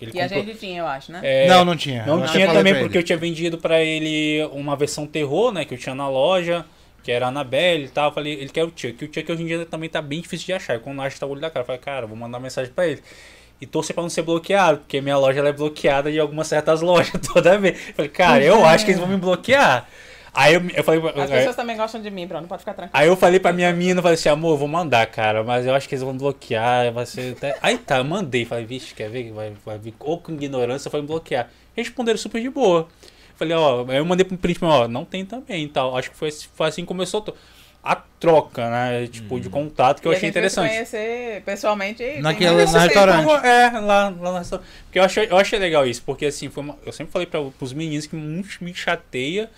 Ele 0.00 0.12
E 0.14 0.18
a 0.20 0.22
comprou- 0.24 0.44
gente 0.46 0.58
tinha, 0.58 0.78
eu 0.80 0.86
acho, 0.86 1.12
né? 1.12 1.20
É, 1.22 1.46
Não, 1.46 1.62
não 1.62 1.76
tinha. 1.76 2.06
Não 2.06 2.22
até 2.22 2.32
tinha 2.32 2.50
também 2.52 2.78
porque 2.78 2.96
eu 2.96 3.02
tinha 3.02 3.18
vendido 3.18 3.58
pra 3.58 3.82
ele 3.82 4.42
uma 4.52 4.74
versão 4.74 5.06
terror, 5.06 5.52
né? 5.52 5.64
Que 5.66 5.74
eu 5.74 5.78
tinha 5.78 5.94
na 5.94 6.08
loja, 6.08 6.64
que 7.02 7.10
era 7.12 7.26
a 7.26 7.28
Annabelle 7.28 7.84
e 7.84 7.88
tal. 7.88 8.08
Eu 8.10 8.14
falei, 8.14 8.32
ele 8.34 8.48
quer 8.48 8.64
o 8.64 8.72
Chuck. 8.74 8.96
E 9.02 9.04
o 9.06 9.12
Chuck 9.12 9.32
hoje 9.32 9.42
em 9.42 9.46
dia 9.46 9.66
também 9.66 9.88
tá 9.88 10.00
bem 10.02 10.20
difícil 10.20 10.46
de 10.46 10.52
achar. 10.52 10.76
E 10.76 10.78
quando 10.78 11.00
acha 11.02 11.18
tá 11.18 11.26
o 11.26 11.30
olho 11.30 11.40
da 11.40 11.50
cara, 11.50 11.62
eu 11.62 11.66
falei, 11.66 11.80
cara, 11.80 12.06
vou 12.06 12.16
mandar 12.16 12.38
mensagem 12.40 12.72
pra 12.72 12.86
ele. 12.86 13.02
E 13.60 13.66
torcer 13.66 13.92
pra 13.94 14.02
não 14.02 14.08
ser 14.10 14.22
bloqueado, 14.22 14.78
porque 14.78 15.00
minha 15.02 15.18
loja 15.18 15.40
é 15.46 15.52
bloqueada 15.52 16.10
de 16.10 16.18
algumas 16.18 16.46
certas 16.46 16.80
lojas 16.82 17.12
toda 17.32 17.58
vez. 17.58 17.78
Eu 17.88 17.94
falei, 17.94 18.10
cara, 18.10 18.42
eu 18.44 18.64
acho 18.64 18.84
que 18.84 18.90
eles 18.92 19.00
vão 19.00 19.08
me 19.08 19.16
bloquear. 19.18 19.86
Aí 20.32 20.54
eu, 20.54 20.62
eu 20.76 20.84
falei, 20.84 21.00
As 21.10 21.30
aí- 21.30 21.38
pessoas 21.38 21.56
também 21.56 21.76
gostam 21.76 22.00
de 22.00 22.08
mim, 22.08 22.24
Bruno, 22.26 22.46
pode 22.46 22.60
ficar 22.60 22.72
tranquilo. 22.72 22.96
Aí 22.96 23.08
eu 23.08 23.16
falei 23.16 23.40
pra 23.40 23.52
minha 23.52 23.72
mina, 23.72 24.00
falei 24.00 24.14
assim, 24.14 24.28
amor, 24.28 24.56
vou 24.56 24.68
mandar, 24.68 25.04
cara, 25.08 25.42
mas 25.42 25.66
eu 25.66 25.74
acho 25.74 25.88
que 25.88 25.94
eles 25.96 26.04
vão 26.04 26.16
bloquear, 26.16 26.92
vai 26.92 27.04
ser 27.04 27.32
até... 27.36 27.58
Aí 27.60 27.76
tá, 27.76 27.98
eu 27.98 28.04
mandei, 28.04 28.44
falei, 28.44 28.64
vixe, 28.64 28.94
quer 28.94 29.10
ver 29.10 29.24
que 29.24 29.30
vai, 29.32 29.52
vai 29.66 29.76
vir, 29.76 29.92
ou 29.98 30.18
com 30.20 30.30
ignorância, 30.32 30.88
vai 30.88 31.00
me 31.00 31.06
bloquear. 31.08 31.50
Responderam 31.76 32.16
super 32.16 32.40
de 32.40 32.48
boa. 32.48 32.86
Falei, 33.40 33.56
ó, 33.56 33.86
aí 33.88 33.96
eu 33.96 34.04
mandei 34.04 34.22
pro 34.24 34.36
print, 34.36 34.58
ó, 34.62 34.86
não 34.86 35.02
tem 35.04 35.24
também 35.24 35.64
e 35.64 35.68
tal. 35.68 35.96
Acho 35.96 36.10
que 36.10 36.16
foi, 36.16 36.30
foi 36.30 36.68
assim 36.68 36.82
que 36.82 36.88
começou 36.88 37.24
a 37.82 37.96
troca, 37.96 38.68
né, 38.68 39.06
tipo, 39.06 39.40
de 39.40 39.48
contato, 39.48 40.02
que 40.02 40.06
eu 40.06 40.12
E 40.12 40.16
achei 40.16 40.28
interessante. 40.28 40.68
conhecer 40.68 41.42
pessoalmente. 41.42 42.02
e 42.02 42.20
Naquele- 42.20 42.50
mais- 42.54 42.70
no 42.74 42.78
restaurante. 42.78 43.24
Como- 43.24 43.36
É, 43.46 43.70
lá, 43.80 43.80
lá 43.80 44.10
no 44.32 44.38
restaurante. 44.38 44.66
Porque 44.84 44.98
eu 44.98 45.02
achei, 45.04 45.26
eu 45.30 45.38
achei 45.38 45.58
legal 45.58 45.86
isso, 45.86 46.02
porque 46.04 46.26
assim, 46.26 46.50
foi 46.50 46.62
uma- 46.62 46.76
eu 46.84 46.92
sempre 46.92 47.10
falei 47.10 47.26
para 47.26 47.40
os 47.40 47.72
meninos 47.72 48.06
que 48.06 48.14
muito 48.14 48.62
me 48.62 48.74
chateia. 48.74 49.48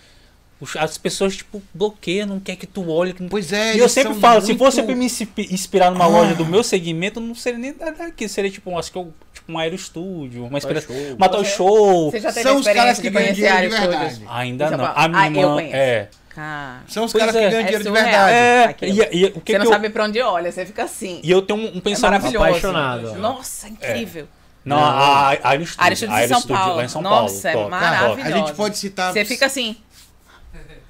As 0.79 0.97
pessoas, 0.97 1.35
tipo, 1.35 1.61
bloqueiam, 1.73 2.25
não 2.25 2.39
quer 2.39 2.55
que 2.55 2.65
tu 2.65 2.89
olhe. 2.89 3.11
Que 3.13 3.21
não... 3.21 3.27
Pois 3.29 3.51
é, 3.51 3.75
e 3.75 3.79
eu 3.79 3.89
sempre 3.89 4.13
falo, 4.13 4.39
se 4.39 4.47
muito- 4.47 4.59
fosse 4.59 4.81
pra 4.81 4.95
me 4.95 5.05
inspi- 5.05 5.49
inspirar 5.51 5.91
numa 5.91 6.05
Ah. 6.05 6.07
loja 6.07 6.35
do 6.35 6.45
meu 6.45 6.63
segmento, 6.63 7.19
não 7.19 7.35
seria 7.35 7.59
nem 7.59 7.73
da- 7.73 7.89
daqui. 7.91 8.29
Seria 8.29 8.49
tipo, 8.49 8.77
acho 8.77 8.89
que 8.91 8.97
eu, 8.97 9.13
tipo 9.33 9.51
um 9.51 9.57
aerostúdio, 9.57 10.45
uma 10.45 10.57
inspiração. 10.57 10.95
show. 10.95 11.15
Matar 11.19 11.39
o 11.39 11.43
Você- 11.43 11.51
show. 11.55 12.11
Você 12.11 12.19
já 12.21 12.31
teve 12.31 12.43
São 12.47 12.55
a 12.55 12.59
os 12.59 12.65
caras 12.65 12.97
experiência 12.97 13.01
que 13.03 13.09
de 13.09 13.13
ganham 13.13 13.33
dinheiro 13.33 13.69
de 13.69 13.75
Ares 13.75 13.79
verdade. 13.79 14.21
Ainda 14.29 14.71
não. 14.77 14.85
A 14.95 15.07
minha 15.09 15.21
Ah, 15.21 15.27
irmã. 15.27 15.61
É. 15.63 16.07
Cara, 16.29 16.81
São 16.87 17.03
os 17.05 17.11
Pois 17.11 17.23
caras 17.25 17.35
é. 17.35 17.39
que 17.43 17.45
ganham 17.49 17.59
É 17.59 17.63
dinheiro 17.63 17.83
de 17.83 17.91
verdade. 17.91 18.31
É, 18.33 18.75
e, 18.81 19.17
e 19.21 19.25
o 19.35 19.41
que, 19.41 19.51
você 19.51 19.57
não 19.57 19.65
que 19.65 19.67
eu. 19.67 19.71
sabe 19.71 19.89
pra 19.89 20.05
onde 20.05 20.21
olha, 20.21 20.51
você 20.51 20.65
fica 20.65 20.83
assim. 20.83 21.19
E 21.23 21.29
eu 21.29 21.41
tenho 21.41 21.59
um, 21.59 21.75
um 21.75 21.77
É 21.77 21.81
pensamento. 21.81 22.21
maravilhoso. 22.23 22.45
Apaixonado. 22.47 23.15
Nossa, 23.19 23.67
incrível. 23.67 24.27
Não, 24.65 24.77
a, 24.79 25.33
a 25.33 25.49
Aerostúdio. 25.49 25.89
De 25.91 26.27
São 26.29 26.41
Paulo. 26.43 26.75
lá 26.77 26.85
em 26.85 26.87
São 26.87 27.01
Nossa, 27.01 27.51
Paulo. 27.51 27.59
é 27.67 27.69
top, 27.69 27.69
maravilhoso. 27.71 28.33
A 28.33 28.37
gente 28.37 28.53
pode 28.53 28.77
citar 28.77 29.11
Você 29.11 29.25
fica 29.25 29.45
assim, 29.45 29.75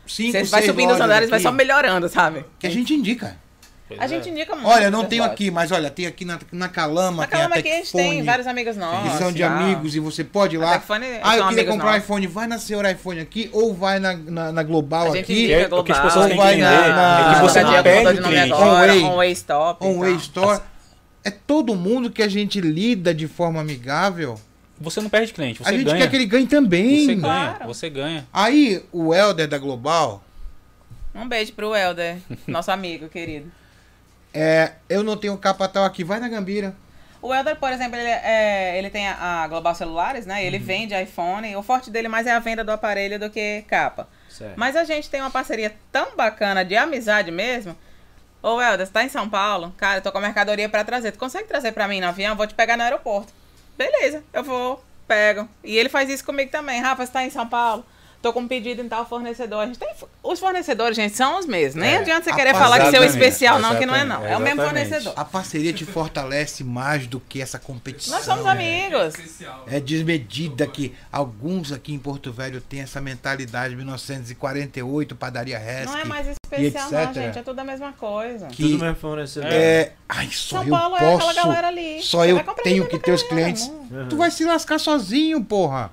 cinco, 0.08 0.32
você 0.38 0.44
vai 0.46 0.62
subindo 0.64 0.94
os 0.94 1.00
andares, 1.00 1.30
vai 1.30 1.40
só 1.40 1.52
melhorando, 1.52 2.08
sabe? 2.10 2.46
Que 2.60 2.68
a 2.68 2.70
gente 2.70 2.94
indica. 2.94 3.38
Pois 3.86 4.00
A 4.00 4.06
é. 4.06 4.08
gente 4.08 4.30
indica 4.30 4.56
muito. 4.56 4.68
Olha, 4.70 4.90
não 4.90 5.04
tenho 5.06 5.24
aqui, 5.26 5.52
mas 5.52 5.70
olha, 5.72 5.90
tem 5.90 6.08
aqui 6.08 6.24
na, 6.24 6.40
na 6.54 6.70
Calama, 6.70 7.24
Na 7.24 7.28
tem 7.28 7.38
Calama 7.38 7.56
a 7.56 7.60
aqui 7.60 7.70
a 7.70 7.76
gente 7.76 7.92
tem 7.92 8.24
vários 8.24 8.48
amigos 8.48 8.78
nossos. 8.78 9.12
que 9.12 9.18
são 9.18 9.32
de 9.32 9.42
tal. 9.42 9.52
amigos 9.52 9.94
e 9.94 10.00
você 10.00 10.24
pode 10.24 10.56
ir 10.56 10.58
lá. 10.60 10.80
Tecfone 10.80 11.06
Ah, 11.22 11.38
eu 11.38 11.48
queria 11.50 11.66
comprar 11.66 11.88
um 11.88 11.92
nossos. 11.92 12.04
iPhone. 12.06 12.28
Vai 12.28 12.48
na 12.48 12.58
senhora 12.60 12.92
iPhone 12.92 13.20
aqui 13.20 13.50
ou 13.52 13.74
vai 13.74 14.00
na, 14.00 14.14
na, 14.16 14.52
na 14.54 14.64
Global 14.64 15.12
aqui. 15.14 15.44
indica 15.54 15.76
o 15.76 15.84
que 15.84 15.92
as 15.92 16.00
pessoas 16.00 16.28
têm 16.28 16.38
que 16.38 16.42
vai 16.42 16.54
entender 16.54 16.70
na- 16.90 17.32
é 17.32 17.36
que 17.36 17.42
você 17.42 17.62
não 17.62 17.84
perde 17.84 18.22
cliente. 18.22 18.54
On-Way. 18.54 19.04
On-Way 19.04 19.32
Stop. 19.34 19.86
On 19.86 20.00
Way 20.00 20.12
tal. 20.12 20.20
Store. 20.22 20.62
É 21.26 21.30
todo 21.30 21.76
mundo 21.76 22.10
que 22.10 22.24
a 22.24 22.28
gente 22.30 22.62
lida 22.62 23.14
de 23.14 23.28
forma 23.28 23.60
amigável. 23.60 24.40
Você 24.80 25.00
não 25.02 25.10
perde 25.10 25.34
cliente, 25.34 25.60
você 25.64 25.70
a 25.70 25.72
gente 25.74 25.86
ganha. 25.86 25.98
quer 26.02 26.10
que 26.10 26.16
ele 26.16 26.26
ganhe 26.26 26.48
também. 26.48 27.06
Você 27.06 27.16
ganha, 27.16 27.22
Claro. 27.54 27.68
você 27.68 27.90
ganha. 27.90 28.28
Aí, 28.34 28.84
o 28.92 29.14
Helder 29.14 29.48
da 29.48 29.58
Global, 29.58 30.24
Um 31.16 31.28
beijo 31.28 31.54
pro 31.54 31.76
Helder, 31.76 32.18
nosso 32.48 32.72
amigo 32.72 33.08
querido. 33.08 33.52
é, 34.34 34.74
eu 34.90 35.04
não 35.04 35.16
tenho 35.16 35.38
capa 35.38 35.68
tal 35.68 35.86
aqui, 35.86 36.04
vai 36.04 36.20
na 36.20 36.28
Gambira. 36.28 36.76
O 37.22 37.34
Helder, 37.34 37.56
por 37.56 37.72
exemplo, 37.72 37.96
ele, 37.98 38.10
é, 38.10 38.78
ele 38.78 38.90
tem 38.90 39.08
a, 39.08 39.44
a 39.44 39.48
Global 39.48 39.74
Celulares, 39.76 40.26
né? 40.26 40.34
Uhum. 40.36 40.40
Ele 40.42 40.60
vende 40.60 40.94
iPhone. 41.02 41.56
O 41.56 41.64
forte 41.64 41.90
dele 41.90 42.10
mais 42.10 42.28
é 42.28 42.32
a 42.34 42.40
venda 42.40 42.66
do 42.66 42.72
aparelho 42.72 43.18
do 43.18 43.30
que 43.30 43.64
capa. 43.70 44.10
Certo. 44.28 44.56
Mas 44.58 44.76
a 44.76 44.84
gente 44.84 45.10
tem 45.10 45.22
uma 45.22 45.32
parceria 45.32 45.74
tão 45.90 46.18
bacana 46.18 46.66
de 46.66 46.76
amizade 46.76 47.32
mesmo. 47.32 47.78
Ô, 48.42 48.62
Helder, 48.62 48.86
você 48.86 48.92
tá 48.92 49.06
em 49.06 49.10
São 49.10 49.30
Paulo? 49.30 49.74
Cara, 49.78 50.00
eu 50.00 50.02
tô 50.02 50.12
com 50.12 50.18
a 50.18 50.22
mercadoria 50.22 50.68
pra 50.68 50.84
trazer. 50.84 51.14
Tu 51.14 51.18
consegue 51.20 51.48
trazer 51.48 51.72
pra 51.72 51.88
mim 51.88 52.02
no 52.02 52.08
avião? 52.08 52.32
Eu 52.34 52.36
Vou 52.36 52.46
te 52.46 52.54
pegar 52.54 52.76
no 52.76 52.84
aeroporto. 52.84 53.32
Beleza, 53.78 54.24
eu 54.34 54.44
vou, 54.44 54.84
pego. 55.08 55.48
E 55.64 55.78
ele 55.78 55.90
faz 55.90 56.10
isso 56.10 56.26
comigo 56.26 56.52
também. 56.52 56.82
Rafa, 56.82 57.06
você 57.06 57.12
tá 57.12 57.24
em 57.26 57.30
São 57.30 57.48
Paulo? 57.48 57.86
Tô 58.24 58.32
com 58.32 58.40
um 58.40 58.48
pedido 58.48 58.82
em 58.82 58.88
tal 58.88 59.06
fornecedor. 59.06 59.60
A 59.60 59.66
gente 59.66 59.78
tem. 59.78 59.90
Os 60.24 60.40
fornecedores, 60.40 60.96
gente, 60.96 61.14
são 61.14 61.38
os 61.38 61.46
mesmos. 61.46 61.76
Nem 61.84 61.96
É, 61.96 61.98
adianta 61.98 62.24
você 62.24 62.34
querer 62.34 62.54
falar 62.54 62.80
que 62.80 62.90
seu 62.90 63.04
especial, 63.04 63.60
não, 63.60 63.76
que 63.76 63.86
não 63.86 63.94
é 63.94 64.06
não. 64.06 64.26
É 64.26 64.38
o 64.38 64.40
mesmo 64.40 64.62
fornecedor. 64.64 65.12
A 65.18 65.26
parceria 65.26 65.74
te 65.74 65.84
fortalece 65.84 66.64
mais 66.64 67.06
do 67.06 67.20
que 67.20 67.42
essa 67.42 67.60
competição. 67.60 68.16
Nós 68.16 68.24
somos 68.24 68.46
né? 68.46 68.52
amigos. 68.52 69.14
Especial. 69.14 69.66
É 69.68 69.78
desmedida 69.78 70.66
que 70.66 70.96
alguns 71.12 71.74
aqui 71.74 71.94
em 71.94 72.00
Porto 72.00 72.32
Velho 72.32 72.62
têm 72.62 72.80
essa 72.80 73.02
mentalidade 73.02 73.76
1948, 73.76 75.18
padaria 75.18 75.58
Hesky. 75.60 75.86
Não 75.88 75.98
é 75.98 76.06
mais 76.06 76.28
especial, 76.28 76.92
não, 76.92 77.04
etc. 77.04 77.14
gente. 77.14 77.40
É 77.40 77.44
tudo 77.44 77.60
a 77.60 77.64
mesma 77.66 77.92
coisa. 77.92 78.48
que 78.48 78.64
Tudo 78.64 78.80
mesmo 78.80 78.96
fornecedor. 78.96 79.50
é, 79.52 79.92
ai, 80.08 80.30
só 80.32 80.60
São 80.60 80.64
eu 80.64 80.70
Paulo 80.70 80.96
é 80.96 81.00
posso. 81.00 81.30
aquela 81.30 81.34
galera 81.34 81.68
ali. 81.68 82.02
Só 82.02 82.20
Você 82.20 82.32
eu 82.32 82.40
tenho 82.64 82.88
que 82.88 82.98
ter 83.00 83.12
os 83.12 83.24
clientes. 83.24 83.70
não. 83.92 84.08
Tu 84.08 84.16
vai 84.16 84.32
se 84.32 84.46
lascar 84.46 84.80
sozinho, 84.80 85.44
porra. 85.44 85.92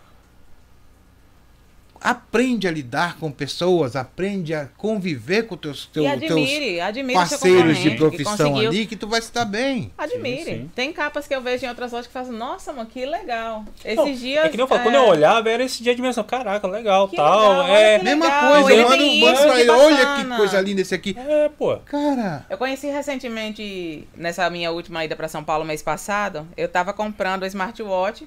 Aprende 2.00 2.66
a 2.66 2.70
lidar 2.70 3.18
com 3.18 3.30
pessoas, 3.30 3.94
aprende 3.94 4.54
a 4.54 4.66
conviver 4.76 5.42
com 5.42 5.56
teus, 5.56 5.84
teu, 5.86 6.02
E 6.04 6.18
teus 6.18 6.32
admire, 6.32 6.80
admire 6.80 7.18
parceiros 7.18 7.78
de 7.78 7.90
que 7.90 7.96
profissão 7.96 8.36
conseguiu- 8.36 8.68
ali 8.70 8.86
que 8.86 8.96
tu 8.96 9.06
vai 9.06 9.20
se 9.20 9.30
dar 9.32 9.44
bem. 9.44 9.92
Admire. 9.98 10.38
Sim, 10.44 10.50
sim. 10.62 10.70
Tem 10.74 10.92
capas 10.94 11.26
que 11.28 11.34
eu 11.34 11.42
vejo 11.42 11.66
em 11.66 11.68
outras 11.68 11.92
lojas 11.92 12.06
que 12.06 12.12
fazem, 12.12 12.32
nossa, 12.32 12.72
mano, 12.72 12.88
que 12.88 13.04
legal. 13.04 13.64
Esses 13.84 13.96
Não, 13.96 14.12
dias. 14.14 14.44
É 14.46 14.48
que 14.48 14.56
nem 14.56 14.64
eu 14.64 14.68
falo, 14.68 14.82
quando 14.82 14.94
eu 14.94 15.04
olhava, 15.08 15.50
era 15.50 15.62
esse 15.62 15.82
dia 15.82 15.92
de 15.92 15.96
dimensão. 15.96 16.24
Caraca, 16.24 16.66
legal, 16.66 17.06
Que 17.06 17.16
tal. 17.16 17.38
legal, 17.60 17.76
é, 17.76 17.98
que 17.98 18.04
Mesma 18.04 18.24
legal, 18.24 18.40
coisa, 18.52 18.72
eu 18.72 18.88
mando, 18.88 18.96
pra 18.96 19.54
que 19.54 19.60
ele, 19.60 19.70
olha 19.70 20.14
que 20.16 20.36
coisa 20.38 20.60
linda 20.62 20.80
esse 20.80 20.94
aqui. 20.94 21.14
é, 21.18 21.48
pô. 21.50 21.76
Cara, 21.84 22.46
Eu 22.48 22.56
conheci 22.56 22.86
recentemente, 22.86 24.08
nessa 24.16 24.48
minha 24.48 24.70
última 24.70 25.04
ida 25.04 25.14
para 25.14 25.28
São 25.28 25.44
Paulo 25.44 25.64
mês 25.66 25.82
passado, 25.82 26.46
eu 26.56 26.66
tava 26.68 26.92
comprando 26.94 27.42
o 27.42 27.46
smartwatch 27.46 28.26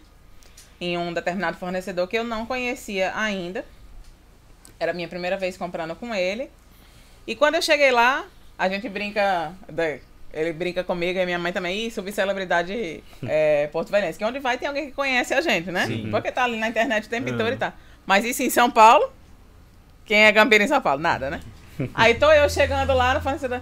em 0.84 0.97
um 0.97 1.13
determinado 1.13 1.57
fornecedor 1.57 2.07
que 2.07 2.17
eu 2.17 2.23
não 2.23 2.45
conhecia 2.45 3.11
ainda. 3.15 3.63
Era 4.79 4.91
a 4.91 4.93
minha 4.95 5.07
primeira 5.07 5.38
vez 5.38 5.55
comprando 5.57 5.95
com 5.95 6.13
ele. 6.13 6.49
E 7.25 7.36
quando 7.36 7.55
eu 7.55 7.61
cheguei 7.61 7.91
lá, 7.91 8.25
a 8.57 8.67
gente 8.67 8.89
brinca. 8.89 9.53
Ele 10.34 10.51
brinca 10.51 10.84
comigo 10.84 11.17
e 11.19 11.25
minha 11.25 11.38
mãe 11.39 11.53
também. 11.53 11.86
Ih, 11.86 11.91
subcelebridade 11.91 13.03
é, 13.27 13.67
Porto 13.71 13.91
Velhense. 13.91 14.17
Que 14.17 14.25
onde 14.25 14.39
vai 14.39 14.57
tem 14.57 14.67
alguém 14.67 14.88
que 14.88 14.91
conhece 14.91 15.34
a 15.34 15.41
gente, 15.41 15.71
né? 15.71 15.86
Sim. 15.86 16.09
Porque 16.09 16.31
tá 16.31 16.43
ali 16.43 16.57
na 16.57 16.67
internet 16.67 17.05
o 17.05 17.09
tempo 17.09 17.29
Uhum. 17.29 17.38
todo 17.38 17.51
e 17.53 17.55
tá. 17.57 17.73
Mas 18.05 18.25
isso 18.25 18.41
em 18.43 18.49
São 18.49 18.69
Paulo? 18.71 19.11
Quem 20.05 20.25
é 20.25 20.31
Gambira 20.31 20.63
em 20.63 20.67
São 20.67 20.81
Paulo? 20.81 20.99
Nada, 20.99 21.29
né? 21.29 21.39
Aí 21.93 22.15
tô 22.15 22.31
eu 22.31 22.49
chegando 22.49 22.93
lá 22.93 23.13
no 23.13 23.21
fornecedor. 23.21 23.61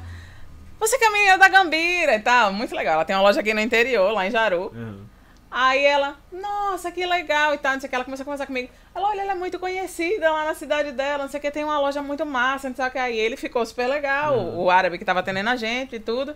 você 0.80 0.98
que 0.98 1.04
é 1.04 1.08
a 1.08 1.12
menina 1.12 1.38
da 1.38 1.50
Gambira 1.50 2.16
e 2.16 2.20
tal. 2.20 2.52
Muito 2.54 2.74
legal. 2.74 2.96
Ela 2.96 3.06
tem 3.06 3.16
uma 3.16 3.22
loja 3.22 3.42
aqui 3.42 3.54
no 3.54 3.60
interior, 3.60 4.12
lá 4.14 4.26
em 4.26 4.32
Jaru. 4.32 4.72
Uhum. 4.74 5.11
Aí 5.52 5.84
ela, 5.84 6.16
nossa, 6.32 6.90
que 6.90 7.06
legal 7.06 7.54
e 7.54 7.58
tal, 7.58 7.74
não 7.74 7.82
sei 7.82 7.88
o 7.88 7.90
que. 7.90 7.96
Ela 7.96 8.06
começou 8.06 8.24
a 8.24 8.26
conversar 8.26 8.48
comigo. 8.48 8.70
Ela, 8.96 9.10
olha, 9.10 9.22
ela 9.22 9.32
é 9.34 9.36
muito 9.36 9.60
conhecida 9.60 10.32
lá 10.32 10.46
na 10.46 10.56
cidade 10.56 10.94
dela, 10.94 11.24
não 11.24 11.30
sei 11.30 11.40
o 11.40 11.42
que, 11.42 11.52
tem 11.52 11.66
uma 11.66 11.78
loja 11.78 12.02
muito 12.02 12.26
massa, 12.26 12.70
não 12.70 12.76
sei 12.76 12.86
o 12.86 12.90
que. 12.90 12.98
Aí 12.98 13.20
ele 13.20 13.36
ficou 13.36 13.66
super 13.66 13.88
legal, 13.88 14.38
o, 14.38 14.64
o 14.64 14.72
árabe 14.72 14.98
que 14.98 15.04
tava 15.04 15.20
atendendo 15.20 15.50
a 15.50 15.58
gente 15.58 15.98
e 15.98 16.00
tudo. 16.00 16.34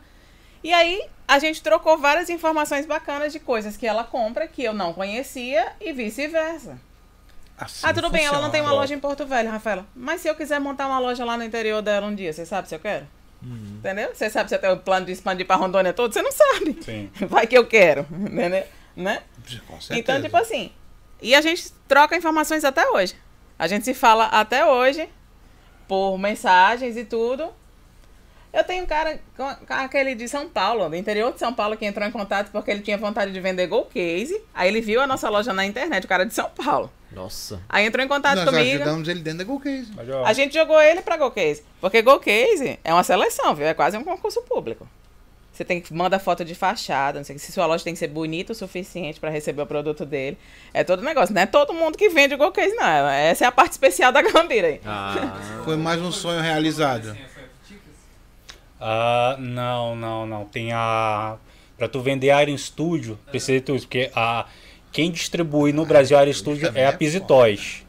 E 0.62 0.74
aí 0.74 1.02
a 1.28 1.40
gente 1.40 1.64
trocou 1.64 1.98
várias 1.98 2.30
informações 2.30 2.86
bacanas 2.86 3.32
de 3.32 3.40
coisas 3.40 3.78
que 3.78 3.88
ela 3.88 4.04
compra 4.04 4.48
que 4.48 4.64
eu 4.64 4.74
não 4.74 4.92
conhecia 4.92 5.72
e 5.80 5.94
vice-versa. 5.94 6.78
Assim 7.58 7.88
Ah, 7.88 7.94
tudo 7.94 8.10
bem, 8.10 8.26
ela 8.26 8.42
não 8.42 8.50
tem 8.50 8.60
uma 8.60 8.74
loja 8.74 8.94
em 8.94 9.00
Porto 9.00 9.26
Velho, 9.26 9.50
Rafaela. 9.50 9.86
Mas 9.96 10.20
se 10.20 10.28
eu 10.28 10.36
quiser 10.36 10.60
montar 10.60 10.88
uma 10.88 11.00
loja 11.00 11.24
lá 11.24 11.38
no 11.38 11.44
interior 11.46 11.82
dela 11.82 12.08
um 12.08 12.14
dia, 12.14 12.34
você 12.34 12.46
sabe 12.46 12.68
se 12.68 12.76
eu 12.76 12.80
quero? 12.80 13.08
Entendeu? 13.42 14.10
Você 14.14 14.30
sabe 14.30 14.50
se 14.50 14.56
eu 14.56 14.60
tenho 14.60 14.74
o 14.74 14.80
plano 14.80 15.06
de 15.06 15.12
expandir 15.12 15.46
pra 15.46 15.56
Rondônia 15.56 15.94
todo? 15.94 16.12
Você 16.12 16.22
não 16.22 16.32
sabe. 16.32 16.78
Sim. 16.82 17.12
Vai 17.28 17.46
que 17.46 17.58
eu 17.58 17.66
quero, 17.66 18.06
entendeu? 18.12 18.64
Né? 18.96 19.22
Com 19.68 19.80
certeza. 19.82 20.00
Então, 20.00 20.22
tipo 20.22 20.38
assim. 20.38 20.72
E 21.22 21.34
a 21.36 21.42
gente 21.42 21.72
troca 21.88 22.16
informações 22.16 22.64
até 22.64 22.88
hoje. 22.90 23.16
A 23.58 23.68
gente 23.68 23.86
se 23.86 23.94
fala 23.94 24.26
até 24.26 24.66
hoje 24.66 25.10
por 25.88 26.18
mensagens 26.18 26.98
e 26.98 27.06
tudo. 27.06 27.50
Eu 28.52 28.64
tenho 28.64 28.86
um 28.86 28.88
cara 28.88 29.20
com 29.36 29.54
com 29.54 29.74
aquele 29.74 30.16
de 30.16 30.30
São 30.30 30.48
Paulo, 30.48 30.88
do 30.88 30.96
interior 30.96 31.34
de 31.34 31.40
São 31.40 31.54
Paulo, 31.54 31.76
que 31.76 31.86
entrou 31.86 32.08
em 32.08 32.12
contato 32.12 32.52
porque 32.52 32.72
ele 32.72 32.80
tinha 32.80 32.98
vontade 32.98 33.34
de 33.34 33.40
vender 33.42 33.68
Gold 33.68 33.90
Case. 33.90 34.42
Aí 34.54 34.70
ele 34.70 34.80
viu 34.80 35.02
a 35.02 35.08
nossa 35.08 35.28
loja 35.30 35.52
na 35.52 35.66
internet, 35.66 36.06
o 36.06 36.08
cara 36.08 36.26
de 36.26 36.34
São 36.34 36.50
Paulo. 36.50 36.90
Nossa. 37.12 37.62
Aí 37.68 37.86
entrou 37.86 38.04
em 38.04 38.08
contato 38.08 38.38
Nós 38.38 38.46
comigo. 38.50 38.76
ajudamos 38.76 39.08
ele 39.10 39.20
dentro 39.20 39.40
da 39.40 39.44
Go 39.44 39.60
Case. 39.60 39.92
Mas, 39.94 40.10
ó, 40.10 40.26
A 40.26 40.32
gente 40.32 40.54
jogou 40.54 40.82
ele 40.82 41.02
pra 41.02 41.18
Go 41.18 41.32
Case. 41.32 41.64
Porque 41.82 42.02
Go 42.02 42.18
Case 42.20 42.80
é 42.82 42.94
uma 42.94 43.04
seleção, 43.04 43.54
viu? 43.56 43.68
É 43.68 43.74
quase 43.74 43.98
um 43.98 44.04
concurso 44.06 44.42
público. 44.44 44.88
Você 45.56 45.64
tem 45.64 45.80
que 45.80 45.94
mandar 45.94 46.20
foto 46.20 46.44
de 46.44 46.54
fachada, 46.54 47.18
não 47.18 47.24
sei 47.24 47.38
se 47.38 47.50
sua 47.50 47.66
loja 47.66 47.82
tem 47.82 47.94
que 47.94 48.00
ser 48.00 48.10
bonita 48.10 48.52
o 48.52 48.56
suficiente 48.56 49.22
pra 49.22 49.30
receber 49.30 49.62
o 49.62 49.66
produto 49.66 50.06
dele. 50.06 50.38
É 50.74 50.84
todo 50.84 51.02
negócio. 51.02 51.34
Não 51.34 51.42
é 51.42 51.46
todo 51.46 51.74
mundo 51.74 51.98
que 51.98 52.10
vende 52.10 52.36
o 52.36 52.38
Go 52.38 52.52
Case, 52.52 52.76
não. 52.76 53.08
Essa 53.08 53.46
é 53.46 53.48
a 53.48 53.52
parte 53.54 53.72
especial 53.72 54.12
da 54.12 54.22
Gambira 54.22 54.68
aí. 54.68 54.82
Ah. 54.86 55.40
Foi 55.64 55.78
mais 55.78 56.02
um 56.02 56.12
sonho 56.12 56.42
realizado. 56.42 57.16
Ah, 58.82 59.38
não, 59.40 59.96
não, 59.96 60.28
não. 60.28 60.44
Tem 60.44 60.74
a. 60.74 61.38
Pra 61.78 61.88
tu 61.88 62.02
vender 62.02 62.32
a 62.32 62.44
Iron 62.44 62.58
Studio, 62.58 63.18
precisa 63.32 63.54
de 63.54 63.62
tudo. 63.62 63.80
Porque 63.80 64.12
a... 64.14 64.48
quem 64.92 65.10
distribui 65.10 65.72
no 65.72 65.86
Brasil 65.86 66.18
a 66.18 66.24
Iron 66.24 66.34
Studio 66.34 66.70
é 66.76 66.86
a 66.86 66.90
é. 66.90 67.20
Toys. 67.22 67.85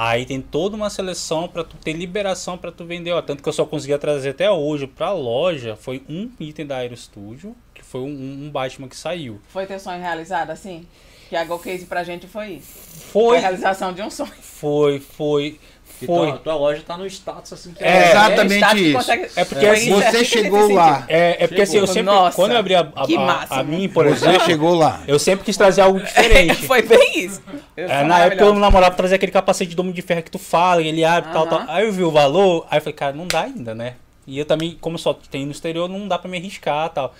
Aí 0.00 0.24
tem 0.24 0.40
toda 0.40 0.76
uma 0.76 0.88
seleção 0.88 1.48
pra 1.48 1.64
tu 1.64 1.76
ter 1.76 1.92
liberação 1.92 2.56
pra 2.56 2.70
tu 2.70 2.84
vender. 2.84 3.10
Ó. 3.10 3.20
Tanto 3.20 3.42
que 3.42 3.48
eu 3.48 3.52
só 3.52 3.66
conseguia 3.66 3.98
trazer 3.98 4.28
até 4.28 4.48
hoje 4.48 4.86
pra 4.86 5.10
loja. 5.10 5.74
Foi 5.74 6.04
um 6.08 6.30
item 6.38 6.64
da 6.64 6.76
Aero 6.76 6.96
Studio, 6.96 7.56
que 7.74 7.82
foi 7.82 8.02
um, 8.02 8.44
um 8.44 8.48
Batman 8.48 8.86
que 8.86 8.96
saiu. 8.96 9.40
Foi 9.48 9.66
teu 9.66 9.80
sonho 9.80 10.00
realizado 10.00 10.50
assim? 10.50 10.86
Que 11.28 11.34
a 11.34 11.44
Go 11.44 11.58
Case 11.58 11.84
pra 11.84 12.04
gente 12.04 12.28
foi 12.28 12.52
isso. 12.52 12.68
Foi, 13.10 13.38
a 13.38 13.40
realização 13.40 13.92
de 13.92 14.00
um 14.00 14.08
sonho. 14.08 14.30
foi, 14.40 15.00
foi, 15.00 15.58
Foi. 16.06 16.28
Tua, 16.30 16.38
tua 16.38 16.54
loja 16.54 16.82
tá 16.86 16.96
no 16.96 17.06
status 17.06 17.52
assim 17.52 17.72
que 17.72 17.82
É, 17.82 18.10
exatamente 18.10 18.54
status 18.56 18.74
que 18.80 18.86
isso. 18.86 18.96
consegue- 18.96 19.28
É 19.36 19.44
porque 19.44 19.66
Foi 19.66 19.76
assim, 19.76 19.90
Você 19.92 20.24
chegou 20.24 20.72
lá. 20.72 21.04
É, 21.08 21.44
é 21.44 21.46
porque 21.46 21.62
assim, 21.62 21.76
eu 21.76 21.86
Chegou. 21.86 21.94
sempre. 21.94 22.12
Nossa, 22.12 22.36
quando 22.36 22.52
eu 22.52 22.58
abri 22.58 22.74
a, 22.74 22.80
a, 22.80 23.06
que 23.06 23.16
a- 23.16 23.20
massa, 23.20 23.54
a 23.54 23.62
né? 23.64 23.76
minha, 23.76 23.88
por 23.88 24.04
Você 24.06 24.26
exemplo, 24.28 24.46
chegou 24.46 24.74
lá. 24.74 25.00
eu 25.06 25.18
sempre 25.18 25.44
quis 25.44 25.56
trazer 25.56 25.80
algo 25.82 25.98
diferente. 26.00 26.54
Foi 26.66 26.82
bem 26.82 27.24
isso. 27.24 27.42
É, 27.76 28.04
na 28.04 28.20
época 28.24 28.44
eu 28.44 28.54
namorava 28.54 28.94
trazer 28.94 29.16
aquele 29.16 29.32
capacete 29.32 29.70
de 29.70 29.76
domo 29.76 29.92
de 29.92 30.02
ferro 30.02 30.22
que 30.22 30.30
tu 30.30 30.38
fala, 30.38 30.82
ele 30.82 31.04
abre, 31.04 31.32
tal, 31.32 31.46
Aham. 31.46 31.66
tal. 31.66 31.74
Aí 31.74 31.84
eu 31.86 31.92
vi 31.92 32.02
o 32.04 32.10
valor, 32.10 32.66
aí 32.70 32.78
eu 32.78 32.82
falei, 32.82 32.94
cara, 32.94 33.12
não 33.12 33.26
dá 33.26 33.42
ainda, 33.42 33.74
né? 33.74 33.94
E 34.26 34.38
eu 34.38 34.44
também, 34.44 34.76
como 34.80 34.98
só 34.98 35.14
tenho 35.14 35.46
no 35.46 35.52
exterior, 35.52 35.88
não 35.88 36.06
dá 36.06 36.18
pra 36.18 36.30
me 36.30 36.36
arriscar 36.36 36.88
tal. 36.90 37.14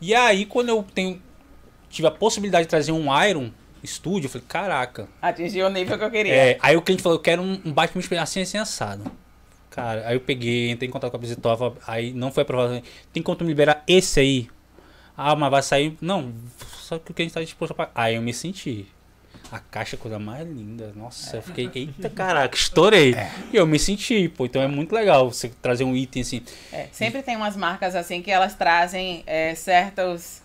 E 0.00 0.14
aí, 0.14 0.44
quando 0.44 0.68
eu 0.68 0.84
tenho, 0.94 1.20
tive 1.88 2.06
a 2.06 2.10
possibilidade 2.10 2.64
de 2.64 2.68
trazer 2.68 2.92
um 2.92 3.06
Iron 3.24 3.50
Studio, 3.84 4.26
eu 4.26 4.30
falei, 4.30 4.46
caraca. 4.48 5.08
Atingiu 5.20 5.66
o 5.66 5.70
nível 5.70 5.98
que 5.98 6.04
eu 6.04 6.10
queria. 6.10 6.34
É, 6.34 6.58
aí 6.60 6.76
o 6.76 6.82
cliente 6.82 7.02
falou, 7.02 7.18
eu 7.18 7.22
quero 7.22 7.42
um, 7.42 7.60
um 7.64 7.72
Batman 7.72 8.02
assim, 8.20 8.40
assim, 8.42 8.58
assado. 8.58 9.10
Cara, 9.70 10.06
aí 10.06 10.16
eu 10.16 10.20
peguei, 10.20 10.70
entrei 10.70 10.88
em 10.88 10.92
contato 10.92 11.10
com 11.10 11.16
a 11.16 11.20
Visitova, 11.20 11.76
aí 11.86 12.12
não 12.12 12.32
foi 12.32 12.42
aprovado. 12.42 12.82
Tem 13.12 13.22
como 13.22 13.36
tu 13.36 13.44
me 13.44 13.50
liberar 13.50 13.84
esse 13.86 14.18
aí? 14.18 14.48
Ah, 15.16 15.36
mas 15.36 15.50
vai 15.50 15.62
sair. 15.62 15.96
Não, 16.00 16.32
só 16.78 16.98
que 16.98 17.10
o 17.10 17.14
cliente 17.14 17.34
tá 17.34 17.40
disposto 17.40 17.72
a 17.72 17.74
pagar. 17.74 17.92
Aí 17.94 18.16
eu 18.16 18.22
me 18.22 18.34
senti. 18.34 18.86
A 19.52 19.58
caixa 19.58 19.96
é 19.96 19.98
a 19.98 20.00
coisa 20.00 20.18
mais 20.18 20.46
linda. 20.46 20.92
Nossa, 20.94 21.36
eu 21.36 21.42
fiquei, 21.42 21.70
eita 21.74 22.08
caraca, 22.08 22.56
estourei. 22.56 23.14
E 23.52 23.56
eu 23.56 23.66
me 23.66 23.78
senti, 23.78 24.28
pô. 24.28 24.46
Então 24.46 24.62
é 24.62 24.68
muito 24.68 24.92
legal 24.94 25.30
você 25.30 25.48
trazer 25.60 25.84
um 25.84 25.94
item 25.94 26.22
assim. 26.22 26.42
É, 26.72 26.86
sempre 26.92 27.22
tem 27.22 27.36
umas 27.36 27.56
marcas 27.56 27.94
assim 27.94 28.22
que 28.22 28.30
elas 28.30 28.54
trazem 28.54 29.22
é, 29.26 29.54
certos 29.54 30.39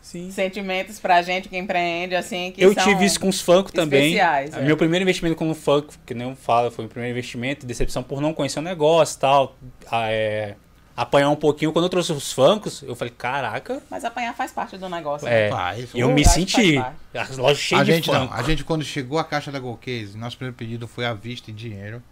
Sim. 0.00 0.30
sentimentos 0.30 0.98
pra 0.98 1.22
gente 1.22 1.48
que 1.48 1.56
empreende, 1.58 2.16
assim, 2.16 2.52
que 2.52 2.62
Eu 2.62 2.72
são 2.74 2.82
tive 2.84 3.04
isso 3.04 3.20
com 3.20 3.28
os 3.28 3.40
Funko 3.40 3.70
também. 3.72 4.06
especiais, 4.08 4.54
é. 4.54 4.62
Meu 4.62 4.76
primeiro 4.76 5.02
investimento 5.02 5.36
com 5.36 5.50
o 5.50 5.54
Funko, 5.54 5.94
que 6.06 6.14
nem 6.14 6.28
eu 6.28 6.34
falo, 6.36 6.70
foi 6.70 6.84
o 6.86 6.88
primeiro 6.88 7.16
investimento, 7.16 7.66
decepção 7.66 8.02
por 8.02 8.20
não 8.20 8.32
conhecer 8.32 8.58
o 8.58 8.62
negócio 8.62 9.16
e 9.16 9.20
tal. 9.20 9.56
É, 9.92 10.54
apanhar 10.96 11.30
um 11.30 11.36
pouquinho. 11.36 11.72
Quando 11.72 11.84
eu 11.84 11.88
trouxe 11.88 12.12
os 12.12 12.32
Funkos, 12.32 12.82
eu 12.82 12.94
falei, 12.96 13.12
caraca. 13.16 13.82
Mas 13.90 14.04
apanhar 14.04 14.34
faz 14.34 14.52
parte 14.52 14.76
do 14.76 14.88
negócio. 14.88 15.26
né? 15.26 15.46
É, 15.46 15.50
Faz. 15.50 15.90
eu 15.94 16.10
me 16.10 16.24
senti. 16.24 16.76
As 17.14 17.36
lojas 17.36 17.58
cheias 17.58 17.82
A 17.82 17.84
de 17.84 17.92
gente 17.92 18.10
não. 18.10 18.32
A 18.32 18.42
gente, 18.42 18.64
quando 18.64 18.82
chegou 18.84 19.18
a 19.18 19.24
caixa 19.24 19.52
da 19.52 19.58
Go 19.58 19.76
Case, 19.76 20.16
nosso 20.16 20.36
primeiro 20.36 20.56
pedido 20.56 20.88
foi 20.88 21.06
à 21.06 21.14
vista 21.14 21.50
em 21.50 21.54
dinheiro. 21.54 22.02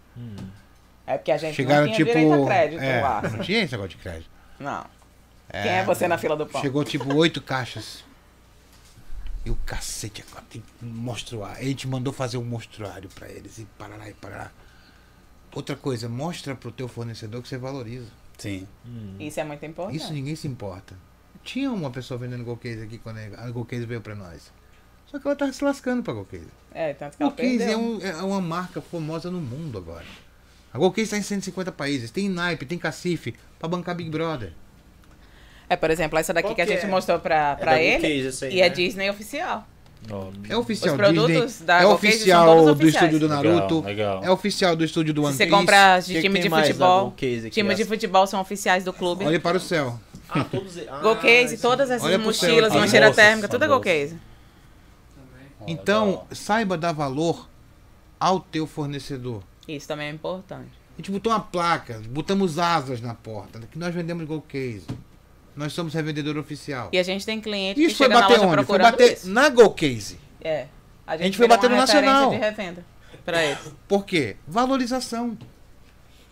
É 1.05 1.17
porque 1.17 1.31
a 1.31 1.37
gente 1.37 1.55
Chegaram 1.55 1.87
não 1.87 1.93
tinha 1.93 2.05
tipo. 2.05 2.17
direito 2.19 2.43
a 2.43 2.45
crédito 2.45 2.81
é, 2.83 3.01
lá. 3.01 3.21
não 3.23 3.39
tinha 3.39 3.63
esse 3.63 3.71
negócio 3.71 3.89
de 3.89 3.97
crédito. 3.97 4.29
Não. 4.59 4.85
Quem 5.51 5.71
é 5.71 5.83
você 5.85 6.07
na 6.07 6.17
fila 6.17 6.35
do 6.35 6.45
pão? 6.45 6.61
Chegou 6.61 6.83
tipo 6.83 7.13
oito 7.15 7.41
caixas. 7.41 8.03
E 9.45 9.49
o 9.49 9.55
cacete, 9.65 10.23
agora 10.29 10.43
tem 10.49 10.61
monstruário. 10.81 11.59
A 11.61 11.63
gente 11.63 11.87
mandou 11.87 12.11
fazer 12.13 12.37
um 12.37 12.43
monstruário 12.43 13.09
pra 13.15 13.27
eles 13.29 13.57
e 13.57 13.65
parará 13.77 14.09
e 14.09 14.13
parará. 14.13 14.51
Outra 15.53 15.75
coisa, 15.75 16.07
mostra 16.07 16.53
pro 16.55 16.71
teu 16.71 16.87
fornecedor 16.87 17.41
que 17.41 17.47
você 17.47 17.57
valoriza. 17.57 18.07
Sim. 18.37 18.67
Isso 19.19 19.39
é 19.39 19.43
muito 19.43 19.65
importante. 19.65 19.97
Isso 19.97 20.13
ninguém 20.13 20.35
se 20.35 20.47
importa. 20.47 20.95
Tinha 21.43 21.71
uma 21.71 21.89
pessoa 21.89 22.17
vendendo 22.19 22.43
Golcase 22.43 22.81
aqui 22.83 22.97
quando 22.97 23.17
a 23.17 23.49
Golcase 23.49 23.85
veio 23.85 24.01
pra 24.01 24.13
nós. 24.13 24.51
Só 25.07 25.17
que 25.17 25.25
ela 25.25 25.35
tava 25.35 25.51
se 25.51 25.63
lascando 25.63 26.03
pra 26.03 26.13
Golcase. 26.13 26.47
É, 26.71 26.93
tanto 26.93 27.17
que 27.17 27.23
ela 27.23 27.31
Golcase 27.31 27.57
perdeu. 27.57 27.73
é, 27.73 27.77
um- 27.77 28.01
é 28.01 28.23
uma 28.23 28.41
marca 28.41 28.81
famosa 28.81 29.31
no 29.31 29.41
mundo 29.41 29.77
agora. 29.77 30.05
A 30.71 30.77
Golcase 30.77 31.05
está 31.05 31.17
em 31.17 31.23
150 31.23 31.71
países. 31.71 32.11
Tem 32.11 32.29
naipe, 32.29 32.65
tem 32.65 32.77
cacife 32.77 33.33
pra 33.57 33.67
bancar 33.67 33.95
Big 33.95 34.09
Brother. 34.09 34.53
É, 35.69 35.75
por 35.75 35.91
exemplo, 35.91 36.17
essa 36.17 36.33
daqui 36.33 36.47
Qual 36.49 36.55
que 36.55 36.61
a 36.61 36.65
gente 36.65 36.83
é? 36.83 36.87
mostrou 36.87 37.19
pra, 37.19 37.51
É 37.51 37.55
pra 37.55 37.71
da 37.73 37.81
ele. 37.81 37.97
Bookcase 38.01 38.27
essa 38.27 38.45
aí, 38.47 38.55
e 38.55 38.61
é 38.61 38.69
né? 38.69 38.75
Disney 38.75 39.09
oficial. 39.09 39.67
É 40.49 40.57
oficial 40.57 40.93
Os 40.95 40.97
produtos 40.97 41.43
Disney. 41.43 41.65
da 41.67 41.81
é 41.81 41.85
oficial 41.85 42.73
do 42.73 42.87
estúdio 42.87 43.19
do 43.19 43.27
Naruto. 43.27 43.81
Legal, 43.81 44.15
legal. 44.15 44.23
É 44.23 44.31
oficial 44.31 44.75
do 44.75 44.83
estúdio 44.83 45.13
do 45.13 45.23
One 45.23 45.33
Se 45.33 45.37
você 45.39 45.43
Piece. 45.45 45.55
compra 45.57 45.99
de 45.99 46.13
Que 46.13 46.21
time 46.21 46.39
de 46.39 46.49
futebol, 46.49 47.13
times 47.51 47.77
de 47.77 47.85
futebol 47.85 48.25
são 48.25 48.39
oficiais 48.41 48.83
do 48.83 48.93
clube. 48.93 49.25
Olhe 49.25 49.37
para 49.39 49.57
o 49.57 49.59
céu. 49.59 49.99
Ah, 50.29 50.43
todos. 50.45 50.77
Ah, 50.87 50.99
Golcase, 50.99 51.57
sim. 51.57 51.61
todas 51.61 51.89
essas 51.91 52.03
Olha 52.03 52.17
céu 52.17 52.25
mochilas, 52.25 52.71
aqui. 52.71 52.79
mancheira 52.79 53.13
térmica, 53.13 53.47
tudo 53.47 53.65
é. 53.65 53.67
Golcase. 53.67 54.17
Também. 55.15 55.73
Então, 55.73 56.23
saiba 56.31 56.77
dar 56.77 56.91
valor 56.93 57.47
ao 58.19 58.39
teu 58.39 58.65
fornecedor. 58.65 59.43
Isso 59.67 59.87
também 59.87 60.07
é 60.07 60.11
importante. 60.11 60.69
A 60.97 61.01
gente 61.01 61.11
botou 61.11 61.31
uma 61.31 61.39
placa, 61.39 62.01
botamos 62.09 62.57
asas 62.59 63.01
na 63.01 63.13
porta, 63.13 63.59
que 63.71 63.77
nós 63.77 63.93
vendemos 63.93 64.25
Golcase. 64.25 64.85
Nós 65.59 65.73
somos 65.73 65.93
revendedor 65.93 66.37
oficial. 66.37 66.87
E 66.93 66.97
a 66.97 67.03
gente 67.03 67.25
tem 67.25 67.41
cliente 67.41 67.81
Isso 67.81 67.89
que 67.89 67.95
foi 67.97 68.07
chega 68.07 68.15
na 68.15 68.21
bater 68.21 68.39
loja 68.39 68.53
onde? 68.53 68.65
Foi 68.65 68.79
bater 68.79 69.13
isso. 69.17 69.29
na 69.29 69.49
Golcase. 69.49 70.17
É. 70.39 70.67
A 71.05 71.17
gente, 71.17 71.25
gente 71.25 71.37
foi 71.37 71.49
bater 71.49 71.69
no 71.69 71.75
Nacional. 71.75 72.29
de 72.29 72.37
revenda 72.37 72.85
pra 73.25 73.43
eles. 73.43 73.59
Por 73.85 74.05
quê? 74.05 74.37
Valorização. 74.47 75.37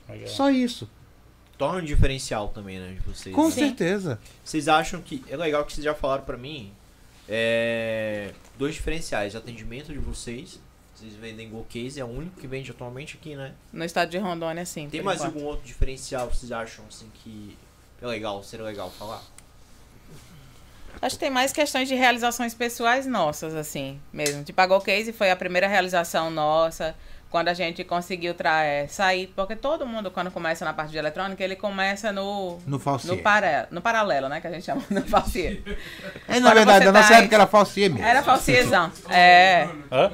Legal. 0.07 0.30
Só 0.30 0.49
isso. 0.49 0.89
Torna 1.57 1.82
um 1.82 1.84
diferencial 1.84 2.47
também, 2.47 2.80
né, 2.80 2.93
de 2.93 3.01
vocês. 3.01 3.36
Com 3.36 3.47
né? 3.47 3.51
Certeza. 3.51 4.17
Vocês 4.45 4.69
acham 4.69 5.01
que. 5.01 5.21
É 5.28 5.36
legal 5.36 5.65
que 5.65 5.73
vocês 5.73 5.84
já 5.84 5.93
falaram 5.93 6.23
pra 6.23 6.38
mim. 6.38 6.71
É, 7.28 8.32
dois 8.57 8.75
diferenciais. 8.75 9.36
Atendimento 9.36 9.91
de 9.91 9.99
vocês. 9.99 10.57
Vocês 10.95 11.15
vendem 11.15 11.49
Golcase, 11.49 11.99
é 11.99 12.05
o 12.05 12.07
único 12.07 12.39
que 12.39 12.47
vende 12.47 12.71
atualmente 12.71 13.17
aqui, 13.19 13.36
né? 13.36 13.53
No 13.73 13.84
estado 13.84 14.09
de 14.09 14.17
Rondônia, 14.17 14.65
sim. 14.65 14.88
Tem 14.89 15.01
mais 15.01 15.19
enquanto. 15.19 15.36
algum 15.36 15.47
outro 15.47 15.67
diferencial 15.67 16.30
que 16.30 16.38
vocês 16.38 16.51
acham 16.51 16.86
assim 16.88 17.11
que 17.13 17.57
é 18.01 18.07
legal, 18.07 18.43
seria 18.43 18.65
legal 18.65 18.91
falar? 18.91 19.21
Acho 21.01 21.15
que 21.15 21.19
tem 21.19 21.29
mais 21.29 21.53
questões 21.53 21.87
de 21.87 21.95
realizações 21.95 22.53
pessoais 22.53 23.05
nossas, 23.05 23.53
assim, 23.53 24.01
mesmo. 24.11 24.43
Tipo, 24.43 24.59
a 24.61 24.65
Golcase 24.65 25.13
foi 25.13 25.29
a 25.29 25.35
primeira 25.35 25.67
realização 25.67 26.31
nossa. 26.31 26.95
Quando 27.38 27.49
a 27.49 27.53
gente 27.53 27.83
conseguiu 27.83 28.33
tra 28.33 28.63
é, 28.63 28.88
sair, 28.88 29.27
porque 29.35 29.55
todo 29.55 29.85
mundo, 29.85 30.09
quando 30.09 30.31
começa 30.31 30.65
na 30.65 30.73
parte 30.73 30.89
de 30.91 30.97
eletrônica, 30.97 31.43
ele 31.43 31.55
começa 31.55 32.11
no. 32.11 32.57
No 32.65 32.79
falsier. 32.79 33.15
No, 33.15 33.21
para, 33.21 33.67
no 33.69 33.79
paralelo, 33.79 34.27
né? 34.27 34.41
Que 34.41 34.47
a 34.47 34.51
gente 34.51 34.65
chama 34.65 34.81
no 34.89 35.01
falsier. 35.03 35.59
É, 36.27 36.39
na 36.39 36.49
Quando 36.49 36.55
verdade, 36.55 36.85
na 36.85 36.91
nossa 36.91 37.09
tá- 37.09 37.19
época 37.19 37.35
era 37.35 37.47
falsier 37.47 37.89
mesmo. 37.91 38.05
Era 38.05 38.23
falsierzão. 38.23 38.91
É. 39.09 39.67
Hã? 39.91 40.11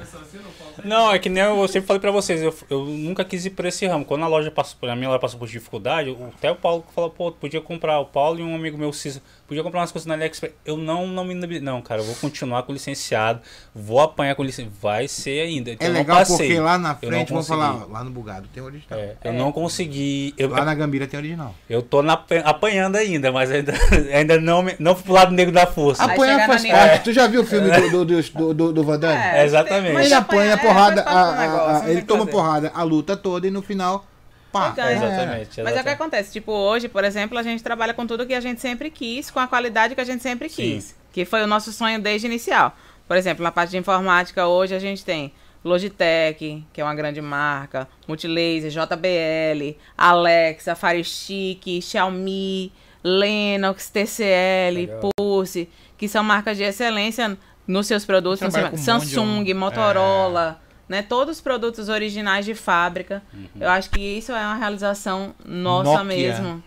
Não 0.84 1.10
é 1.12 1.18
que 1.18 1.28
nem 1.28 1.42
eu 1.42 1.66
sempre 1.68 1.86
falei 1.86 2.00
pra 2.00 2.10
vocês, 2.10 2.42
eu, 2.42 2.54
eu 2.68 2.84
nunca 2.84 3.24
quis 3.24 3.44
ir 3.46 3.50
por 3.50 3.64
esse 3.64 3.86
ramo. 3.86 4.04
Quando 4.04 4.24
a 4.24 4.28
loja 4.28 4.50
passou, 4.50 4.88
a 4.88 4.94
minha 4.94 5.08
loja 5.08 5.20
passou 5.20 5.38
por 5.38 5.48
dificuldade, 5.48 6.10
o- 6.10 6.30
até 6.36 6.50
o 6.50 6.56
Paulo 6.56 6.84
falou, 6.94 7.10
pô, 7.10 7.32
podia 7.32 7.60
comprar, 7.60 7.98
o 8.00 8.04
Paulo 8.06 8.38
e 8.40 8.42
um 8.42 8.54
amigo 8.54 8.76
meu, 8.76 8.92
Cícero, 8.92 9.24
podia 9.46 9.62
comprar 9.62 9.80
umas 9.80 9.92
coisas 9.92 10.06
na 10.06 10.14
AliExpress. 10.14 10.54
Eu 10.64 10.76
não, 10.76 11.06
não 11.06 11.24
me 11.24 11.34
não, 11.60 11.82
cara, 11.82 12.00
eu 12.00 12.04
vou 12.04 12.14
continuar 12.16 12.62
com 12.62 12.72
o 12.72 12.74
licenciado, 12.74 13.40
vou 13.74 14.00
apanhar 14.00 14.34
com 14.34 14.42
o 14.42 14.44
licenciado, 14.44 14.76
vai 14.80 15.06
ser 15.08 15.40
ainda. 15.42 15.70
Então 15.72 15.86
É 15.86 15.90
legal 15.90 16.24
porque 16.26 16.58
lá 16.58 16.78
na 16.78 16.94
frente, 16.94 17.32
consegui. 17.32 17.58
falar, 17.60 17.86
lá 17.90 18.02
no 18.04 18.10
Bugado 18.10 18.48
tem 18.52 18.62
original. 18.62 18.98
É, 18.98 19.16
eu 19.24 19.32
não 19.32 19.52
consegui. 19.52 20.34
Eu, 20.38 20.48
Lá 20.50 20.64
na 20.64 20.74
Gambira 20.74 21.06
tem 21.06 21.18
original. 21.18 21.54
eu 21.68 21.82
tô 21.82 22.02
na, 22.02 22.18
apanhando 22.44 22.96
ainda, 22.96 23.30
mas 23.32 23.50
ainda, 23.50 23.74
ainda 24.14 24.40
não, 24.40 24.64
não 24.78 24.94
fui 24.94 25.04
pro 25.04 25.12
lado 25.12 25.32
negro 25.32 25.52
da 25.52 25.66
força. 25.66 26.04
Apanhar 26.04 26.46
faz 26.46 26.62
parte. 26.66 26.86
Nina- 26.86 26.98
Tu 27.00 27.12
já 27.12 27.26
viu 27.26 27.42
o 27.42 27.46
filme 27.46 27.70
do, 27.70 27.90
do, 27.90 28.04
do, 28.04 28.22
do, 28.22 28.54
do, 28.54 28.72
do 28.72 28.84
Van 28.84 28.98
Damme? 28.98 29.14
É, 29.20 29.44
exatamente. 29.44 29.92
mas 29.92 30.06
Ele 30.06 30.14
apanha- 30.14 30.54
a 30.54 30.58
é, 30.58 30.60
porrada, 30.60 31.04
a- 31.06 31.82
ele 31.90 32.02
toma 32.02 32.26
porrada 32.26 32.70
a 32.74 32.82
luta 32.82 33.16
toda 33.16 33.46
e 33.46 33.50
no 33.50 33.62
final, 33.62 34.04
pá. 34.58 34.68
Ganha. 34.70 34.88
é. 34.90 34.94
Exatamente. 34.96 35.48
Mas 35.48 35.48
é 35.48 35.50
o 35.50 35.54
que 35.54 35.60
exatamente. 35.72 35.88
acontece, 35.94 36.32
tipo, 36.32 36.52
hoje, 36.52 36.88
por 36.88 37.04
exemplo, 37.04 37.36
a 37.38 37.42
gente 37.42 37.62
trabalha 37.62 37.92
com 37.92 38.06
tudo 38.06 38.26
que 38.26 38.34
a 38.34 38.40
gente 38.40 38.60
sempre 38.60 38.90
quis, 38.90 39.30
com 39.30 39.40
a 39.40 39.46
qualidade 39.46 39.94
que 39.94 40.00
a 40.00 40.04
gente 40.04 40.22
sempre 40.22 40.48
Sim. 40.48 40.54
quis. 40.56 40.96
Que 41.12 41.24
foi 41.24 41.42
o 41.42 41.46
nosso 41.46 41.72
sonho 41.72 42.00
desde 42.00 42.26
o 42.26 42.30
inicial. 42.30 42.74
Por 43.06 43.16
exemplo, 43.16 43.42
na 43.44 43.52
parte 43.52 43.70
de 43.70 43.76
informática, 43.76 44.46
hoje 44.46 44.74
a 44.74 44.78
gente 44.78 45.04
tem 45.04 45.32
Logitech, 45.64 46.64
que 46.72 46.80
é 46.80 46.84
uma 46.84 46.94
grande 46.94 47.20
marca, 47.20 47.88
Multilaser, 48.06 48.70
JBL, 48.70 49.76
Alexa, 49.96 50.74
Fire 50.74 51.02
Stick, 51.04 51.80
Xiaomi, 51.82 52.72
Lennox, 53.02 53.90
TCL, 53.90 54.74
Legal. 54.74 55.10
Pulse, 55.16 55.68
que 55.98 56.08
são 56.08 56.22
marcas 56.24 56.56
de 56.56 56.62
excelência 56.64 57.36
nos 57.66 57.86
seus 57.86 58.04
produtos. 58.04 58.40
Samsung, 58.76 59.52
um- 59.52 59.58
Motorola, 59.58 60.60
né? 60.88 61.02
Todos 61.02 61.36
os 61.36 61.40
produtos 61.40 61.88
originais 61.88 62.44
de 62.44 62.54
fábrica. 62.54 63.22
Eu 63.58 63.68
acho 63.70 63.90
que 63.90 64.00
isso 64.00 64.32
é 64.32 64.40
uma 64.44 64.56
realização 64.56 65.34
nossa 65.44 66.02
Nokia. 66.04 66.04
mesmo. 66.06 66.62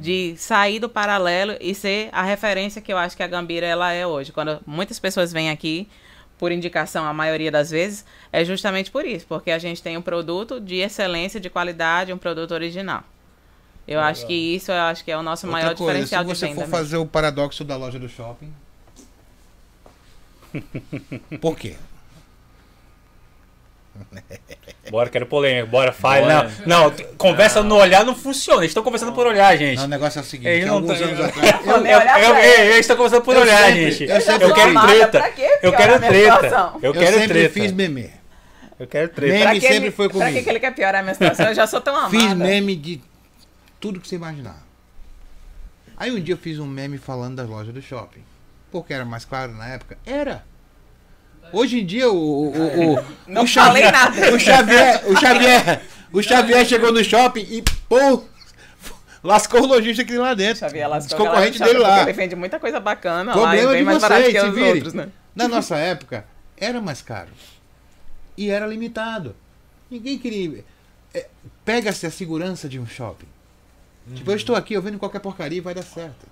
De 0.00 0.34
sair 0.36 0.78
do 0.80 0.88
paralelo 0.88 1.56
e 1.60 1.74
ser 1.74 2.08
a 2.12 2.22
referência 2.22 2.80
que 2.82 2.92
eu 2.92 2.98
acho 2.98 3.16
que 3.16 3.22
a 3.22 3.26
Gambira 3.26 3.66
ela 3.66 3.92
é 3.92 4.06
hoje. 4.06 4.32
Quando 4.32 4.60
muitas 4.66 4.98
pessoas 4.98 5.32
vêm 5.32 5.50
aqui, 5.50 5.88
por 6.36 6.52
indicação, 6.52 7.04
a 7.04 7.12
maioria 7.12 7.50
das 7.50 7.70
vezes, 7.70 8.04
é 8.32 8.44
justamente 8.44 8.90
por 8.90 9.04
isso. 9.04 9.26
Porque 9.26 9.50
a 9.50 9.58
gente 9.58 9.82
tem 9.82 9.96
um 9.96 10.02
produto 10.02 10.60
de 10.60 10.76
excelência, 10.76 11.40
de 11.40 11.50
qualidade, 11.50 12.12
um 12.12 12.18
produto 12.18 12.52
original. 12.52 13.02
Eu 13.86 14.00
acho 14.00 14.26
que 14.26 14.34
isso 14.34 14.70
eu 14.70 14.80
acho 14.82 15.02
que 15.02 15.10
é 15.10 15.16
o 15.16 15.22
nosso 15.22 15.46
Outra 15.46 15.62
maior 15.62 15.74
coisa, 15.74 15.92
diferencial 15.92 16.22
se 16.22 16.28
de 16.28 16.36
você 16.38 16.46
venda. 16.46 16.54
for 16.56 16.60
mesmo. 16.68 16.76
fazer 16.76 16.96
o 16.98 17.06
paradoxo 17.06 17.64
da 17.64 17.74
loja 17.76 17.98
do 17.98 18.08
shopping. 18.08 18.52
Por 21.40 21.56
quê? 21.56 21.76
Bora, 24.90 25.10
quero 25.10 25.26
polêmica, 25.26 25.66
bora, 25.66 25.92
fale. 25.92 26.22
Bora. 26.22 26.50
Não, 26.64 26.84
não, 26.84 26.90
conversa 27.18 27.62
no 27.62 27.74
olhar 27.76 28.06
não 28.06 28.14
funciona, 28.14 28.60
eles 28.62 28.70
estão 28.70 28.82
conversando 28.82 29.12
por 29.12 29.26
olhar, 29.26 29.54
gente. 29.56 29.76
Não, 29.76 29.84
o 29.84 29.88
negócio 29.88 30.18
é 30.18 30.22
o 30.22 30.24
seguinte, 30.24 30.48
Eles 30.48 30.66
não 30.66 30.76
alguns 30.76 30.98
tão- 30.98 31.08
anos 31.08 31.20
atrás. 31.28 31.66
Eu, 31.66 31.86
eu, 31.86 32.34
eu- 32.72 32.78
estão 32.78 32.96
conversando 32.96 33.22
por 33.22 33.34
Eu 33.36 33.42
olhar, 33.42 33.66
sempre- 33.66 33.90
gente. 33.90 34.04
eu 34.10 34.14
Eu, 34.16 34.20
sempre 34.22 34.52
quero 34.54 34.72
fui- 34.80 34.88
treta. 34.88 35.18
Eu 35.62 35.72
quero 35.72 35.98
treta. 36.00 36.72
Eu 36.80 36.80
Eu 36.82 36.92
quero 36.94 37.18
sempre 37.18 37.28
treta. 37.28 37.52
fiz 37.54 37.72
meme. 37.72 38.10
Eu 38.80 38.86
quero 38.86 39.08
treta. 39.10 39.32
Meme 39.46 39.60
sempre 39.60 39.76
ele- 39.76 39.90
foi 39.90 40.08
Pra 40.08 40.18
que, 40.20 40.24
comigo. 40.26 40.44
que 40.44 40.50
ele 40.50 40.60
quer 40.60 40.74
piorar 40.74 41.00
a 41.00 41.02
minha 41.02 41.14
situação? 41.14 41.46
Eu 41.48 41.54
já 41.54 41.66
sou 41.66 41.80
tão 41.82 41.94
amada. 41.94 42.10
Fiz 42.10 42.32
meme 42.32 42.74
de 42.74 43.00
tudo 43.78 44.00
que 44.00 44.08
você 44.08 44.16
imaginar. 44.16 44.62
Aí 45.98 46.10
um 46.10 46.20
dia 46.20 46.32
eu 46.34 46.38
fiz 46.38 46.58
um 46.58 46.66
meme 46.66 46.96
falando 46.96 47.36
das 47.36 47.48
lojas 47.48 47.74
do 47.74 47.82
shopping. 47.82 48.22
Porque 48.70 48.94
era 48.94 49.04
mais 49.04 49.24
claro 49.26 49.52
na 49.52 49.68
época? 49.68 49.98
Era. 50.06 50.44
Hoje 51.52 51.80
em 51.80 51.86
dia 51.86 52.10
o. 52.10 52.14
o, 52.16 52.94
o, 52.96 53.04
Não 53.26 53.42
o 53.44 53.46
Xavier- 53.46 53.90
falei 53.90 53.90
nada. 53.90 54.34
O 54.34 54.38
Xavier, 54.38 55.02
o 55.10 55.16
Xavier, 55.20 55.82
o 56.12 56.22
Xavier 56.22 56.64
chegou 56.66 56.92
no 56.92 57.02
shopping 57.04 57.46
e 57.48 57.62
pô, 57.88 58.24
lascou 59.22 59.62
o 59.62 59.66
lojista 59.66 60.04
que 60.04 60.10
tem 60.12 60.18
lá 60.20 60.34
dentro. 60.34 60.60
Xavier 60.60 60.88
lascou 60.88 61.18
Os 61.18 61.24
concorrentes 61.26 61.60
dele 61.60 61.78
lá. 61.78 62.04
vende 62.04 62.34
muita 62.36 62.58
coisa 62.58 62.78
bacana 62.80 63.34
lá 63.34 63.40
Problema 63.42 63.62
e 63.62 63.74
bem 63.74 63.78
de 63.78 63.84
mais 63.84 64.00
barato 64.00 64.20
vocês, 64.22 64.34
que 64.34 64.40
se 64.40 64.46
os 64.46 64.56
outros, 64.68 64.94
né? 64.94 65.08
Na 65.34 65.48
nossa 65.48 65.76
época, 65.76 66.24
era 66.56 66.80
mais 66.80 67.00
caro. 67.02 67.28
E 68.36 68.50
era 68.50 68.66
limitado. 68.66 69.34
Ninguém 69.90 70.18
queria. 70.18 70.64
é, 71.14 71.26
Pega-se 71.64 72.06
a 72.06 72.10
segurança 72.10 72.68
de 72.68 72.78
um 72.78 72.86
shopping. 72.86 73.26
Tipo, 74.14 74.30
eu 74.30 74.36
estou 74.36 74.56
aqui, 74.56 74.74
eu 74.74 74.80
vendo 74.82 74.98
qualquer 74.98 75.18
porcaria 75.20 75.58
e 75.58 75.60
vai 75.60 75.74
dar 75.74 75.82
certo. 75.82 76.26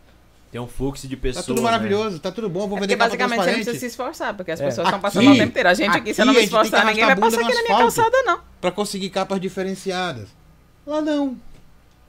Tem 0.50 0.60
um 0.60 0.66
fluxo 0.66 1.06
de 1.08 1.16
Tá 1.16 1.22
pessoas. 1.22 1.44
tudo 1.46 1.56
né? 1.58 1.64
maravilhoso, 1.64 2.18
tá 2.20 2.30
tudo 2.32 2.48
bom, 2.48 2.66
vou 2.68 2.78
É 2.78 2.80
vender 2.82 2.96
porque 2.96 3.16
basicamente 3.16 3.38
você 3.40 3.46
não 3.50 3.54
precisa 3.54 3.78
se 3.78 3.86
esforçar, 3.86 4.34
porque 4.34 4.50
as 4.52 4.60
É. 4.60 4.64
pessoas 4.66 4.86
estão 4.86 5.00
passando 5.00 5.30
o 5.30 5.34
tempo 5.34 5.48
inteiro. 5.50 5.68
A 5.68 5.74
gente 5.74 5.88
aqui, 5.90 5.98
aqui 5.98 6.14
se 6.14 6.22
eu 6.22 6.26
não 6.26 6.32
me 6.34 6.44
esforçar, 6.44 6.86
ninguém 6.86 7.04
vai 7.04 7.16
passar 7.16 7.40
aqui 7.40 7.54
na 7.54 7.62
minha 7.62 7.78
calçada, 7.78 8.22
não. 8.22 8.40
Pra 8.60 8.70
conseguir 8.70 9.10
capas 9.10 9.40
diferenciadas. 9.40 10.28
Lá 10.86 11.00
não. 11.02 11.36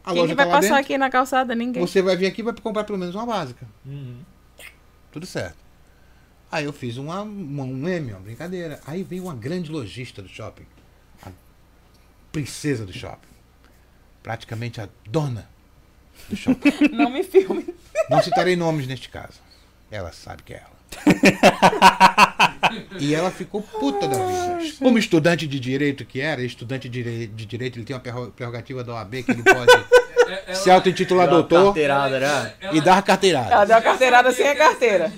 A 0.04 0.12
Quem 0.12 0.22
loja 0.22 0.34
que 0.34 0.36
vai 0.38 0.46
tá 0.46 0.52
passar 0.52 0.62
dentro. 0.62 0.78
aqui 0.80 0.98
na 0.98 1.10
calçada? 1.10 1.56
Ninguém. 1.56 1.86
Você 1.86 2.02
vai 2.02 2.16
vir 2.16 2.28
aqui 2.28 2.40
e 2.42 2.44
vai 2.44 2.54
comprar 2.54 2.84
pelo 2.86 2.98
menos 2.98 3.14
uma 3.16 3.26
básica. 3.26 3.68
Uhum. 3.86 4.20
Tudo 5.12 5.26
certo. 5.26 5.58
Aí 6.50 6.64
eu 6.64 6.72
fiz 6.72 6.96
uma, 6.96 7.24
uma, 7.24 7.64
um 7.64 7.74
meme, 7.76 8.14
uma 8.14 8.22
brincadeira. 8.22 8.80
Aí 8.88 9.04
veio 9.04 9.24
uma 9.24 9.36
grande 9.36 9.70
lojista 9.70 10.22
do 10.22 10.30
shopping. 10.30 10.66
A 11.26 11.30
princesa 12.32 12.86
do 12.86 12.94
shopping. 12.94 13.28
Praticamente 14.24 14.80
a 14.80 14.88
dona 15.10 15.50
Não 16.91 17.09
me 17.09 17.24
filme. 17.24 17.65
Não 18.09 18.22
citarei 18.22 18.55
nomes 18.55 18.88
neste 18.88 19.09
caso. 19.09 19.39
Ela 19.91 20.11
sabe 20.11 20.43
que 20.43 20.53
é 20.53 20.57
ela. 20.57 20.78
e 22.99 23.13
ela 23.13 23.30
ficou 23.32 23.61
puta 23.61 24.07
da 24.07 24.18
vida. 24.18 24.57
Como 24.80 24.97
estudante 24.97 25.47
de 25.47 25.59
direito 25.59 26.05
que 26.05 26.20
era, 26.22 26.41
estudante 26.41 26.89
de, 26.89 27.03
dire- 27.03 27.28
de 27.28 27.45
direito, 27.45 27.78
ele 27.78 27.86
tem 27.86 27.95
uma 27.95 27.99
prerro- 28.01 28.32
prerrogativa 28.32 28.84
da 28.84 28.93
OAB 28.95 29.24
que 29.24 29.32
ele 29.32 29.43
pode 29.43 29.72
É- 30.28 30.43
ela- 30.47 30.55
se 30.55 30.70
auto-intitular 30.70 31.30
doutor 31.30 31.65
Carteirada, 31.68 32.20
né? 32.20 32.53
e 32.74 32.82
dar 32.82 33.01
carteirada. 33.01 33.53
Ela 33.53 33.65
deu 33.65 33.78
a 33.78 33.82
carteirada 33.82 34.32
sem 34.34 34.45
a 34.47 34.55
carteira. 34.55 35.11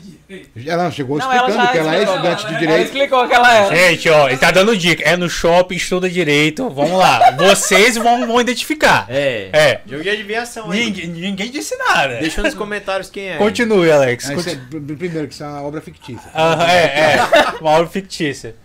Ela 0.68 0.92
chegou 0.92 1.18
Não, 1.18 1.32
ela 1.32 1.50
explicando 1.50 1.66
já 1.66 1.72
que 1.72 1.78
ela 1.80 1.96
é 1.96 2.04
estudante 2.04 2.42
de 2.42 2.48
Ela 2.50 2.60
direito. 2.60 2.86
explicou 2.86 3.28
que 3.28 3.34
ela 3.34 3.52
era. 3.54 3.76
Gente, 3.76 4.10
ó, 4.10 4.28
ele 4.30 4.38
tá 4.38 4.52
dando 4.52 4.78
dica. 4.78 5.04
É 5.04 5.18
no 5.18 5.28
shopping, 5.28 5.76
estuda 5.76 6.08
direito. 6.08 6.70
Vamos 6.70 7.00
lá. 7.00 7.32
Vocês 7.32 7.96
vão, 7.98 8.28
vão 8.28 8.40
identificar. 8.40 9.08
É. 9.10 9.50
É. 9.52 9.82
Jogo 9.88 10.04
de 10.04 10.10
adivinhação 10.10 10.70
aí. 10.70 10.86
Ninguém, 10.86 11.08
ninguém 11.08 11.50
disse 11.50 11.76
nada. 11.78 12.18
Deixa 12.20 12.44
nos 12.44 12.54
comentários 12.54 13.10
quem 13.10 13.30
é. 13.30 13.38
Continue, 13.38 13.90
Alex. 13.92 14.30
Ah, 14.30 14.34
é- 14.34 14.36
Continue. 14.36 14.66
pr- 14.86 14.98
primeiro, 14.98 15.28
que 15.28 15.34
isso 15.34 15.44
é 15.44 15.48
uma 15.48 15.64
obra 15.64 15.82
fictícia. 15.82 16.30
Aham, 16.36 16.68
é, 16.70 16.84
é. 17.16 17.18
Uma 17.60 17.72
obra 17.72 17.88
fictícia. 17.90 18.56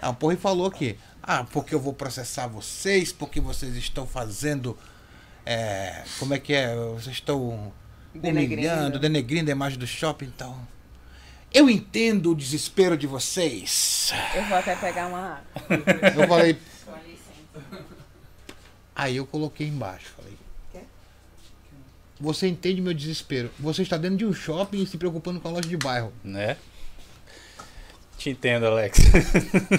A 0.00 0.12
porra 0.12 0.34
e 0.34 0.36
falou 0.36 0.68
que, 0.70 0.96
ah, 1.22 1.44
porque 1.52 1.74
eu 1.74 1.80
vou 1.80 1.92
processar 1.92 2.48
vocês, 2.48 3.12
porque 3.12 3.40
vocês 3.40 3.76
estão 3.76 4.04
fazendo. 4.06 4.76
é, 5.46 6.02
como 6.18 6.34
é 6.34 6.38
que 6.40 6.52
é? 6.54 6.74
Vocês 6.74 7.14
estão 7.14 7.72
Denegrindo. 8.12 8.54
humilhando, 8.54 8.98
denegrindo 8.98 9.50
a 9.50 9.52
imagem 9.52 9.78
do 9.78 9.86
shopping, 9.86 10.26
então. 10.34 10.73
Eu 11.54 11.70
entendo 11.70 12.32
o 12.32 12.34
desespero 12.34 12.96
de 12.96 13.06
vocês. 13.06 14.12
Eu 14.34 14.42
vou 14.46 14.58
até 14.58 14.74
pegar 14.74 15.06
uma 15.06 15.36
água. 15.38 15.82
Eu 16.20 16.26
falei. 16.28 16.58
Aí 18.94 19.16
eu 19.16 19.26
coloquei 19.26 19.66
embaixo. 19.68 20.06
Falei. 20.16 20.34
Você 22.20 22.46
entende 22.48 22.80
meu 22.80 22.94
desespero. 22.94 23.50
Você 23.58 23.82
está 23.82 23.96
dentro 23.96 24.16
de 24.16 24.26
um 24.26 24.32
shopping 24.32 24.82
e 24.82 24.86
se 24.86 24.96
preocupando 24.96 25.40
com 25.40 25.48
a 25.48 25.50
loja 25.52 25.68
de 25.68 25.76
bairro. 25.76 26.12
Né? 26.24 26.56
Te 28.16 28.30
entendo, 28.30 28.66
Alex. 28.66 28.98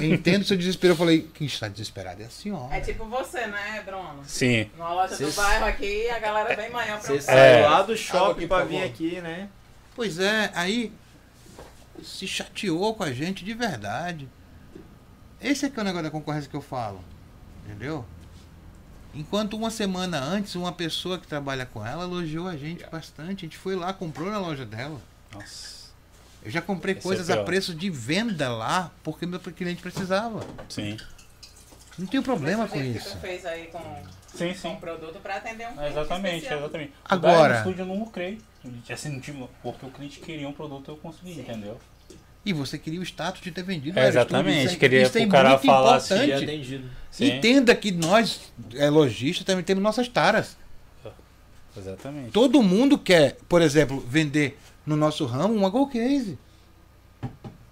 Entendo 0.02 0.44
seu 0.46 0.56
desespero. 0.58 0.94
Eu 0.94 0.98
falei, 0.98 1.30
quem 1.34 1.48
está 1.48 1.68
desesperado 1.68 2.22
é 2.22 2.26
a 2.26 2.30
senhora. 2.30 2.76
É 2.76 2.80
tipo 2.82 3.06
você, 3.06 3.48
né, 3.48 3.82
Bruno? 3.86 4.22
Sim. 4.26 4.70
Numa 4.78 4.94
loja 4.94 5.16
do 5.16 5.18
Cês- 5.18 5.36
bairro 5.36 5.66
aqui, 5.66 6.10
a 6.10 6.20
galera 6.20 6.56
vem 6.56 6.70
manhã 6.70 6.94
pra 6.98 7.02
Você 7.02 7.14
você. 7.16 7.22
saiu 7.22 7.38
É. 7.38 7.68
lá 7.68 7.82
do 7.82 7.98
shopping 7.98 8.32
aqui, 8.40 8.48
pra 8.48 8.64
vir 8.66 8.74
favor. 8.80 8.86
aqui, 8.90 9.22
né? 9.22 9.50
Pois 9.96 10.20
é, 10.20 10.52
aí 10.54 10.92
se 12.04 12.28
chateou 12.28 12.94
com 12.96 13.04
a 13.04 13.12
gente 13.12 13.44
de 13.46 13.54
verdade. 13.54 14.28
Esse 15.42 15.66
é 15.66 15.70
que 15.70 15.80
é 15.80 15.82
o 15.82 15.86
negócio 15.86 16.04
da 16.06 16.12
concorrência 16.12 16.50
que 16.50 16.56
eu 16.56 16.62
falo. 16.62 17.04
Entendeu? 17.66 18.06
Enquanto 19.14 19.56
uma 19.56 19.70
semana 19.72 20.20
antes, 20.20 20.56
uma 20.56 20.72
pessoa 20.72 21.18
que 21.18 21.26
trabalha 21.28 21.66
com 21.66 21.86
ela 21.86 22.04
elogiou 22.04 22.48
a 22.48 22.58
gente 22.58 22.86
bastante. 22.90 23.46
A 23.46 23.48
gente 23.48 23.58
foi 23.58 23.76
lá, 23.76 23.94
comprou 23.94 24.30
na 24.30 24.38
loja 24.38 24.66
dela. 24.66 25.00
Nossa. 25.34 25.86
Eu 26.44 26.52
já 26.52 26.62
comprei 26.62 26.94
Esse 26.94 27.00
é 27.00 27.04
coisas 27.04 27.30
o 27.30 27.34
a 27.34 27.44
preço 27.44 27.74
de 27.74 27.90
venda 27.90 28.50
lá, 28.50 28.92
porque 29.04 29.26
meu 29.26 29.40
cliente 29.40 29.82
precisava. 29.82 30.46
Sim. 30.70 30.98
Não 31.98 32.06
tenho 32.06 32.22
problema 32.22 32.68
com 32.68 32.80
isso. 32.82 33.10
que 33.10 33.16
tu 33.16 33.22
fez 33.22 33.46
aí 33.46 33.68
com, 33.68 33.80
Sim, 34.36 34.50
com 34.50 34.54
sim. 34.56 34.68
um 34.68 34.76
produto 34.76 35.18
pra 35.22 35.38
atender 35.38 35.66
um 35.70 35.74
cliente 35.74 35.92
Exatamente, 35.92 36.36
especial. 36.36 36.60
exatamente. 36.60 36.94
Agora- 37.06 37.54
No 37.54 37.60
estúdio 37.62 37.82
eu 37.84 37.86
não 37.88 38.00
lucrei. 38.00 38.42
Assim, 38.90 39.10
não 39.10 39.50
porque 39.62 39.86
o 39.86 39.90
cliente 39.90 40.20
queria 40.20 40.48
um 40.48 40.54
produto 40.54 40.90
eu 40.92 40.98
consegui, 40.98 41.40
entendeu? 41.40 41.80
E 42.46 42.54
você 42.54 42.78
queria 42.78 43.00
o 43.00 43.04
status 43.04 43.42
de 43.42 43.52
ter 43.52 43.64
vendido. 43.64 43.98
É, 43.98 44.06
o 44.06 44.08
exatamente, 44.08 44.66
Isso 44.66 44.76
é- 44.76 44.78
queria 44.78 45.02
isso 45.02 45.18
é 45.18 45.22
pro 45.22 45.32
cara 45.32 45.58
falar 45.58 45.96
assim, 45.96 46.14
E 46.26 46.34
atendido. 46.34 46.90
Sim, 47.10 47.38
Entenda 47.38 47.76
que 47.76 47.92
nós, 47.92 48.40
é, 48.76 48.88
lojistas, 48.90 49.44
também 49.46 49.64
temos 49.64 49.84
nossas 49.84 50.08
taras. 50.08 50.56
exatamente. 51.76 52.32
Todo 52.32 52.62
mundo 52.62 52.98
quer, 53.00 53.38
por 53.50 53.62
exemplo, 53.62 54.00
vender 54.08 54.58
no 54.86 54.96
nosso 54.96 55.26
ramo 55.26 55.56
uma 55.56 55.70
Gold 55.70 55.92
Case. 55.92 56.38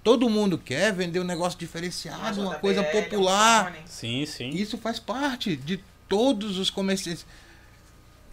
Todo 0.04 0.28
mundo 0.30 0.58
quer 0.58 0.92
vender 0.92 1.20
um 1.20 1.24
negócio 1.24 1.58
diferenciado, 1.58 2.42
uma 2.42 2.56
coisa 2.56 2.84
popular. 2.84 3.74
Sim, 3.86 4.26
sim. 4.26 4.50
Isso 4.50 4.78
faz 4.78 5.00
parte 5.00 5.56
de 5.56 5.80
todos 6.10 6.58
os 6.58 6.70
comerciantes. 6.70 7.26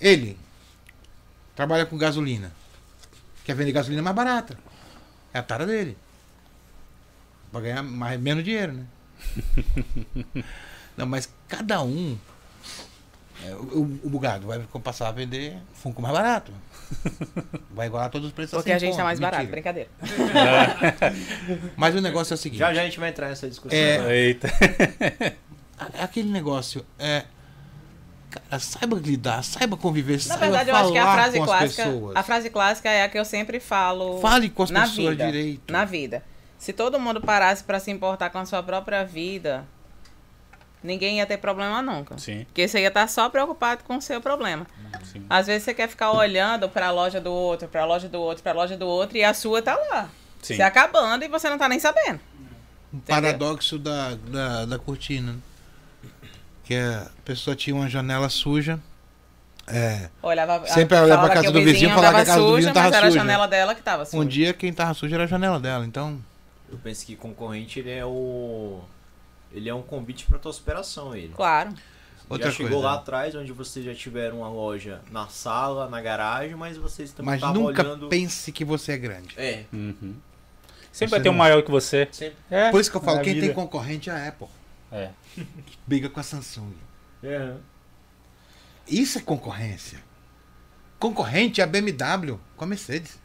Ele 0.00 0.36
trabalha 1.60 1.84
com 1.84 1.98
gasolina. 1.98 2.50
Quer 3.44 3.54
vender 3.54 3.72
gasolina 3.72 4.00
mais 4.00 4.16
barata. 4.16 4.56
É 5.30 5.38
a 5.38 5.42
tara 5.42 5.66
dele. 5.66 5.94
Pra 7.52 7.60
ganhar 7.60 7.82
mais, 7.82 8.18
menos 8.18 8.42
dinheiro, 8.42 8.72
né? 8.72 8.86
Não, 10.96 11.04
mas 11.04 11.30
cada 11.46 11.82
um. 11.82 12.16
é, 13.44 13.54
o, 13.54 13.82
o 14.04 14.08
bugado 14.08 14.46
vai 14.46 14.58
passar 14.82 15.08
a 15.08 15.12
vender 15.12 15.58
Funko 15.74 16.00
mais 16.00 16.14
barato. 16.14 16.50
Vai 17.70 17.86
igualar 17.86 18.10
todos 18.10 18.28
os 18.28 18.32
preços. 18.32 18.54
Porque 18.54 18.72
assim, 18.72 18.86
a 18.86 18.88
gente 18.88 18.96
tá 18.96 19.02
ponto. 19.02 19.06
mais 19.06 19.20
barato, 19.20 19.44
Mentira. 19.44 19.52
brincadeira. 19.52 19.90
Mas 21.76 21.94
o 21.94 22.00
negócio 22.00 22.32
é 22.32 22.36
o 22.36 22.38
seguinte. 22.38 22.58
Já 22.58 22.74
já 22.74 22.80
a 22.80 22.84
gente 22.84 22.98
vai 22.98 23.10
entrar 23.10 23.28
nessa 23.28 23.48
discussão. 23.48 23.78
É, 23.78 24.16
Eita. 24.16 24.48
aquele 26.00 26.30
negócio 26.30 26.84
é. 26.98 27.24
Cara, 28.30 28.58
saiba 28.60 28.96
lidar, 28.96 29.42
saiba 29.42 29.76
conviver, 29.76 30.14
Na 30.14 30.18
saiba 30.20 30.40
verdade, 30.40 30.70
eu 30.70 30.76
acho 30.76 30.92
que 30.92 30.98
a 30.98 31.02
falar 31.02 31.14
frase 31.14 31.36
com 31.38 31.42
as 31.44 31.48
clássica. 31.50 31.84
pessoas. 31.84 32.16
A 32.16 32.22
frase 32.22 32.50
clássica 32.50 32.88
é 32.88 33.02
a 33.04 33.08
que 33.08 33.18
eu 33.18 33.24
sempre 33.24 33.58
falo. 33.60 34.20
Fale 34.20 34.48
com 34.48 34.62
as 34.62 34.70
na 34.70 34.82
pessoas 34.82 35.10
vida, 35.10 35.26
direito. 35.26 35.72
Na 35.72 35.84
vida. 35.84 36.24
Se 36.58 36.72
todo 36.72 37.00
mundo 37.00 37.20
parasse 37.20 37.64
pra 37.64 37.80
se 37.80 37.90
importar 37.90 38.30
com 38.30 38.38
a 38.38 38.46
sua 38.46 38.62
própria 38.62 39.02
vida, 39.04 39.66
ninguém 40.82 41.18
ia 41.18 41.26
ter 41.26 41.38
problema 41.38 41.82
nunca. 41.82 42.18
Sim, 42.18 42.44
Porque 42.44 42.68
você 42.68 42.80
ia 42.80 42.88
estar 42.88 43.08
só 43.08 43.28
preocupado 43.28 43.82
com 43.84 43.96
o 43.96 44.02
seu 44.02 44.20
problema. 44.20 44.66
sim. 45.04 45.24
Às 45.28 45.46
vezes 45.46 45.64
você 45.64 45.74
quer 45.74 45.88
ficar 45.88 46.12
olhando 46.12 46.68
pra 46.68 46.90
loja 46.90 47.20
do 47.20 47.32
outro, 47.32 47.66
pra 47.68 47.84
loja 47.84 48.08
do 48.08 48.20
outro, 48.20 48.42
pra 48.42 48.52
loja 48.52 48.76
do 48.76 48.86
outro, 48.86 49.16
e 49.16 49.24
a 49.24 49.34
sua 49.34 49.60
tá 49.62 49.74
lá. 49.74 50.08
Sim. 50.42 50.56
Se 50.56 50.62
acabando 50.62 51.24
e 51.24 51.28
você 51.28 51.48
não 51.50 51.58
tá 51.58 51.68
nem 51.68 51.78
sabendo. 51.78 52.20
Um 52.92 52.98
paradoxo 53.00 53.78
da, 53.78 54.14
da, 54.14 54.64
da 54.66 54.78
cortina. 54.78 55.36
Que 56.70 56.76
a 56.76 57.08
pessoa 57.24 57.56
tinha 57.56 57.74
uma 57.74 57.88
janela 57.88 58.28
suja. 58.28 58.78
É, 59.66 60.08
Olhava, 60.22 60.64
Sempre 60.68 60.96
a- 60.96 61.02
olhava 61.02 61.26
pra 61.26 61.34
casa 61.34 61.50
do 61.50 61.60
vizinho 61.64 61.90
e 61.90 61.94
falava 61.94 62.14
que 62.14 62.20
a 62.22 62.24
casa 62.26 62.38
do 62.38 62.44
suja, 62.46 62.56
vizinho 62.58 62.74
tava 62.74 62.86
mas 62.86 62.96
era 62.96 63.06
a 63.06 63.10
suja. 63.10 63.20
janela 63.20 63.48
dela 63.48 63.74
que 63.74 63.82
tava 63.82 64.04
suja. 64.04 64.22
um 64.22 64.24
dia 64.24 64.52
quem 64.52 64.72
tava 64.72 64.94
sujo 64.94 65.12
era 65.12 65.24
a 65.24 65.26
janela 65.26 65.58
dela. 65.58 65.84
Então, 65.84 66.20
Eu 66.70 66.78
penso 66.78 67.04
que 67.04 67.16
concorrente 67.16 67.80
ele 67.80 67.90
é 67.90 68.06
o. 68.06 68.78
Ele 69.52 69.68
é 69.68 69.74
um 69.74 69.82
convite 69.82 70.26
pra 70.26 70.38
tua 70.38 70.52
superação, 70.52 71.12
ele. 71.12 71.32
Claro. 71.34 71.70
Outra 72.28 72.50
já 72.52 72.56
chegou 72.56 72.70
coisa. 72.74 72.86
lá 72.86 72.94
atrás, 72.94 73.34
onde 73.34 73.50
vocês 73.50 73.84
já 73.84 73.92
tiveram 73.92 74.38
uma 74.38 74.48
loja 74.48 75.00
na 75.10 75.26
sala, 75.26 75.88
na 75.88 76.00
garagem, 76.00 76.54
mas 76.54 76.76
vocês 76.76 77.10
também 77.10 77.32
mas 77.32 77.40
estavam 77.40 77.62
nunca 77.64 77.82
olhando. 77.82 78.08
pense 78.08 78.52
que 78.52 78.64
você 78.64 78.92
é 78.92 78.96
grande. 78.96 79.34
É, 79.36 79.64
Uhum. 79.72 80.14
Sempre 80.92 80.92
Você 80.92 81.06
vai 81.08 81.20
ter 81.20 81.28
um 81.30 81.34
maior 81.34 81.62
que 81.64 81.70
você. 81.72 82.06
sempre. 82.12 82.36
É, 82.48 82.70
Por 82.70 82.80
isso 82.80 82.88
que 82.92 82.96
eu 82.96 83.00
falo, 83.00 83.20
quem 83.22 83.34
vida. 83.34 83.46
tem 83.46 83.54
concorrente 83.54 84.08
é 84.08 84.12
a 84.12 84.18
É. 84.92 85.10
Briga 85.86 86.08
com 86.08 86.20
a 86.20 86.22
Samsung. 86.22 86.72
É. 87.22 87.54
Isso 88.88 89.18
é 89.18 89.20
concorrência. 89.20 89.98
Concorrente 90.98 91.60
é 91.60 91.64
a 91.64 91.66
BMW 91.66 92.38
com 92.56 92.64
a 92.64 92.66
Mercedes. 92.66 93.18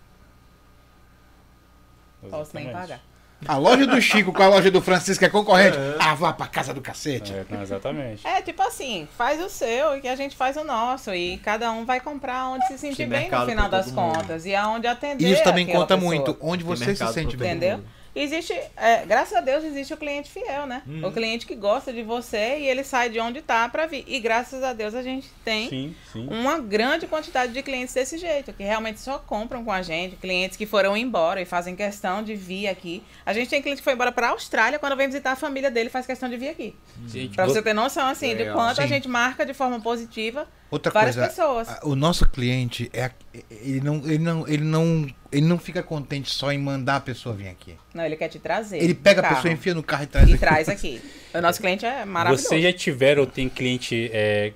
Posso 2.30 2.56
nem 2.56 2.72
pagar. 2.72 3.02
A 3.48 3.58
loja 3.58 3.86
do 3.86 4.02
Chico 4.02 4.32
com 4.32 4.42
a 4.42 4.48
loja 4.48 4.72
do 4.72 4.82
Francisco 4.82 5.24
é 5.24 5.30
concorrente. 5.30 5.78
É. 5.78 5.98
Ah, 6.00 6.16
vá 6.16 6.32
pra 6.34 6.48
casa 6.48 6.74
do 6.74 6.82
cacete. 6.82 7.34
É, 7.34 7.46
exatamente. 7.62 8.26
É, 8.26 8.42
tipo 8.42 8.62
assim, 8.64 9.08
faz 9.18 9.40
o 9.44 9.50
seu 9.50 9.98
e 9.98 10.02
que 10.02 10.08
a 10.08 10.16
gente 10.16 10.36
faz 10.36 10.56
o 10.58 10.64
nosso. 10.64 11.14
E 11.14 11.38
cada 11.40 11.70
um 11.72 11.86
vai 11.86 12.00
comprar 12.00 12.48
onde 12.48 12.66
se 12.68 12.78
sentir 12.78 12.98
Tem 12.98 13.10
bem 13.10 13.30
no 13.30 13.46
final 13.46 13.70
das 13.70 13.92
mundo. 13.92 14.14
contas. 14.16 14.46
E 14.46 14.56
aonde 14.56 14.88
atender. 14.88 15.28
E 15.28 15.32
isso 15.34 15.44
também 15.44 15.68
conta 15.68 15.96
pessoa. 15.96 16.00
muito. 16.00 16.38
Onde 16.40 16.64
Tem 16.64 16.76
você 16.76 16.96
se 16.96 17.08
sente 17.14 17.36
bem. 17.38 17.52
Entendeu? 17.52 17.84
Existe, 18.16 18.54
é, 18.78 19.06
graças 19.06 19.36
a 19.36 19.42
Deus, 19.42 19.64
existe 19.64 19.94
o 19.94 19.98
cliente 19.98 20.32
fiel, 20.32 20.66
né? 20.66 20.82
Hum. 20.88 21.06
O 21.06 21.12
cliente 21.12 21.46
que 21.46 21.54
gosta 21.54 21.92
de 21.92 22.02
você 22.02 22.60
e 22.60 22.68
ele 22.68 22.84
sai 22.84 23.10
de 23.10 23.20
onde 23.20 23.42
tá 23.42 23.68
pra 23.68 23.86
vir. 23.86 24.06
E 24.08 24.20
graças 24.22 24.64
a 24.64 24.72
Deus 24.72 24.96
a 24.96 25.04
gente 25.04 25.30
tem 25.44 25.68
Sim, 25.70 25.96
sim. 26.14 26.28
uma 26.32 26.58
grande 26.60 27.08
quantidade 27.08 27.52
de 27.52 27.62
clientes 27.62 27.94
desse 27.94 28.18
jeito, 28.18 28.54
que 28.54 28.64
realmente 28.64 29.02
só 29.02 29.18
compram 29.18 29.66
com 29.66 29.72
a 29.72 29.82
gente, 29.82 30.16
clientes 30.16 30.56
que 30.58 30.66
foram 30.66 30.96
embora 30.96 31.42
e 31.42 31.46
fazem 31.46 31.76
questão 31.76 32.24
de 32.24 32.36
vir 32.36 32.68
aqui. 32.70 33.04
A 33.26 33.34
gente 33.34 33.50
tem 33.50 33.62
cliente 33.62 33.80
que 33.82 33.84
foi 33.84 33.94
embora 33.94 34.12
pra 34.14 34.30
Austrália, 34.30 34.80
quando 34.80 34.96
vem 34.96 35.08
visitar 35.08 35.34
a 35.34 35.36
família 35.36 35.70
dele, 35.70 35.90
faz 35.90 36.06
questão 36.06 36.30
de 36.30 36.38
vir 36.38 36.48
aqui. 36.50 36.74
Gente, 37.08 37.36
Pra 37.36 37.46
você 37.46 37.62
ter 37.62 37.74
noção, 37.74 38.08
assim, 38.08 38.30
de 38.30 38.36
Legal. 38.36 38.56
quanto 38.56 38.80
a 38.80 38.84
Sim. 38.84 38.90
gente 38.90 39.10
marca 39.10 39.46
de 39.46 39.54
forma 39.54 39.80
positiva 39.82 40.48
Outra 40.76 40.92
várias 40.92 41.16
coisa, 41.16 41.30
pessoas. 41.30 41.70
a- 41.70 41.80
o 41.84 41.96
nosso 41.96 42.28
cliente 42.28 42.90
é 42.94 43.10
ele 43.50 43.80
não, 43.82 43.96
ele 44.06 44.18
não, 44.20 44.48
ele 44.48 44.64
não, 44.64 45.08
ele 45.32 45.46
não 45.46 45.58
fica 45.58 45.82
contente 45.82 46.30
só 46.30 46.52
em 46.52 46.58
mandar 46.58 46.98
a 46.98 47.00
pessoa 47.00 47.34
vir 47.34 47.48
aqui. 47.48 47.76
Não, 47.94 48.04
ele 48.06 48.16
quer 48.18 48.28
te 48.28 48.40
trazer. 48.40 48.78
Ele 48.84 48.94
pega 48.94 49.22
a 49.22 49.24
carro 49.24 49.36
pessoa, 49.38 49.54
enfia 49.54 49.74
no 49.74 49.82
carro 49.84 50.04
e 50.04 50.08
traz 50.08 50.28
e 50.30 50.32
aqui. 50.34 50.40
traz 50.40 50.70
aqui. 50.70 51.02
O 51.36 51.42
nosso 51.42 51.60
cliente 51.60 51.86
é 51.86 52.06
maravilhoso. 52.06 52.48
Vocês 52.48 52.64
já 52.64 52.72
tiveram 52.72 53.22
ou 53.24 53.28
tem 53.28 53.50
cliente 53.50 54.10
é, 54.14 54.54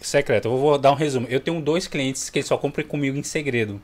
secreto? 0.00 0.48
Eu 0.48 0.56
vou 0.58 0.76
dar 0.76 0.90
um 0.90 0.96
resumo. 0.96 1.26
Eu 1.30 1.38
tenho 1.40 1.60
dois 1.60 1.86
clientes 1.86 2.28
que 2.30 2.38
eles 2.40 2.48
só 2.48 2.56
compram 2.58 2.84
comigo 2.86 3.16
em 3.16 3.22
segredo. 3.22 3.80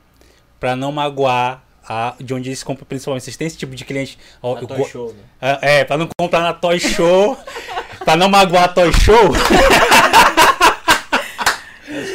Pra 0.59 0.75
não 0.75 0.91
magoar 0.91 1.63
a, 1.87 2.15
de 2.19 2.33
onde 2.33 2.49
eles 2.49 2.61
compram 2.63 2.85
principalmente. 2.85 3.23
Vocês 3.23 3.37
têm 3.37 3.47
esse 3.47 3.57
tipo 3.57 3.75
de 3.75 3.83
cliente? 3.85 4.17
Ó, 4.41 4.55
Na 4.55 4.61
eu 4.61 4.67
Toy 4.67 4.77
go- 4.77 4.85
Show, 4.89 5.13
né? 5.13 5.19
Ah, 5.41 5.59
É, 5.61 5.83
pra 5.85 5.97
não 5.97 6.07
comprar 6.17 6.41
na 6.41 6.53
Toy 6.53 6.79
Show. 6.79 7.37
pra 8.03 8.15
não 8.17 8.27
magoar 8.29 8.65
a 8.65 8.67
Toy 8.69 8.91
Show. 8.91 9.31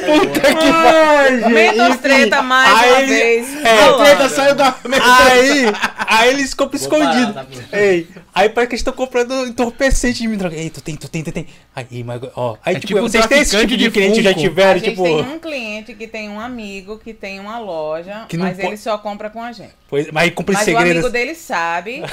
Puta 0.09 0.41
que 0.41 0.73
pariu. 0.73 1.49
Menos 1.51 1.97
treta 1.99 2.43
mais 2.43 2.79
aí 2.79 2.91
uma 2.91 3.07
vez. 3.07 3.65
é, 3.65 3.81
rolando. 3.81 4.05
Treta 4.05 4.29
saiu 4.29 4.55
da 4.55 4.75
aí, 5.03 5.65
aí 6.07 6.31
eles 6.31 6.55
compram 6.55 6.81
parar, 6.81 7.05
escondido. 7.15 7.35
tá. 7.35 7.47
Ei, 7.79 8.09
aí 8.35 8.49
parece 8.49 8.69
que 8.69 8.75
eles 8.75 8.81
estão 8.81 8.93
comprando 8.95 9.47
entorpecente 9.47 10.19
de 10.21 10.29
mim. 10.29 10.37
droga. 10.37 10.57
Ei, 10.57 10.71
tu 10.71 10.81
tem, 10.81 10.97
tu 10.97 11.09
tem, 11.09 11.23
tu 11.23 11.33
tem. 11.33 11.47
Aí, 11.75 12.03
mas, 12.05 12.21
ó. 12.35 12.57
Aí, 12.65 12.77
É 12.77 12.81
tipo, 12.81 12.95
tipo 12.95 13.01
vocês 13.01 13.27
têm 13.27 13.41
esse 13.41 13.57
tipo 13.57 13.67
de 13.69 13.77
de 13.77 13.91
cliente 13.91 14.23
já. 14.23 14.31
A 14.31 14.35
tiveram, 14.35 14.79
gente 14.79 14.91
tipo. 14.91 15.03
tem 15.03 15.21
um 15.21 15.39
cliente 15.39 15.95
que 15.95 16.07
tem 16.07 16.29
um 16.29 16.41
amigo 16.41 16.99
que 16.99 17.13
tem 17.13 17.39
uma 17.41 17.59
loja, 17.59 18.27
mas 18.37 18.57
po- 18.59 18.67
ele 18.67 18.77
só 18.77 18.97
compra 18.99 19.31
com 19.31 19.43
a 19.43 19.53
gente. 19.53 19.73
Pois, 19.89 20.07
mas 20.13 20.25
aí 20.25 20.31
compra 20.31 20.55
em 20.55 20.57
Mas 20.59 20.69
o 20.69 20.77
amigo 20.77 21.09
dele 21.11 21.35
sabe. 21.35 22.03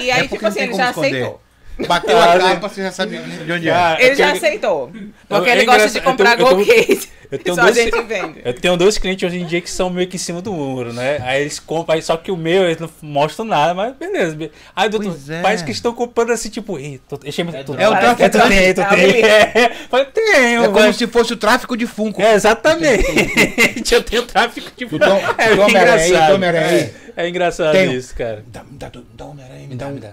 E 0.00 0.10
aí, 0.10 0.24
É 0.24 0.28
tipo 0.28 0.46
assim, 0.46 0.60
ele 0.60 0.74
já 0.74 0.88
esconder. 0.90 1.08
aceitou. 1.08 1.40
Bateu 1.88 2.16
Ah, 2.16 2.32
a 2.32 2.38
né? 2.38 2.54
capa, 2.54 2.68
você 2.68 2.82
já 2.82 2.92
sabe 2.92 3.18
de 3.18 3.52
onde 3.52 3.68
é. 3.68 3.72
Cara, 3.72 4.02
Ele 4.02 4.14
já 4.14 4.32
aceitou. 4.32 4.92
Porque 5.28 5.50
É 5.50 5.52
ele 5.54 5.64
gosta 5.64 5.88
de 5.88 6.00
comprar 6.00 6.36
Gold 6.36 6.64
tenho- 6.66 6.86
Case. 6.86 7.08
eu 7.30 7.38
tenho 7.38 7.56
Só 7.56 7.62
dois- 7.62 7.78
a 7.78 7.82
gente 7.82 8.02
vende. 8.02 8.40
Eu 8.44 8.52
tenho 8.52 8.76
dois 8.76 8.98
clientes 8.98 9.26
hoje 9.26 9.40
em 9.40 9.46
dia 9.46 9.60
que 9.60 9.70
são 9.70 9.88
meio 9.88 10.06
que 10.06 10.16
em 10.16 10.18
cima 10.18 10.42
do 10.42 10.52
muro, 10.52 10.92
né? 10.92 11.18
Aí 11.22 11.40
eles 11.42 11.58
compram, 11.58 11.94
aí 11.94 12.02
só 12.02 12.16
que 12.16 12.30
o 12.30 12.36
meu, 12.36 12.64
eles 12.64 12.78
não 12.78 12.90
mostram 13.00 13.46
nada, 13.46 13.72
mas 13.72 13.94
beleza. 13.96 14.36
be- 14.36 14.52
Aí 14.76 14.88
doutor, 14.90 15.16
é. 15.30 15.40
parece 15.40 15.64
que 15.64 15.70
estão 15.70 15.94
comprando 15.94 16.30
assim, 16.32 16.50
tipo, 16.50 16.78
ei, 16.78 17.00
tô, 17.08 17.18
eu 17.24 17.32
chamo, 17.32 17.56
É 17.56 17.62
do- 17.64 17.74
É 17.80 17.88
o 17.88 17.94
é, 17.94 17.96
tu 17.96 18.00
traficante. 18.16 18.48
tem, 18.48 18.74
tu 18.74 18.80
É 18.82 18.88
tem. 18.94 19.22
É, 19.24 19.70
Falei, 19.88 20.06
tenho, 20.06 20.64
É 20.64 20.68
como 20.68 20.80
mas- 20.80 20.96
se 20.96 21.06
fosse 21.06 21.32
o 21.32 21.36
tráfico 21.36 21.76
de 21.76 21.86
Funko. 21.86 22.20
É, 22.20 22.34
exatamente. 22.34 23.04
eu 23.94 24.02
tenho 24.02 24.22
tráfico 24.24 24.70
de 24.76 24.86
Tom, 24.98 25.20
É 25.38 25.44
aí, 25.46 25.54
engraçado. 25.70 26.44
aí. 26.44 26.90
É 27.16 27.28
engraçado 27.28 27.72
Tenho. 27.72 27.92
isso, 27.92 28.14
cara. 28.14 28.44
Dá, 28.46 28.62
dá, 28.70 28.90
dá 29.14 29.24
Homem-Aranha, 29.26 29.66
Me 29.68 29.74
dá, 29.74 29.86
um- 29.86 29.92
me 29.92 30.00
dá. 30.00 30.12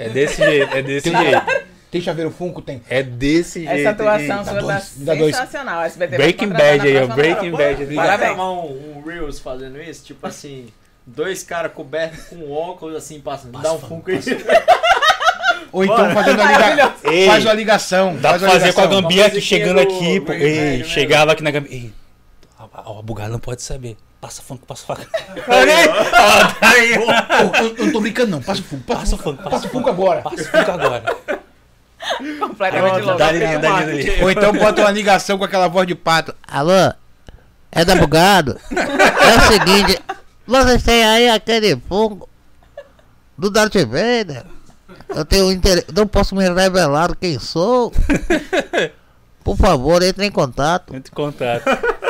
É 0.00 0.08
desse 0.08 0.36
jeito, 0.36 0.74
é 0.74 0.82
desse 0.82 1.10
Tem, 1.10 1.20
um 1.20 1.22
jeito. 1.22 1.66
tem 1.90 2.00
chaveiro 2.00 2.30
Funko? 2.30 2.62
Tem. 2.62 2.80
É 2.88 3.02
desse 3.02 3.64
jeito. 3.64 3.78
Essa 3.78 3.90
atuação 3.90 4.44
sua 4.44 4.62
tá 4.62 4.80
sensacional. 4.80 5.82
SBT 5.82 6.08
vai 6.08 6.18
Breaking 6.18 6.48
Bad 6.48 6.88
aí, 6.88 7.02
ó. 7.02 7.06
Breaking. 7.06 7.50
Bad. 7.50 7.94
Parabéns. 7.94 8.28
gravar 8.30 8.50
um, 8.50 8.96
um 8.96 9.02
Reels 9.02 9.38
fazendo 9.38 9.78
isso? 9.78 10.02
Tipo 10.02 10.26
assim, 10.26 10.68
dois 11.04 11.42
caras 11.42 11.72
cobertos 11.72 12.24
com 12.24 12.50
óculos 12.50 12.96
assim, 12.96 13.20
passando. 13.20 13.60
Dá 13.60 13.74
um 13.74 13.78
funko 13.78 14.10
aí. 14.10 14.20
Ou 15.70 15.84
então 15.84 15.96
Bora. 15.96 16.14
fazendo 16.14 16.40
a 16.40 16.70
ligação. 16.70 17.26
Faz 17.26 17.44
uma 17.44 17.54
ligação. 17.54 18.16
Dá 18.16 18.30
faz 18.30 18.42
pra 18.42 18.50
fazer 18.52 18.72
com 18.72 18.80
a. 18.80 18.86
Gambia 18.86 19.26
aqui 19.26 19.40
chegando 19.40 19.76
do 19.76 19.82
aqui, 19.82 20.20
pô. 20.20 20.32
Ei, 20.32 20.78
né? 20.78 20.84
chegava 20.84 21.32
aqui 21.32 21.42
na 21.42 21.50
Gambia. 21.50 21.72
Ei, 21.72 21.92
o 22.86 23.02
bugado 23.02 23.32
não 23.32 23.38
pode 23.38 23.60
saber. 23.62 23.96
Passa 24.20 24.42
funk, 24.42 24.66
passa 24.66 24.84
funk. 24.84 25.06
Tá 26.60 26.68
aí. 26.68 26.98
Ô, 26.98 27.78
Eu 27.78 27.86
não 27.86 27.92
tô 27.92 28.00
brincando, 28.00 28.30
não. 28.32 28.42
Passa 28.42 28.60
o 28.60 28.64
Funko. 28.64 28.82
Passa 28.84 29.00
Passa, 29.00 29.16
funk, 29.16 29.42
passa 29.42 29.66
o 29.66 29.70
Funko 29.70 29.88
agora. 29.88 30.20
Passa 30.22 30.44
funk 30.44 30.70
agora. 30.70 31.16
Completamente 32.38 33.02
Pronto, 33.02 33.06
louco. 33.06 34.22
Ou 34.22 34.30
então 34.30 34.52
bota 34.52 34.82
uma 34.82 34.90
ligação 34.90 35.38
com 35.38 35.44
aquela 35.44 35.68
voz 35.68 35.86
de 35.86 35.94
pato. 35.94 36.34
Alô? 36.46 36.92
É 37.72 37.84
da 37.84 37.94
Bugado? 37.94 38.58
É 38.70 39.36
o 39.36 39.52
seguinte, 39.52 40.02
vocês 40.46 40.82
têm 40.82 41.04
aí 41.04 41.28
aquele 41.28 41.80
fungo 41.88 42.28
do 43.38 43.50
Darth 43.50 43.76
Vader? 43.76 44.44
Eu 45.08 45.24
tenho 45.24 45.50
interesse, 45.52 45.86
não 45.94 46.06
posso 46.06 46.34
me 46.34 46.42
revelar 46.48 47.14
quem 47.16 47.38
sou. 47.38 47.92
Por 49.44 49.56
favor, 49.56 50.02
entre 50.02 50.26
em 50.26 50.30
contato. 50.30 50.92
Muito 50.92 51.10
contato. 51.12 51.64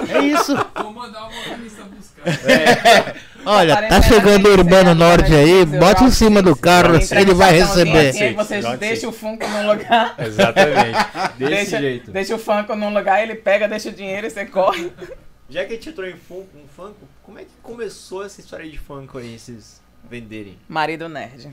É 0.08 0.18
isso. 0.20 0.56
Vou 0.74 0.92
mandar 0.92 1.28
o 1.28 1.32
motorista 1.32 1.84
buscar. 2.24 3.30
Olha, 3.44 3.88
tá 3.88 4.02
chegando 4.02 4.48
o 4.48 4.52
Urbano 4.52 4.94
Norte 4.94 5.34
aí, 5.34 5.64
bota 5.64 6.04
em 6.04 6.10
cima 6.10 6.42
do 6.42 6.54
carro, 6.54 6.96
Entrega 6.96 7.22
ele 7.22 7.34
vai 7.34 7.52
receber. 7.52 8.08
Assim, 8.10 8.60
deixa 8.78 8.94
Six. 8.96 9.04
o 9.04 9.12
Funko 9.12 9.46
num 9.48 9.66
lugar. 9.66 10.14
Exatamente. 10.20 10.98
Desse 11.38 11.50
deixa, 11.50 11.80
jeito. 11.80 12.10
deixa 12.10 12.34
o 12.34 12.38
Funko 12.38 12.76
num 12.76 12.92
lugar, 12.92 13.22
ele 13.22 13.34
pega, 13.34 13.66
deixa 13.66 13.88
o 13.88 13.92
dinheiro 13.92 14.26
e 14.26 14.30
você 14.30 14.44
corre. 14.44 14.92
Já 15.48 15.64
que 15.64 15.72
a 15.72 15.76
gente 15.76 15.88
entrou 15.88 16.06
em 16.06 16.16
Funko, 16.16 16.48
um 16.56 16.68
Funko, 16.68 17.08
como 17.22 17.38
é 17.38 17.42
que 17.42 17.50
começou 17.62 18.24
essa 18.24 18.40
história 18.40 18.68
de 18.68 18.78
Funko 18.78 19.18
aí, 19.18 19.34
esses 19.34 19.80
venderem? 20.08 20.58
Marido 20.68 21.08
nerd. 21.08 21.50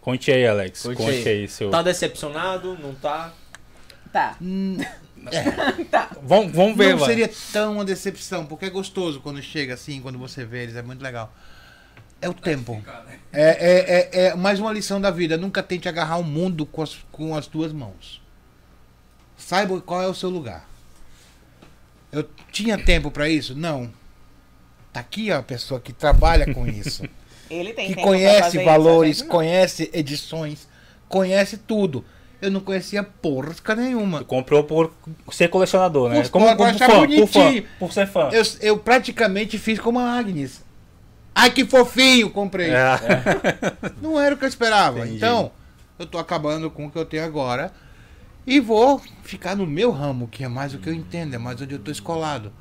Conte 0.00 0.30
aí, 0.30 0.46
Alex. 0.46 0.82
Conte 0.82 0.96
Conte, 0.98 1.28
aí. 1.28 1.28
aí. 1.28 1.48
seu. 1.48 1.70
Tá 1.70 1.80
decepcionado? 1.80 2.78
Não 2.80 2.94
tá? 2.94 3.32
Tá. 5.90 6.10
Vamos, 6.22 6.52
vamos 6.52 6.76
ver, 6.76 6.90
não 6.90 6.98
vai. 6.98 7.08
seria 7.08 7.30
tão 7.50 7.74
uma 7.74 7.84
decepção, 7.84 8.44
porque 8.44 8.66
é 8.66 8.70
gostoso 8.70 9.20
quando 9.20 9.40
chega 9.40 9.72
assim, 9.72 10.02
quando 10.02 10.18
você 10.18 10.44
vê 10.44 10.64
eles, 10.64 10.76
é 10.76 10.82
muito 10.82 11.02
legal. 11.02 11.32
É 12.20 12.28
o 12.28 12.34
tempo. 12.34 12.82
É, 13.32 13.42
é, 13.42 14.20
é, 14.22 14.26
é 14.26 14.34
mais 14.34 14.60
uma 14.60 14.72
lição 14.72 15.00
da 15.00 15.10
vida. 15.10 15.36
Nunca 15.36 15.62
tente 15.62 15.88
agarrar 15.88 16.18
o 16.18 16.22
mundo 16.22 16.64
com 16.64 16.82
as, 16.82 16.96
com 17.10 17.34
as 17.36 17.46
duas 17.46 17.72
mãos. 17.72 18.22
Saiba 19.36 19.80
qual 19.80 20.02
é 20.02 20.06
o 20.06 20.14
seu 20.14 20.30
lugar. 20.30 20.68
Eu 22.10 22.28
tinha 22.52 22.78
tempo 22.78 23.10
pra 23.10 23.28
isso? 23.28 23.54
Não. 23.54 23.92
Tá 24.92 25.00
aqui 25.00 25.30
a 25.30 25.42
pessoa 25.42 25.80
que 25.80 25.92
trabalha 25.92 26.54
com 26.54 26.66
isso. 26.66 27.02
Ele 27.50 27.72
tem 27.72 27.88
que 27.88 27.94
tempo 27.94 28.02
pra 28.02 28.10
conhece 28.10 28.42
fazer 28.42 28.64
valores, 28.64 29.16
isso, 29.16 29.26
conhece 29.26 29.90
edições, 29.92 30.66
conhece 31.08 31.58
tudo. 31.58 32.04
Eu 32.44 32.50
não 32.50 32.60
conhecia 32.60 33.02
porra 33.02 33.54
nenhuma. 33.76 34.18
Tu 34.18 34.24
comprou 34.26 34.64
por 34.64 34.92
ser 35.32 35.48
colecionador, 35.48 36.10
né? 36.10 36.22
Por- 36.22 36.30
Como, 36.30 36.46
por 36.56 36.56
como 36.66 36.78
fã, 36.78 36.86
por 37.20 37.28
fã, 37.28 37.62
por 37.78 37.92
ser 37.92 38.06
fã. 38.06 38.28
Eu, 38.32 38.42
eu 38.60 38.78
praticamente 38.78 39.58
fiz 39.58 39.78
como 39.78 39.98
a 39.98 40.12
Agnes. 40.18 40.62
Ai, 41.34 41.50
que 41.50 41.64
fofinho, 41.64 42.30
comprei. 42.30 42.70
É. 42.70 42.98
Não 44.00 44.20
era 44.20 44.34
o 44.34 44.38
que 44.38 44.44
eu 44.44 44.48
esperava. 44.48 45.00
Entendi. 45.00 45.16
Então, 45.16 45.50
eu 45.98 46.06
tô 46.06 46.18
acabando 46.18 46.70
com 46.70 46.86
o 46.86 46.90
que 46.90 46.98
eu 46.98 47.04
tenho 47.04 47.24
agora. 47.24 47.72
E 48.46 48.60
vou 48.60 49.00
ficar 49.22 49.56
no 49.56 49.66
meu 49.66 49.90
ramo, 49.90 50.28
que 50.28 50.44
é 50.44 50.48
mais 50.48 50.74
o 50.74 50.78
que 50.78 50.88
eu 50.88 50.92
entendo, 50.92 51.34
é 51.34 51.38
mais 51.38 51.60
onde 51.62 51.74
eu 51.74 51.78
tô 51.78 51.90
escolado. 51.90 52.52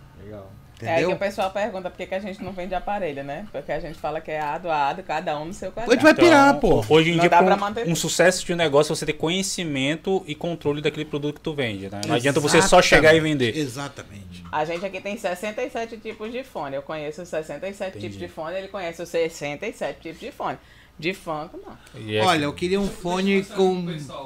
Legal. 0.84 0.94
É 0.94 0.98
aí 0.98 1.02
que 1.02 1.06
o 1.06 1.10
Entendeu? 1.12 1.28
pessoal 1.28 1.52
pergunta 1.52 1.90
por 1.90 1.98
que, 1.98 2.06
que 2.06 2.16
a 2.16 2.20
gente 2.20 2.44
não 2.44 2.52
vende 2.52 2.76
aparelho, 2.76 3.24
né? 3.24 3.48
Porque 3.52 3.72
a 3.72 3.80
gente 3.80 3.98
fala 3.98 4.20
que 4.22 4.32
é 4.32 4.40
ado 4.40 4.70
a 4.70 4.90
ado, 4.90 5.02
cada 5.04 5.38
um 5.40 5.46
no 5.46 5.54
seu 5.54 5.70
A 5.70 5.72
quadrado. 5.72 5.92
gente 5.94 6.04
vai 6.04 6.14
pirar, 6.14 6.60
pô. 6.60 6.80
Então, 6.82 6.86
Hoje 6.98 7.10
em 7.12 7.14
Não 7.14 7.22
dia, 7.22 7.30
dá 7.30 7.38
pra 7.38 7.46
pra 7.48 7.56
um, 7.56 7.60
manter. 7.60 7.88
um 7.88 7.96
sucesso 7.96 8.46
de 8.46 8.54
um 8.54 8.56
negócio, 8.56 8.92
é 8.92 8.96
você 8.96 9.06
ter 9.06 9.14
conhecimento 9.14 10.24
e 10.28 10.36
controle 10.36 10.82
daquele 10.82 11.06
produto 11.06 11.36
que 11.36 11.42
tu 11.42 11.54
vende, 11.54 11.90
né? 11.90 12.02
Não 12.08 12.16
adianta 12.16 12.40
você 12.40 12.62
só 12.62 12.82
chegar 12.82 13.14
e 13.14 13.20
vender. 13.20 13.56
Exatamente. 13.58 14.44
A 14.52 14.66
gente 14.66 14.86
aqui 14.86 15.00
tem 15.02 15.18
67 15.18 15.98
tipos 15.98 16.32
de 16.32 16.44
fone. 16.44 16.76
Eu 16.76 16.82
conheço 16.82 17.22
os 17.22 17.30
67 17.30 18.00
tipos 18.00 18.18
de 18.18 18.28
fone, 18.28 18.56
ele 18.58 18.68
conhece 18.68 19.02
os 19.02 19.10
67 19.10 20.00
tipos 20.02 20.20
de 20.20 20.32
fone. 20.32 20.58
De 21.00 21.12
funk, 21.12 21.56
não. 21.66 21.76
É- 22.08 22.22
Olha, 22.22 22.44
eu 22.44 22.54
queria 22.54 22.80
um 22.80 22.88
fone 22.88 23.44
com. 23.44 23.84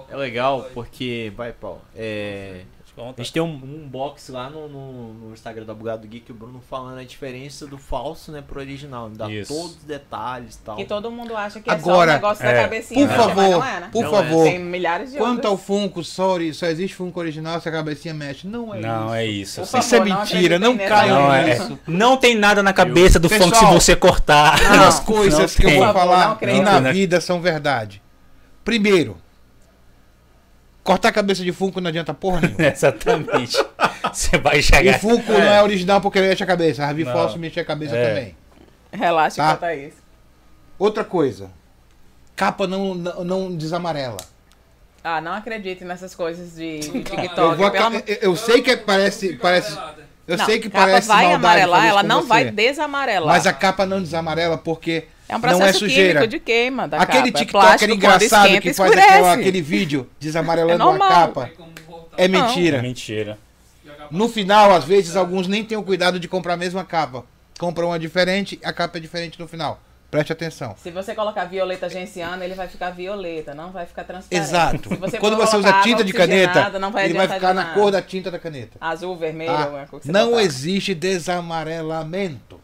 É 0.09 0.15
legal 0.17 0.69
porque, 0.73 1.31
vai, 1.35 1.53
Paulo, 1.53 1.81
é... 1.95 2.63
Conta. 2.97 3.21
A 3.21 3.23
gente 3.23 3.31
tem 3.31 3.43
um, 3.43 3.45
um 3.63 3.87
box 3.87 4.31
lá 4.31 4.49
no, 4.49 4.67
no, 4.67 5.13
no 5.13 5.31
Instagram 5.31 5.65
da 5.65 5.73
Bugado 5.75 6.07
Geek, 6.07 6.31
o 6.31 6.33
Bruno 6.33 6.59
falando 6.67 6.97
a 6.97 7.03
diferença 7.03 7.67
do 7.67 7.77
falso, 7.77 8.31
né, 8.31 8.41
pro 8.41 8.59
original. 8.59 9.07
Dá 9.07 9.29
Isso. 9.29 9.53
todos 9.53 9.77
os 9.77 9.83
detalhes 9.83 10.55
e 10.55 10.59
tal. 10.61 10.75
Que 10.77 10.83
todo 10.83 11.11
mundo 11.11 11.37
acha 11.37 11.61
que 11.61 11.69
é 11.69 11.73
Agora, 11.73 12.13
só 12.13 12.13
o 12.13 12.15
negócio 12.15 12.43
da 12.43 12.51
é, 12.51 12.61
cabecinha. 12.63 13.07
Por 13.07 13.15
mas 13.15 13.25
favor, 13.27 13.51
não 13.51 13.63
é, 13.63 13.79
né? 13.81 13.89
por 13.91 14.03
Não 14.03 14.09
favor. 14.11 14.43
Tem 14.45 14.57
milhares 14.57 15.11
de 15.11 15.17
Quanto 15.19 15.45
ao 15.45 15.51
outros. 15.51 15.67
Funko, 15.67 16.03
sorry, 16.03 16.51
só 16.55 16.65
existe 16.65 16.95
Funko 16.95 17.19
original 17.19 17.61
se 17.61 17.69
a 17.69 17.71
cabecinha 17.71 18.15
mexe. 18.15 18.47
Não 18.47 18.73
é 18.73 18.79
Não, 18.79 19.05
isso. 19.05 19.13
é 19.13 19.25
isso. 19.27 19.77
Isso 19.77 19.95
é 19.95 19.99
não 19.99 20.05
mentira, 20.05 20.57
não 20.57 20.75
caiam 20.75 21.21
Não, 21.21 21.33
é, 21.35 21.45
nisso. 21.45 21.79
não 21.87 22.17
tem 22.17 22.35
nada 22.35 22.63
na 22.63 22.73
cabeça 22.73 23.19
do 23.19 23.29
Pessoal, 23.29 23.51
funk 23.51 23.59
se 23.59 23.73
você 23.73 23.95
cortar. 23.95 24.59
Não, 24.59 25.05
coisas 25.05 25.55
que 25.55 25.67
eu 25.67 25.75
vou 25.75 25.93
falar 25.93 26.29
não 26.29 26.35
que 26.35 26.45
acredito. 26.45 26.63
na 26.65 26.81
Não. 26.81 26.91
vida 26.91 27.21
são 27.21 27.39
verdade. 27.39 28.01
Primeiro, 28.65 29.17
cortar 30.87 31.09
a 31.09 31.11
cabeça 31.11 31.43
de 31.43 31.51
Funko 31.51 31.81
não 31.81 31.89
adianta 31.89 32.13
porra 32.13 32.39
nenhuma. 32.41 32.63
Exatamente. 32.71 33.57
Você 34.13 34.37
vai 34.37 34.59
E 34.59 34.63
chegar. 34.63 34.99
Funko 34.99 35.33
não 35.33 35.41
é 35.41 35.61
original 35.61 35.99
porque 35.99 36.21
mexe 36.21 36.41
a 36.41 36.47
cabeça. 36.47 36.85
Ravi 36.85 37.03
Não. 37.03 37.11
Falso 37.11 37.37
mexe 37.37 37.59
a 37.59 37.65
cabeça 37.65 37.93
É. 37.95 38.07
também. 38.07 38.35
Relaxa 38.93 39.35
Tá. 39.35 39.49
quanto 39.57 39.65
a 39.65 39.75
isso. 39.75 39.97
Outra 40.79 41.03
coisa, 41.03 41.49
capa 42.35 42.65
não, 42.65 42.95
não, 42.95 43.23
não 43.25 43.55
desamarela. 43.55 44.17
Ah, 45.03 45.19
não 45.19 45.33
acredite 45.33 45.83
nessas 45.83 46.15
coisas 46.15 46.55
de, 46.55 46.79
de 46.79 46.97
Eu, 46.97 47.03
TikTok. 47.03 47.57
vou 47.57 47.65
aca- 47.67 47.85
amor- 47.85 48.03
eu, 48.07 48.15
eu 48.21 48.35
sei 48.35 48.61
que 48.61 48.75
parece, 48.77 49.33
parece, 49.37 49.77
eu 50.27 50.37
Não, 50.37 50.45
sei 50.45 50.59
que 50.59 50.69
capa 50.69 50.85
parece 50.85 51.07
vai 51.07 51.23
maldade 51.29 51.61
amarelar, 51.61 51.85
ela 51.85 52.03
não 52.03 52.21
você, 52.21 52.27
vai 52.27 52.51
desamarelar. 52.51 53.27
Mas 53.27 53.45
a 53.45 53.53
capa 53.53 53.85
não 53.85 54.01
desamarela 54.01 54.57
porque 54.57 55.07
é 55.29 55.35
um 55.35 55.39
não 55.39 55.49
é 55.49 55.55
processo 55.55 55.79
sujeira. 55.79 56.13
químico 56.21 56.27
de 56.27 56.39
queima 56.39 56.87
da 56.87 56.97
Aquele 57.01 57.31
capa. 57.31 57.37
É 57.37 57.45
TikToker 57.45 57.79
quando 57.79 57.93
engraçado 57.93 58.45
esquenta, 58.45 58.61
que 58.61 58.73
faz 58.73 58.91
aquela- 58.91 59.33
aquele 59.33 59.61
vídeo 59.61 60.09
desamarelando 60.19 60.83
É 60.89 60.95
a 60.95 60.97
capa 61.09 61.49
é 62.17 62.27
mentira. 62.27 62.81
Mentira. 62.81 63.37
No 64.09 64.29
final, 64.29 64.71
às 64.73 64.85
vezes, 64.85 65.15
alguns 65.15 65.47
nem 65.47 65.63
têm 65.63 65.77
o 65.77 65.83
cuidado 65.83 66.19
de 66.19 66.27
comprar 66.27 66.53
a 66.53 66.57
mesma 66.57 66.83
capa. 66.85 67.25
Compram 67.59 67.87
uma 67.87 67.99
diferente, 67.99 68.59
a 68.63 68.71
capa 68.71 68.97
é 68.97 69.01
diferente 69.01 69.39
no 69.39 69.47
final. 69.47 69.81
Preste 70.09 70.31
atenção. 70.31 70.73
Se 70.81 70.89
você 70.89 71.13
colocar 71.13 71.43
violeta 71.45 71.89
genciana, 71.89 72.45
ele 72.45 72.53
vai 72.55 72.69
ficar 72.69 72.91
violeta, 72.91 73.53
não 73.53 73.71
vai 73.71 73.85
ficar 73.85 74.05
transparente. 74.05 74.41
Exato. 74.47 74.87
Se 74.89 74.95
você 74.95 75.17
Quando 75.17 75.35
você 75.35 75.57
usa 75.57 75.81
tinta 75.81 76.01
de 76.01 76.13
caneta, 76.13 76.69
vai 76.89 77.05
ele 77.05 77.13
vai 77.15 77.27
ficar 77.27 77.53
na 77.53 77.63
nada. 77.65 77.73
cor 77.73 77.91
da 77.91 78.01
tinta 78.01 78.31
da 78.31 78.39
caneta. 78.39 78.77
Azul, 78.79 79.17
vermelho, 79.17 79.51
tá? 79.51 79.63
alguma 79.63 79.85
cor 79.85 79.99
que 79.99 80.05
você 80.05 80.11
Não 80.13 80.29
botar. 80.29 80.43
existe 80.43 80.95
desamarelamento. 80.95 82.61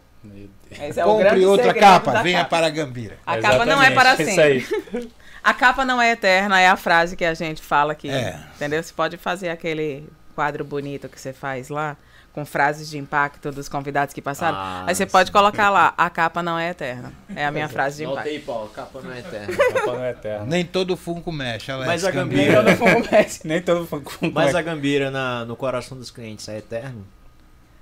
Esse 0.82 1.00
é 1.00 1.04
Compre 1.04 1.46
outra 1.46 1.74
capa, 1.74 2.22
venha 2.24 2.40
capa. 2.40 2.50
para 2.50 2.68
a 2.68 2.70
Gambira. 2.70 3.18
A 3.26 3.38
capa 3.38 3.66
não 3.66 3.82
é 3.82 3.92
para 3.92 4.16
sempre. 4.16 4.32
Isso 4.32 4.42
aí. 4.42 5.10
A 5.44 5.54
capa 5.54 5.84
não 5.84 6.02
é 6.02 6.12
eterna, 6.12 6.58
é 6.62 6.70
a 6.70 6.78
frase 6.78 7.18
que 7.18 7.26
a 7.26 7.34
gente 7.34 7.62
fala 7.62 7.92
aqui. 7.92 8.10
É. 8.10 8.40
Entendeu? 8.56 8.82
Você 8.82 8.94
pode 8.94 9.18
fazer 9.18 9.50
aquele 9.50 10.08
quadro 10.34 10.64
bonito 10.64 11.10
que 11.10 11.20
você 11.20 11.34
faz 11.34 11.68
lá, 11.68 11.98
com 12.32 12.46
frases 12.46 12.90
de 12.90 12.98
impacto 12.98 13.52
dos 13.52 13.68
convidados 13.68 14.14
que 14.14 14.22
passaram. 14.22 14.58
Ah, 14.58 14.86
Aí 14.88 14.96
você 14.96 15.04
sim. 15.06 15.12
pode 15.12 15.34
colocar 15.34 15.70
lá, 15.70 15.94
a 15.98 16.10
capa 16.10 16.42
não 16.42 16.58
é 16.58 16.70
eterna. 16.70 17.12
É 17.36 17.46
a 17.46 17.52
minha 17.52 17.68
frase 17.68 17.98
de 17.98 18.04
impacto. 18.06 18.20
Notei, 18.26 18.40
Paulo, 18.40 18.70
capa 18.70 19.02
não 19.02 19.12
é 19.12 19.20
eterna. 19.20 19.48
Capa 19.74 19.92
não 19.94 20.04
é 20.06 20.12
eterna. 20.12 20.46
Nem 20.46 20.64
todo 20.64 20.96
Funko 20.96 21.30
mexe, 21.30 21.70
Alex. 21.74 21.88
Mas 21.88 22.06
a 22.06 22.12
Nem 22.12 22.16
Gambira- 22.22 22.64
todo 22.64 22.76
fumo 22.78 23.06
mexe. 23.12 23.42
Nem 23.46 23.62
todo 23.62 23.86
funk 23.86 24.18
com 24.18 24.32
Mas 24.32 24.56
a 24.56 24.62
Gambira 24.62 25.12
na, 25.12 25.44
no 25.44 25.58
coração 25.58 25.98
dos 25.98 26.10
clientes 26.10 26.48
é 26.48 26.58
eterno? 26.60 27.06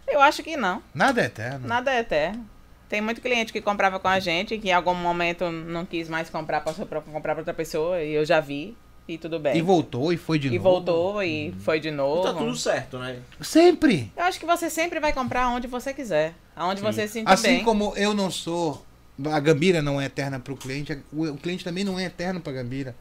Eu 0.07 0.19
acho 0.19 0.41
que 0.41 0.57
não. 0.57 0.81
Nada 0.95 1.21
é 1.21 1.25
eterno. 1.25 1.67
Nada 1.67 1.91
é 1.93 1.99
eterno. 1.99 2.43
Tem 2.91 2.99
muito 2.99 3.21
cliente 3.21 3.53
que 3.53 3.61
comprava 3.61 4.01
com 4.01 4.07
a 4.09 4.19
gente, 4.19 4.57
que 4.57 4.67
em 4.67 4.73
algum 4.73 4.93
momento 4.93 5.49
não 5.49 5.85
quis 5.85 6.09
mais 6.09 6.29
comprar, 6.29 6.59
passou 6.59 6.85
pra 6.85 6.99
comprar 6.99 7.33
pra 7.35 7.39
outra 7.39 7.53
pessoa, 7.53 8.03
e 8.03 8.11
eu 8.13 8.25
já 8.25 8.41
vi, 8.41 8.75
e 9.07 9.17
tudo 9.17 9.39
bem. 9.39 9.55
E 9.55 9.61
voltou 9.61 10.11
e 10.11 10.17
foi 10.17 10.37
de 10.37 10.49
E 10.49 10.51
novo. 10.57 10.63
voltou, 10.63 11.23
e 11.23 11.53
foi 11.61 11.79
de 11.79 11.89
novo. 11.89 12.21
Tá 12.21 12.33
tudo 12.33 12.53
certo, 12.53 12.99
né? 12.99 13.19
Sempre. 13.39 14.11
Eu 14.13 14.23
acho 14.25 14.37
que 14.37 14.45
você 14.45 14.69
sempre 14.69 14.99
vai 14.99 15.13
comprar 15.13 15.47
onde 15.47 15.67
você 15.67 15.93
quiser. 15.93 16.33
Aonde 16.53 16.81
você 16.81 17.07
se 17.07 17.13
sentir 17.13 17.31
Assim 17.31 17.47
bem. 17.47 17.63
como 17.63 17.93
eu 17.95 18.13
não 18.13 18.29
sou. 18.29 18.85
A 19.31 19.39
Gambira 19.39 19.81
não 19.81 20.01
é 20.01 20.05
eterna 20.07 20.37
para 20.37 20.51
o 20.51 20.57
cliente, 20.57 21.01
o 21.13 21.37
cliente 21.37 21.63
também 21.63 21.85
não 21.85 21.97
é 21.97 22.03
eterno 22.03 22.41
para 22.41 22.51
a 22.51 22.55
Gambira. 22.57 22.93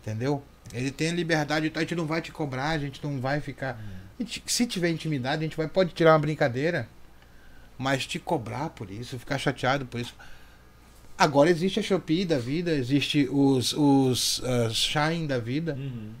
Entendeu? 0.00 0.44
Ele 0.72 0.92
tem 0.92 1.10
a 1.10 1.12
liberdade, 1.12 1.72
a 1.74 1.80
gente 1.80 1.96
não 1.96 2.06
vai 2.06 2.20
te 2.22 2.30
cobrar, 2.30 2.68
a 2.70 2.78
gente 2.78 3.02
não 3.02 3.20
vai 3.20 3.40
ficar. 3.40 3.76
gente- 4.18 4.44
se 4.46 4.64
tiver 4.64 4.90
intimidade, 4.90 5.40
a 5.42 5.44
gente 5.48 5.56
vai, 5.56 5.66
pode 5.66 5.92
tirar 5.92 6.12
uma 6.12 6.18
brincadeira. 6.20 6.88
Mas 7.82 8.06
te 8.06 8.18
cobrar 8.18 8.68
por 8.68 8.90
isso, 8.90 9.18
ficar 9.18 9.38
chateado 9.38 9.86
por 9.86 9.98
isso. 9.98 10.14
Agora 11.16 11.48
existe 11.48 11.80
a 11.80 11.82
Shopee 11.82 12.26
da 12.26 12.38
vida, 12.38 12.72
existe 12.72 13.26
os, 13.30 13.72
os 13.72 14.42
ah, 14.44 14.68
Shine 14.68 15.26
da 15.26 15.38
vida, 15.38 15.74
Uhum. 15.74 16.12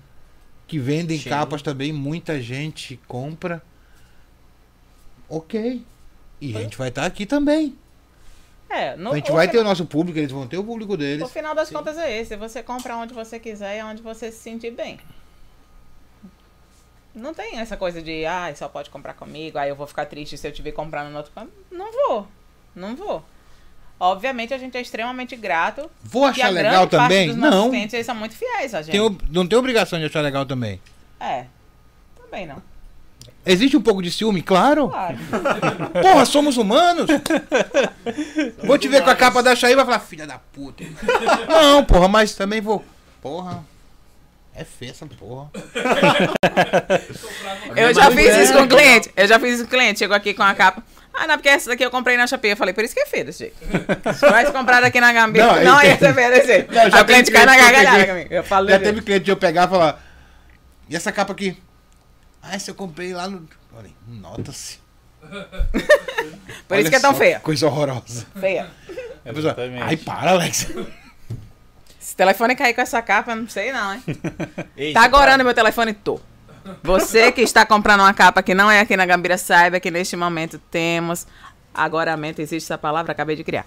que 0.66 0.78
vendem 0.78 1.18
Sim. 1.18 1.28
capas 1.28 1.60
também, 1.60 1.92
muita 1.92 2.40
gente 2.40 2.98
compra. 3.06 3.62
Ok. 5.28 5.84
E 6.40 6.56
a 6.56 6.60
gente 6.60 6.78
vai 6.78 6.88
estar 6.88 7.04
aqui 7.04 7.26
também. 7.26 7.76
É, 8.70 8.96
no, 8.96 9.12
a 9.12 9.16
gente 9.16 9.30
o 9.30 9.34
vai 9.34 9.46
fi- 9.46 9.52
ter 9.52 9.58
o 9.58 9.64
nosso 9.64 9.84
público, 9.84 10.18
eles 10.18 10.30
vão 10.32 10.46
ter 10.46 10.56
o 10.56 10.64
público 10.64 10.94
O 10.94 10.96
deles. 10.96 11.30
final 11.30 11.54
das 11.54 11.70
contas 11.70 11.98
é 11.98 12.20
esse. 12.20 12.36
Você 12.36 12.62
compra 12.62 12.96
onde 12.96 13.12
você 13.12 13.38
quiser 13.38 13.78
e 13.80 13.82
onde 13.82 14.00
você 14.00 14.30
se 14.32 14.38
sentir 14.38 14.70
bem. 14.70 14.98
Não 17.20 17.34
tem 17.34 17.58
essa 17.58 17.76
coisa 17.76 18.00
de, 18.00 18.24
ah, 18.24 18.50
só 18.56 18.66
pode 18.68 18.88
comprar 18.88 19.12
comigo, 19.12 19.58
aí 19.58 19.68
eu 19.68 19.76
vou 19.76 19.86
ficar 19.86 20.06
triste 20.06 20.38
se 20.38 20.48
eu 20.48 20.52
te 20.52 20.62
ver 20.62 20.72
comprando 20.72 21.10
no 21.10 21.18
outro 21.18 21.30
canto. 21.34 21.52
Não 21.70 21.92
vou. 21.92 22.26
Não 22.74 22.96
vou. 22.96 23.22
Obviamente 23.98 24.54
a 24.54 24.58
gente 24.58 24.78
é 24.78 24.80
extremamente 24.80 25.36
grato. 25.36 25.90
Vou 26.02 26.24
achar 26.24 26.46
a 26.46 26.50
legal 26.50 26.88
parte 26.88 26.90
também? 26.90 27.28
dos 27.28 27.36
nossos 27.36 27.56
Não. 27.56 27.68
clientes 27.68 27.92
eles 27.92 28.06
são 28.06 28.14
muito 28.14 28.34
fiéis 28.34 28.74
a 28.74 28.80
gente. 28.80 28.92
Tem, 28.92 29.18
não 29.30 29.46
tem 29.46 29.58
obrigação 29.58 29.98
de 29.98 30.06
achar 30.06 30.22
legal 30.22 30.46
também. 30.46 30.80
É. 31.20 31.44
Também 32.16 32.46
não. 32.46 32.62
Existe 33.44 33.76
um 33.76 33.82
pouco 33.82 34.02
de 34.02 34.10
ciúme, 34.10 34.40
claro. 34.40 34.88
Claro. 34.88 35.16
Porra, 36.00 36.24
somos 36.24 36.56
humanos. 36.56 37.10
Vou 38.64 38.78
te 38.78 38.88
ver 38.88 39.02
com 39.04 39.10
a 39.10 39.16
capa 39.16 39.42
da 39.42 39.54
Chaí 39.54 39.72
e 39.72 39.76
vai 39.76 39.84
falar, 39.84 40.00
filha 40.00 40.26
da 40.26 40.38
puta. 40.38 40.84
Não, 41.48 41.84
porra, 41.84 42.08
mas 42.08 42.34
também 42.34 42.60
vou. 42.60 42.84
Porra. 43.20 43.64
É 44.54 44.64
feia 44.64 44.90
essa 44.90 45.06
porra. 45.06 45.50
Eu 47.76 47.94
já 47.94 48.10
fiz 48.10 48.36
isso 48.36 48.52
com 48.52 48.62
o 48.62 48.68
cliente. 48.68 49.10
Eu 49.16 49.26
já 49.26 49.38
fiz 49.38 49.54
isso 49.54 49.62
com 49.62 49.68
o 49.68 49.70
cliente. 49.70 49.98
Chegou 50.00 50.16
aqui 50.16 50.34
com 50.34 50.42
a 50.42 50.54
capa. 50.54 50.82
Ah, 51.12 51.26
não, 51.26 51.36
porque 51.36 51.48
essa 51.48 51.68
daqui 51.68 51.84
eu 51.84 51.90
comprei 51.90 52.16
na 52.16 52.26
Shopee. 52.26 52.50
Eu 52.50 52.56
falei, 52.56 52.72
por 52.72 52.84
isso 52.84 52.94
que 52.94 53.00
é 53.00 53.06
feia 53.06 53.24
desse 53.24 53.40
jeito. 53.40 53.56
Se 54.14 54.26
tivesse 54.26 54.52
comprado 54.52 54.84
aqui 54.84 55.00
na 55.00 55.12
Gambia, 55.12 55.44
Não, 55.44 55.64
não, 55.64 55.78
aí 55.78 55.88
ia 55.88 55.98
ser 55.98 56.14
feia 56.14 56.30
desse 56.30 56.46
jeito. 56.46 56.72
Não, 56.72 56.90
já 56.90 57.02
o 57.02 57.04
cliente 57.04 57.30
cai 57.30 57.46
na 57.46 57.56
gargalhada 57.56 58.06
comigo. 58.06 58.32
Eu 58.32 58.44
falo 58.44 58.68
Já 58.68 58.78
teve 58.78 58.92
jeito. 58.92 59.04
cliente 59.04 59.24
de 59.24 59.30
eu 59.30 59.36
pegar 59.36 59.66
e 59.66 59.70
falar. 59.70 60.02
E 60.88 60.96
essa 60.96 61.10
capa 61.12 61.32
aqui? 61.32 61.60
Ah, 62.42 62.54
essa 62.54 62.70
eu 62.70 62.74
comprei 62.74 63.12
lá 63.12 63.28
no. 63.28 63.46
Falei, 63.74 63.92
nota-se. 64.06 64.78
Por 65.20 66.74
Olha 66.74 66.80
isso 66.80 66.90
que 66.90 66.96
é 66.96 67.00
tão 67.00 67.12
só, 67.12 67.18
feia. 67.18 67.40
Coisa 67.40 67.66
horrorosa. 67.66 68.26
Feia. 68.38 68.70
Exatamente. 69.24 69.82
Ai, 69.82 69.96
para, 69.96 70.30
Alex. 70.30 70.68
Se 72.10 72.14
o 72.14 72.16
telefone 72.16 72.56
cair 72.56 72.74
com 72.74 72.80
essa 72.80 73.00
capa, 73.00 73.30
eu 73.30 73.36
não 73.36 73.48
sei 73.48 73.70
não, 73.70 73.94
hein? 73.94 74.02
Ei, 74.76 74.92
Tá 74.92 75.02
agorando 75.04 75.44
meu 75.44 75.54
telefone? 75.54 75.92
Tô. 75.94 76.18
Você 76.82 77.30
que 77.30 77.40
está 77.40 77.64
comprando 77.64 78.00
uma 78.00 78.12
capa 78.12 78.42
que 78.42 78.52
não 78.52 78.68
é 78.68 78.80
aqui 78.80 78.96
na 78.96 79.06
Gambira, 79.06 79.38
saiba 79.38 79.78
que 79.78 79.92
neste 79.92 80.16
momento 80.16 80.58
temos 80.72 81.24
agoramento. 81.72 82.42
Existe 82.42 82.66
essa 82.66 82.76
palavra? 82.76 83.12
Acabei 83.12 83.36
de 83.36 83.44
criar. 83.44 83.64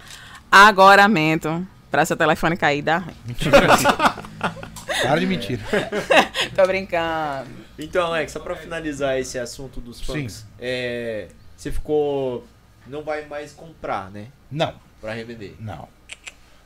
Agoramento. 0.51 1.65
Pra 1.89 2.05
seu 2.05 2.17
telefone 2.17 2.57
cair 2.57 2.79
e 2.79 2.81
dar 2.81 2.97
ruim. 2.97 3.15
Para 5.03 5.19
de 5.21 5.25
mentira. 5.25 5.61
Tô 6.53 6.67
brincando. 6.67 7.49
Então, 7.79 8.07
Alex, 8.07 8.33
só 8.33 8.39
pra 8.41 8.55
finalizar 8.57 9.17
esse 9.17 9.39
assunto 9.39 9.79
dos 9.79 9.99
Sim. 9.99 10.05
funks, 10.05 10.45
é, 10.59 11.27
você 11.55 11.71
ficou. 11.71 12.45
Não 12.87 13.03
vai 13.03 13.25
mais 13.25 13.53
comprar, 13.53 14.11
né? 14.11 14.27
Não, 14.51 14.73
Pra 14.99 15.13
revender. 15.13 15.53
não. 15.59 15.87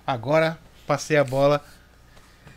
Agora 0.08 0.58
passei 0.88 1.18
a 1.18 1.23
bola. 1.23 1.61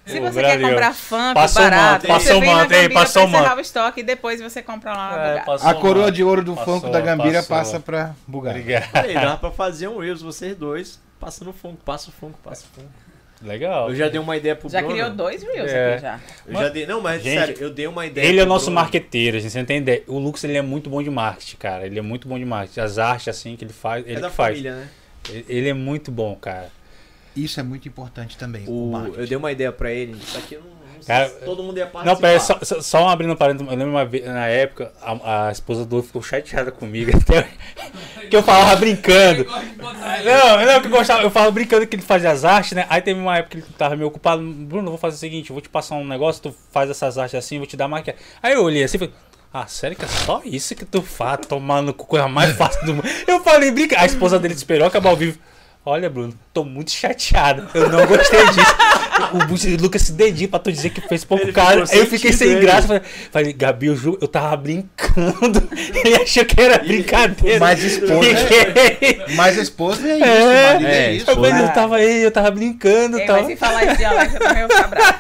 Se 0.07 0.19
você 0.19 0.41
quer 0.41 0.61
comprar 0.61 0.95
funk 0.95 1.35
passou 1.35 1.61
o 1.63 1.65
barato, 1.71 1.93
manto, 1.93 2.07
passou 2.07 2.21
você 2.33 2.33
o 2.35 2.41
vem 2.41 2.49
na 2.51 2.57
manto, 2.57 2.73
ei, 2.73 2.83
Gambira 2.83 3.01
passou 3.01 3.23
pra 3.23 3.29
o 3.29 3.31
manto. 3.33 3.41
encerrar 3.43 3.57
o 3.57 3.61
estoque 3.61 4.01
e 4.01 4.03
depois 4.03 4.41
você 4.41 4.63
compra 4.63 4.93
lá 4.93 5.09
uma 5.45 5.55
É, 5.57 5.69
A 5.71 5.75
coroa 5.75 6.05
uma- 6.07 6.13
de 6.13 6.25
ouro 6.25 6.43
do 6.43 6.55
passou, 6.57 6.75
Funko 6.81 6.91
da 6.91 7.01
Gambira 7.01 7.43
passou. 7.43 7.57
passa 7.57 7.81
pra 7.81 8.15
Bugar. 8.27 8.53
Obrigado. 8.57 8.91
Falei, 8.91 9.15
dá 9.15 9.37
pra 9.37 9.51
fazer 9.53 9.89
um 9.89 9.99
Reels, 9.99 10.23
vocês 10.23 10.57
dois. 10.57 10.99
Passa 11.21 11.45
no 11.45 11.53
funko, 11.53 11.77
passa 11.85 12.09
o 12.09 12.13
funko, 12.13 12.39
passa 12.43 12.65
o 12.65 12.81
funko. 12.81 12.89
Legal. 13.43 13.91
Eu 13.91 13.95
já 13.95 14.09
dei 14.09 14.19
uma 14.19 14.37
ideia 14.37 14.57
pro 14.57 14.69
Já 14.69 14.79
Bruno. 14.81 14.95
criou 14.95 15.11
dois 15.11 15.43
reels 15.43 15.71
É. 15.71 15.93
aqui 15.95 16.03
já. 16.03 16.21
Eu 16.47 16.55
já 16.55 16.69
dei. 16.71 16.87
Não, 16.87 17.01
mas 17.01 17.23
Gente, 17.23 17.39
sério, 17.39 17.57
eu 17.61 17.71
dei 17.71 17.87
uma 17.87 18.05
ideia. 18.07 18.27
Ele 18.27 18.41
é 18.41 18.43
o 18.43 18.47
nosso 18.47 18.67
Bruno. 18.67 18.81
marqueteiro, 18.81 19.39
gente, 19.39 19.51
você 19.53 19.59
não 19.59 19.65
tem 19.67 19.79
ideia. 19.79 20.03
O 20.07 20.19
Lux 20.19 20.43
ele 20.45 20.57
é 20.57 20.63
muito 20.63 20.91
bom 20.91 21.03
de 21.03 21.09
marketing, 21.11 21.57
cara. 21.57 21.87
Ele 21.87 21.99
é 21.99 22.03
muito 22.03 22.27
bom 22.27 22.39
de 22.39 22.45
marketing. 22.45 22.81
As 22.81 22.99
artes 22.99 23.29
assim 23.29 23.55
que 23.57 23.65
ele 23.65 23.73
faz, 23.73 24.05
É 24.07 24.11
ele 24.13 24.21
da 24.21 24.29
que 24.31 24.35
faz. 24.37 24.51
família, 24.59 24.75
né? 24.77 24.89
Ele- 25.29 25.45
Ele 25.49 25.69
é 25.69 25.75
muito 25.75 26.11
bom, 26.11 26.35
cara. 26.37 26.69
Isso 27.37 27.61
é 27.61 27.63
muito 27.63 27.87
importante 27.89 28.37
também. 28.37 28.65
o 28.67 28.93
O, 28.93 29.15
eu 29.17 29.27
dei 29.27 29.37
uma 29.37 29.53
ideia 29.53 29.73
pra 29.73 29.91
ele. 29.91 30.13
Isso 30.13 30.37
aqui 30.37 30.55
eu 30.55 30.61
não, 30.61 30.71
não 30.71 31.03
sei 31.03 31.15
Cara, 31.15 31.29
se 31.29 31.45
todo 31.45 31.63
mundo 31.63 31.79
ia 31.79 31.87
participar. 31.87 32.15
Não, 32.15 32.21
pera, 32.21 32.41
só, 32.41 32.59
só, 32.63 32.83
só 32.83 33.09
abrindo 33.09 33.33
um 33.33 33.37
parênteses. 33.37 33.71
Eu 33.71 33.79
lembro 33.79 33.93
uma 33.93 34.05
vez, 34.05 34.25
na 34.25 34.47
época, 34.47 34.93
a, 35.01 35.49
a 35.49 35.53
esposa 35.53 35.85
do 35.85 36.03
ficou 36.03 36.23
chateada 36.23 36.71
comigo. 36.73 37.11
Até, 37.17 37.49
que 38.29 38.37
eu 38.37 38.43
falava 38.43 38.75
brincando. 38.77 39.45
Não, 39.45 40.67
não, 40.67 40.81
que 40.81 40.87
eu 40.87 40.91
gostava, 40.91 41.23
eu 41.23 41.31
falava 41.31 41.53
brincando 41.53 41.87
que 41.87 41.97
ele 41.97 42.03
fazia 42.03 42.31
as 42.31 42.45
artes, 42.45 42.73
né? 42.73 42.87
Aí 42.89 43.01
teve 43.01 43.19
uma 43.19 43.39
época 43.39 43.59
que 43.59 43.65
ele 43.65 43.75
tava 43.77 43.97
meio 43.97 44.09
ocupado. 44.09 44.43
Bruno, 44.43 44.91
vou 44.91 44.99
fazer 44.99 45.17
o 45.17 45.19
seguinte, 45.19 45.51
eu 45.51 45.55
vou 45.55 45.61
te 45.61 45.69
passar 45.69 45.97
um 45.97 46.07
negócio, 46.07 46.43
tu 46.43 46.55
faz 46.71 46.91
essas 46.91 47.17
artes 47.17 47.35
assim, 47.35 47.59
vou 47.59 47.67
te 47.67 47.77
dar 47.77 47.89
maquiagem. 47.89 48.21
Aí 48.43 48.55
eu 48.55 48.63
olhei 48.63 48.85
assim 48.85 48.97
e 48.97 49.01
falei, 49.01 49.15
ah, 49.53 49.67
sério 49.67 49.97
que 49.97 50.05
é 50.05 50.09
só 50.09 50.41
isso 50.45 50.75
que 50.77 50.85
tu 50.85 51.03
faz, 51.03 51.41
tomando 51.47 51.93
coisa 51.93 52.29
mais 52.29 52.57
fácil 52.57 52.85
do 52.87 52.95
mundo. 52.95 53.09
Eu 53.27 53.41
falei, 53.43 53.71
brinca. 53.71 54.01
A 54.01 54.07
esposa 54.07 54.39
dele 54.39 54.55
esperou 54.55 54.87
acabar 54.87 55.11
ao 55.11 55.17
vivo. 55.17 55.39
Olha, 55.85 56.11
Bruno, 56.11 56.35
tô 56.53 56.63
muito 56.63 56.91
chateado. 56.91 57.67
Eu 57.73 57.89
não 57.89 58.07
gostei 58.07 58.45
disso. 58.49 58.77
O, 59.33 59.83
Lucas 59.83 60.03
se 60.03 60.13
dedica 60.13 60.51
pra 60.51 60.59
tu 60.59 60.71
dizer 60.71 60.91
que 60.91 61.01
fez 61.01 61.25
pouco 61.25 61.47
ficou 61.47 61.63
Aí 61.91 61.99
eu 61.99 62.07
fiquei 62.07 62.33
sem 62.33 62.51
ele. 62.51 62.61
graça. 62.61 62.87
Falei, 62.87 63.03
falei, 63.33 63.53
Gabi, 63.55 63.87
eu 63.87 63.97
juro, 63.97 64.19
eu 64.21 64.29
tava 64.29 64.55
brincando. 64.57 65.67
Ele 66.05 66.17
achou 66.17 66.45
que 66.45 66.61
era 66.61 66.79
brincadeira. 66.79 67.59
Mas 67.59 67.83
esposa 67.83 68.21
Fiquei- 68.23 69.23
Mas 69.37 69.59
a 69.59 69.63
esposa 69.63 70.07
é 70.09 70.17
isso, 70.17 70.25
É, 70.25 70.83
é, 70.83 70.85
é, 70.85 71.13
isso. 71.15 71.27
Ah. 71.31 71.61
eu 71.61 71.69
tava 71.73 71.97
aí, 71.97 72.23
eu 72.23 72.31
tava 72.31 72.51
brincando 72.51 73.19
e 73.19 73.23
Ei, 73.23 73.27
tal. 73.27 73.37
mas 73.39 73.47
se 73.47 73.57
falar 73.57 73.85
isso 73.93 74.07
Alex, 74.07 74.35
eu 74.35 74.41
também 74.41 74.67
vou 74.67 74.77
ficar 74.77 74.89
bravo. 74.89 75.19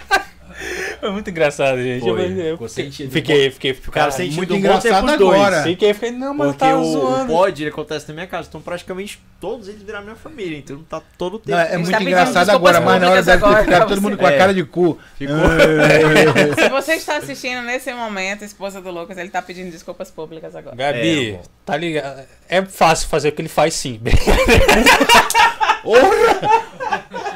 Foi 1.00 1.10
muito 1.10 1.30
engraçado, 1.30 1.82
gente. 1.82 2.00
Foi, 2.02 2.10
eu, 2.40 2.58
fiquei, 2.58 2.68
sentido. 2.68 3.10
fiquei, 3.10 3.50
fiquei, 3.50 3.70
O 3.72 3.90
cara 3.90 4.12
muito 4.32 4.54
engraçado 4.54 5.16
dois. 5.16 5.34
agora. 5.40 5.62
Fiquei, 5.62 5.94
fiquei, 5.94 6.10
não, 6.10 6.34
mas 6.34 6.48
Porque 6.48 6.58
tava 6.58 6.78
o, 6.78 6.82
o 6.82 6.92
zoando. 6.92 7.32
pod 7.32 7.62
ele 7.62 7.70
acontece 7.70 8.08
na 8.08 8.14
minha 8.14 8.26
casa, 8.26 8.48
então 8.48 8.60
praticamente 8.60 9.18
todos 9.40 9.68
eles 9.68 9.82
viraram 9.82 10.04
minha 10.04 10.16
família, 10.16 10.58
então 10.58 10.82
tá 10.88 11.00
todo 11.16 11.34
o 11.34 11.38
tempo. 11.38 11.56
Não, 11.56 11.64
é 11.64 11.78
muito 11.78 11.90
tá 11.90 12.02
engraçado 12.02 12.50
agora, 12.50 12.80
mas 12.80 13.00
na 13.00 13.10
hora 13.10 13.22
deve 13.22 13.42
ter 13.42 13.64
ficado 13.64 13.88
todo 13.88 14.02
mundo 14.02 14.18
com 14.18 14.26
a 14.26 14.32
cara 14.36 14.52
de 14.52 14.62
cu. 14.64 14.98
Ficou. 15.16 15.36
Se 16.62 16.68
você 16.68 16.92
está 16.94 17.16
assistindo 17.16 17.62
nesse 17.62 17.92
momento, 17.94 18.42
a 18.42 18.46
esposa 18.46 18.80
do 18.80 18.90
Lucas, 18.90 19.16
ele 19.16 19.30
tá 19.30 19.40
pedindo 19.40 19.70
desculpas 19.70 20.10
públicas 20.10 20.54
agora. 20.54 20.76
Gabi, 20.76 21.30
É, 21.32 21.40
tá 21.64 21.76
ligado? 21.76 22.22
É 22.48 22.62
fácil 22.62 23.08
fazer 23.08 23.30
o 23.30 23.32
que 23.32 23.40
ele 23.40 23.48
faz 23.48 23.74
sim. 23.74 24.00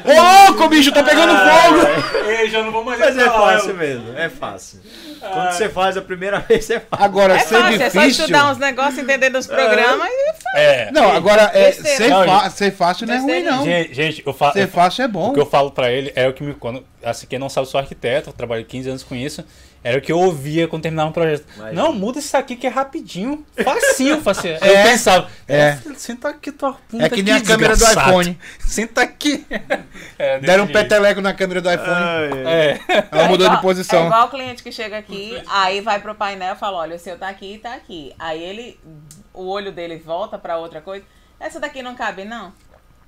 Ô, 0.05 0.47
louco, 0.51 0.69
bicho, 0.69 0.91
tá 0.91 1.03
pegando 1.03 1.33
fogo! 1.35 2.29
Ei, 2.29 2.49
já 2.49 2.61
não 2.63 2.71
vou 2.71 2.83
mais 2.83 2.99
Mas 2.99 3.17
é 3.17 3.25
fácil 3.29 3.73
mesmo, 3.75 4.17
é 4.17 4.29
fácil. 4.29 4.79
Quando 5.19 5.51
você 5.51 5.67
faz 5.69 5.97
a 5.97 6.01
primeira 6.01 6.39
vez, 6.47 6.69
é 6.69 6.79
fácil. 6.79 7.03
Agora, 7.05 7.33
É 7.35 7.39
ser 7.39 7.55
fácil, 7.59 7.81
é 7.81 7.89
só 7.89 7.99
difícil. 8.01 8.25
estudar 8.25 8.51
uns 8.51 8.57
negócios, 8.59 8.99
entender 8.99 9.29
dos 9.31 9.47
programas 9.47 10.07
e 10.07 10.33
faz. 10.43 10.55
É. 10.57 10.91
Não, 10.91 11.11
agora, 11.11 11.49
é, 11.53 11.71
ser, 11.71 12.09
Não, 12.09 12.25
fa- 12.25 12.49
ser 12.51 12.71
fácil 12.71 13.07
não 13.07 13.15
é 13.15 13.17
ruim, 13.17 13.43
não. 13.43 13.63
Gente, 13.65 13.93
gente, 13.93 14.23
eu 14.25 14.33
falo. 14.33 14.53
Ser 14.53 14.67
fácil 14.67 15.03
é 15.03 15.05
O 15.05 15.09
bom. 15.09 15.33
que 15.33 15.39
eu 15.39 15.45
falo 15.45 15.71
pra 15.71 15.91
ele 15.91 16.13
é 16.15 16.27
o 16.27 16.33
que 16.33 16.43
me. 16.43 16.53
Quando, 16.53 16.85
assim, 17.03 17.25
quem 17.25 17.39
não 17.39 17.49
sabe, 17.49 17.65
eu 17.67 17.71
sou 17.71 17.79
arquiteto, 17.79 18.29
eu 18.29 18.33
trabalhei 18.33 18.63
15 18.63 18.89
anos 18.89 19.03
com 19.03 19.15
isso. 19.15 19.43
Era 19.85 19.99
o 19.99 20.01
que 20.01 20.11
eu 20.11 20.17
ouvia 20.19 20.67
quando 20.67 20.81
terminava 20.81 21.09
um 21.09 21.13
projeto. 21.13 21.45
Mas- 21.57 21.75
Não, 21.75 21.93
muda 21.93 22.17
isso 22.17 22.35
aqui 22.35 22.55
que 22.55 22.65
é 22.65 22.69
rapidinho. 22.71 23.45
Facinho, 23.63 24.19
facinho. 24.19 24.57
É, 24.65 24.79
eu 24.81 24.83
pensava, 24.89 25.29
é. 25.47 25.73
"Ô, 25.73 25.77
filho, 25.77 25.95
senta 25.99 26.29
aqui 26.29 26.51
tua 26.51 26.75
bunda 26.91 27.05
É 27.05 27.09
que 27.09 27.21
nem 27.21 27.35
aqui, 27.35 27.43
a 27.43 27.47
câmera 27.55 27.77
do 27.77 27.83
iPhone. 27.85 28.39
Senta 28.59 29.01
aqui. 29.03 29.45
É, 30.17 30.39
Deram 30.39 30.63
um 30.63 30.67
peteleco 30.67 31.19
na 31.21 31.33
câmera 31.33 31.61
do 31.61 31.69
iPhone. 31.69 32.47
É. 32.47 32.79
Ela 33.11 33.27
mudou 33.27 33.45
igual, 33.45 33.57
de 33.57 33.61
posição. 33.61 34.03
É 34.03 34.05
igual 34.05 34.27
o 34.27 34.29
cliente 34.29 34.63
que 34.63 34.71
chega 34.71 34.97
aqui, 34.97 35.39
aí 35.45 35.81
vai 35.81 35.99
pro 35.99 36.15
painel 36.15 36.55
e 36.55 36.57
fala: 36.57 36.77
olha, 36.77 36.95
o 36.95 36.99
seu 36.99 37.17
tá 37.17 37.27
aqui 37.27 37.55
e 37.55 37.57
tá 37.59 37.73
aqui. 37.73 38.13
Aí 38.17 38.41
ele, 38.41 38.79
o 39.33 39.45
olho 39.47 39.71
dele 39.73 39.97
volta 39.97 40.37
pra 40.37 40.57
outra 40.57 40.79
coisa. 40.81 41.03
Essa 41.37 41.59
daqui 41.59 41.81
não 41.83 41.95
cabe, 41.95 42.23
não. 42.23 42.53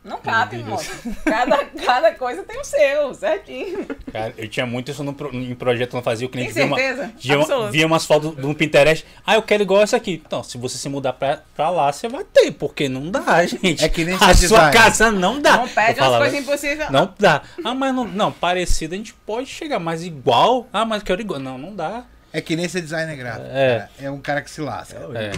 Não 0.03 0.19
cabe, 0.21 0.57
moço. 0.63 0.89
Cada, 1.25 1.65
cada 1.65 2.11
coisa 2.13 2.41
tem 2.43 2.57
o 2.59 2.63
seu, 2.63 3.13
certinho. 3.13 3.85
Cara, 4.11 4.33
eu 4.37 4.47
tinha 4.47 4.65
muito 4.65 4.89
isso 4.89 5.03
no, 5.03 5.13
em 5.33 5.53
projeto, 5.53 5.93
não 5.93 6.01
fazia 6.01 6.25
o 6.25 6.29
cliente 6.29 6.53
via, 6.53 6.65
uma, 6.65 6.77
certeza? 6.77 7.11
via, 7.19 7.35
Absoluto. 7.35 7.71
via 7.71 7.85
umas 7.87 8.05
fotos 8.05 8.37
no 8.37 8.55
Pinterest. 8.55 9.05
Ah, 9.25 9.35
eu 9.35 9.41
quero 9.41 9.63
igual 9.63 9.81
essa 9.81 9.97
aqui. 9.97 10.21
Então, 10.25 10.41
se 10.43 10.57
você 10.57 10.77
se 10.77 10.87
mudar 10.87 11.11
pra, 11.13 11.41
pra 11.55 11.69
lá, 11.69 11.91
você 11.91 12.07
vai 12.07 12.23
ter, 12.23 12.51
porque 12.51 12.87
não 12.87 13.11
dá, 13.11 13.45
gente. 13.45 13.83
É 13.83 13.89
que 13.89 14.05
nem 14.05 14.15
A 14.15 14.19
sua 14.19 14.33
design. 14.33 14.73
casa 14.77 15.11
não 15.11 15.41
dá. 15.41 15.57
Não 15.57 15.63
Eu 15.65 15.69
pede 15.69 15.87
umas 15.89 15.97
falava, 15.97 16.23
coisas 16.23 16.39
impossíveis. 16.39 16.89
Não 16.89 17.13
dá. 17.19 17.41
Ah, 17.63 17.73
mas 17.73 17.93
não, 17.93 18.05
não, 18.05 18.31
parecido 18.31 18.93
a 18.93 18.97
gente 18.97 19.13
pode 19.13 19.47
chegar, 19.47 19.79
mas 19.79 20.03
igual. 20.03 20.67
Ah, 20.71 20.85
mas 20.85 21.03
quero 21.03 21.19
igual. 21.19 21.39
Não, 21.39 21.57
não 21.57 21.75
dá. 21.75 22.05
É 22.33 22.41
que 22.41 22.55
nem 22.55 22.67
ser 22.67 22.81
designer 22.81 23.15
gráfico. 23.15 23.47
É. 23.49 23.79
cara. 23.79 23.89
É 23.99 24.11
um 24.11 24.19
cara 24.19 24.41
que 24.41 24.51
se 24.51 24.59
lasca. 24.61 24.97
É. 24.99 25.05
Olha 25.05 25.31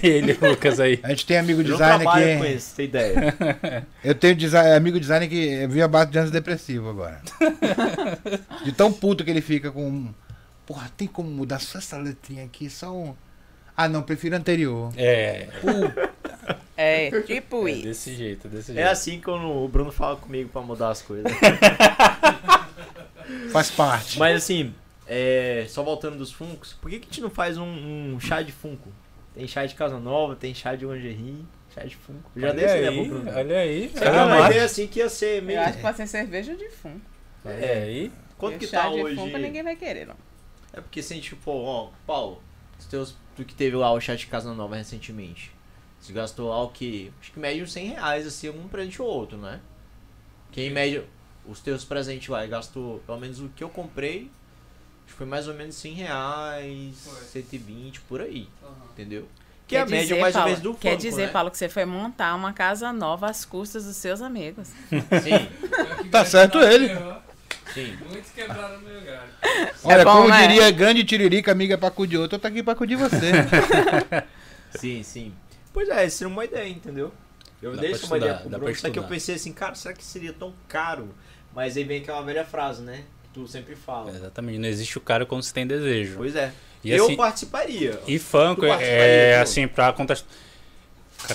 ele, 0.06 0.32
Lucas 0.40 0.78
aí. 0.80 1.00
A 1.02 1.08
gente 1.10 1.26
tem 1.26 1.36
amigo 1.36 1.60
Eu 1.60 1.64
não 1.68 1.72
designer 1.72 1.96
trabalho 2.00 2.38
com 2.38 2.44
que. 2.44 2.50
isso, 2.52 2.74
tem 2.76 2.84
ideia. 2.86 3.36
Eu 4.04 4.14
tenho 4.14 4.34
design- 4.36 4.70
amigo 4.76 5.00
designer 5.00 5.28
que 5.28 5.66
vive 5.66 5.82
a 5.82 5.88
base 5.88 6.10
de 6.12 6.18
antidepressivo 6.18 6.88
agora. 6.88 7.20
De 8.64 8.72
tão 8.72 8.92
puto 8.92 9.24
que 9.24 9.30
ele 9.30 9.40
fica 9.42 9.70
com. 9.70 10.08
Porra, 10.64 10.90
tem 10.96 11.06
como 11.08 11.28
mudar 11.28 11.58
só 11.60 11.78
essa 11.78 11.96
letrinha 11.98 12.44
aqui? 12.44 12.70
Só 12.70 12.92
um. 12.92 13.14
Ah, 13.76 13.88
não, 13.88 14.00
prefiro 14.02 14.34
anterior. 14.36 14.92
É. 14.96 15.48
É, 16.76 17.10
tipo 17.22 17.68
É 17.68 17.72
isso. 17.72 17.82
desse 17.84 18.14
jeito, 18.14 18.48
desse 18.48 18.70
É 18.72 18.74
jeito. 18.74 18.88
assim 18.88 19.20
quando 19.20 19.44
o 19.50 19.68
Bruno 19.68 19.92
fala 19.92 20.16
comigo 20.16 20.48
pra 20.50 20.62
mudar 20.62 20.90
as 20.90 21.02
coisas. 21.02 21.30
Faz 23.52 23.70
parte. 23.70 24.18
Mas 24.18 24.36
assim, 24.36 24.74
é, 25.06 25.66
só 25.68 25.82
voltando 25.82 26.16
dos 26.16 26.32
Funkos, 26.32 26.72
por 26.74 26.90
que, 26.90 26.98
que 26.98 27.06
a 27.06 27.08
gente 27.08 27.20
não 27.20 27.30
faz 27.30 27.56
um, 27.56 28.14
um 28.14 28.20
chá 28.20 28.42
de 28.42 28.52
Funko? 28.52 28.92
Tem 29.34 29.46
chá 29.46 29.64
de 29.66 29.74
Casa 29.74 29.98
Nova, 29.98 30.34
tem 30.34 30.54
chá 30.54 30.74
de 30.74 30.86
lingerie, 30.86 31.44
chá 31.74 31.84
de 31.84 31.94
Funko. 31.94 32.30
Já 32.34 32.52
dei 32.52 32.64
olha 32.64 32.72
essa 32.72 32.78
ideia 32.78 32.92
pro 32.92 33.04
Bruno. 33.04 33.30
olha 33.30 33.58
aí. 33.58 33.92
Era 33.94 34.10
uma 34.10 34.26
Caramba. 34.26 34.46
ideia 34.46 34.64
assim 34.64 34.86
que 34.86 34.98
ia 34.98 35.08
ser 35.08 35.42
meio. 35.42 35.58
Eu 35.58 35.62
acho 35.62 35.74
que 35.74 35.82
pode 35.82 35.96
ser 35.96 36.06
cerveja 36.06 36.56
de 36.56 36.68
fumo. 36.70 37.00
É 37.44 37.82
aí. 37.82 38.12
Quanto 38.38 38.52
Porque 38.54 38.66
que 38.66 38.70
chá 38.72 38.84
tá 38.84 38.88
de 38.90 39.02
hoje? 39.02 39.16
Funko 39.16 39.38
ninguém 39.38 39.62
vai 39.62 39.76
querer, 39.76 40.06
não. 40.06 40.16
É 40.72 40.80
porque 40.80 41.02
se 41.02 41.12
a 41.12 41.16
gente 41.16 41.34
for, 41.36 41.52
ó, 41.52 41.90
Paulo, 42.06 42.42
os 42.78 42.86
teus, 42.86 43.16
tu 43.36 43.44
que 43.44 43.54
teve 43.54 43.76
lá 43.76 43.92
o 43.92 44.00
chá 44.00 44.14
de 44.14 44.26
Casa 44.26 44.52
Nova 44.52 44.76
recentemente, 44.76 45.52
você 46.00 46.12
gastou 46.12 46.50
lá 46.50 46.62
o 46.62 46.68
que? 46.68 47.12
Acho 47.20 47.32
que 47.32 47.38
média 47.38 47.62
uns 47.62 47.72
100 47.72 47.88
reais, 47.88 48.26
assim, 48.26 48.48
um 48.50 48.68
presente 48.68 49.00
ou 49.00 49.08
outro, 49.08 49.38
né? 49.38 49.60
Que 50.52 50.62
em 50.62 50.70
média, 50.70 51.04
os 51.46 51.60
teus 51.60 51.84
presentes 51.84 52.28
lá, 52.28 52.44
gastou, 52.46 53.00
pelo 53.06 53.18
menos 53.18 53.40
o 53.40 53.48
que 53.48 53.64
eu 53.64 53.68
comprei, 53.68 54.30
foi 55.16 55.26
mais 55.26 55.48
ou 55.48 55.54
menos 55.54 55.74
100 55.76 55.94
reais, 55.94 56.94
Foi. 57.04 57.24
120, 57.24 58.00
por 58.02 58.20
aí, 58.20 58.48
Aham. 58.62 58.72
entendeu? 58.92 59.26
Que 59.66 59.74
é 59.76 59.80
a 59.80 59.86
média 59.86 60.16
mais 60.20 60.34
ou 60.34 60.40
Paulo, 60.42 60.48
menos 60.50 60.62
do 60.62 60.74
Quer 60.74 60.90
Funko, 60.90 61.02
dizer, 61.02 61.26
né? 61.26 61.32
Paulo, 61.32 61.50
que 61.50 61.58
você 61.58 61.68
foi 61.68 61.84
montar 61.84 62.34
uma 62.36 62.52
casa 62.52 62.92
nova 62.92 63.28
às 63.28 63.44
custas 63.44 63.84
dos 63.84 63.96
seus 63.96 64.22
amigos. 64.22 64.68
Sim, 64.88 66.08
Tá 66.10 66.24
certo 66.24 66.58
ele. 66.60 66.88
sim. 67.74 67.98
Muitos 68.08 68.30
quebraram 68.30 68.78
meu 68.80 69.00
galho. 69.00 69.30
Olha, 69.82 70.00
É 70.02 70.04
bom, 70.04 70.12
como 70.12 70.28
né? 70.28 70.46
diria 70.46 70.70
grande 70.70 71.02
tiririca, 71.02 71.50
amiga 71.50 71.76
pra 71.76 71.90
cu 71.90 72.06
de 72.06 72.16
outro, 72.16 72.36
eu 72.36 72.40
tô 72.40 72.46
aqui 72.46 72.62
pra 72.62 72.76
cu 72.76 72.86
de 72.86 72.94
você. 72.94 73.32
Sim, 74.78 75.02
sim. 75.02 75.32
Pois 75.72 75.88
é, 75.88 76.04
essa 76.04 76.18
seria 76.18 76.32
uma 76.32 76.44
ideia, 76.44 76.68
entendeu? 76.68 77.12
Eu 77.62 77.74
Dá 77.74 77.80
dei 77.82 77.92
essa 77.92 78.06
uma 78.06 78.16
ideia 78.18 78.34
pro 78.34 78.50
Bruno, 78.50 78.74
só 78.76 78.90
que 78.90 78.98
eu 78.98 79.04
pensei 79.04 79.34
assim, 79.36 79.52
cara, 79.52 79.74
será 79.74 79.94
que 79.94 80.04
seria 80.04 80.32
tão 80.32 80.52
caro? 80.68 81.08
Mas 81.54 81.76
aí 81.76 81.84
vem 81.84 82.02
aquela 82.02 82.20
velha 82.22 82.44
frase, 82.44 82.82
né? 82.82 83.04
Que 83.36 83.40
tu 83.42 83.48
sempre 83.48 83.76
fala. 83.76 84.10
Exatamente, 84.10 84.58
não 84.58 84.68
existe 84.68 84.96
o 84.96 85.00
cara 85.00 85.26
quando 85.26 85.42
se 85.42 85.52
tem 85.52 85.66
desejo. 85.66 86.14
Pois 86.16 86.34
é. 86.34 86.52
E 86.82 86.90
eu 86.90 87.04
assim- 87.04 87.16
participaria. 87.16 88.00
E 88.06 88.18
participaria, 88.18 88.86
é 88.86 89.40
assim, 89.40 89.68
pra 89.68 89.92
contextualizar. 89.92 90.46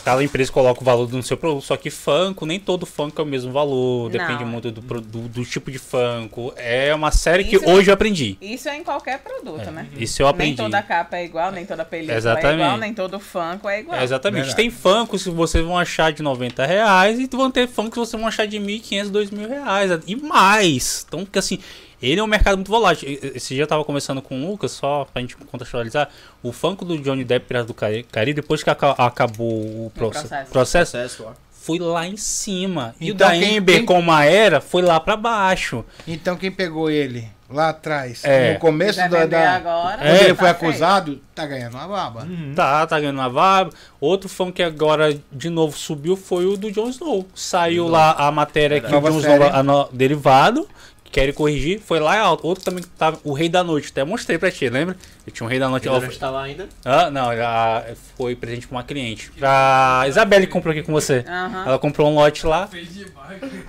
Cada 0.05 0.23
empresa 0.23 0.49
coloca 0.51 0.79
o 0.79 0.85
valor 0.85 1.05
do 1.05 1.21
seu 1.23 1.35
produto, 1.35 1.63
só 1.65 1.75
que 1.75 1.89
Funko, 1.89 2.45
nem 2.45 2.57
todo 2.59 2.85
Funko 2.85 3.19
é 3.19 3.23
o 3.25 3.27
mesmo 3.27 3.51
valor, 3.51 4.03
Não. 4.03 4.09
depende 4.11 4.45
muito 4.45 4.71
do, 4.71 4.79
do, 5.01 5.27
do 5.27 5.43
tipo 5.43 5.69
de 5.69 5.79
Funko. 5.79 6.53
É 6.55 6.93
uma 6.95 7.11
série 7.11 7.43
que 7.43 7.57
Isso- 7.57 7.67
hoje 7.69 7.89
eu 7.89 7.93
aprendi. 7.93 8.37
Isso 8.39 8.69
é 8.69 8.77
em 8.77 8.83
qualquer 8.85 9.19
produto, 9.19 9.69
né? 9.71 9.89
Isso 9.97 10.21
eu 10.21 10.27
aprendi. 10.27 10.55
Nem 10.55 10.65
toda 10.69 10.81
capa 10.81 11.17
é 11.17 11.25
igual, 11.25 11.51
nem 11.51 11.65
toda 11.65 11.83
película 11.83 12.13
é 12.13 12.17
Exatamente. 12.17 12.61
igual, 12.61 12.77
nem 12.77 12.93
todo 12.93 13.19
Funko 13.19 13.67
é 13.67 13.79
igual. 13.81 13.99
É, 13.99 14.03
exatamente. 14.03 14.45
Verdade. 14.45 14.55
Tem 14.61 14.69
Funko 14.69 15.17
que 15.17 15.29
vocês 15.29 15.65
vão 15.65 15.77
achar 15.77 16.13
de 16.13 16.23
90 16.23 16.65
reais 16.65 17.19
e 17.19 17.27
vão 17.29 17.51
ter 17.51 17.67
Funko 17.67 17.91
que 17.91 17.97
vocês 17.99 18.17
vão 18.19 18.29
achar 18.29 18.45
de 18.47 18.59
1.500, 18.59 19.09
2.000 19.11 19.47
reais 19.49 19.91
e 20.07 20.15
mais. 20.15 21.05
Então, 21.07 21.27
assim, 21.35 21.59
ele 22.01 22.19
é 22.19 22.23
um 22.23 22.27
mercado 22.27 22.55
muito 22.57 22.69
volátil. 22.71 23.07
Esse 23.35 23.53
dia 23.53 23.63
eu 23.63 23.67
tava 23.67 23.83
conversando 23.83 24.21
com 24.21 24.41
o 24.43 24.49
Lucas, 24.51 24.71
só 24.71 25.05
pra 25.11 25.21
gente 25.21 25.35
contextualizar. 25.37 26.09
O 26.41 26.51
Funko 26.51 26.83
do 26.85 26.97
Johnny 26.97 27.23
Depp 27.23 27.45
Piratas 27.47 27.67
do 27.67 27.73
Cari- 27.73 28.03
Caribe, 28.11 28.41
depois 28.41 28.63
que 28.63 28.69
aca- 28.69 28.91
acabou 28.97 29.47
o 29.85 29.91
proce- 29.93 30.19
processo. 30.19 30.51
processo, 30.51 30.91
Processo, 30.91 31.25
ó. 31.27 31.31
foi 31.51 31.77
lá 31.79 32.07
em 32.07 32.17
cima. 32.17 32.95
E 32.99 33.11
o 33.11 33.13
Então, 33.13 33.27
da 33.27 33.33
quem- 33.33 33.55
Ember, 33.57 33.75
quem- 33.77 33.85
como 33.85 34.11
a 34.11 34.25
era, 34.25 34.59
foi 34.61 34.81
lá 34.81 34.99
pra 34.99 35.15
baixo. 35.15 35.85
Então 36.07 36.35
quem 36.35 36.51
pegou 36.51 36.89
ele 36.89 37.27
lá 37.49 37.69
atrás, 37.69 38.23
É. 38.23 38.53
no 38.53 38.59
começo 38.59 38.97
da, 39.09 39.25
da 39.25 39.55
agora, 39.57 39.97
quando 39.97 40.07
É. 40.07 40.23
ele 40.23 40.35
foi 40.35 40.47
tá 40.47 40.53
feio. 40.55 40.71
acusado, 40.71 41.21
tá 41.35 41.45
ganhando 41.45 41.73
uma 41.75 41.85
baba. 41.87 42.25
Tá, 42.55 42.87
tá 42.87 42.97
ganhando 42.99 43.17
uma 43.19 43.29
vaga. 43.29 43.69
Outro 43.99 44.29
fã 44.29 44.49
que 44.51 44.63
agora 44.63 45.15
de 45.31 45.49
novo 45.49 45.77
subiu 45.77 46.15
foi 46.15 46.45
o 46.45 46.55
do 46.57 46.71
Jon 46.71 46.87
Snow. 46.89 47.27
Saiu 47.35 47.87
lá 47.89 48.13
a 48.13 48.31
matéria 48.31 48.79
que 48.79 48.87
o 48.95 49.01
Jon. 49.01 49.19
Snow, 49.19 49.43
a 49.53 49.61
no- 49.61 49.89
derivado, 49.91 50.65
querem 51.11 51.33
corrigir, 51.33 51.79
foi 51.79 51.99
lá 51.99 52.17
alto. 52.19 52.47
Outro 52.47 52.63
também 52.63 52.81
que 52.83 52.89
tava, 52.89 53.19
o 53.23 53.33
Rei 53.33 53.49
da 53.49 53.63
Noite, 53.63 53.89
até 53.91 54.03
mostrei 54.03 54.37
pra 54.37 54.49
ti, 54.49 54.69
lembra? 54.69 54.95
Eu 55.27 55.31
tinha 55.33 55.45
um 55.45 55.49
Rei 55.49 55.59
da 55.59 55.69
Noite. 55.69 55.87
Ainda 55.87 55.97
ó, 55.97 56.01
não 56.01 56.09
está 56.09 56.29
lá 56.29 56.43
ainda? 56.43 56.69
Ah, 56.83 57.11
não, 57.11 57.35
já 57.35 57.85
foi 58.17 58.35
presente 58.35 58.67
pra 58.67 58.77
uma 58.77 58.83
cliente. 58.83 59.31
Pra 59.31 60.05
Isabelle 60.07 60.47
comprou 60.47 60.71
aqui 60.71 60.81
com 60.83 60.91
você. 60.91 61.23
Aham. 61.27 61.65
Ela 61.67 61.79
comprou 61.79 62.09
um 62.09 62.15
lote 62.15 62.45
lá. 62.45 62.69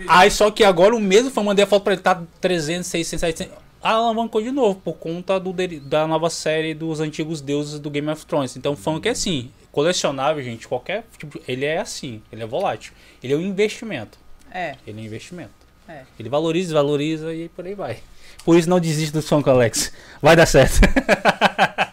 Aí 0.08 0.30
só 0.30 0.50
que 0.50 0.64
agora 0.64 0.94
o 0.94 1.00
mesmo 1.00 1.30
fã 1.30 1.42
mandei 1.42 1.64
a 1.64 1.66
foto 1.66 1.82
pra 1.82 1.92
ele, 1.94 2.02
tá 2.02 2.22
300, 2.40 2.86
600, 2.86 3.20
700. 3.20 3.54
Ah, 3.82 3.94
alavancou 3.94 4.40
de 4.40 4.52
novo, 4.52 4.80
por 4.80 4.94
conta 4.94 5.40
do, 5.40 5.52
da 5.80 6.06
nova 6.06 6.30
série 6.30 6.72
dos 6.72 7.00
antigos 7.00 7.40
deuses 7.40 7.80
do 7.80 7.90
Game 7.90 8.08
of 8.08 8.24
Thrones. 8.24 8.56
Então, 8.56 8.76
fã 8.76 9.00
que 9.00 9.08
é 9.08 9.10
assim, 9.12 9.50
colecionável, 9.72 10.42
gente, 10.42 10.68
qualquer 10.68 11.04
tipo, 11.18 11.40
ele 11.48 11.64
é 11.64 11.78
assim, 11.78 12.22
ele 12.30 12.44
é 12.44 12.46
volátil. 12.46 12.92
Ele 13.22 13.32
é 13.32 13.36
um 13.36 13.40
investimento. 13.40 14.18
É, 14.54 14.76
Ele 14.86 15.00
é 15.00 15.02
um 15.02 15.04
investimento. 15.06 15.61
É. 15.92 16.02
Ele 16.18 16.28
valoriza, 16.28 16.74
valoriza 16.74 17.34
e 17.34 17.48
por 17.48 17.66
aí 17.66 17.74
vai. 17.74 17.98
Por 18.44 18.56
isso 18.56 18.68
não 18.68 18.80
desiste 18.80 19.12
do 19.12 19.22
Funko, 19.22 19.50
Alex. 19.50 19.92
Vai 20.20 20.34
dar 20.36 20.46
certo. 20.46 20.80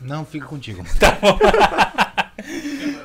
Não 0.00 0.24
fica 0.24 0.46
contigo. 0.46 0.82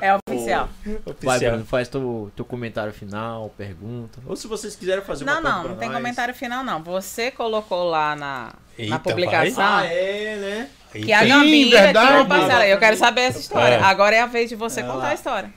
é 0.00 0.14
oficial. 0.14 0.68
Vai, 0.84 0.96
Oficial. 1.06 1.50
Bruno, 1.52 1.66
faz 1.66 1.88
teu, 1.88 2.30
teu 2.36 2.44
comentário 2.44 2.92
final, 2.92 3.52
pergunta. 3.56 4.18
Ou 4.26 4.36
se 4.36 4.46
vocês 4.46 4.76
quiserem 4.76 5.04
fazer 5.04 5.24
uma 5.24 5.34
Não, 5.34 5.42
pergunta 5.42 5.56
não, 5.58 5.62
pra 5.64 5.72
não 5.72 5.78
tem 5.78 5.88
nós. 5.88 5.96
comentário 5.98 6.34
final, 6.34 6.64
não. 6.64 6.82
Você 6.82 7.30
colocou 7.30 7.84
lá 7.84 8.14
na, 8.16 8.52
Eita, 8.78 8.90
na 8.90 8.98
publicação 8.98 9.64
Ah, 9.64 9.84
é, 9.84 10.36
né? 10.36 10.68
que 10.92 11.12
a 11.12 11.24
Eita. 11.24 11.92
Gambira 11.92 12.14
uma 12.16 12.26
parcela. 12.26 12.66
Eu 12.66 12.78
quero 12.78 12.96
saber 12.96 13.22
essa 13.22 13.38
história. 13.40 13.74
É. 13.74 13.82
Agora 13.82 14.14
é 14.16 14.20
a 14.20 14.26
vez 14.26 14.48
de 14.48 14.56
você 14.56 14.80
É 14.80 14.84
contar 14.84 14.96
lá. 14.98 15.08
a 15.10 15.14
história. 15.14 15.50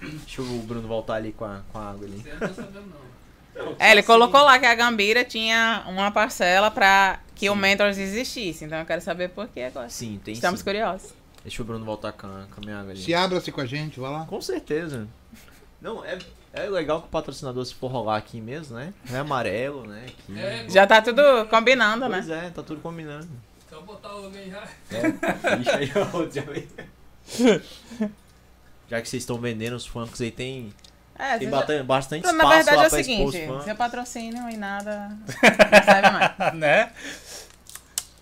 Deixa 0.00 0.42
o 0.42 0.58
Bruno 0.60 0.86
voltar 0.86 1.14
ali 1.14 1.32
com 1.32 1.44
a, 1.44 1.60
com 1.72 1.78
a 1.78 1.90
água 1.90 2.06
ali. 2.06 2.18
Você 2.18 2.30
não 2.32 2.38
tá 2.40 2.48
sabendo, 2.48 2.86
não. 2.86 3.07
É, 3.78 3.92
ele 3.92 4.02
colocou 4.02 4.42
lá 4.42 4.58
que 4.58 4.66
a 4.66 4.74
Gambira 4.74 5.24
tinha 5.24 5.84
uma 5.86 6.10
parcela 6.10 6.70
pra 6.70 7.20
que 7.34 7.48
o 7.48 7.56
Mentors 7.56 7.98
existisse. 7.98 8.64
Então 8.64 8.78
eu 8.78 8.86
quero 8.86 9.00
saber 9.00 9.28
por 9.30 9.48
que 9.48 9.60
agora. 9.60 9.88
Sim, 9.88 10.20
tem 10.24 10.34
Estamos 10.34 10.60
sim. 10.60 10.64
curiosos. 10.64 11.14
Deixa 11.42 11.62
o 11.62 11.64
Bruno 11.64 11.84
voltar 11.84 12.12
com 12.12 12.26
a, 12.26 12.46
com 12.52 12.60
a 12.60 12.64
minha 12.64 12.78
água 12.78 12.92
ali. 12.92 13.00
Se 13.00 13.14
abra-se 13.14 13.50
com 13.50 13.60
a 13.60 13.66
gente, 13.66 13.98
vai 14.00 14.10
lá. 14.10 14.24
Com 14.26 14.40
certeza. 14.40 15.08
Não, 15.80 16.04
é, 16.04 16.18
é 16.52 16.68
legal 16.68 17.00
que 17.00 17.06
o 17.06 17.10
patrocinador, 17.10 17.64
se 17.64 17.74
for 17.74 17.90
rolar 17.90 18.16
aqui 18.16 18.40
mesmo, 18.40 18.76
né? 18.76 18.92
É 19.10 19.16
amarelo, 19.16 19.86
né? 19.86 20.06
Aqui. 20.06 20.38
É, 20.38 20.68
Já 20.68 20.86
tá 20.86 21.00
tudo 21.00 21.22
combinando, 21.48 22.08
né? 22.08 22.18
Pois 22.18 22.30
é, 22.30 22.50
tá 22.50 22.62
tudo 22.62 22.80
combinando. 22.80 23.28
Só 23.70 23.80
botar 23.80 24.14
o 24.16 24.26
aí 24.26 24.50
já. 24.50 24.68
É, 24.90 25.56
deixa 25.56 25.76
aí 25.76 25.92
ó, 25.94 26.28
já. 26.30 26.42
Já 28.90 29.02
que 29.02 29.08
vocês 29.08 29.22
estão 29.22 29.36
vendendo 29.38 29.74
os 29.74 29.86
funkos 29.86 30.18
aí, 30.22 30.30
tem, 30.30 30.72
É, 31.18 31.36
tem 31.38 31.50
bastante, 31.50 31.82
bastante 31.82 32.18
Então, 32.20 32.30
espaço 32.30 32.48
na 32.48 32.54
verdade 32.56 32.76
lá 32.76 32.82
é 32.82 32.86
o 32.86 32.86
expor 32.86 33.32
seguinte, 33.32 33.64
seu 33.64 33.74
patrocínio 33.76 34.48
e 34.48 34.56
nada 34.56 35.08
não 35.26 35.82
serve 35.84 36.10
mais. 36.10 36.54
né? 36.54 36.92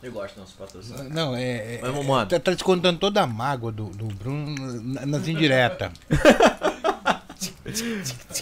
Eu 0.02 0.12
gosto 0.12 0.34
do 0.36 0.40
nosso 0.40 0.54
patrocínio. 0.56 1.04
Não, 1.10 1.34
é. 1.36 1.76
é 1.76 1.80
Mas, 1.82 2.06
mano. 2.06 2.26
tá, 2.30 2.38
tá 2.40 2.52
descontando 2.52 2.98
toda 2.98 3.22
a 3.22 3.26
mágoa 3.26 3.72
do, 3.72 3.86
do 3.86 4.06
Bruno 4.06 4.54
na- 4.82 5.04
nas 5.06 5.26
indiretas. 5.28 5.90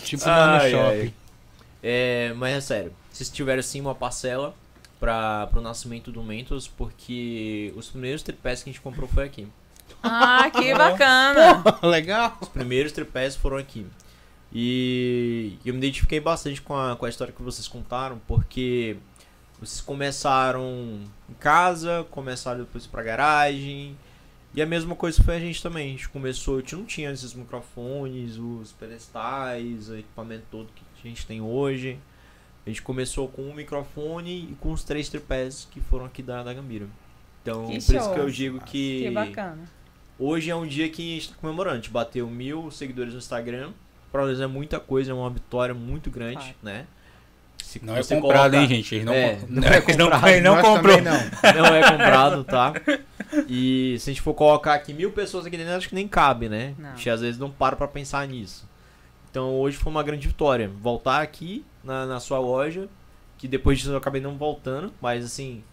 tipo 0.02 0.24
lá 0.26 0.62
no 0.64 0.70
shopping. 0.70 1.14
É, 1.82 2.32
mas 2.36 2.54
é 2.56 2.60
sério, 2.60 2.92
vocês 3.12 3.28
tiveram 3.30 3.62
sim 3.62 3.80
uma 3.80 3.94
parcela 3.94 4.54
para 5.00 5.46
pro 5.48 5.60
nascimento 5.60 6.10
do 6.10 6.22
Mentos, 6.22 6.66
porque 6.68 7.72
os 7.76 7.88
primeiros 7.90 8.22
tripés 8.22 8.62
que 8.62 8.70
a 8.70 8.72
gente 8.72 8.80
comprou 8.80 9.08
foi 9.08 9.24
aqui. 9.24 9.46
Ah, 10.02 10.50
que 10.50 10.74
bacana. 10.74 11.62
Legal. 11.82 12.36
Os 12.40 12.48
primeiros 12.48 12.92
tripés 12.92 13.36
foram 13.36 13.56
aqui. 13.58 13.86
E 14.54 15.58
eu 15.64 15.74
me 15.74 15.78
identifiquei 15.78 16.20
bastante 16.20 16.62
com 16.62 16.76
a, 16.76 16.94
com 16.94 17.04
a 17.04 17.08
história 17.08 17.34
que 17.34 17.42
vocês 17.42 17.66
contaram, 17.66 18.20
porque 18.26 18.96
vocês 19.58 19.80
começaram 19.80 21.00
em 21.28 21.34
casa, 21.40 22.06
começaram 22.10 22.60
depois 22.60 22.86
pra 22.86 23.02
garagem. 23.02 23.96
E 24.54 24.62
a 24.62 24.66
mesma 24.66 24.94
coisa 24.94 25.20
foi 25.22 25.34
a 25.34 25.40
gente 25.40 25.60
também. 25.60 25.88
A 25.88 25.90
gente 25.90 26.08
começou, 26.08 26.58
a 26.58 26.60
gente 26.60 26.76
não 26.76 26.84
tinha 26.84 27.10
esses 27.10 27.34
microfones, 27.34 28.38
os 28.38 28.70
pedestais, 28.70 29.88
o 29.88 29.96
equipamento 29.96 30.44
todo 30.50 30.68
que 30.72 30.82
a 31.04 31.08
gente 31.08 31.26
tem 31.26 31.40
hoje. 31.40 31.98
A 32.64 32.70
gente 32.70 32.80
começou 32.80 33.26
com 33.26 33.42
um 33.42 33.52
microfone 33.52 34.48
e 34.52 34.54
com 34.60 34.72
os 34.72 34.84
três 34.84 35.08
tripés 35.08 35.66
que 35.70 35.80
foram 35.80 36.04
aqui 36.06 36.22
da, 36.22 36.44
da 36.44 36.54
Gambira. 36.54 36.86
Então, 37.42 37.66
Que 37.66 37.72
por 37.72 37.78
isso 37.78 37.92
show. 37.92 38.14
que 38.14 38.20
eu 38.20 38.30
digo 38.30 38.60
que, 38.60 39.02
Que 39.02 39.10
bacana. 39.10 39.64
Hoje 40.18 40.48
é 40.48 40.54
um 40.54 40.66
dia 40.66 40.88
que 40.88 41.02
a 41.02 41.14
gente 41.14 41.30
tá 41.30 41.34
comemorando. 41.40 41.74
A 41.74 41.80
gente 41.80 41.90
bateu 41.90 42.30
mil 42.30 42.70
seguidores 42.70 43.12
no 43.12 43.18
Instagram. 43.18 43.72
Pra 44.14 44.24
nós 44.26 44.38
é 44.40 44.46
muita 44.46 44.78
coisa, 44.78 45.10
é 45.10 45.14
uma 45.14 45.28
vitória 45.28 45.74
muito 45.74 46.08
grande, 46.08 46.36
Claro. 46.36 46.54
né? 46.62 46.86
Se 47.60 47.84
Não 47.84 47.96
é 47.96 48.04
comprado, 48.04 48.20
colocar- 48.52 48.56
hein, 48.56 48.68
gente? 48.68 48.94
Ele 48.94 49.04
não, 49.04 49.12
É, 49.12 49.34
com- 49.34 49.46
não 49.48 49.62
é 49.64 49.70
não, 49.80 49.82
comprado. 49.82 50.28
ele 50.28 50.40
não 50.40 50.54
Nós 50.54 50.64
comprou. 50.68 50.96
não. 51.02 51.12
Não 51.56 51.66
é 51.74 51.90
comprado, 51.90 52.44
tá? 52.44 52.72
E 53.48 53.96
se 53.98 54.10
a 54.10 54.12
gente 54.12 54.22
for 54.22 54.32
colocar 54.34 54.74
aqui 54.74 54.94
mil 54.94 55.10
pessoas 55.10 55.46
aqui 55.46 55.56
dentro, 55.56 55.72
acho 55.74 55.88
que 55.88 55.96
nem 55.96 56.06
cabe, 56.06 56.48
né? 56.48 56.74
Não. 56.78 56.90
A 56.90 56.94
gente 56.94 57.10
às 57.10 57.20
vezes 57.22 57.40
não 57.40 57.50
para 57.50 57.74
pra 57.74 57.88
pensar 57.88 58.24
nisso. 58.28 58.68
Então 59.28 59.50
hoje 59.58 59.76
foi 59.76 59.90
uma 59.90 60.04
grande 60.04 60.28
vitória. 60.28 60.70
Voltar 60.80 61.20
aqui 61.20 61.64
na, 61.82 62.06
na 62.06 62.20
sua 62.20 62.38
loja, 62.38 62.88
que 63.36 63.48
depois 63.48 63.78
disso 63.78 63.90
eu 63.90 63.96
acabei 63.96 64.20
não 64.20 64.36
voltando, 64.36 64.92
mas 65.02 65.24
assim. 65.24 65.64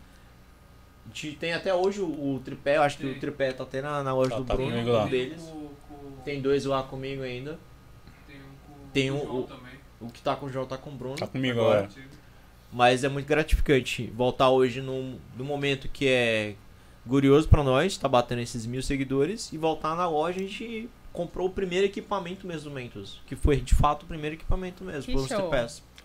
A 1.05 1.09
gente 1.13 1.35
tem 1.37 1.53
até 1.53 1.71
hoje 1.75 2.01
o, 2.01 2.05
o 2.35 2.41
tripé, 2.43 2.77
eu 2.77 2.81
acho 2.81 2.97
que 2.97 3.03
Tem. 3.03 3.13
o 3.15 3.19
tripé 3.19 3.51
tá 3.51 3.61
até 3.61 3.83
na, 3.83 4.01
na 4.01 4.15
loja 4.15 4.31
Tá- 4.31 4.37
do 4.37 4.45
tá 4.45 4.55
Bruno, 4.55 4.75
um 5.03 5.07
deles. 5.07 5.39
Com- 5.43 5.69
com- 5.87 6.11
Tem 6.25 6.41
dois 6.41 6.65
lá 6.65 6.81
comigo 6.81 7.21
ainda. 7.21 7.59
Tem 8.93 9.11
o 9.11 9.15
o-. 9.15 9.49
O 9.99 10.07
que 10.09 10.21
tá 10.21 10.35
com 10.35 10.47
o 10.47 10.49
João 10.49 10.65
tá 10.65 10.77
com 10.77 10.89
o 10.89 10.93
Bruno. 10.93 11.15
Tá 11.15 11.27
comigo 11.27 11.59
agora. 11.59 11.79
agora. 11.85 11.91
Mas 12.73 13.03
é 13.03 13.09
muito 13.09 13.27
gratificante 13.27 14.11
voltar 14.15 14.49
hoje 14.49 14.81
num, 14.81 15.17
num 15.37 15.43
momento 15.45 15.87
que 15.89 16.07
é 16.07 16.55
glorioso 17.05 17.47
pra 17.47 17.63
nós, 17.63 17.97
tá 17.97 18.07
batendo 18.07 18.41
esses 18.41 18.65
mil 18.65 18.81
seguidores, 18.81 19.51
e 19.51 19.57
voltar 19.57 19.95
na 19.95 20.07
loja 20.07 20.39
a 20.39 20.43
gente 20.43 20.89
comprou 21.11 21.47
o 21.47 21.51
primeiro 21.51 21.85
equipamento 21.85 22.47
mesmo 22.47 22.69
do 22.69 22.73
Mentos, 22.73 23.21
que 23.27 23.35
foi 23.35 23.57
de 23.57 23.75
fato 23.75 24.03
o 24.03 24.05
primeiro 24.05 24.35
equipamento 24.35 24.83
mesmo, 24.83 25.03
Que 25.03 25.15
os 25.15 25.27
show. 25.27 25.51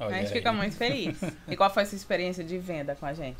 A 0.00 0.12
gente 0.12 0.32
fica 0.32 0.52
muito 0.52 0.76
feliz. 0.76 1.18
E 1.46 1.56
qual 1.56 1.70
foi 1.72 1.84
a 1.84 1.86
sua 1.86 1.96
experiência 1.96 2.42
de 2.42 2.58
venda 2.58 2.94
com 2.96 3.06
a 3.06 3.12
gente? 3.14 3.38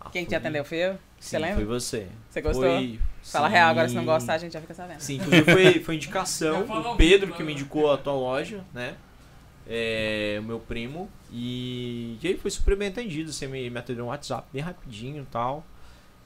Ah, 0.00 0.08
Quem 0.10 0.24
te 0.24 0.28
foi- 0.30 0.38
atendeu 0.38 0.64
foi 0.64 0.78
eu? 0.78 0.98
Você 1.20 1.36
Sim, 1.36 1.42
lembra? 1.42 1.56
foi 1.56 1.64
você. 1.64 2.08
Você 2.30 2.40
gostou? 2.40 2.64
Foi, 2.64 2.98
Fala 3.22 3.48
sim. 3.48 3.54
real, 3.54 3.70
agora 3.70 3.88
se 3.88 3.94
não 3.94 4.04
gostar 4.04 4.34
a 4.34 4.38
gente 4.38 4.52
já 4.52 4.60
fica 4.60 4.74
sabendo. 4.74 5.00
Sim, 5.00 5.16
inclusive 5.16 5.44
foi, 5.52 5.80
foi 5.80 5.94
indicação, 5.94 6.62
o 6.92 6.96
Pedro 6.96 7.32
que 7.32 7.42
me 7.42 7.52
né? 7.54 7.60
indicou 7.60 7.92
a 7.92 7.96
tua 7.96 8.12
loja, 8.14 8.64
né? 8.74 8.94
É, 9.68 10.38
o 10.40 10.42
meu 10.42 10.58
primo. 10.58 11.08
E, 11.30 12.18
e 12.22 12.28
aí 12.28 12.36
foi 12.36 12.50
super 12.50 12.76
bem 12.76 12.88
atendido. 12.88 13.32
Você 13.32 13.46
me, 13.46 13.70
me 13.70 13.78
atendeu 13.78 14.04
um 14.04 14.08
WhatsApp 14.08 14.46
bem 14.52 14.60
rapidinho 14.60 15.22
e 15.22 15.26
tal. 15.26 15.64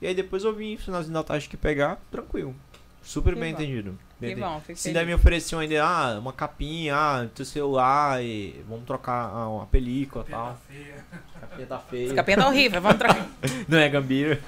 E 0.00 0.06
aí 0.06 0.14
depois 0.14 0.42
eu 0.44 0.54
vim 0.54 0.76
finalzinho 0.76 1.12
da 1.14 1.22
tarde 1.22 1.48
que 1.48 1.56
pegar, 1.56 1.98
tranquilo. 2.10 2.54
Super 3.02 3.34
Que 3.34 3.40
bem 3.40 3.52
bom. 3.52 3.56
atendido. 3.58 3.98
Bem 4.18 4.34
Que 4.34 4.42
atendido. 4.42 4.64
bom, 4.68 4.74
Se 4.74 4.88
ainda 4.88 5.04
me 5.04 5.14
ofereciam 5.14 5.60
ainda, 5.60 5.84
ah, 5.84 6.18
uma 6.18 6.32
capinha, 6.32 6.96
ah, 6.96 7.26
teu 7.34 7.44
celular, 7.44 8.22
e 8.24 8.64
vamos 8.68 8.84
trocar 8.84 9.30
ah, 9.32 9.48
uma 9.48 9.66
película 9.66 10.24
e 10.26 10.30
tal. 10.30 10.58
feia. 10.68 11.04
A 11.36 11.38
capinha 11.46 11.66
tá 11.66 11.74
Essa 11.76 11.84
feia. 11.88 12.14
capinha 12.14 12.36
tá 12.38 12.48
horrível, 12.48 12.80
vamos 12.80 12.98
trocar. 12.98 13.28
Não 13.68 13.78
é 13.78 13.88
gambira. 13.88 14.40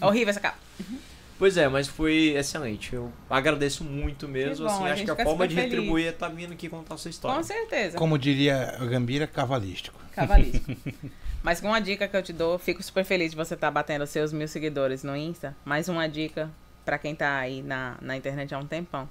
horrível 0.00 0.30
essa 0.30 0.40
capa. 0.40 0.56
Pois 1.38 1.56
é, 1.56 1.68
mas 1.68 1.86
foi 1.86 2.34
excelente. 2.36 2.94
Eu 2.94 3.12
agradeço 3.30 3.84
muito 3.84 4.26
mesmo. 4.26 4.66
bom, 4.66 4.72
assim, 4.74 4.84
a 4.88 4.92
acho 4.92 5.04
que 5.04 5.10
a 5.10 5.16
forma 5.24 5.46
de 5.46 5.54
feliz. 5.54 5.70
retribuir 5.72 6.06
é 6.06 6.10
estar 6.10 6.28
vindo 6.28 6.52
aqui 6.52 6.68
contar 6.68 6.94
a 6.94 6.98
sua 6.98 7.10
história. 7.10 7.36
Com 7.36 7.42
certeza. 7.44 7.96
Como 7.96 8.18
diria 8.18 8.76
a 8.80 8.84
Gambira, 8.84 9.26
cavalístico. 9.26 9.98
Cavalístico. 10.14 10.74
Mas 11.42 11.60
com 11.60 11.68
uma 11.68 11.80
dica 11.80 12.08
que 12.08 12.16
eu 12.16 12.22
te 12.22 12.32
dou, 12.32 12.58
fico 12.58 12.82
super 12.82 13.04
feliz 13.04 13.30
de 13.30 13.36
você 13.36 13.54
estar 13.54 13.70
batendo 13.70 14.04
seus 14.06 14.32
mil 14.32 14.48
seguidores 14.48 15.04
no 15.04 15.16
Insta. 15.16 15.56
Mais 15.64 15.88
uma 15.88 16.08
dica 16.08 16.50
pra 16.84 16.98
quem 16.98 17.14
tá 17.14 17.38
aí 17.38 17.62
na, 17.62 17.96
na 18.02 18.16
internet 18.16 18.52
há 18.52 18.58
um 18.58 18.66
tempão. 18.66 19.08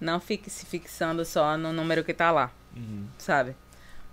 Não 0.00 0.20
fique 0.20 0.48
se 0.48 0.64
fixando 0.64 1.24
só 1.24 1.56
no 1.58 1.72
número 1.72 2.04
que 2.04 2.14
tá 2.14 2.30
lá, 2.30 2.52
Uhum. 2.76 3.06
sabe? 3.18 3.56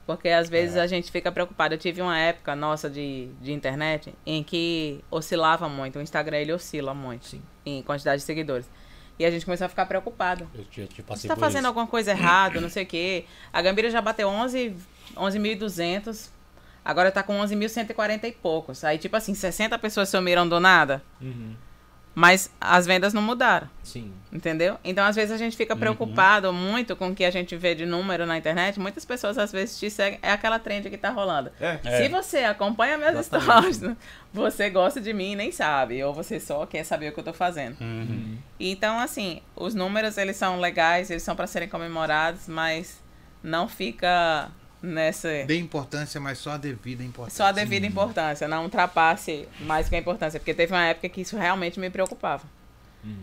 Porque 0.05 0.29
às 0.29 0.47
vezes 0.49 0.77
a 0.77 0.85
gente 0.85 1.11
fica 1.11 1.31
preocupado. 1.31 1.73
Eu 1.73 1.77
tive 1.77 2.01
uma 2.01 2.17
época 2.17 2.55
nossa 2.55 2.89
de, 2.89 3.29
de 3.41 3.51
internet 3.51 4.13
em 4.25 4.43
que 4.43 5.03
oscilava 5.09 5.67
muito. 5.67 5.97
O 5.97 6.01
Instagram 6.01 6.37
ele 6.37 6.53
oscila 6.53 6.93
muito 6.93 7.25
Sim. 7.25 7.41
em 7.65 7.81
quantidade 7.81 8.21
de 8.21 8.25
seguidores. 8.25 8.69
E 9.17 9.25
a 9.25 9.31
gente 9.31 9.45
começou 9.45 9.65
a 9.65 9.69
ficar 9.69 9.85
preocupado. 9.85 10.47
Eu 10.53 10.63
passei 11.05 11.21
Você 11.21 11.27
tá 11.27 11.35
por 11.35 11.39
fazendo 11.39 11.59
isso. 11.61 11.67
alguma 11.67 11.87
coisa 11.87 12.11
errada, 12.11 12.59
não 12.61 12.69
sei 12.69 12.83
o 12.83 12.85
quê. 12.85 13.25
A 13.51 13.61
Gambira 13.61 13.89
já 13.89 14.01
bateu 14.01 14.27
11 14.27 14.75
11.200. 15.15 16.29
Agora 16.83 17.11
tá 17.11 17.23
com 17.23 17.39
11.140 17.39 18.25
e 18.25 18.31
poucos. 18.31 18.83
Aí, 18.83 18.97
tipo 18.97 19.15
assim, 19.15 19.33
60 19.33 19.79
pessoas 19.79 20.09
sumiram 20.09 20.47
do 20.47 20.59
nada. 20.59 21.01
Uhum. 21.19 21.55
Mas 22.15 22.49
as 22.61 22.85
vendas 22.85 23.13
não 23.13 23.21
mudaram, 23.21 23.69
Sim. 23.83 24.13
entendeu? 24.31 24.77
Então, 24.85 25.05
às 25.05 25.17
vezes, 25.17 25.33
a 25.33 25.37
gente 25.37 25.57
fica 25.57 25.75
preocupado 25.75 26.51
muito 26.53 26.95
com 26.95 27.09
o 27.09 27.15
que 27.15 27.25
a 27.25 27.29
gente 27.29 27.57
vê 27.57 27.75
de 27.75 27.85
número 27.85 28.25
na 28.25 28.37
internet. 28.37 28.79
Muitas 28.79 29.03
pessoas, 29.03 29.37
às 29.37 29.51
vezes, 29.51 29.77
te 29.77 29.89
seguem. 29.89 30.17
É 30.21 30.31
aquela 30.31 30.57
trend 30.57 30.89
que 30.89 30.97
tá 30.97 31.09
rolando. 31.09 31.51
É. 31.59 31.77
É. 31.83 31.97
Se 32.01 32.07
você 32.07 32.37
acompanha 32.45 32.97
meus 32.97 33.15
Exatamente. 33.19 33.75
stories, 33.75 33.97
você 34.33 34.69
gosta 34.69 35.01
de 35.01 35.11
mim 35.11 35.33
e 35.33 35.35
nem 35.35 35.51
sabe. 35.51 36.01
Ou 36.01 36.13
você 36.13 36.39
só 36.39 36.65
quer 36.65 36.85
saber 36.85 37.09
o 37.09 37.11
que 37.11 37.19
eu 37.19 37.23
tô 37.23 37.33
fazendo. 37.33 37.75
Uhum. 37.81 38.37
Então, 38.57 38.97
assim, 38.97 39.41
os 39.53 39.75
números, 39.75 40.17
eles 40.17 40.37
são 40.37 40.57
legais, 40.61 41.11
eles 41.11 41.21
são 41.21 41.35
para 41.35 41.47
serem 41.47 41.67
comemorados, 41.67 42.47
mas 42.47 43.03
não 43.43 43.67
fica 43.67 44.49
nessa... 44.81 45.27
Dê 45.45 45.57
importância, 45.57 46.19
mas 46.21 46.37
só 46.37 46.51
a 46.51 46.57
devida 46.57 47.03
importância. 47.03 47.37
Só 47.37 47.45
a 47.49 47.51
devida 47.51 47.85
importância, 47.85 48.47
não 48.47 48.63
ultrapasse 48.63 49.47
mais 49.61 49.89
que 49.89 49.95
a 49.95 49.99
importância. 49.99 50.39
Porque 50.39 50.53
teve 50.53 50.73
uma 50.73 50.85
época 50.85 51.09
que 51.09 51.21
isso 51.21 51.37
realmente 51.37 51.79
me 51.79 51.89
preocupava. 51.89 52.43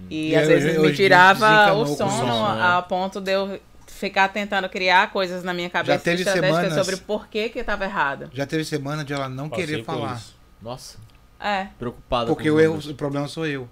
E, 0.09 0.31
E 0.31 0.37
às 0.37 0.47
vezes 0.47 0.81
me 0.81 0.93
tirava 0.95 1.73
o 1.75 1.85
com 1.85 1.93
o 1.93 1.97
sono, 1.97 2.11
sono, 2.11 2.55
né? 2.55 2.63
a 2.63 2.83
ponto 2.83 3.21
de 3.21 3.33
eu 3.33 3.61
ficar 3.87 4.29
tentando 4.29 4.69
criar 4.69 5.11
coisas 5.13 5.43
na 5.45 5.53
minha 5.53 5.69
cabeça 5.69 5.99
teve 5.99 6.23
estratégicas 6.23 6.59
semanas- 6.61 6.87
sobre 6.87 7.01
por 7.05 7.27
que 7.29 7.49
que 7.49 7.59
estava 7.59 7.85
errado. 7.85 8.31
Já 8.33 8.47
teve 8.47 8.65
semana 8.65 9.05
de 9.05 9.13
ela 9.13 9.29
não 9.29 9.49
Passei 9.49 9.67
querer 9.67 9.85
falar. 9.85 10.17
isso. 10.17 10.37
Nossa, 10.61 10.99
É, 11.41 11.67
preocupado 11.79 12.29
Porque 12.29 12.49
com 12.49 12.55
o, 12.57 12.61
erro, 12.61 12.79
o 12.79 12.95
problema 12.95 13.27
sou 13.27 13.45
eu. 13.47 13.69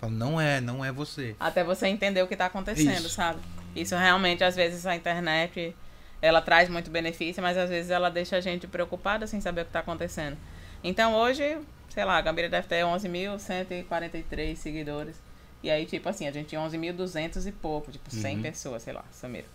Falo, 0.00 0.12
não 0.12 0.40
é, 0.40 0.60
não 0.60 0.84
é 0.84 0.90
você. 0.90 1.36
até 1.38 1.62
você 1.62 1.86
entender 1.86 2.20
o 2.22 2.26
que 2.26 2.34
está 2.34 2.46
acontecendo, 2.46 2.98
Isso. 3.06 3.10
sabe? 3.10 3.38
Isso 3.76 3.94
realmente, 3.96 4.42
às 4.42 4.56
vezes, 4.56 4.84
a 4.86 4.96
internet, 4.96 5.74
ela 6.20 6.40
traz 6.40 6.68
muito 6.68 6.90
benefício, 6.90 7.42
mas 7.42 7.56
às 7.56 7.68
vezes 7.70 7.90
ela 7.90 8.08
deixa 8.10 8.36
a 8.36 8.40
gente 8.40 8.66
preocupada 8.66 9.26
sem 9.26 9.40
saber 9.40 9.60
o 9.62 9.64
que 9.64 9.70
está 9.70 9.80
acontecendo. 9.80 10.36
Então, 10.82 11.14
hoje, 11.14 11.58
sei 11.90 12.04
lá, 12.04 12.16
a 12.16 12.20
Gambira 12.20 12.48
deve 12.48 12.66
ter 12.68 12.84
11.143 12.84 14.56
seguidores. 14.56 15.16
E 15.62 15.70
aí, 15.70 15.86
tipo 15.86 16.08
assim, 16.08 16.26
a 16.28 16.32
gente 16.32 16.48
tinha 16.48 16.60
11.200 16.60 17.46
e 17.46 17.52
pouco, 17.52 17.90
tipo, 17.90 18.10
100 18.10 18.36
Uhum. 18.36 18.42
pessoas, 18.42 18.82
sei 18.82 18.92
lá, 18.92 19.04
sumiram. 19.12 19.48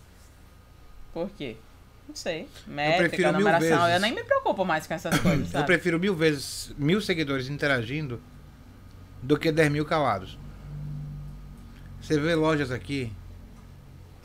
Por 1.12 1.30
quê? 1.30 1.56
Não 2.06 2.14
sei. 2.14 2.46
Métrica, 2.66 3.32
numeração, 3.32 3.88
eu 3.88 3.98
nem 4.00 4.14
me 4.14 4.22
preocupo 4.22 4.64
mais 4.64 4.86
com 4.86 4.92
essas 4.92 5.18
coisas, 5.20 5.46
Eu 5.46 5.52
sabe? 5.52 5.66
prefiro 5.66 5.98
mil 5.98 6.14
vezes 6.14 6.74
mil 6.76 7.00
seguidores 7.00 7.48
interagindo 7.48 8.20
do 9.22 9.38
que 9.38 9.50
10 9.50 9.70
mil 9.72 9.86
calados. 9.86 10.38
Você 12.02 12.20
vê 12.20 12.34
lojas 12.34 12.70
aqui 12.70 13.10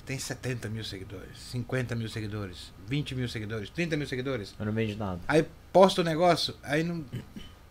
tem 0.09 0.17
70 0.17 0.69
mil 0.69 0.83
seguidores, 0.83 1.37
50 1.51 1.95
mil 1.95 2.09
seguidores, 2.09 2.73
20 2.87 3.13
mil 3.13 3.29
seguidores, 3.29 3.69
30 3.69 3.95
mil 3.95 4.07
seguidores. 4.07 4.55
Eu 4.59 4.65
não 4.65 4.73
vejo 4.73 4.97
nada. 4.97 5.19
Aí 5.27 5.45
posta 5.71 6.01
o 6.01 6.03
negócio, 6.03 6.55
aí 6.63 6.81
não, 6.81 7.05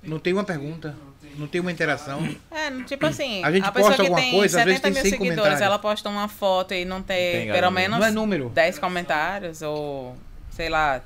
não 0.04 0.20
tem 0.20 0.32
uma 0.34 0.44
pergunta, 0.44 0.94
não 1.36 1.48
tem 1.48 1.60
uma 1.60 1.72
interação. 1.72 2.20
É, 2.52 2.70
tipo 2.84 3.04
assim, 3.06 3.42
A 3.42 3.50
gente 3.50 3.64
pessoa 3.72 3.88
posta 3.88 4.02
alguma 4.02 4.20
tem 4.20 4.30
coisa, 4.30 4.58
às 4.58 4.64
70 4.64 4.66
vezes 4.68 4.80
tem 4.82 4.92
mil 4.92 5.02
100 5.02 5.10
seguidores, 5.10 5.34
comentários. 5.40 5.60
ela 5.66 5.78
posta 5.80 6.08
uma 6.08 6.28
foto 6.28 6.74
e 6.74 6.84
não 6.84 7.02
tem, 7.02 7.46
tem 7.46 7.52
pelo 7.52 7.72
menos 7.72 7.98
Não 7.98 8.06
é 8.06 8.10
número. 8.12 8.50
10 8.50 8.78
comentários 8.78 9.60
ou, 9.60 10.16
sei 10.52 10.68
lá, 10.68 11.02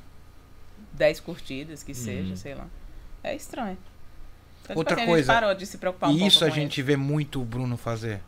10 0.93 1.19
curtidas, 1.21 1.83
que 1.83 1.93
Uhum. 1.93 1.97
seja, 1.97 2.37
sei 2.37 2.55
lá. 2.55 2.67
É 3.25 3.35
estranho. 3.35 3.79
Então, 4.61 4.77
tipo 4.77 4.81
Outra 4.81 4.97
assim, 4.97 5.07
coisa, 5.07 5.33
A 5.33 5.35
gente 5.35 5.43
parou 5.43 5.55
de 5.59 5.65
se 5.65 5.79
preocupar 5.79 6.11
um 6.11 6.13
E 6.13 6.27
isso 6.27 6.45
a 6.45 6.49
pouco 6.49 6.55
com 6.57 6.61
gente 6.61 6.83
vê 6.83 6.95
muito 6.95 7.41
o 7.41 7.45
Bruno 7.47 7.79
fazer. 7.79 8.21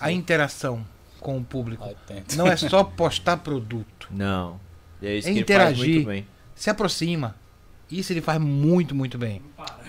A 0.00 0.10
interação 0.10 0.84
com 1.20 1.38
o 1.38 1.44
público. 1.44 1.88
Não 2.36 2.46
é 2.46 2.56
só 2.56 2.84
postar 2.84 3.38
produto. 3.38 4.08
Não. 4.10 4.60
E 5.02 5.06
é 5.06 5.16
isso 5.16 5.28
É 5.28 5.32
que 5.32 5.38
ele 5.38 5.44
faz 5.46 5.70
interagir. 5.72 5.94
muito 5.94 6.06
bem. 6.06 6.26
Se 6.54 6.70
aproxima. 6.70 7.34
Isso 7.90 8.12
ele 8.12 8.20
faz 8.20 8.40
muito, 8.40 8.94
muito 8.94 9.16
bem. 9.16 9.40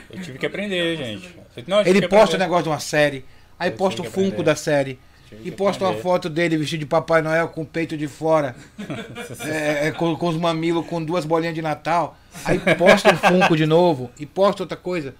Eu 0.09 0.21
tive 0.21 0.37
que 0.37 0.45
aprender, 0.45 0.95
gente. 0.97 1.35
Não, 1.67 1.83
tive 1.83 1.89
Ele 1.97 2.01
posta 2.07 2.17
o 2.17 2.23
aprender. 2.23 2.37
negócio 2.43 2.63
de 2.63 2.69
uma 2.69 2.79
série, 2.79 3.25
aí 3.57 3.69
Eu 3.71 3.75
posta 3.77 4.01
o 4.01 4.05
Funko 4.05 4.27
aprender. 4.27 4.43
da 4.43 4.55
série, 4.55 4.99
e 5.43 5.51
posta 5.51 5.83
uma 5.83 5.93
foto 5.95 6.29
dele 6.29 6.55
vestido 6.57 6.81
de 6.81 6.85
Papai 6.85 7.21
Noel 7.21 7.47
com 7.49 7.61
o 7.63 7.65
peito 7.65 7.97
de 7.97 8.07
fora, 8.07 8.55
é, 9.45 9.87
é, 9.87 9.91
com, 9.91 10.15
com 10.15 10.27
os 10.27 10.37
mamilos 10.37 10.85
com 10.85 11.03
duas 11.03 11.25
bolinhas 11.25 11.55
de 11.55 11.61
Natal, 11.61 12.17
aí 12.45 12.59
posta 12.75 13.13
um 13.13 13.17
Funko 13.17 13.57
de 13.57 13.65
novo, 13.65 14.11
e 14.19 14.25
posta 14.25 14.63
outra 14.63 14.77
coisa. 14.77 15.15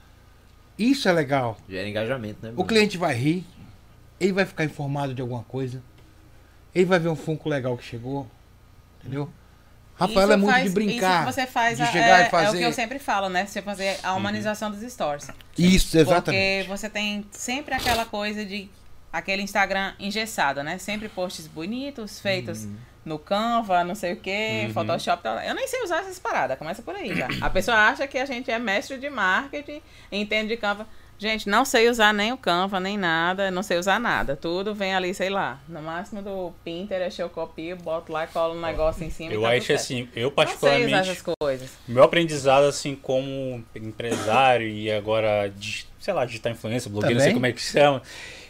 Isso 0.78 1.10
é 1.10 1.12
legal. 1.12 1.58
Gera 1.68 1.90
engajamento, 1.90 2.38
né? 2.46 2.54
O 2.56 2.64
cliente 2.64 2.98
vai 2.98 3.16
rir, 3.16 3.44
ele 4.20 4.32
vai 4.34 4.46
ficar 4.46 4.64
informado 4.64 5.14
de 5.14 5.22
alguma 5.22 5.44
coisa, 5.44 5.82
ele 6.78 6.86
vai 6.86 7.00
ver 7.00 7.10
um 7.10 7.16
Funko 7.16 7.50
legal 7.50 7.78
que 7.78 7.84
chegou, 7.84 8.28
entendeu? 9.00 9.30
Rafael 10.00 10.20
Isso 10.26 10.32
é 10.34 10.38
muito 10.38 10.52
faz- 10.52 10.64
de 10.66 10.70
brincar, 10.70 11.10
Isso 11.12 11.26
que 11.28 11.34
você 11.42 11.48
faz 11.48 11.78
de 11.78 11.86
chegar 11.88 12.20
é, 12.20 12.22
e 12.22 12.24
é 12.24 12.28
o 12.28 12.30
fazer. 12.30 12.58
que 12.60 12.64
eu 12.64 12.74
sempre 12.74 13.00
falo, 13.00 13.30
né? 13.30 13.46
Você 13.48 13.62
fazer 13.64 13.98
a 14.04 14.14
humanização 14.14 14.70
dos 14.70 14.82
stories. 14.92 15.28
Isso, 15.58 15.98
exatamente. 15.98 16.66
Porque 16.66 16.78
você 16.78 16.88
tem 16.90 17.26
sempre 17.32 17.74
aquela 17.74 18.06
coisa 18.06 18.46
de 18.46 18.70
aquele 19.12 19.42
Instagram 19.42 19.94
engessado, 20.00 20.62
né? 20.62 20.78
Sempre 20.78 21.10
posts 21.10 21.48
bonitos, 21.48 22.20
feitos 22.20 22.66
Uhum. 22.66 22.76
no 23.06 23.18
Canva, 23.18 23.84
não 23.84 23.96
sei 23.96 24.14
o 24.14 24.18
que, 24.18 24.66
Uhum. 24.68 24.74
Photoshop. 24.74 25.24
Tal. 25.24 25.40
Eu 25.40 25.56
nem 25.56 25.68
sei 25.68 25.82
usar 25.82 26.02
essas 26.02 26.20
paradas, 26.20 26.60
começa 26.60 26.84
por 26.84 26.94
aí 26.96 27.16
já. 27.16 27.28
A 27.42 27.50
pessoa 27.50 27.76
acha 27.78 28.06
que 28.06 28.20
a 28.20 28.26
gente 28.26 28.52
é 28.52 28.60
mestre 28.60 29.00
de 29.00 29.10
marketing, 29.10 29.82
entende 30.12 30.50
de 30.50 30.58
Canva. 30.58 30.86
Gente, 31.20 31.50
não 31.50 31.66
sei 31.66 31.90
usar 31.90 32.14
nem 32.14 32.32
o 32.32 32.38
Canva, 32.38 32.80
nem 32.80 32.96
nada, 32.96 33.50
não 33.50 33.64
sei 33.64 33.80
usar 33.80 34.00
nada. 34.00 34.36
Tudo 34.36 34.76
vem 34.76 34.94
ali, 34.94 35.14
sei 35.16 35.30
lá. 35.30 35.60
No 35.68 35.82
máximo 35.82 36.22
do 36.22 36.54
Pinterest, 36.64 37.20
eu 37.20 37.28
copio, 37.28 37.76
boto 37.76 38.12
lá 38.12 38.26
e 38.26 38.28
colo 38.28 38.54
um 38.54 38.62
negócio 38.62 39.04
em 39.04 39.10
cima. 39.10 39.32
e 39.32 39.36
Eu 39.36 39.42
tá 39.42 39.50
acho 39.50 39.66
certo. 39.66 39.80
assim, 39.80 39.98
eu 39.98 40.06
Não 40.06 40.10
sei 40.14 40.26
usar 40.26 40.32
particularmente, 40.36 41.10
essas 41.10 41.24
coisas. 41.42 41.70
meu 41.88 42.04
aprendizado 42.04 42.66
assim 42.66 42.96
como 42.96 43.64
empresário 43.76 44.68
e 44.68 44.92
agora, 44.92 45.50
de, 45.50 45.88
sei 46.00 46.14
lá, 46.14 46.24
digital 46.24 46.52
influencer, 46.52 46.92
blogueiro, 46.92 47.16
não 47.16 47.22
sei 47.22 47.34
Também? 47.34 47.34
como 47.34 47.46
é 47.48 47.52
que 47.52 47.62
chama, 47.62 48.02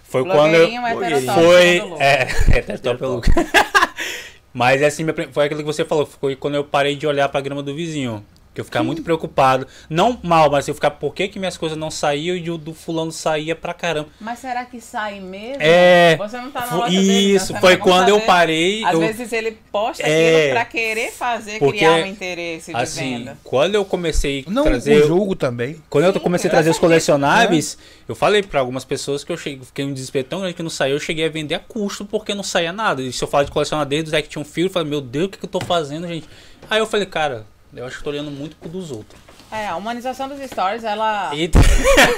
foi 0.03 0.23
quando 0.25 0.55
eu, 0.55 0.87
heterotop, 0.87 1.41
foi, 1.41 1.81
é, 1.99 2.27
heterotop 2.57 3.29
é. 3.39 3.87
Mas 4.53 4.81
assim, 4.83 5.05
foi 5.31 5.45
aquilo 5.45 5.61
que 5.61 5.65
você 5.65 5.85
falou, 5.85 6.05
foi 6.05 6.35
quando 6.35 6.55
eu 6.55 6.63
parei 6.63 6.95
de 6.95 7.05
olhar 7.07 7.29
pra 7.29 7.39
grama 7.39 7.63
do 7.63 7.73
vizinho. 7.73 8.25
Que 8.57 8.61
eu 8.61 8.65
ficava 8.65 8.83
muito 8.83 9.03
preocupado. 9.03 9.67
Não 9.87 10.19
mal, 10.23 10.49
mas 10.49 10.67
eu 10.67 10.73
ficava, 10.73 10.95
por 10.95 11.13
que, 11.13 11.27
que 11.27 11.37
minhas 11.37 11.55
coisas 11.55 11.77
não 11.77 11.91
saíam 11.91 12.35
e 12.35 12.49
o 12.49 12.57
do 12.57 12.73
fulano 12.73 13.11
saía 13.11 13.55
pra 13.55 13.71
caramba? 13.71 14.09
Mas 14.19 14.39
será 14.39 14.65
que 14.65 14.81
sai 14.81 15.19
mesmo? 15.19 15.57
É, 15.61 16.15
Você 16.17 16.37
não 16.37 16.49
tá 16.49 16.65
na 16.65 16.75
loja 16.75 16.89
dele, 16.89 17.05
né? 17.07 17.13
isso, 17.35 17.53
não 17.53 17.59
foi 17.61 17.77
quando 17.77 18.09
eu 18.09 18.19
parei. 18.21 18.83
Às 18.83 18.93
eu, 18.93 18.99
vezes 18.99 19.31
ele 19.31 19.51
posta 19.71 20.01
É, 20.01 20.37
aquilo 20.39 20.53
pra 20.53 20.65
querer 20.65 21.11
fazer, 21.11 21.59
porque, 21.59 21.77
criar 21.77 22.01
um 22.03 22.07
interesse 22.07 22.73
de 22.73 22.77
assim, 22.81 23.19
venda. 23.19 23.37
quando 23.43 23.75
eu 23.75 23.85
comecei 23.85 24.43
a 24.47 24.49
Não 24.49 24.63
trazer. 24.63 25.03
o 25.03 25.07
jogo 25.07 25.35
também. 25.35 25.79
Quando 25.87 26.05
eu 26.05 26.13
Sim, 26.13 26.19
comecei 26.19 26.47
a 26.47 26.49
eu 26.49 26.55
trazer 26.55 26.71
os 26.71 26.79
colecionáveis, 26.79 27.77
eu 28.09 28.15
falei 28.15 28.41
pra 28.41 28.59
algumas 28.59 28.83
pessoas 28.83 29.23
que 29.23 29.31
eu 29.31 29.37
cheguei, 29.37 29.63
fiquei 29.63 29.85
um 29.85 29.93
desespero 29.93 30.27
tão 30.27 30.39
grande 30.39 30.55
que 30.55 30.63
não 30.63 30.69
saiu, 30.71 30.95
eu 30.95 30.99
cheguei 30.99 31.27
a 31.27 31.29
vender 31.29 31.53
a 31.53 31.59
custo 31.59 32.05
porque 32.05 32.33
não 32.33 32.41
saía 32.41 32.73
nada. 32.73 33.03
E 33.03 33.13
se 33.13 33.23
eu 33.23 33.27
falar 33.27 33.43
de 33.43 33.51
colecionar 33.51 33.85
desde 33.85 34.11
o 34.11 34.17
Action 34.17 34.43
Figure, 34.43 34.69
eu 34.69 34.73
falei, 34.73 34.89
meu 34.89 34.99
Deus, 34.99 35.27
o 35.27 35.29
que, 35.29 35.37
que 35.37 35.45
eu 35.45 35.49
tô 35.49 35.61
fazendo, 35.61 36.07
gente? 36.07 36.27
Aí 36.67 36.79
eu 36.79 36.87
falei, 36.87 37.05
cara, 37.05 37.45
eu 37.77 37.85
acho 37.85 37.97
que 37.97 38.03
tô 38.03 38.09
olhando 38.09 38.31
muito 38.31 38.55
pro 38.55 38.69
dos 38.69 38.91
outros. 38.91 39.19
É, 39.51 39.67
a 39.67 39.75
humanização 39.77 40.27
dos 40.27 40.39
stories, 40.41 40.83
ela. 40.83 41.31
Eita. 41.33 41.59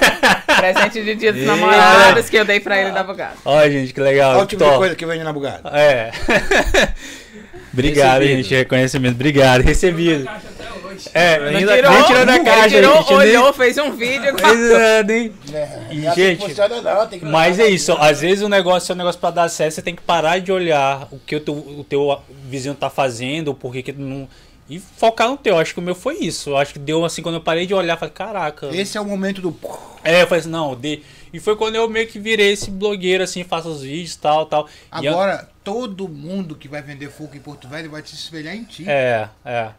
Presente 0.58 1.04
de 1.04 1.14
dia 1.14 1.32
dos 1.32 1.42
Eita. 1.42 1.54
namorados 1.54 2.28
que 2.28 2.36
eu 2.36 2.44
dei 2.44 2.58
pra 2.58 2.80
ele 2.80 2.90
da 2.90 3.04
bugada. 3.04 3.36
Olha, 3.44 3.70
gente, 3.70 3.94
que 3.94 4.00
legal. 4.00 4.32
Olha 4.32 4.42
o 4.42 4.46
tipo 4.46 4.64
de 4.64 4.68
top. 4.68 4.78
coisa 4.78 4.96
que 4.96 5.06
vende 5.06 5.22
na 5.22 5.32
bugada. 5.32 5.70
É. 5.70 6.10
Obrigado, 7.72 8.20
Recebido. 8.20 8.42
gente. 8.42 8.54
Reconhecimento. 8.54 9.14
Obrigado. 9.14 9.60
Recebido. 9.60 10.24
Caixa 10.24 10.48
até 10.48 10.86
hoje. 10.86 11.08
É, 11.14 11.34
ainda 11.36 11.76
tirou, 11.76 11.92
nem 11.92 12.02
tirou 12.04 12.26
da 12.26 12.38
caixa, 12.40 12.68
tirou, 12.68 12.96
gente. 12.96 13.12
olhou, 13.12 13.52
fez 13.52 13.78
um 13.78 13.92
vídeo. 13.92 14.34
Nem... 14.34 14.52
Exato, 14.52 15.12
hein? 15.12 15.32
E, 15.90 16.06
assim 16.08 16.20
gente, 16.20 16.46
funciona 16.48 16.82
não, 16.82 17.30
Mas 17.30 17.60
é 17.60 17.68
isso, 17.68 17.92
às 17.92 18.20
vezes 18.20 18.42
o 18.42 18.48
negócio 18.48 18.90
é 18.90 18.94
um 18.94 18.98
negócio 18.98 19.20
pra 19.20 19.30
dar 19.30 19.48
certo, 19.48 19.74
você 19.74 19.82
tem 19.82 19.94
que 19.94 20.02
parar 20.02 20.40
de 20.40 20.50
olhar 20.50 21.06
o 21.12 21.18
que 21.18 21.36
o 21.36 21.40
teu, 21.40 21.54
o 21.54 21.84
teu 21.88 22.20
vizinho 22.48 22.74
tá 22.74 22.90
fazendo, 22.90 23.48
ou 23.48 23.54
por 23.54 23.72
que 23.72 23.84
que 23.84 23.92
não. 23.92 24.28
E 24.70 24.78
focar 24.78 25.28
no 25.28 25.36
teu. 25.36 25.58
Acho 25.58 25.74
que 25.74 25.80
o 25.80 25.82
meu 25.82 25.96
foi 25.96 26.18
isso. 26.18 26.56
Acho 26.56 26.74
que 26.74 26.78
deu 26.78 27.04
assim, 27.04 27.22
quando 27.22 27.34
eu 27.34 27.40
parei 27.40 27.66
de 27.66 27.74
olhar, 27.74 27.96
falei, 27.96 28.14
caraca. 28.14 28.68
Esse 28.72 28.96
é 28.96 29.00
o 29.00 29.04
momento 29.04 29.42
do. 29.42 29.54
É, 30.04 30.22
eu 30.22 30.26
falei 30.28 30.40
assim, 30.40 30.48
não, 30.48 30.76
de, 30.76 31.02
E 31.32 31.40
foi 31.40 31.56
quando 31.56 31.74
eu 31.74 31.88
meio 31.88 32.06
que 32.06 32.20
virei 32.20 32.52
esse 32.52 32.70
blogueiro, 32.70 33.24
assim, 33.24 33.42
faço 33.42 33.68
os 33.68 33.82
vídeos 33.82 34.14
tal, 34.14 34.46
tal. 34.46 34.68
E 35.02 35.08
Agora, 35.08 35.48
todo 35.70 36.08
mundo 36.08 36.56
que 36.56 36.66
vai 36.66 36.82
vender 36.82 37.08
Fuca 37.10 37.36
em 37.36 37.40
Porto 37.40 37.68
Velho 37.68 37.88
vai 37.88 38.02
te 38.02 38.12
espelhar 38.12 38.56
em 38.56 38.64
ti. 38.64 38.84
É, 38.88 39.28
é. 39.44 39.70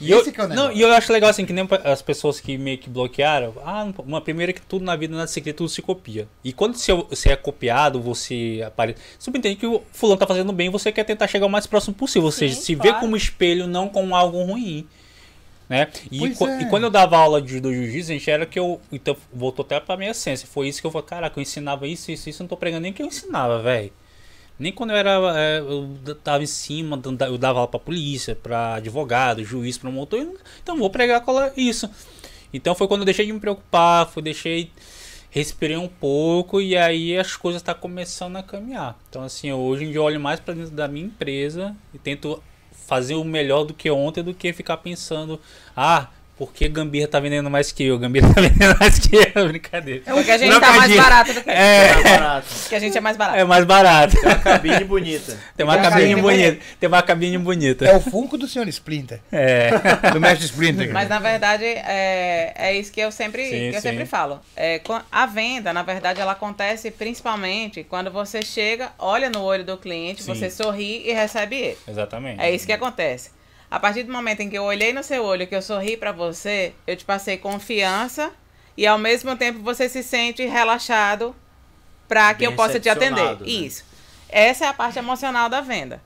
E 0.00 0.12
Esse 0.12 0.28
eu, 0.28 0.32
que 0.32 0.40
é 0.40 0.44
o 0.44 0.48
não, 0.48 0.72
e 0.72 0.80
eu 0.80 0.90
acho 0.92 1.12
legal 1.12 1.28
assim, 1.28 1.44
que 1.44 1.52
nem 1.52 1.66
as 1.84 2.00
pessoas 2.00 2.40
que 2.40 2.56
meio 2.56 2.78
que 2.78 2.88
bloquearam, 2.88 3.54
ah, 3.64 3.86
uma 3.98 4.20
primeira 4.20 4.52
que 4.52 4.60
tudo 4.62 4.84
na 4.84 4.96
vida 4.96 5.14
nada 5.14 5.26
se 5.26 5.40
cria, 5.40 5.52
tudo 5.52 5.68
se 5.68 5.82
copia. 5.82 6.26
E 6.42 6.52
quando 6.52 6.76
você, 6.76 6.92
você 6.92 7.30
é 7.30 7.36
copiado, 7.36 8.00
você 8.00 8.62
aparece. 8.66 8.98
Subentende 9.18 9.56
que 9.56 9.66
o 9.66 9.82
fulano 9.92 10.18
tá 10.18 10.26
fazendo 10.26 10.52
bem, 10.52 10.70
você 10.70 10.90
quer 10.90 11.04
tentar 11.04 11.26
chegar 11.26 11.46
o 11.46 11.50
mais 11.50 11.66
próximo 11.66 11.94
possível. 11.94 12.24
Ou 12.26 12.32
seja, 12.32 12.54
Sim, 12.54 12.60
se 12.62 12.74
vê 12.74 12.88
claro. 12.88 13.00
como 13.00 13.16
espelho, 13.16 13.66
não 13.66 13.88
como 13.88 14.14
algo 14.16 14.42
ruim. 14.42 14.86
Né? 15.68 15.88
E, 16.10 16.24
é. 16.24 16.62
e 16.62 16.68
quando 16.70 16.84
eu 16.84 16.90
dava 16.90 17.18
aula 17.18 17.42
de, 17.42 17.60
do 17.60 17.74
jiu-jitsu, 17.74 18.08
gente, 18.08 18.30
era 18.30 18.46
que 18.46 18.58
eu. 18.58 18.80
Então, 18.90 19.16
voltou 19.32 19.64
até 19.64 19.80
pra 19.80 19.96
minha 19.96 20.12
essência. 20.12 20.46
Foi 20.46 20.68
isso 20.68 20.80
que 20.80 20.86
eu 20.86 20.90
falei, 20.90 21.08
caraca, 21.08 21.38
eu 21.38 21.42
ensinava 21.42 21.86
isso, 21.86 22.10
isso, 22.10 22.30
isso, 22.30 22.42
eu 22.42 22.44
não 22.44 22.48
tô 22.48 22.56
pregando 22.56 22.82
nem 22.82 22.92
que 22.92 23.02
eu 23.02 23.06
ensinava, 23.06 23.60
velho. 23.60 23.92
Nem 24.58 24.72
quando 24.72 24.90
eu 24.90 24.96
era. 24.96 25.10
é, 25.38 25.60
eu 25.60 26.14
tava 26.22 26.42
em 26.42 26.46
cima, 26.46 27.00
eu 27.04 27.38
dava 27.38 27.58
aula 27.58 27.70
pra 27.70 27.78
polícia, 27.78 28.34
pra 28.34 28.74
advogado, 28.74 29.44
juiz, 29.44 29.76
promotor. 29.76 30.26
Então 30.62 30.76
vou 30.76 30.90
pregar 30.90 31.22
isso. 31.56 31.90
Então 32.52 32.74
foi 32.74 32.88
quando 32.88 33.00
eu 33.00 33.04
deixei 33.04 33.26
de 33.26 33.32
me 33.32 33.40
preocupar, 33.40 34.08
foi 34.08 34.22
deixei. 34.22 34.70
Respirei 35.28 35.76
um 35.76 35.88
pouco 35.88 36.62
e 36.62 36.74
aí 36.74 37.18
as 37.18 37.36
coisas 37.36 37.60
estão 37.60 37.74
começando 37.74 38.36
a 38.36 38.42
caminhar. 38.42 38.98
Então, 39.10 39.22
assim, 39.22 39.52
hoje 39.52 39.84
em 39.84 39.88
dia 39.88 39.98
eu 39.98 40.04
olho 40.04 40.18
mais 40.18 40.40
pra 40.40 40.54
dentro 40.54 40.70
da 40.70 40.88
minha 40.88 41.04
empresa 41.04 41.76
e 41.92 41.98
tento 41.98 42.42
fazer 42.86 43.16
o 43.16 43.24
melhor 43.24 43.64
do 43.64 43.74
que 43.74 43.90
ontem 43.90 44.22
do 44.22 44.32
que 44.32 44.52
ficar 44.52 44.78
pensando, 44.78 45.38
ah, 45.76 46.08
por 46.36 46.52
que 46.52 46.68
Gambirra 46.68 47.08
tá 47.08 47.18
vendendo 47.18 47.48
mais 47.50 47.72
que 47.72 47.84
eu? 47.84 47.98
Gambirra 47.98 48.32
tá 48.34 48.40
vendendo 48.42 48.76
mais 48.78 48.98
que 48.98 49.16
eu, 49.16 49.48
brincadeira. 49.48 50.02
Porque 50.04 50.30
a 50.30 50.38
gente 50.38 50.50
Não, 50.50 50.60
tá 50.60 50.72
mais 50.72 50.94
barato 50.94 51.32
do 51.32 51.42
que 51.42 51.50
É, 51.50 51.94
Tá 51.94 52.02
barato. 52.18 52.46
Porque 52.60 52.74
a 52.74 52.78
gente 52.78 52.98
é 52.98 53.00
mais 53.00 53.16
barato. 53.16 53.38
é 53.38 53.44
mais 53.44 53.64
barato. 53.64 54.16
Tem 54.20 54.24
uma 54.28 54.38
cabine 54.38 54.84
bonita. 54.84 55.38
Tem 55.56 55.64
uma 55.66 55.72
Tem 55.74 55.82
uma 55.82 55.90
cabine 55.90 56.08
cabine 56.10 56.22
bonita. 56.22 56.62
Tem 56.78 56.88
uma 56.88 57.02
cabine 57.02 57.38
bonita. 57.38 57.84
É 57.86 57.96
o 57.96 58.00
Funko 58.00 58.36
do 58.36 58.46
senhor 58.46 58.68
Splinter. 58.68 59.20
É. 59.32 59.70
Do 60.12 60.20
mestre 60.20 60.44
Splinter. 60.46 60.92
Mas 60.92 61.08
na 61.08 61.18
verdade 61.18 61.64
é, 61.64 62.52
é 62.54 62.74
isso 62.76 62.92
que 62.92 63.00
eu 63.00 63.10
sempre, 63.10 63.44
Sim, 63.44 63.70
que 63.70 63.76
eu 63.76 63.80
sim. 63.80 63.88
sempre 63.88 64.04
falo. 64.04 64.40
É, 64.54 64.80
a 65.10 65.26
venda, 65.26 65.72
na 65.72 65.82
verdade, 65.82 66.20
ela 66.20 66.32
acontece 66.32 66.90
principalmente 66.90 67.82
quando 67.84 68.10
você 68.10 68.42
chega, 68.42 68.92
olha 68.98 69.30
no 69.30 69.42
olho 69.42 69.64
do 69.64 69.76
cliente, 69.76 70.22
Sim. 70.22 70.34
você 70.34 70.50
sorri 70.50 71.02
e 71.08 71.12
recebe 71.12 71.56
ele. 71.56 71.78
Exatamente. 71.88 72.40
É 72.42 72.50
isso 72.50 72.66
que 72.66 72.72
acontece. 72.72 73.35
A 73.76 73.78
partir 73.78 74.04
do 74.04 74.10
momento 74.10 74.40
em 74.40 74.48
que 74.48 74.56
eu 74.56 74.62
olhei 74.62 74.90
no 74.90 75.02
seu 75.02 75.22
olho, 75.22 75.46
que 75.46 75.54
eu 75.54 75.60
sorri 75.60 75.98
pra 75.98 76.10
você, 76.10 76.72
eu 76.86 76.96
te 76.96 77.04
passei 77.04 77.36
confiança 77.36 78.32
e 78.74 78.86
ao 78.86 78.96
mesmo 78.96 79.36
tempo 79.36 79.58
você 79.58 79.86
se 79.86 80.02
sente 80.02 80.42
relaxado 80.46 81.36
pra 82.08 82.32
que 82.32 82.38
Bem 82.38 82.48
eu 82.48 82.56
possa 82.56 82.80
te 82.80 82.88
atender. 82.88 83.22
né? 83.22 83.36
Isso. 83.44 83.84
Essa 84.30 84.64
é 84.64 84.68
a 84.68 84.72
parte 84.72 84.98
emocional 84.98 85.50
da 85.50 85.60
venda. 85.60 86.00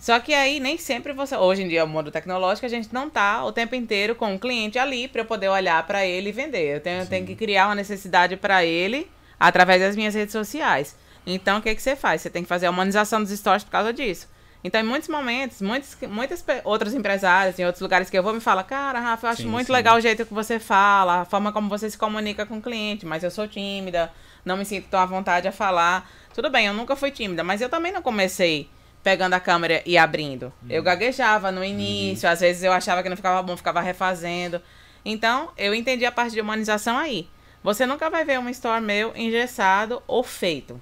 Só 0.00 0.18
que 0.20 0.32
aí 0.32 0.58
nem 0.58 0.78
sempre 0.78 1.12
você, 1.12 1.36
hoje 1.36 1.64
em 1.64 1.68
dia 1.68 1.84
o 1.84 1.86
mundo 1.86 2.10
tecnológico, 2.10 2.64
a 2.64 2.70
gente 2.70 2.88
não 2.90 3.10
tá 3.10 3.44
o 3.44 3.52
tempo 3.52 3.74
inteiro 3.74 4.14
com 4.14 4.34
o 4.34 4.38
cliente 4.38 4.78
ali 4.78 5.06
para 5.06 5.20
eu 5.20 5.26
poder 5.26 5.50
olhar 5.50 5.86
para 5.86 6.06
ele 6.06 6.30
e 6.30 6.32
vender. 6.32 6.76
Eu 6.76 6.80
tenho, 6.80 7.02
eu 7.02 7.06
tenho 7.06 7.26
que 7.26 7.36
criar 7.36 7.66
uma 7.66 7.74
necessidade 7.74 8.38
para 8.38 8.64
ele 8.64 9.06
através 9.38 9.82
das 9.82 9.94
minhas 9.94 10.14
redes 10.14 10.32
sociais. 10.32 10.96
Então 11.26 11.58
o 11.58 11.62
que 11.62 11.74
que 11.74 11.82
você 11.82 11.94
faz? 11.94 12.22
Você 12.22 12.30
tem 12.30 12.42
que 12.42 12.48
fazer 12.48 12.64
a 12.64 12.70
humanização 12.70 13.22
dos 13.22 13.38
stories 13.38 13.64
por 13.64 13.70
causa 13.70 13.92
disso. 13.92 14.34
Então, 14.66 14.80
em 14.80 14.84
muitos 14.84 15.08
momentos, 15.08 15.62
muitos, 15.62 15.96
muitas 16.08 16.44
outros 16.64 16.92
empresários, 16.92 17.56
em 17.56 17.64
outros 17.64 17.80
lugares 17.80 18.10
que 18.10 18.18
eu 18.18 18.22
vou, 18.22 18.34
me 18.34 18.40
falam, 18.40 18.64
cara, 18.64 18.98
Rafa, 18.98 19.28
eu 19.28 19.30
acho 19.30 19.42
Sim, 19.42 19.48
muito 19.48 19.68
sim. 19.68 19.72
legal 19.72 19.96
o 19.96 20.00
jeito 20.00 20.26
que 20.26 20.34
você 20.34 20.58
fala, 20.58 21.20
a 21.20 21.24
forma 21.24 21.52
como 21.52 21.68
você 21.68 21.88
se 21.88 21.96
comunica 21.96 22.44
com 22.44 22.58
o 22.58 22.60
cliente, 22.60 23.06
mas 23.06 23.22
eu 23.22 23.30
sou 23.30 23.46
tímida, 23.46 24.10
não 24.44 24.56
me 24.56 24.64
sinto 24.64 24.88
tão 24.88 24.98
à 24.98 25.06
vontade 25.06 25.46
a 25.46 25.52
falar. 25.52 26.10
Tudo 26.34 26.50
bem, 26.50 26.66
eu 26.66 26.74
nunca 26.74 26.96
fui 26.96 27.12
tímida, 27.12 27.44
mas 27.44 27.60
eu 27.60 27.68
também 27.68 27.92
não 27.92 28.02
comecei 28.02 28.68
pegando 29.04 29.34
a 29.34 29.40
câmera 29.40 29.82
e 29.86 29.96
abrindo. 29.96 30.52
Eu 30.68 30.82
gaguejava 30.82 31.52
no 31.52 31.62
início, 31.62 32.28
às 32.28 32.40
vezes 32.40 32.64
eu 32.64 32.72
achava 32.72 33.04
que 33.04 33.08
não 33.08 33.14
ficava 33.14 33.40
bom, 33.44 33.56
ficava 33.56 33.80
refazendo. 33.80 34.60
Então, 35.04 35.50
eu 35.56 35.72
entendi 35.72 36.04
a 36.04 36.10
parte 36.10 36.32
de 36.32 36.40
humanização 36.40 36.98
aí. 36.98 37.28
Você 37.62 37.86
nunca 37.86 38.10
vai 38.10 38.24
ver 38.24 38.40
um 38.40 38.48
store 38.48 38.82
meu 38.82 39.12
engessado 39.14 40.02
ou 40.08 40.24
feito. 40.24 40.80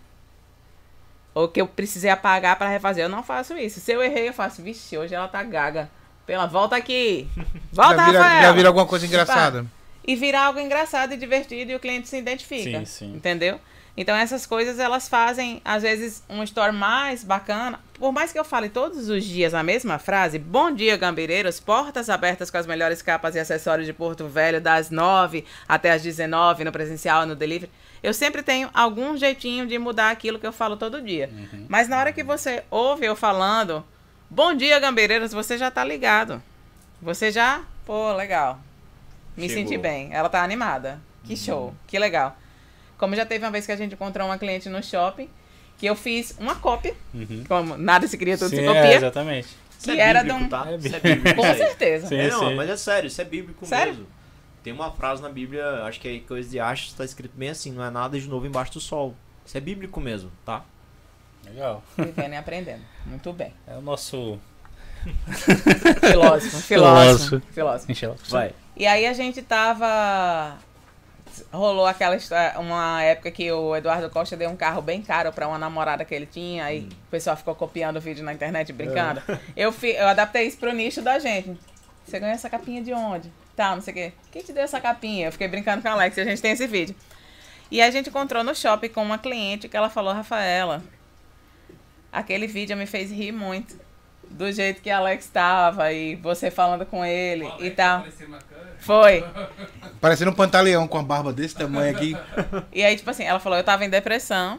Ou 1.34 1.48
que 1.48 1.60
eu 1.60 1.66
precisei 1.66 2.10
apagar 2.10 2.56
pra 2.56 2.68
refazer. 2.68 3.04
Eu 3.04 3.08
não 3.08 3.22
faço 3.22 3.56
isso. 3.58 3.80
Se 3.80 3.92
eu 3.92 4.02
errei, 4.02 4.28
eu 4.28 4.32
faço. 4.32 4.62
Vixe, 4.62 4.96
hoje 4.96 5.14
ela 5.14 5.26
tá 5.28 5.42
gaga. 5.42 5.90
Pela 6.24 6.46
volta 6.46 6.76
aqui. 6.76 7.28
Volta, 7.72 7.96
já, 7.96 8.06
vira, 8.06 8.22
Rafael. 8.22 8.42
já 8.42 8.52
vira 8.52 8.68
alguma 8.68 8.86
coisa 8.86 9.04
engraçada. 9.04 9.66
E 10.06 10.16
virar 10.16 10.46
algo 10.46 10.60
engraçado 10.60 11.12
e 11.12 11.16
divertido 11.16 11.72
e 11.72 11.74
o 11.74 11.80
cliente 11.80 12.08
se 12.08 12.16
identifica. 12.16 12.78
Sim, 12.78 12.84
sim. 12.86 13.14
Entendeu? 13.14 13.60
Então 13.96 14.16
essas 14.16 14.44
coisas 14.44 14.78
elas 14.78 15.08
fazem, 15.08 15.62
às 15.64 15.82
vezes, 15.82 16.22
um 16.28 16.42
store 16.42 16.72
mais 16.72 17.22
bacana. 17.22 17.78
Por 17.98 18.12
mais 18.12 18.32
que 18.32 18.38
eu 18.38 18.44
fale 18.44 18.68
todos 18.68 19.08
os 19.08 19.24
dias 19.24 19.54
a 19.54 19.62
mesma 19.62 19.98
frase, 19.98 20.38
bom 20.38 20.70
dia, 20.72 20.96
gambireiros, 20.96 21.60
portas 21.60 22.10
abertas 22.10 22.50
com 22.50 22.58
as 22.58 22.66
melhores 22.66 23.02
capas 23.02 23.36
e 23.36 23.38
acessórios 23.38 23.86
de 23.86 23.92
Porto 23.92 24.26
Velho, 24.26 24.60
das 24.60 24.90
9 24.90 25.44
até 25.68 25.92
as 25.92 26.02
19, 26.02 26.64
no 26.64 26.72
presencial 26.72 27.22
e 27.22 27.26
no 27.26 27.36
delivery. 27.36 27.70
Eu 28.04 28.12
sempre 28.12 28.42
tenho 28.42 28.68
algum 28.74 29.16
jeitinho 29.16 29.66
de 29.66 29.78
mudar 29.78 30.10
aquilo 30.10 30.38
que 30.38 30.46
eu 30.46 30.52
falo 30.52 30.76
todo 30.76 31.00
dia. 31.00 31.30
Mas 31.68 31.88
na 31.88 31.98
hora 31.98 32.12
que 32.12 32.22
você 32.22 32.62
ouve 32.70 33.06
eu 33.06 33.16
falando, 33.16 33.82
bom 34.28 34.52
dia, 34.54 34.78
gambireiros, 34.78 35.32
você 35.32 35.56
já 35.56 35.70
tá 35.70 35.82
ligado. 35.82 36.42
Você 37.00 37.30
já, 37.32 37.62
pô, 37.86 38.12
legal. 38.12 38.58
Me 39.34 39.48
Chegou. 39.48 39.64
senti 39.64 39.78
bem. 39.78 40.10
Ela 40.12 40.28
tá 40.28 40.42
animada. 40.44 41.00
Que 41.24 41.34
show, 41.34 41.74
que 41.86 41.98
legal. 41.98 42.36
Como 42.98 43.16
já 43.16 43.24
teve 43.24 43.42
uma 43.42 43.50
vez 43.50 43.64
que 43.64 43.72
a 43.72 43.76
gente 43.76 43.94
encontrou 43.94 44.26
uma 44.28 44.36
cliente 44.36 44.68
no 44.68 44.82
shopping, 44.82 45.28
que 45.78 45.86
eu 45.86 45.96
fiz 45.96 46.36
uma 46.38 46.54
cópia, 46.56 46.94
Uhum. 47.14 47.42
como 47.48 47.76
nada 47.78 48.06
se 48.06 48.18
cria, 48.18 48.36
tudo 48.36 48.50
Sim, 48.50 48.56
se 48.56 48.62
é, 48.62 48.66
copia, 48.66 48.96
exatamente. 48.96 49.48
Isso 49.78 49.90
que 49.92 49.98
é 49.98 50.04
era 50.04 50.22
de 50.22 50.28
bíblico, 50.30 50.44
um... 50.44 50.48
tá? 50.50 50.70
É 50.70 50.76
Isso 50.76 50.94
é 50.96 51.00
bíblico. 51.00 51.36
Com 51.40 51.54
certeza. 51.54 52.06
Sim, 52.06 52.16
É, 52.16 52.28
não, 52.28 52.48
sim. 52.50 52.54
mas 52.54 52.68
é 52.70 52.76
sério, 52.76 53.06
isso 53.08 53.20
é 53.20 53.24
bíblico 53.24 53.64
Sério? 53.66 53.92
mesmo. 53.94 54.06
Tem 54.64 54.72
uma 54.72 54.90
frase 54.90 55.20
na 55.20 55.28
Bíblia, 55.28 55.84
acho 55.84 56.00
que 56.00 56.08
é 56.08 56.18
coisa 56.20 56.48
de 56.48 56.58
Ashes, 56.58 56.94
tá 56.94 57.04
escrito 57.04 57.36
bem 57.36 57.50
assim, 57.50 57.70
não 57.70 57.84
é 57.84 57.90
nada 57.90 58.18
de 58.18 58.26
novo 58.26 58.46
embaixo 58.46 58.72
do 58.72 58.80
sol. 58.80 59.14
Isso 59.44 59.58
é 59.58 59.60
bíblico 59.60 60.00
mesmo, 60.00 60.32
tá? 60.42 60.64
Legal. 61.44 61.82
Vivendo 61.98 62.32
e 62.32 62.36
aprendendo. 62.36 62.82
Muito 63.04 63.30
bem. 63.34 63.52
É 63.66 63.76
o 63.76 63.82
nosso. 63.82 64.40
Filósofo, 66.00 66.56
filósofo, 66.62 67.42
filósofo. 67.52 67.92
Encheu. 67.92 68.16
Vai. 68.30 68.54
E 68.74 68.86
aí 68.86 69.06
a 69.06 69.12
gente 69.12 69.42
tava. 69.42 70.56
Rolou 71.52 71.84
aquela 71.84 72.16
história, 72.16 72.58
uma 72.58 73.02
época 73.02 73.30
que 73.30 73.52
o 73.52 73.76
Eduardo 73.76 74.08
Costa 74.08 74.34
deu 74.34 74.48
um 74.48 74.56
carro 74.56 74.80
bem 74.80 75.02
caro 75.02 75.30
pra 75.30 75.46
uma 75.46 75.58
namorada 75.58 76.06
que 76.06 76.14
ele 76.14 76.24
tinha, 76.24 76.64
aí 76.64 76.88
o 77.08 77.10
pessoal 77.10 77.36
ficou 77.36 77.54
copiando 77.54 77.96
o 77.96 78.00
vídeo 78.00 78.24
na 78.24 78.32
internet 78.32 78.72
brincando. 78.72 79.20
Eu, 79.54 79.70
fi, 79.72 79.88
eu 79.88 80.08
adaptei 80.08 80.46
isso 80.46 80.56
pro 80.56 80.72
nicho 80.72 81.02
da 81.02 81.18
gente. 81.18 81.54
Você 82.06 82.18
ganhou 82.18 82.34
essa 82.34 82.48
capinha 82.48 82.82
de 82.82 82.94
onde? 82.94 83.30
Tá, 83.56 83.74
não 83.74 83.82
sei 83.82 83.92
o 83.92 83.96
quê. 83.96 84.12
Quem 84.32 84.42
te 84.42 84.52
deu 84.52 84.64
essa 84.64 84.80
capinha? 84.80 85.28
Eu 85.28 85.32
fiquei 85.32 85.46
brincando 85.46 85.82
com 85.82 85.88
a 85.88 85.92
Alex 85.92 86.16
e 86.16 86.20
a 86.20 86.24
gente 86.24 86.42
tem 86.42 86.52
esse 86.52 86.66
vídeo. 86.66 86.94
E 87.70 87.80
a 87.80 87.90
gente 87.90 88.08
encontrou 88.08 88.42
no 88.42 88.54
shopping 88.54 88.88
com 88.88 89.02
uma 89.02 89.18
cliente 89.18 89.68
que 89.68 89.76
ela 89.76 89.88
falou, 89.88 90.12
Rafaela, 90.12 90.82
aquele 92.12 92.46
vídeo 92.46 92.76
me 92.76 92.86
fez 92.86 93.10
rir 93.10 93.32
muito. 93.32 93.82
Do 94.30 94.50
jeito 94.50 94.82
que 94.82 94.90
a 94.90 94.98
Alex 94.98 95.28
tava 95.28 95.92
e 95.92 96.16
você 96.16 96.50
falando 96.50 96.84
com 96.86 97.04
ele 97.04 97.46
e 97.60 97.70
tal. 97.70 98.04
Foi. 98.78 99.24
Parecendo 100.00 100.30
um 100.30 100.34
pantaleão 100.34 100.88
com 100.88 100.98
a 100.98 101.02
barba 101.02 101.32
desse 101.32 101.54
tamanho 101.54 101.94
aqui. 101.94 102.16
E 102.72 102.82
aí, 102.82 102.96
tipo 102.96 103.08
assim, 103.10 103.24
ela 103.24 103.38
falou, 103.38 103.58
eu 103.58 103.64
tava 103.64 103.84
em 103.84 103.90
depressão. 103.90 104.58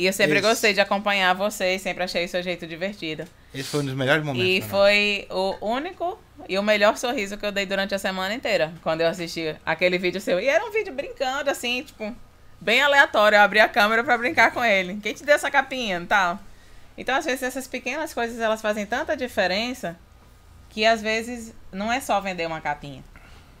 E 0.00 0.06
eu 0.06 0.14
sempre 0.14 0.38
Isso. 0.38 0.48
gostei 0.48 0.72
de 0.72 0.80
acompanhar 0.80 1.34
vocês, 1.34 1.82
sempre 1.82 2.02
achei 2.02 2.24
o 2.24 2.28
seu 2.28 2.42
jeito 2.42 2.66
divertido. 2.66 3.24
Esse 3.54 3.68
foi 3.68 3.80
um 3.80 3.84
dos 3.84 3.94
melhores 3.94 4.24
momentos. 4.24 4.48
E 4.48 4.60
né? 4.60 4.66
foi 4.66 5.26
o 5.28 5.58
único 5.60 6.18
e 6.48 6.58
o 6.58 6.62
melhor 6.62 6.96
sorriso 6.96 7.36
que 7.36 7.44
eu 7.44 7.52
dei 7.52 7.66
durante 7.66 7.94
a 7.94 7.98
semana 7.98 8.32
inteira, 8.32 8.72
quando 8.82 9.02
eu 9.02 9.08
assisti 9.08 9.54
aquele 9.64 9.98
vídeo 9.98 10.18
seu. 10.18 10.40
E 10.40 10.48
era 10.48 10.64
um 10.64 10.70
vídeo 10.70 10.90
brincando, 10.94 11.50
assim, 11.50 11.82
tipo, 11.82 12.16
bem 12.58 12.80
aleatório. 12.80 13.36
Eu 13.36 13.42
abri 13.42 13.60
a 13.60 13.68
câmera 13.68 14.02
pra 14.02 14.16
brincar 14.16 14.54
com 14.54 14.64
ele. 14.64 14.98
Quem 15.02 15.12
te 15.12 15.22
deu 15.22 15.34
essa 15.34 15.50
capinha 15.50 16.00
e 16.00 16.06
tal? 16.06 16.40
Então, 16.96 17.14
às 17.14 17.26
vezes, 17.26 17.42
essas 17.42 17.66
pequenas 17.66 18.14
coisas, 18.14 18.40
elas 18.40 18.62
fazem 18.62 18.86
tanta 18.86 19.14
diferença 19.14 19.98
que, 20.70 20.86
às 20.86 21.02
vezes, 21.02 21.52
não 21.70 21.92
é 21.92 22.00
só 22.00 22.18
vender 22.22 22.46
uma 22.46 22.62
capinha. 22.62 23.04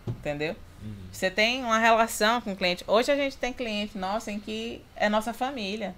Entendeu? 0.08 0.56
Você 1.12 1.30
tem 1.30 1.62
uma 1.62 1.78
relação 1.78 2.40
com 2.40 2.52
o 2.52 2.56
cliente. 2.56 2.82
Hoje 2.86 3.12
a 3.12 3.16
gente 3.16 3.36
tem 3.36 3.52
cliente 3.52 3.98
nosso 3.98 4.30
em 4.30 4.40
que 4.40 4.80
é 4.96 5.06
nossa 5.10 5.34
família. 5.34 5.94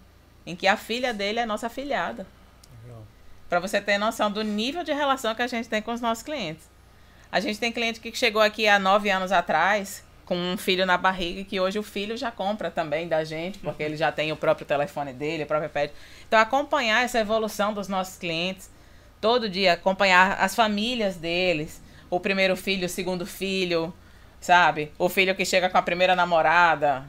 Em 0.47 0.57
que 0.57 0.67
a 0.67 0.77
filha 0.77 1.13
dele 1.15 1.39
é 1.39 1.47
nossa 1.47 1.67
afilhada. 1.67 2.27
Para 3.49 3.61
você 3.61 3.81
ter 3.81 3.99
noção 3.99 4.31
do 4.31 4.43
nível 4.43 4.83
de 4.83 4.93
relação 4.93 5.35
que 5.35 5.43
a 5.43 5.47
gente 5.47 5.69
tem 5.69 5.83
com 5.83 5.93
os 5.93 6.01
nossos 6.01 6.25
clientes. 6.25 6.71
A 7.31 7.39
gente 7.39 7.59
tem 7.59 7.71
cliente 7.71 8.01
que 8.01 8.15
chegou 8.15 8.41
aqui 8.41 8.67
há 8.67 8.79
nove 8.79 9.11
anos 9.11 9.31
atrás 9.33 10.05
com 10.25 10.37
um 10.37 10.57
filho 10.57 10.87
na 10.87 10.97
barriga 10.97 11.41
e 11.41 11.45
que 11.45 11.61
hoje 11.61 11.79
o 11.79 11.83
filho 11.83 12.17
já 12.17 12.31
compra 12.31 12.71
também 12.71 13.09
da 13.09 13.25
gente, 13.25 13.59
porque 13.59 13.83
ele 13.83 13.97
já 13.97 14.11
tem 14.11 14.33
o 14.33 14.37
próprio 14.37 14.67
telefone 14.67 15.13
dele, 15.13 15.43
o 15.43 15.47
próprio 15.47 15.67
iPad. 15.67 15.91
Então, 16.27 16.39
acompanhar 16.39 17.05
essa 17.05 17.19
evolução 17.19 17.75
dos 17.75 17.89
nossos 17.89 18.17
clientes, 18.17 18.71
todo 19.21 19.49
dia, 19.49 19.75
acompanhar 19.75 20.39
as 20.41 20.55
famílias 20.55 21.17
deles, 21.17 21.83
o 22.09 22.21
primeiro 22.21 22.57
filho, 22.57 22.87
o 22.87 22.89
segundo 22.89 23.27
filho, 23.27 23.93
sabe? 24.41 24.93
O 24.99 25.09
filho 25.09 25.35
que 25.35 25.45
chega 25.45 25.69
com 25.69 25.79
a 25.79 25.83
primeira 25.83 26.17
namorada, 26.17 27.05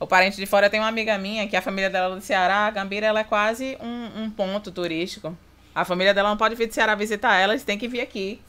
O 0.00 0.06
parente 0.06 0.38
de 0.38 0.46
fora 0.46 0.70
tem 0.70 0.80
uma 0.80 0.88
amiga 0.88 1.18
minha 1.18 1.46
que 1.46 1.54
a 1.54 1.60
família 1.60 1.90
dela 1.90 2.14
é 2.14 2.18
do 2.18 2.22
Ceará, 2.22 2.66
a 2.66 2.70
Gambira 2.70 3.06
ela 3.06 3.20
é 3.20 3.24
quase 3.24 3.76
um, 3.82 4.22
um 4.22 4.30
ponto 4.30 4.72
turístico. 4.72 5.36
A 5.74 5.84
família 5.84 6.14
dela 6.14 6.30
não 6.30 6.38
pode 6.38 6.54
vir 6.54 6.66
do 6.66 6.72
Ceará 6.72 6.94
visitar 6.94 7.36
ela, 7.36 7.52
eles 7.52 7.64
têm 7.64 7.76
que 7.76 7.86
vir 7.86 8.00
aqui. 8.00 8.40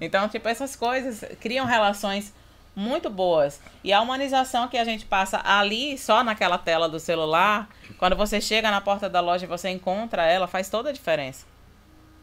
Então, 0.00 0.28
tipo, 0.28 0.48
essas 0.48 0.74
coisas 0.74 1.24
criam 1.40 1.64
relações 1.64 2.34
muito 2.74 3.08
boas. 3.08 3.60
E 3.82 3.92
a 3.92 4.00
humanização 4.00 4.66
que 4.66 4.76
a 4.76 4.84
gente 4.84 5.06
passa 5.06 5.40
ali, 5.44 5.96
só 5.96 6.24
naquela 6.24 6.58
tela 6.58 6.88
do 6.88 6.98
celular, 6.98 7.68
quando 7.96 8.16
você 8.16 8.40
chega 8.40 8.68
na 8.68 8.80
porta 8.80 9.08
da 9.08 9.20
loja 9.20 9.44
e 9.44 9.48
você 9.48 9.68
encontra 9.68 10.26
ela, 10.26 10.48
faz 10.48 10.68
toda 10.68 10.90
a 10.90 10.92
diferença. 10.92 11.46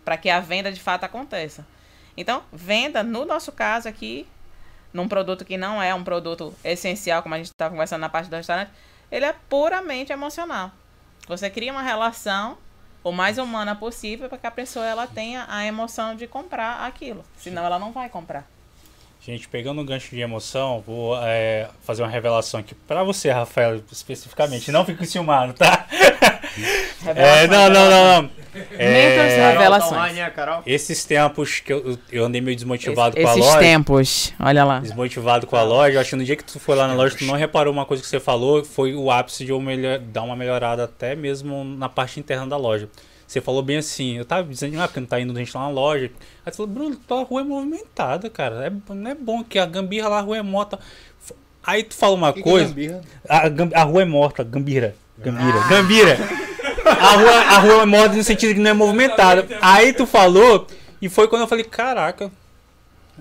Para 0.03 0.17
que 0.17 0.29
a 0.29 0.41
venda 0.41 0.71
de 0.71 0.81
fato 0.81 1.05
aconteça. 1.05 1.65
Então, 2.17 2.43
venda, 2.51 3.03
no 3.03 3.25
nosso 3.25 3.51
caso 3.53 3.87
aqui, 3.87 4.27
num 4.95 5.09
produto 5.09 5.43
que 5.43 5.57
não 5.57 5.83
é 5.83 5.93
um 5.93 6.03
produto 6.03 6.53
essencial, 6.63 7.21
como 7.21 7.35
a 7.35 7.37
gente 7.37 7.47
estava 7.47 7.69
conversando 7.69 7.99
na 7.99 8.09
parte 8.09 8.29
do 8.29 8.35
restaurante, 8.35 8.71
ele 9.11 9.25
é 9.25 9.35
puramente 9.49 10.13
emocional. 10.13 10.71
Você 11.27 11.49
cria 11.49 11.71
uma 11.71 11.81
relação 11.81 12.57
o 13.03 13.11
mais 13.11 13.37
humana 13.37 13.75
possível 13.75 14.29
para 14.29 14.37
que 14.37 14.47
a 14.47 14.51
pessoa 14.51 14.85
ela 14.85 15.05
tenha 15.05 15.45
a 15.49 15.65
emoção 15.65 16.15
de 16.15 16.25
comprar 16.25 16.87
aquilo. 16.87 17.23
Senão 17.37 17.65
ela 17.65 17.77
não 17.77 17.91
vai 17.91 18.09
comprar. 18.09 18.47
Gente, 19.21 19.47
pegando 19.47 19.81
um 19.81 19.85
gancho 19.85 20.15
de 20.15 20.21
emoção, 20.21 20.81
vou 20.85 21.17
é, 21.21 21.69
fazer 21.83 22.01
uma 22.01 22.09
revelação 22.09 22.59
aqui 22.59 22.73
pra 22.73 23.03
você, 23.03 23.31
Rafael, 23.31 23.83
especificamente. 23.91 24.71
Não 24.71 24.85
fique 24.85 25.03
enciumado, 25.03 25.53
tá? 25.53 25.87
É, 27.05 27.45
Revelações, 27.45 27.49
não, 27.49 27.69
não, 27.69 27.89
não, 27.89 28.21
não. 28.21 28.29
É, 28.77 29.51
revelações. 29.51 29.91
Tá 29.91 29.97
online, 29.97 30.19
né, 30.21 30.61
esses 30.65 31.03
tempos 31.03 31.59
que 31.59 31.73
eu, 31.73 31.97
eu 32.09 32.23
andei 32.25 32.39
meio 32.39 32.55
desmotivado 32.55 33.17
Es- 33.17 33.23
com 33.23 33.29
a 33.29 33.31
esses 33.33 33.45
loja. 33.45 33.59
tempos, 33.59 34.33
olha 34.39 34.63
lá. 34.63 34.79
Desmotivado 34.79 35.45
com 35.45 35.57
a 35.57 35.63
loja. 35.63 35.97
Eu 35.97 36.01
acho 36.01 36.11
que 36.11 36.15
no 36.15 36.23
dia 36.23 36.35
que 36.37 36.43
tu 36.43 36.57
foi 36.59 36.75
lá 36.75 36.87
na 36.87 36.93
loja, 36.93 37.15
tu 37.17 37.25
não 37.25 37.33
reparou 37.35 37.73
uma 37.73 37.85
coisa 37.85 38.01
que 38.01 38.07
você 38.07 38.19
falou, 38.19 38.63
foi 38.63 38.95
o 38.95 39.11
ápice 39.11 39.43
de 39.43 39.51
eu 39.51 39.59
melhor, 39.59 39.99
dar 39.99 40.23
uma 40.23 40.35
melhorada 40.37 40.85
até 40.85 41.15
mesmo 41.15 41.63
na 41.65 41.89
parte 41.89 42.19
interna 42.19 42.47
da 42.47 42.55
loja. 42.55 42.87
Você 43.27 43.41
falou 43.41 43.61
bem 43.61 43.77
assim, 43.77 44.17
eu 44.17 44.23
tava 44.23 44.47
dizendo, 44.47 44.79
ah, 44.79 44.87
porque 44.87 44.99
não 44.99 45.07
tá 45.07 45.19
indo 45.19 45.35
gente 45.35 45.53
lá 45.55 45.63
na 45.63 45.69
loja. 45.69 46.09
Aí 46.45 46.51
tu 46.51 46.57
falou, 46.57 46.71
Bruno, 46.71 46.95
tua 46.95 47.23
rua 47.23 47.41
é 47.41 47.43
movimentada, 47.43 48.29
cara. 48.29 48.67
É, 48.67 48.93
não 48.93 49.11
é 49.11 49.15
bom 49.15 49.43
que 49.43 49.57
a 49.59 49.65
gambirra 49.65 50.07
lá, 50.07 50.19
a 50.19 50.21
rua 50.21 50.37
é 50.37 50.41
morta. 50.41 50.79
Aí 51.65 51.83
tu 51.83 51.95
fala 51.95 52.13
uma 52.13 52.31
Que 52.31 52.41
que 52.43 52.47
é 52.47 52.51
coisa. 52.51 53.01
A, 53.27 53.47
a 53.81 53.83
rua 53.83 54.03
é 54.03 54.05
morta, 54.05 54.43
Gambira. 54.43 54.95
Gambira. 55.17 55.59
Gambira. 55.69 56.17
A 56.85 57.15
rua, 57.15 57.31
a 57.31 57.57
rua 57.59 57.81
é 57.81 57.85
morta 57.85 58.15
no 58.15 58.23
sentido 58.23 58.53
que 58.53 58.59
não 58.59 58.69
é 58.69 58.73
movimentada. 58.73 59.47
Aí 59.61 59.91
tu 59.93 60.05
falou, 60.05 60.67
e 61.01 61.09
foi 61.09 61.27
quando 61.27 61.41
eu 61.43 61.47
falei, 61.47 61.63
caraca. 61.63 62.31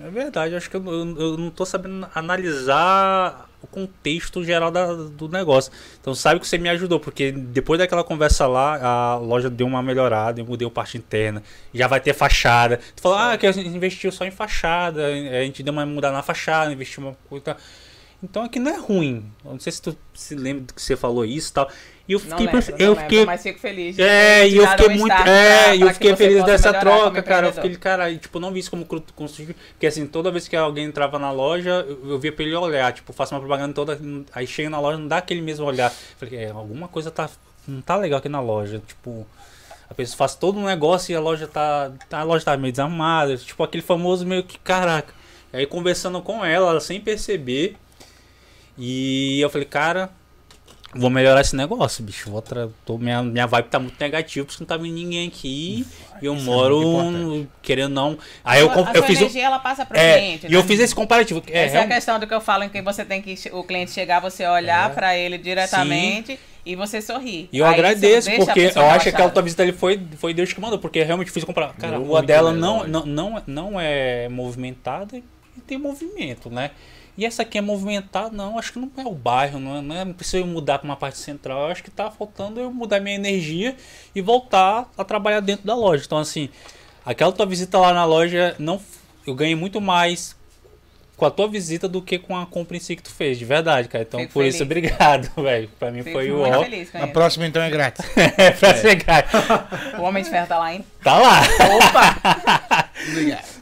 É 0.03 0.09
verdade, 0.09 0.55
acho 0.55 0.69
que 0.69 0.75
eu, 0.75 0.83
eu- 0.85 1.15
eu 1.19 1.37
não 1.37 1.49
tô 1.49 1.65
sabendo 1.65 2.05
analisar 2.13 3.45
o 3.61 3.67
contexto 3.67 4.43
geral 4.43 4.69
da- 4.69 4.93
do 4.93 5.27
negócio. 5.29 5.71
Então 5.99 6.13
sabe 6.13 6.39
que 6.39 6.47
você 6.47 6.57
me 6.57 6.69
ajudou, 6.69 6.99
porque 6.99 7.31
depois 7.31 7.79
daquela 7.79 8.03
conversa 8.03 8.45
lá, 8.45 8.77
a 8.83 9.15
loja 9.17 9.49
deu 9.49 9.65
uma 9.65 9.81
melhorada, 9.81 10.39
eu 10.39 10.45
mudei 10.45 10.67
a 10.67 10.71
parte 10.71 10.97
interna, 10.97 11.41
já 11.73 11.87
vai 11.87 11.99
ter 11.99 12.13
fachada. 12.13 12.79
Tu 12.95 13.01
falou, 13.01 13.17
ah, 13.17 13.37
que 13.37 13.47
a 13.47 13.51
gente 13.51 13.69
investiu 13.69 14.11
só 14.11 14.25
em 14.25 14.31
fachada, 14.31 15.07
a 15.07 15.43
gente 15.43 15.63
deu 15.63 15.71
uma 15.73 15.85
mudada 15.85 16.13
na 16.13 16.21
fachada, 16.21 16.71
investiu 16.71 17.01
uma 17.03 17.15
coisa. 17.29 17.55
Então 18.25 18.43
aqui 18.43 18.59
não 18.59 18.71
é 18.71 18.77
ruim. 18.77 19.25
Eu 19.43 19.51
não 19.53 19.59
sei 19.59 19.71
se 19.71 19.81
tu 19.81 19.95
se 20.13 20.35
lembra 20.35 20.63
do 20.65 20.73
que 20.73 20.81
você 20.81 20.95
falou 20.95 21.23
isso 21.25 21.51
e 21.51 21.53
tal. 21.53 21.69
E 22.07 22.13
eu 22.13 22.19
fiquei, 22.19 22.45
lembro, 22.45 22.61
eu 22.83 22.89
lembro, 22.89 23.03
fiquei 23.03 23.25
mas 23.25 23.41
fico 23.41 23.59
feliz. 23.59 23.97
é, 23.97 24.47
e 24.47 24.57
eu 24.57 24.67
fiquei 24.67 24.87
um 24.95 24.99
muito. 24.99 25.11
É, 25.13 25.63
pra- 25.63 25.75
e 25.75 25.79
pra 25.79 25.85
eu 25.85 25.87
que 25.87 25.93
fiquei 25.95 26.15
feliz 26.15 26.43
dessa 26.43 26.69
como 26.71 26.81
troca, 26.81 27.23
cara. 27.23 27.47
Eu 27.47 27.53
fiquei, 27.53 27.75
cara, 27.77 28.11
e, 28.11 28.17
tipo, 28.19 28.39
não 28.39 28.51
vi 28.51 28.59
isso 28.59 28.69
como 28.69 28.85
construtivo. 28.85 29.55
Porque 29.71 29.87
assim, 29.87 30.05
toda 30.05 30.29
vez 30.31 30.47
que 30.47 30.55
alguém 30.55 30.85
entrava 30.85 31.17
na 31.17 31.31
loja, 31.31 31.83
eu, 31.87 32.11
eu 32.11 32.19
via 32.19 32.31
pra 32.31 32.43
ele 32.45 32.53
olhar, 32.55 32.93
tipo, 32.93 33.11
faço 33.13 33.33
uma 33.33 33.39
propaganda 33.39 33.73
toda. 33.73 33.99
Aí 34.33 34.45
chega 34.45 34.69
na 34.69 34.79
loja, 34.79 34.97
não 34.99 35.07
dá 35.07 35.17
aquele 35.17 35.41
mesmo 35.41 35.65
olhar. 35.65 35.89
Falei, 36.19 36.35
é, 36.39 36.51
alguma 36.51 36.87
coisa 36.87 37.09
tá. 37.09 37.27
Não 37.67 37.81
tá 37.81 37.95
legal 37.95 38.19
aqui 38.19 38.29
na 38.29 38.41
loja. 38.41 38.81
Tipo. 38.85 39.25
A 39.89 39.93
pessoa 39.93 40.17
faz 40.17 40.33
todo 40.35 40.59
um 40.59 40.65
negócio 40.65 41.11
e 41.11 41.15
a 41.15 41.19
loja 41.19 41.47
tá. 41.47 41.91
A 42.11 42.23
loja 42.23 42.45
tá 42.45 42.55
meio 42.57 42.71
desarmada. 42.71 43.35
Tipo, 43.37 43.63
aquele 43.63 43.83
famoso 43.83 44.25
meio 44.27 44.43
que, 44.43 44.59
caraca. 44.59 45.13
Aí 45.53 45.65
conversando 45.65 46.21
com 46.21 46.43
ela, 46.45 46.69
ela 46.71 46.79
sem 46.79 46.99
perceber. 47.01 47.77
E 48.77 49.39
eu 49.41 49.49
falei, 49.49 49.65
cara, 49.67 50.09
Vou 50.97 51.09
melhorar 51.09 51.41
esse 51.41 51.53
negócio, 51.57 52.01
bicho. 52.01 52.31
Vou 52.31 52.41
tra... 52.41 52.69
tô- 52.85 52.97
minha, 52.97 53.21
minha 53.21 53.45
vibe 53.45 53.65
tá 53.67 53.77
muito 53.77 53.99
negativa, 53.99 54.45
porque 54.45 54.63
não 54.63 54.65
tá 54.65 54.77
vindo 54.77 54.95
ninguém 54.95 55.27
aqui. 55.27 55.85
E 56.21 56.25
eu 56.25 56.33
Isso 56.33 56.43
é 56.43 56.45
moro 56.45 56.79
muito 57.01 57.51
querendo 57.61 57.91
não. 57.93 58.17
Aí 58.45 58.61
eu, 58.61 58.71
a 58.71 58.93
eu 58.93 59.03
fiz 59.03 59.17
um. 59.17 59.23
energia, 59.23 59.43
ela 59.45 59.59
passa 59.59 59.85
pro 59.85 59.97
É, 59.97 60.17
cliente. 60.17 60.47
e 60.47 60.53
eu 60.53 60.61
né? 60.61 60.65
fiz 60.65 60.79
esse 60.79 60.95
comparativo. 60.95 61.43
É, 61.47 61.51
Essa 61.51 61.57
é 61.57 61.65
a 61.65 61.71
realmente- 61.71 61.95
questão 61.95 62.17
do 62.17 62.25
que 62.25 62.33
eu 62.33 62.39
falo, 62.39 62.63
em 62.63 62.69
que 62.69 62.81
você 62.81 63.03
tem 63.03 63.21
que 63.21 63.35
o 63.51 63.61
cliente 63.65 63.91
chegar, 63.91 64.21
você 64.21 64.47
olhar 64.47 64.89
É. 64.89 64.93
pra 64.93 65.17
ele 65.17 65.37
diretamente 65.37 66.39
e 66.65 66.77
você 66.77 67.01
sorrir. 67.01 67.49
E 67.51 67.57
eu 67.57 67.65
Aí 67.65 67.73
agradeço, 67.73 68.31
a 68.31 68.35
porque 68.37 68.71
eu 68.73 68.85
acho 68.89 69.03
que 69.03 69.09
aquela 69.09 69.29
tua 69.31 69.41
visita 69.43 69.63
ali 69.63 69.73
foi, 69.73 70.01
foi 70.15 70.33
Deus 70.33 70.53
que 70.53 70.61
mandou, 70.61 70.79
porque 70.79 70.99
eu 70.99 71.05
realmente 71.05 71.29
fiz 71.29 71.43
comprar. 71.43 71.73
Cara, 71.73 71.97
a 71.97 71.99
rua 71.99 72.23
dela 72.23 72.53
não, 72.53 72.87
não, 72.87 73.05
não, 73.05 73.43
não 73.45 73.79
é 73.81 74.29
movimentada 74.29 75.17
e 75.17 75.23
tem 75.67 75.77
movimento, 75.77 76.49
né? 76.49 76.71
E 77.17 77.25
essa 77.25 77.43
aqui 77.43 77.57
é 77.57 77.61
movimentada, 77.61 78.29
não, 78.35 78.59
acho 78.59 78.73
que 78.73 78.79
não 78.79 78.91
é 78.97 79.03
o 79.05 79.13
bairro, 79.13 79.57
não, 79.59 79.77
é, 79.77 79.81
não, 79.81 79.95
é, 79.95 80.03
não 80.05 80.13
precisa 80.13 80.39
eu 80.39 80.47
mudar 80.47 80.79
para 80.79 80.85
uma 80.85 80.97
parte 80.97 81.17
central, 81.17 81.61
eu 81.61 81.67
acho 81.67 81.81
que 81.83 81.89
tá 81.89 82.11
faltando 82.11 82.59
eu 82.59 82.69
mudar 82.71 82.99
minha 82.99 83.15
energia 83.15 83.75
e 84.13 84.19
voltar 84.21 84.89
a 84.97 85.03
trabalhar 85.03 85.39
dentro 85.39 85.65
da 85.65 85.73
loja. 85.75 86.03
Então, 86.05 86.17
assim, 86.17 86.49
aquela 87.05 87.31
tua 87.31 87.45
visita 87.45 87.77
lá 87.77 87.93
na 87.93 88.03
loja, 88.03 88.53
não, 88.59 88.81
eu 89.25 89.33
ganhei 89.33 89.55
muito 89.55 89.79
mais 89.79 90.35
com 91.15 91.25
a 91.25 91.31
tua 91.31 91.47
visita 91.47 91.87
do 91.87 92.01
que 92.01 92.19
com 92.19 92.37
a 92.37 92.45
compra 92.45 92.75
em 92.75 92.79
si 92.81 92.93
que 92.97 93.01
tu 93.03 93.09
fez, 93.09 93.39
de 93.39 93.45
verdade, 93.45 93.87
cara. 93.87 94.03
Então, 94.03 94.19
Fico 94.19 94.33
por 94.33 94.43
isso, 94.43 94.57
feliz. 94.57 94.69
obrigado, 94.69 95.31
velho. 95.41 95.69
Pra 95.79 95.89
mim 95.91 96.03
Fico 96.03 96.11
foi 96.17 96.29
o 96.29 96.39
muito 96.39 96.57
ó. 96.57 96.63
feliz 96.63 96.89
com 96.89 96.97
A 96.97 97.03
isso. 97.05 97.13
próxima 97.13 97.47
então 97.47 97.61
é 97.61 97.69
grátis. 97.69 98.05
É, 98.37 98.51
pra 98.51 98.73
ser 98.75 98.95
grátis. 98.95 99.31
O 99.97 100.01
Homem 100.01 100.21
de 100.21 100.29
Ferro 100.29 100.47
tá 100.47 100.59
lá 100.59 100.65
ainda. 100.65 100.83
Tá 101.01 101.17
lá. 101.17 101.39
Opa! 101.77 102.89
Obrigado. 103.09 103.55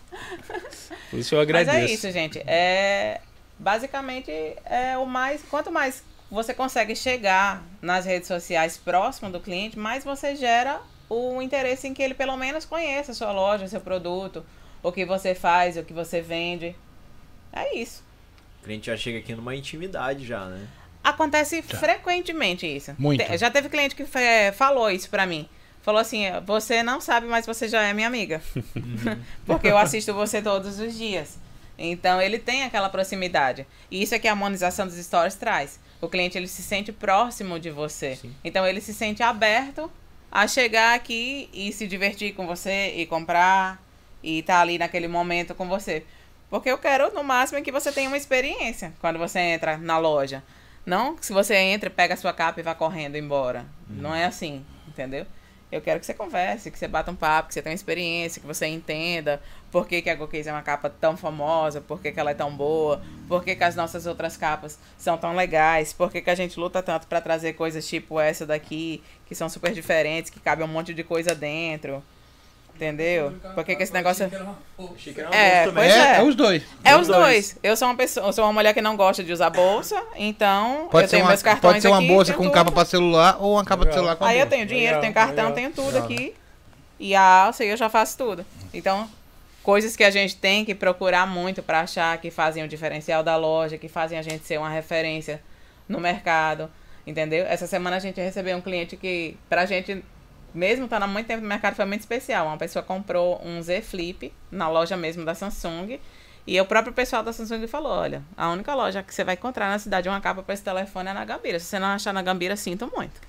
Por 1.12 1.20
isso 1.20 1.36
eu 1.36 1.40
Mas 1.40 1.48
agradeço. 1.50 1.78
é 1.78 1.86
isso, 1.94 2.12
gente. 2.12 2.40
É 2.48 3.22
basicamente 3.64 4.30
é 4.66 4.98
o 4.98 5.06
mais 5.06 5.42
quanto 5.50 5.72
mais 5.72 6.04
você 6.30 6.54
consegue 6.54 6.96
chegar 6.96 7.64
nas 7.82 8.06
redes 8.06 8.28
sociais 8.28 8.78
próximo 8.78 9.30
do 9.32 9.40
cliente, 9.40 9.78
mais 9.80 10.04
você 10.04 10.36
gera 10.36 10.82
o 11.10 11.42
interesse 11.42 11.88
em 11.88 11.94
que 11.94 12.02
ele 12.02 12.14
pelo 12.14 12.36
menos 12.36 12.66
conheça 12.66 13.12
a 13.12 13.16
sua 13.16 13.32
loja, 13.32 13.68
seu 13.68 13.82
produto, 13.82 14.44
o 14.82 14.92
que 14.92 15.06
você 15.06 15.34
faz, 15.36 15.78
o 15.78 15.84
que 15.84 15.94
você 15.94 16.22
vende. 16.22 16.76
É 17.52 17.78
isso. 17.78 18.04
O 18.62 18.66
cliente 18.66 18.88
já 18.88 18.98
chega 18.98 19.20
aqui 19.20 19.36
numa 19.36 19.56
intimidade 19.56 20.26
já, 20.26 20.46
né? 20.46 20.68
Acontece 21.04 21.62
frequentemente 21.62 22.66
isso. 22.66 22.96
Muito. 22.98 23.24
Te- 23.24 23.38
já 23.38 23.52
teve 23.52 23.70
cliente 23.70 23.94
que 23.96 24.06
fe- 24.06 24.52
falou 24.54 24.90
isso 24.90 25.10
pra 25.10 25.26
mim. 25.26 25.48
Falou 25.82 26.00
assim: 26.00 26.24
você 26.46 26.82
não 26.82 27.00
sabe, 27.02 27.28
mas 27.28 27.46
você 27.46 27.68
já 27.68 27.84
é 27.84 27.94
minha 27.94 28.08
amiga. 28.08 28.42
Porque 29.46 29.68
eu 29.68 29.78
assisto 29.78 30.14
você 30.14 30.42
todos 30.42 30.80
os 30.80 30.98
dias. 30.98 31.38
Então 31.78 32.22
ele 32.22 32.38
tem 32.38 32.64
aquela 32.64 32.90
proximidade. 32.90 33.66
E 33.90 34.02
isso 34.02 34.14
é 34.14 34.20
que 34.20 34.28
a 34.28 34.32
harmonização 34.32 34.86
dos 34.86 34.96
stories 34.96 35.36
traz. 35.36 35.80
O 36.00 36.08
cliente 36.08 36.38
ele 36.38 36.48
se 36.48 36.62
sente 36.62 36.92
próximo 36.92 37.60
de 37.60 37.70
você. 37.70 38.16
Sim. 38.16 38.34
Então 38.44 38.66
ele 38.68 38.82
se 38.82 38.94
sente 38.94 39.24
aberto 39.24 39.92
a 40.32 40.48
chegar 40.48 40.96
aqui 40.96 41.50
e 41.54 41.72
se 41.72 41.88
divertir 41.88 42.34
com 42.34 42.46
você 42.48 42.94
e 42.96 43.06
comprar 43.06 43.82
e 44.22 44.40
estar 44.40 44.62
ali 44.62 44.78
naquele 44.78 45.08
momento 45.08 45.54
com 45.54 45.68
você. 45.68 46.04
Porque 46.50 46.70
eu 46.70 46.78
quero, 46.78 47.14
no 47.14 47.24
máximo, 47.24 47.62
que 47.64 47.72
você 47.72 47.92
tenha 47.92 48.08
uma 48.08 48.18
experiência 48.18 48.94
quando 49.02 49.18
você 49.18 49.40
entra 49.40 49.78
na 49.78 49.98
loja. 49.98 50.44
Não 50.86 51.16
que 51.16 51.26
se 51.26 51.34
você 51.34 51.56
entra, 51.56 51.90
pega 51.90 52.14
a 52.14 52.18
sua 52.18 52.34
capa 52.34 52.60
e 52.60 52.64
vá 52.64 52.76
correndo 52.76 53.16
embora. 53.16 53.66
Não 53.88 54.14
é 54.14 54.26
assim, 54.26 54.66
entendeu? 54.88 55.26
Eu 55.74 55.82
quero 55.82 56.00
que 56.00 56.06
você 56.06 56.14
converse, 56.14 56.70
que 56.70 56.78
você 56.78 56.88
bata 56.88 57.10
um 57.10 57.16
papo, 57.16 57.48
que 57.48 57.56
você 57.56 57.62
tenha 57.62 57.74
experiência, 57.74 58.40
que 58.40 58.46
você 58.46 58.68
entenda 58.68 59.42
por 59.72 59.88
que, 59.88 60.04
que 60.04 60.10
a 60.12 60.14
Gokês 60.14 60.46
é 60.46 60.52
uma 60.52 60.62
capa 60.62 60.88
tão 60.88 61.18
famosa, 61.18 61.82
por 61.82 62.00
que, 62.00 62.12
que 62.12 62.20
ela 62.20 62.30
é 62.30 62.36
tão 62.36 62.56
boa, 62.56 63.02
por 63.28 63.44
que, 63.44 63.56
que 63.56 63.64
as 63.64 63.76
nossas 63.76 64.06
outras 64.06 64.38
capas 64.38 64.78
são 65.00 65.18
tão 65.18 65.36
legais, 65.36 65.92
por 65.92 66.12
que, 66.12 66.22
que 66.22 66.30
a 66.30 66.36
gente 66.36 66.60
luta 66.60 66.84
tanto 66.84 67.08
para 67.08 67.20
trazer 67.20 67.54
coisas 67.54 67.88
tipo 67.88 68.20
essa 68.20 68.46
daqui, 68.46 69.02
que 69.26 69.34
são 69.34 69.50
super 69.50 69.74
diferentes, 69.74 70.30
que 70.30 70.40
cabe 70.40 70.62
um 70.62 70.68
monte 70.68 70.94
de 70.94 71.04
coisa 71.04 71.34
dentro. 71.34 72.04
Entendeu? 72.76 73.34
Por 73.54 73.64
que, 73.64 73.76
que 73.76 73.84
esse 73.84 73.94
negócio. 73.94 74.26
É, 75.32 75.70
pois 75.72 75.92
é, 75.92 76.16
é. 76.16 76.18
é 76.18 76.24
os 76.24 76.36
dois. 76.36 76.64
É 76.84 76.96
Os 76.98 77.08
dois. 77.08 77.58
Eu 77.62 77.78
sou 77.78 77.88
uma 77.88 77.96
pessoa, 77.96 78.28
eu 78.28 78.34
sou 78.34 78.44
uma 78.46 78.54
mulher 78.54 78.74
que 78.74 78.82
não 78.82 78.98
gosta 78.98 79.24
de 79.24 79.32
usar 79.32 79.52
bolsa, 79.52 80.02
então 80.16 80.88
Pode 80.92 81.06
eu 81.06 81.10
ser, 81.10 81.16
tenho 81.18 81.24
uma, 81.24 81.30
meus 81.30 81.44
cartões 81.44 81.74
pode 81.74 81.82
ser 81.82 81.88
uma 81.90 82.00
aqui, 82.00 82.08
bolsa 82.08 82.34
com 82.34 82.44
tudo. 82.44 82.52
capa 82.52 82.72
para 82.72 82.86
celular 82.86 83.38
ou 83.40 83.54
uma 83.54 83.64
capa 83.64 83.86
de 83.86 83.94
celular 83.94 84.16
com 84.16 84.26
a 84.26 84.30
Aí 84.30 84.40
eu 84.40 84.48
tenho 84.48 84.66
dinheiro, 84.66 84.96
Legal, 84.98 85.02
tenho 85.02 85.14
cartão, 85.14 85.36
legal, 85.50 85.54
tenho 85.54 85.72
tudo 85.72 85.94
legal. 85.94 86.04
aqui. 86.04 86.34
E 87.00 87.16
a 87.16 87.22
alça 87.46 87.64
eu 87.64 87.78
já 87.78 87.90
faço 87.90 88.18
tudo. 88.18 88.46
Então, 88.74 89.08
coisas 89.62 89.96
que 89.96 90.04
a 90.04 90.10
gente 90.10 90.36
tem 90.36 90.66
que 90.66 90.74
procurar 90.74 91.28
muito 91.28 91.62
para 91.62 91.82
achar 91.82 92.18
que 92.18 92.32
fazem 92.32 92.64
o 92.64 92.68
diferencial 92.68 93.24
da 93.24 93.36
loja, 93.36 93.78
que 93.78 93.88
fazem 93.88 94.18
a 94.18 94.22
gente 94.22 94.46
ser 94.46 94.58
uma 94.58 94.70
referência 94.70 95.42
no 95.88 96.00
mercado, 96.00 96.70
entendeu? 97.06 97.46
Essa 97.46 97.68
semana 97.68 97.98
a 97.98 98.00
gente 98.00 98.20
recebeu 98.20 98.58
um 98.58 98.62
cliente 98.62 98.98
que, 98.98 99.38
pra 99.48 99.66
gente, 99.66 100.04
mesmo 100.54 100.86
estando 100.86 101.04
há 101.04 101.08
muito 101.08 101.28
tempo 101.28 101.42
no 101.42 101.48
mercado, 101.48 101.76
foi 101.76 101.86
muito 101.86 102.02
especial. 102.02 102.48
Uma 102.48 102.58
pessoa 102.58 102.84
comprou 102.84 103.42
um 103.44 103.62
Z 103.62 103.82
Flip 103.82 104.32
na 104.52 104.70
loja 104.70 104.96
mesmo 104.96 105.26
da 105.26 105.34
Samsung 105.34 106.00
E 106.46 106.60
o 106.60 106.66
próprio 106.66 106.94
pessoal 106.94 107.24
da 107.24 107.32
Samsung 107.32 107.66
falou: 107.68 107.92
olha, 107.92 108.22
a 108.36 108.50
única 108.50 108.76
loja 108.76 109.02
que 109.02 109.14
você 109.14 109.24
vai 109.24 109.36
encontrar 109.36 109.70
na 109.70 109.80
cidade 109.80 110.10
uma 110.10 110.20
capa 110.20 110.44
para 110.44 110.54
esse 110.54 110.64
telefone 110.64 111.10
é 111.10 111.14
na 111.14 111.24
Gambira. 111.26 111.60
Se 111.60 111.66
você 111.68 111.80
não 111.80 111.88
achar 111.88 112.14
na 112.14 112.22
Gambira, 112.22 112.56
sinto 112.56 112.92
muito. 112.96 113.20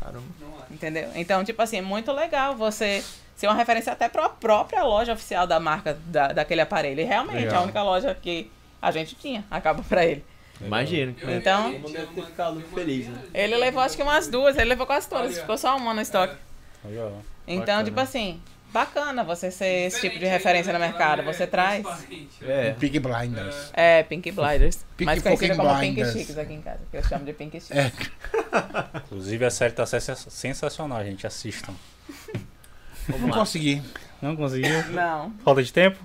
Caramba. 0.00 0.24
Não. 0.40 0.58
Entendeu? 0.70 1.08
Então, 1.14 1.44
tipo 1.44 1.60
assim, 1.62 1.78
é 1.78 1.82
muito 1.82 2.12
legal 2.12 2.54
você 2.56 3.02
ser 3.36 3.46
uma 3.46 3.54
referência 3.54 3.92
até 3.92 4.08
para 4.08 4.26
a 4.26 4.28
própria 4.28 4.82
loja 4.82 5.12
oficial 5.12 5.46
da 5.46 5.60
marca 5.60 5.96
da, 6.06 6.32
daquele 6.32 6.60
aparelho. 6.60 7.00
E 7.00 7.04
realmente, 7.04 7.44
Legal. 7.44 7.60
a 7.60 7.62
única 7.62 7.82
loja 7.82 8.14
que 8.14 8.50
a 8.82 8.90
gente 8.90 9.14
tinha 9.14 9.44
a 9.50 9.60
capa 9.60 9.82
para 9.88 10.04
ele. 10.04 10.24
Imagino. 10.60 11.14
Eu 11.20 11.30
Então- 11.30 11.70
né? 13.12 13.22
Ele 13.32 13.56
levou 13.56 13.80
acho 13.80 13.96
que 13.96 14.02
umas 14.02 14.26
duas, 14.26 14.56
ele 14.56 14.70
levou 14.70 14.86
quase 14.86 15.08
todas, 15.08 15.38
ficou 15.38 15.56
só 15.56 15.76
uma 15.76 15.94
no 15.94 16.00
estoque. 16.00 16.34
Ó. 16.96 17.10
Então, 17.46 17.64
Bacana. 17.66 17.84
tipo 17.84 18.00
assim, 18.00 18.40
bacana 18.72 19.24
você 19.24 19.50
ser 19.50 19.86
esse 19.86 20.00
tipo 20.00 20.14
de 20.14 20.20
Diferente 20.20 20.32
referência 20.38 20.72
no 20.72 20.78
né? 20.78 20.86
mercado. 20.88 21.22
Você 21.24 21.42
é 21.44 21.46
traz. 21.46 21.84
É. 22.42 22.72
Pig 22.72 22.98
Blinders. 22.98 23.70
É, 23.72 24.02
Pink 24.02 24.30
Blinders. 24.32 24.84
Pink 24.96 25.06
mais 25.06 25.22
conhecida 25.22 25.56
como 25.56 25.68
Pink 25.80 25.94
Blinders. 25.94 26.12
Chicks 26.12 26.38
aqui 26.38 26.52
em 26.54 26.60
casa, 26.62 26.80
que 26.90 26.96
eu 26.96 27.02
chamo 27.04 27.24
de 27.24 27.32
Pink 27.32 27.60
Chicks. 27.60 27.76
É. 27.76 27.92
Inclusive 28.98 29.44
a 29.44 29.50
série 29.50 29.72
tá 29.72 29.86
sens- 29.86 30.26
sensacional, 30.28 31.02
gente. 31.04 31.26
Assistam. 31.26 31.74
Não 33.18 33.30
consegui. 33.30 33.82
Não 34.20 34.36
conseguiu? 34.36 34.84
Não. 34.90 35.32
Falta 35.44 35.62
de 35.62 35.72
tempo? 35.72 35.98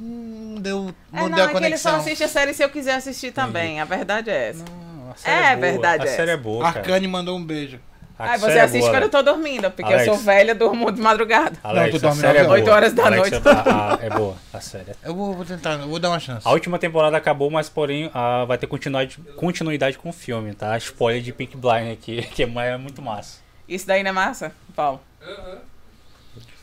Hum, 0.00 0.56
deu, 0.60 0.92
É, 1.12 1.16
não, 1.16 1.28
não, 1.28 1.36
deu 1.36 1.44
a 1.46 1.50
é 1.50 1.54
que 1.54 1.64
ele 1.64 1.78
só 1.78 1.90
conexão. 1.90 1.96
assiste 1.96 2.24
a 2.24 2.28
série 2.28 2.52
se 2.52 2.62
eu 2.64 2.68
quiser 2.68 2.96
assistir 2.96 3.32
também. 3.32 3.80
A 3.80 3.84
verdade 3.84 4.28
é 4.28 4.48
essa. 4.50 4.64
Não, 4.64 5.14
a 5.24 5.30
É 5.30 5.56
boa. 5.56 5.60
verdade 5.70 6.02
A 6.02 6.06
essa. 6.06 6.16
série 6.16 6.30
é 6.32 6.36
boa. 6.36 6.66
Arcane 6.66 7.06
mandou 7.06 7.38
um 7.38 7.44
beijo. 7.44 7.78
A 8.16 8.32
Aí 8.32 8.38
você 8.38 8.52
é 8.52 8.60
assiste 8.60 8.80
quando 8.82 8.94
eu 8.94 8.96
Alex. 8.98 9.10
tô 9.10 9.22
dormindo, 9.22 9.70
porque 9.72 9.82
eu 9.82 9.96
Alex. 9.98 10.04
sou 10.04 10.16
velha, 10.16 10.54
durmo 10.54 10.92
de 10.92 11.00
madrugada. 11.00 11.58
Alex, 11.64 11.84
Não, 11.84 11.90
tu 11.90 11.96
a 11.96 12.08
dorme 12.08 12.20
série 12.20 12.38
é 12.38 12.42
nove 12.42 12.46
boa. 12.46 12.58
Oito 12.60 12.70
horas 12.70 12.92
da 12.92 13.06
Alex, 13.06 13.30
noite. 13.30 13.48
a- 13.48 13.94
a- 13.94 13.98
é 14.06 14.10
boa, 14.10 14.36
a 14.52 14.60
série. 14.60 14.92
Eu 15.02 15.14
vou, 15.16 15.34
vou 15.34 15.44
tentar, 15.44 15.72
eu 15.80 15.88
vou 15.88 15.98
dar 15.98 16.10
uma 16.10 16.20
chance. 16.20 16.46
A 16.46 16.52
última 16.52 16.78
temporada 16.78 17.16
acabou, 17.16 17.50
mas 17.50 17.68
porém 17.68 18.10
ah, 18.14 18.44
vai 18.44 18.56
ter 18.56 18.68
continuidade, 18.68 19.18
continuidade 19.36 19.98
com 19.98 20.10
o 20.10 20.12
filme, 20.12 20.54
tá? 20.54 20.76
Spoiler 20.78 21.20
de 21.22 21.32
Pink 21.32 21.56
Blind 21.56 21.92
aqui, 21.92 22.22
que 22.32 22.44
é 22.44 22.46
é 22.46 22.76
muito 22.76 23.02
massa. 23.02 23.38
Isso 23.68 23.86
daí 23.86 24.02
não 24.04 24.10
é 24.10 24.12
massa, 24.12 24.52
Paulo? 24.76 25.00
Aham. 25.20 25.58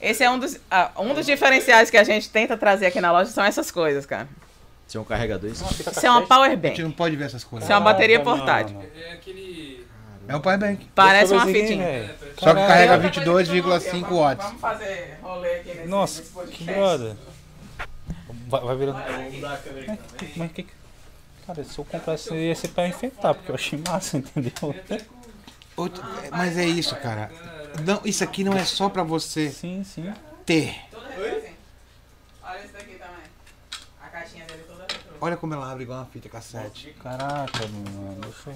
Esse 0.01 0.23
é 0.23 0.29
um 0.29 0.39
dos, 0.39 0.57
ah, 0.69 0.89
um 0.97 1.13
dos 1.13 1.25
diferenciais 1.25 1.89
que 1.89 1.97
a 1.97 2.03
gente 2.03 2.29
tenta 2.29 2.55
trazer 2.57 2.85
aqui 2.87 2.99
na 3.01 3.11
loja, 3.11 3.29
são 3.29 3.43
essas 3.43 3.69
coisas, 3.69 4.05
cara. 4.05 4.27
Ser 4.87 4.97
um 4.97 5.03
carregador 5.03 5.49
isso. 5.49 5.63
Isso 5.65 6.05
é 6.05 6.09
uma 6.09 6.23
power 6.25 6.49
A 6.49 6.53
gente 6.53 6.61
bank. 6.61 6.83
não 6.83 6.91
pode 6.91 7.15
ver 7.15 7.25
essas 7.25 7.43
coisas. 7.43 7.65
Isso 7.65 7.71
é 7.71 7.75
uma 7.75 7.81
bateria 7.81 8.19
Caraca, 8.19 8.37
portátil. 8.37 8.75
mano. 8.77 8.89
É 8.99 9.13
aquele. 9.13 9.80
É 10.31 10.35
um 10.35 10.41
power 10.41 10.57
bank. 10.59 10.85
Parece 10.95 11.33
uma 11.33 11.45
fitinha. 11.45 11.83
É, 11.83 12.15
Só 12.37 12.53
que 12.53 12.59
carrega 12.61 12.93
Outra 12.93 12.97
coisa 12.97 13.09
que 13.11 13.19
tu 13.21 13.25
não 13.25 13.33
22,5 13.35 13.91
viu, 13.91 14.01
vamos- 14.03 14.19
watts. 14.19 14.45
Vamos 14.45 14.61
fazer 14.61 15.17
rolê 15.21 15.55
aqui 15.55 15.67
nesse, 15.73 15.87
Nossa, 15.87 16.19
nesse 16.19 16.29
que 16.31 16.35
podcast. 16.35 16.73
brother. 16.73 17.15
Vai, 18.47 18.61
vai 18.61 18.75
virando. 18.75 19.03
Também. 19.03 19.99
Mas 20.35 20.51
que. 20.51 20.67
Cara, 21.47 21.63
se 21.63 21.77
eu 21.79 21.85
comprasse 21.85 22.33
ia 22.33 22.55
ser 22.55 22.67
pra 22.69 22.87
enfeitar, 22.87 23.33
porque 23.33 23.51
eu 23.51 23.55
achei 23.55 23.81
massa, 23.87 24.17
entendeu? 24.17 24.75
Outro- 25.75 26.03
mas 26.31 26.57
é 26.57 26.65
isso, 26.65 26.95
cara. 26.97 27.31
Não, 27.85 28.01
isso 28.05 28.23
aqui 28.23 28.43
não 28.43 28.53
é 28.53 28.63
só 28.65 28.89
pra 28.89 29.01
você 29.03 29.49
Sim, 29.49 29.83
sim. 29.83 30.13
ter. 30.45 30.75
Toda. 30.91 31.07
Olha 32.43 32.59
esse 32.63 32.73
daqui 32.73 32.95
também. 32.95 33.23
A 34.01 34.07
caixinha 34.07 34.45
dele 34.45 34.63
toda 34.67 34.81
retrô. 34.81 35.13
Olha 35.21 35.37
como 35.37 35.53
ela 35.53 35.71
abre 35.71 35.83
igual 35.83 35.99
uma 35.99 36.05
fita 36.05 36.27
cassete. 36.29 36.93
Caraca, 37.01 37.59
mano. 37.67 38.19
Deixa 38.21 38.49
eu. 38.49 38.55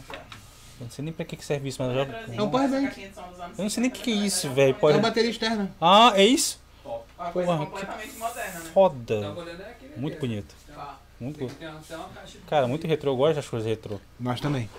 Eu 0.79 0.83
não 0.85 0.89
sei 0.91 1.05
nem 1.05 1.13
pra 1.13 1.23
que 1.25 1.37
que 1.37 1.45
serve 1.45 1.69
isso, 1.69 1.81
mas 1.81 1.91
eu 1.91 1.95
já. 2.05 2.11
Retrozinho, 2.11 2.39
É 2.39 2.43
um 2.43 2.49
power 2.49 2.65
essa 2.65 2.75
bank. 2.75 2.85
caixinha 2.87 3.07
de 3.09 3.15
som 3.15 3.27
dos 3.29 3.39
anos 3.39 3.57
Eu 3.59 3.63
não 3.63 3.69
sei 3.69 3.81
nem 3.81 3.91
o 3.91 3.95
50, 3.95 3.97
que 3.97 4.03
que 4.03 4.11
é 4.11 4.15
mas 4.15 4.33
isso, 4.33 4.47
é 4.47 4.49
velho. 4.49 4.77
É 4.81 4.85
uma 4.87 4.99
bateria 4.99 5.29
externa. 5.29 5.71
Ah, 5.79 6.11
é 6.15 6.25
isso? 6.25 6.59
Uma 6.83 7.31
coisa 7.31 7.47
Porra, 7.51 7.65
completamente 7.65 8.13
moderna, 8.17 8.59
né? 8.59 8.69
Foda. 8.73 9.31
Olhando 9.31 9.61
é 9.61 9.69
aquele 9.71 9.93
Muito 9.97 10.19
bonito. 10.19 10.55
Ó. 10.75 10.93
Muito 11.19 11.37
Tem, 11.39 11.47
bonito. 11.47 12.39
Cara, 12.47 12.67
muito 12.67 12.85
retrô. 12.87 13.11
Eu 13.11 13.15
gosto 13.17 13.35
das 13.35 13.47
coisas 13.47 13.67
retrô. 13.69 13.99
Nós 14.19 14.41
também. 14.41 14.69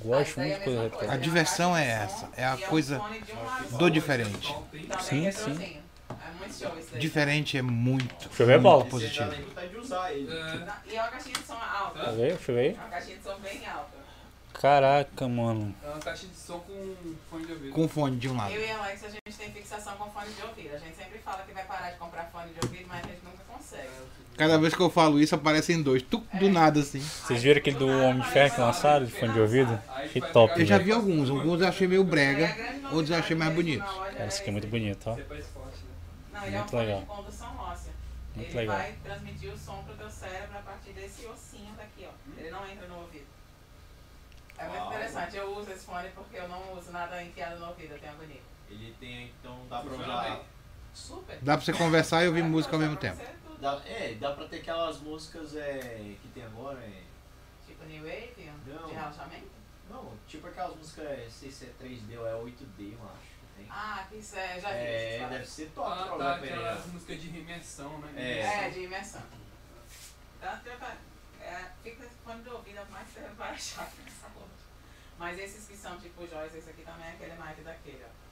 Gosto 0.00 0.36
daí 0.36 0.52
é 0.52 0.54
muito 0.54 0.58
de 0.58 0.64
coisa 0.64 0.82
retrô. 0.82 1.10
A 1.10 1.16
diversão 1.16 1.76
é 1.76 1.86
essa. 1.88 2.28
É 2.36 2.44
a 2.44 2.56
coisa 2.58 3.00
do 3.78 3.90
diferente. 3.90 4.54
Sim, 5.00 5.22
retrozinho. 5.22 5.62
É 6.10 6.38
muito 6.38 6.54
show 6.54 6.78
isso 6.78 6.88
daí. 6.92 7.00
Diferente 7.00 7.56
é 7.58 7.62
muito, 7.62 8.28
Deixa 8.28 8.42
eu 8.42 8.46
ver 8.46 8.54
a 8.54 8.58
bola. 8.58 8.80
muito 8.80 8.90
positivo. 8.90 9.32
É, 9.32 9.38
Não, 9.38 10.74
E 10.86 10.94
é 10.96 11.00
uma 11.02 11.08
caixinha 11.08 11.34
de 11.34 11.44
som 11.46 11.54
alta. 11.54 11.98
Deixa 11.98 12.10
eu 12.10 12.16
ver, 12.16 12.28
deixa 12.36 12.52
eu 12.52 12.54
ver. 12.54 12.70
É 12.70 12.74
uma 12.78 12.88
caixinha 12.88 13.16
de 13.16 13.22
som 13.22 13.36
bem 13.40 13.66
alta. 13.66 13.97
Caraca, 14.60 15.28
mano. 15.28 15.72
é 15.84 15.88
uma 15.88 15.98
caixa 16.00 16.26
de 16.26 16.34
som 16.36 16.58
com 16.58 16.94
fone 17.30 17.46
de 17.46 17.52
ouvido. 17.52 17.72
Com 17.72 17.88
fone 17.88 18.16
de 18.16 18.28
um 18.28 18.36
lado. 18.36 18.52
Eu 18.52 18.60
e 18.60 18.70
a 18.70 18.78
Alex, 18.78 19.04
a 19.04 19.08
gente 19.08 19.38
tem 19.38 19.52
fixação 19.52 19.96
com 19.96 20.10
fone 20.10 20.32
de 20.32 20.42
ouvido. 20.42 20.74
A 20.74 20.78
gente 20.78 20.96
sempre 20.96 21.18
fala 21.18 21.44
que 21.44 21.52
vai 21.52 21.64
parar 21.64 21.90
de 21.92 21.96
comprar 21.98 22.24
fone 22.24 22.52
de 22.52 22.58
ouvido, 22.66 22.86
mas 22.88 23.04
a 23.04 23.08
gente 23.08 23.20
nunca 23.24 23.44
consegue. 23.46 23.88
Cada 24.36 24.58
vez 24.58 24.74
que 24.74 24.80
eu 24.80 24.90
falo 24.90 25.20
isso, 25.20 25.32
aparecem 25.34 25.80
dois. 25.80 26.02
Tu, 26.02 26.18
do 26.34 26.48
nada, 26.50 26.80
assim. 26.80 26.98
Vocês 26.98 27.40
viram 27.40 27.58
aquele 27.58 27.76
do 27.76 27.86
Homem 27.86 28.20
de 28.20 28.28
Ferro 28.30 28.54
que 28.54 28.60
lançaram, 28.60 29.06
de 29.06 29.12
fone 29.12 29.32
de 29.32 29.40
ouvido? 29.40 29.80
Achei 29.94 30.20
top, 30.22 30.60
Eu 30.60 30.66
já 30.66 30.76
velho. 30.76 30.86
vi 30.86 30.92
alguns. 30.92 31.30
Alguns 31.30 31.60
eu 31.60 31.68
achei 31.68 31.86
meio 31.86 32.02
brega. 32.02 32.52
Outros 32.90 33.10
eu 33.10 33.16
achei 33.16 33.36
mais 33.36 33.54
bonito. 33.54 33.84
Esse 34.26 34.40
aqui 34.40 34.48
é 34.48 34.52
muito 34.52 34.66
bonito, 34.66 35.08
ó. 35.08 35.14
Né? 35.14 35.24
Não, 36.32 36.44
ele 36.46 36.56
é 36.56 36.58
um 36.58 36.60
Muito 36.62 36.70
fone 36.70 36.84
legal. 36.86 37.00
de 37.00 37.06
condução 37.06 37.56
óssea. 37.58 37.92
Muito 38.34 38.50
ele 38.50 38.58
legal. 38.58 38.76
vai 38.76 38.94
transmitir 39.04 39.52
o 39.52 39.56
som 39.58 39.82
pro 39.84 39.94
teu 39.94 40.10
cérebro 40.10 40.58
a 40.58 40.62
partir 40.62 40.90
desse 40.92 41.26
ossinho 41.26 41.72
daqui, 41.76 42.06
ó. 42.08 42.40
Ele 42.40 42.50
não 42.50 42.68
entra 42.68 42.88
no 42.88 42.96
ouvido. 43.02 43.37
É 44.58 44.68
muito 44.68 44.86
interessante. 44.88 45.36
Eu 45.36 45.56
uso 45.56 45.70
esse 45.70 45.84
fone 45.86 46.08
porque 46.10 46.36
eu 46.36 46.48
não 46.48 46.72
uso 46.74 46.90
nada 46.90 47.22
enfiado 47.22 47.58
no 47.60 47.68
ouvido, 47.68 47.92
eu 47.94 47.98
tenho 47.98 48.12
agonia. 48.12 48.40
Ele 48.70 48.94
tem, 49.00 49.32
então 49.40 49.66
dá 49.68 49.80
pra 49.80 49.92
usar. 49.94 50.40
Super. 50.94 51.38
Dá 51.40 51.56
pra 51.56 51.64
você 51.64 51.72
conversar 51.72 52.24
e 52.24 52.28
ouvir 52.28 52.42
música 52.42 52.74
ao 52.74 52.80
mesmo 52.80 52.96
Pra 52.96 53.10
tempo. 53.10 53.22
você. 53.22 53.58
Dá, 53.60 53.80
é, 53.86 54.14
dá 54.14 54.32
pra 54.32 54.46
ter 54.48 54.56
aquelas 54.58 54.98
músicas 55.00 55.54
é, 55.56 56.14
que 56.20 56.28
tem 56.34 56.44
agora. 56.44 56.78
É, 56.80 57.02
Tipo 57.66 57.84
New 57.84 58.02
Wave, 58.02 58.50
Não. 58.66 58.86
de 58.88 58.94
relaxamento. 58.94 59.46
não, 59.90 60.12
tipo 60.26 60.46
aquelas 60.48 60.74
músicas, 60.76 61.04
é, 61.06 61.24
não 61.24 61.30
sei 61.30 61.50
se 61.50 61.64
é 61.66 61.72
3D 61.82 62.18
ou 62.18 62.26
é 62.26 62.32
8D, 62.32 62.92
eu 62.94 63.04
acho. 63.04 63.28
Tem. 63.56 63.66
Ah, 63.70 64.06
que 64.08 64.16
isso 64.16 64.36
é, 64.36 64.58
já 64.60 64.68
vi. 64.70 64.74
É, 64.76 65.26
deve 65.30 65.44
ser 65.46 65.70
top 65.74 65.90
Ah, 65.90 65.96
pra 66.06 66.16
tá, 66.16 66.16
pra 66.16 66.32
aquelas 66.34 66.86
músicas 66.86 67.20
de 67.20 67.28
imersão, 67.28 67.98
né? 67.98 68.12
É. 68.16 68.66
É, 68.66 68.70
de 68.70 68.80
imersão. 68.84 69.22
Que 70.40 70.68
eu 70.68 70.78
fa- 70.78 70.96
é, 71.40 71.64
fica 71.82 72.08
fone 72.24 72.48
ouvido, 72.48 72.78
é 72.78 72.82
o 72.82 72.90
mais 72.90 73.06
que 73.08 73.14
serve 73.14 73.34
para 73.36 73.50
achar. 73.50 73.90
Mas 75.18 75.38
esses 75.38 75.66
que 75.66 75.76
são 75.76 75.98
tipo 75.98 76.26
joias, 76.26 76.54
esse 76.54 76.70
aqui 76.70 76.82
também 76.82 77.06
é 77.08 77.10
aquele 77.10 77.34
Nike 77.34 77.62
daquele, 77.62 78.04
ó. 78.04 78.28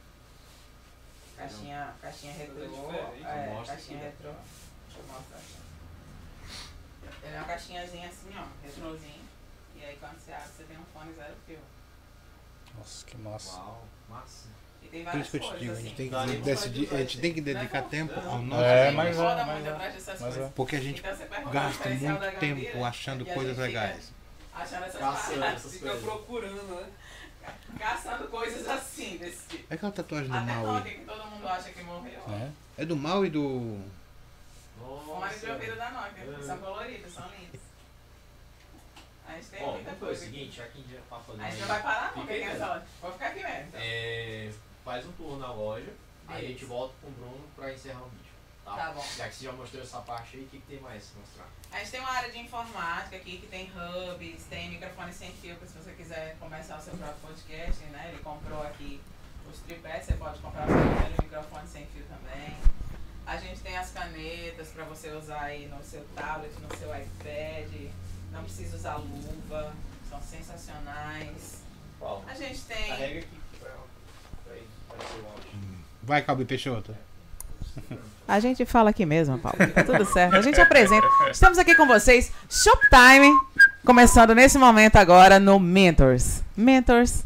Caixinha, 1.36 1.94
caixinha 2.00 2.32
retrô. 2.32 2.54
diferente. 2.66 3.24
É, 3.24 3.62
caixinha 3.66 3.98
retrô. 4.00 4.30
Deixa 4.30 4.98
eu 5.00 5.06
mostrar 5.08 5.36
aqui. 5.36 5.56
Ele 7.22 7.34
é 7.34 7.38
uma 7.38 7.46
caixinhazinha 7.46 8.08
assim, 8.08 8.30
ó, 8.38 8.44
retrozinho. 8.64 9.24
E 9.76 9.84
aí 9.84 9.96
quando 10.00 10.18
você 10.18 10.32
abre, 10.32 10.48
você 10.56 10.64
tem 10.64 10.78
um 10.78 10.84
fone 10.94 11.12
zero 11.14 11.34
fio. 11.46 11.58
Nossa, 12.78 13.04
que 13.06 13.16
massa. 13.18 13.56
Uau, 13.58 13.84
massa. 14.08 14.48
E 14.82 14.88
tem 14.88 15.00
Por 15.02 15.06
várias 15.06 15.26
isso 15.26 15.38
que 15.40 15.44
eu 15.44 15.52
te 15.52 15.58
digo, 15.58 15.70
a 15.70 15.74
assim. 15.74 15.82
gente 15.82 15.96
tem 15.96 16.10
que, 16.10 16.36
decidir, 16.42 16.94
a 16.94 16.98
gente 16.98 17.20
tem 17.20 17.34
que 17.34 17.40
dedicar 17.40 17.82
tempo 17.82 18.18
ao 18.20 18.38
nosso 18.38 18.62
É, 18.62 18.90
mas 18.92 19.16
é, 19.16 19.20
roda 19.20 19.44
mas 19.44 19.54
muito 19.56 19.66
é. 19.68 19.72
atrás 19.72 19.94
dessas 19.94 20.20
Mas 20.20 20.34
coisas. 20.34 20.50
é. 20.50 20.52
Porque 20.54 20.76
a 20.76 20.80
gente 20.80 21.00
Então 21.00 21.52
gasta 21.52 21.70
diferencial 21.72 22.18
da 22.18 22.26
muito 22.26 22.38
tempo 22.40 22.84
achando 22.84 23.26
coisas 23.26 23.58
legais. 23.58 24.12
Achando 24.56 24.84
essas 24.84 25.00
Caçando 25.00 25.38
paradas. 25.40 25.60
essas 25.60 25.72
Fica 25.72 25.86
coisas. 25.90 26.02
procurando, 26.04 26.62
né? 26.80 26.90
Caçando 27.78 28.28
coisas 28.28 28.66
assim, 28.68 29.18
desse 29.18 29.46
tipo. 29.48 29.66
É 29.72 29.74
aquela 29.76 29.92
tatuagem 29.92 30.28
do 30.28 30.36
Até 30.36 30.52
mal 30.52 30.66
Nokia, 30.66 30.92
aí. 30.92 30.98
que 30.98 31.04
todo 31.04 31.26
mundo 31.26 31.46
acha 31.48 31.70
que 31.70 31.82
morreu. 31.82 32.20
É. 32.30 32.82
É 32.82 32.84
do 32.84 32.96
mal 32.96 33.24
e 33.24 33.30
do. 33.30 33.80
Fone 34.78 35.34
de 35.38 35.50
ouvido 35.50 35.76
da 35.76 35.90
Nokia. 35.90 36.22
É. 36.38 36.42
São 36.42 36.58
coloridos, 36.58 37.12
são 37.12 37.28
lindos. 37.28 37.60
A 39.28 39.32
gente 39.34 39.46
tem 39.48 39.62
Ó, 39.62 39.72
muita 39.72 39.84
vamos 39.84 39.84
fazer 39.84 39.96
o 39.96 40.06
coisa. 40.06 40.20
seguinte, 40.24 40.56
já 40.56 40.64
que 40.66 40.78
a 40.78 40.82
gente 40.82 40.92
já 40.94 41.00
tá 41.10 41.18
fazendo. 41.18 41.44
A 41.44 41.50
gente 41.50 41.54
aí, 41.54 41.60
não 41.60 41.68
vai 41.68 41.82
parar 41.82 42.12
não, 42.16 42.22
Fica 42.22 42.32
aí 42.34 42.42
aqui 42.44 42.52
nessa. 42.52 42.86
Vou 43.02 43.12
ficar 43.12 43.26
aqui 43.26 43.42
mesmo. 43.42 43.68
então. 43.68 43.80
É, 43.82 44.52
faz 44.84 45.06
um 45.06 45.12
tour 45.12 45.38
na 45.38 45.52
loja, 45.52 45.92
aí 46.28 46.44
a 46.46 46.48
gente 46.48 46.64
volta 46.64 46.94
com 47.02 47.08
o 47.08 47.10
Bruno 47.10 47.44
pra 47.56 47.72
encerrar 47.72 48.02
o 48.02 48.08
vídeo. 48.08 48.25
Tá? 48.66 48.74
Tá 48.74 48.92
bom. 48.92 49.06
Já 49.16 49.28
que 49.28 49.34
você 49.36 49.44
já 49.44 49.52
mostrou 49.52 49.80
essa 49.80 50.00
parte 50.00 50.36
aí, 50.36 50.42
o 50.42 50.48
que, 50.48 50.58
que 50.58 50.66
tem 50.66 50.80
mais 50.80 51.04
pra 51.06 51.20
mostrar? 51.20 51.46
A 51.70 51.78
gente 51.78 51.90
tem 51.92 52.00
uma 52.00 52.10
área 52.10 52.32
de 52.32 52.38
informática 52.40 53.14
aqui 53.14 53.38
que 53.38 53.46
tem 53.46 53.70
hubs, 53.70 54.42
tem 54.50 54.70
microfone 54.70 55.12
sem 55.12 55.30
fio, 55.34 55.56
se 55.64 55.78
você 55.78 55.92
quiser 55.92 56.36
começar 56.40 56.76
o 56.76 56.82
seu 56.82 56.96
próprio 56.96 57.28
podcast, 57.28 57.84
né? 57.84 58.10
Ele 58.12 58.20
comprou 58.24 58.60
aqui 58.64 59.00
os 59.48 59.60
tripés, 59.60 60.04
você 60.04 60.14
pode 60.14 60.40
comprar 60.40 60.64
o 60.64 60.66
seu 60.66 60.80
primeiro 60.80 61.22
microfone 61.22 61.68
sem 61.68 61.86
fio 61.86 62.04
também. 62.06 62.56
A 63.24 63.36
gente 63.36 63.60
tem 63.60 63.76
as 63.76 63.90
canetas 63.90 64.68
para 64.70 64.84
você 64.84 65.10
usar 65.10 65.42
aí 65.42 65.68
no 65.68 65.80
seu 65.84 66.04
tablet, 66.16 66.52
no 66.58 66.76
seu 66.76 66.88
iPad. 66.88 67.92
Não 68.32 68.42
precisa 68.42 68.76
usar 68.76 68.96
luva, 68.96 69.72
são 70.10 70.20
sensacionais. 70.20 71.62
Qual? 72.00 72.24
A 72.26 72.34
gente 72.34 72.60
tem. 72.62 72.88
Carrega 72.88 73.20
aqui 73.20 73.40
pra, 73.60 73.70
pra 74.44 74.54
pra. 74.88 75.06
Vai, 76.02 76.22
Calbi 76.22 76.44
Peixoto. 76.44 76.96
A 78.28 78.40
gente 78.40 78.66
fala 78.66 78.90
aqui 78.90 79.06
mesmo, 79.06 79.38
Paulo. 79.38 79.58
Tá 79.72 79.84
tudo 79.84 80.04
certo. 80.04 80.34
A 80.34 80.42
gente 80.42 80.60
apresenta. 80.60 81.06
Estamos 81.30 81.58
aqui 81.58 81.76
com 81.76 81.86
vocês, 81.86 82.32
Shoptime, 82.50 83.32
começando 83.84 84.34
nesse 84.34 84.58
momento 84.58 84.96
agora 84.96 85.38
no 85.38 85.60
Mentors. 85.60 86.42
Mentors, 86.56 87.24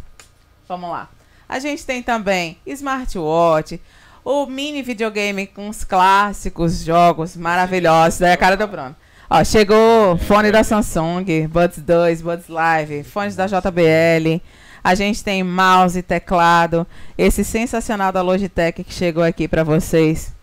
vamos 0.69 0.91
lá. 0.91 1.09
A 1.49 1.59
gente 1.59 1.87
tem 1.87 2.03
também 2.03 2.59
smartwatch, 2.67 3.81
o 4.23 4.45
mini 4.47 4.83
videogame 4.83 5.47
com 5.47 5.69
os 5.69 5.85
clássicos 5.85 6.85
jogos 6.85 7.35
maravilhosos, 7.35 8.21
da 8.21 8.37
cara 8.37 8.57
do 8.57 8.67
Bruno. 8.67 8.95
Ó, 9.29 9.43
chegou 9.43 10.19
fone 10.19 10.53
da 10.53 10.63
Samsung, 10.63 11.49
Buds 11.49 11.79
2, 11.79 12.21
Buds 12.21 12.49
Live, 12.49 13.05
fones 13.05 13.35
da 13.35 13.47
JBL. 13.47 14.43
A 14.85 14.95
gente 14.95 15.25
tem 15.25 15.43
mouse, 15.43 16.03
teclado, 16.03 16.87
esse 17.17 17.43
sensacional 17.43 18.13
da 18.13 18.23
Logitech 18.23 18.85
que 18.85 18.93
chegou 18.93 19.23
aqui 19.23 19.49
pra 19.49 19.65
vocês. 19.65 20.40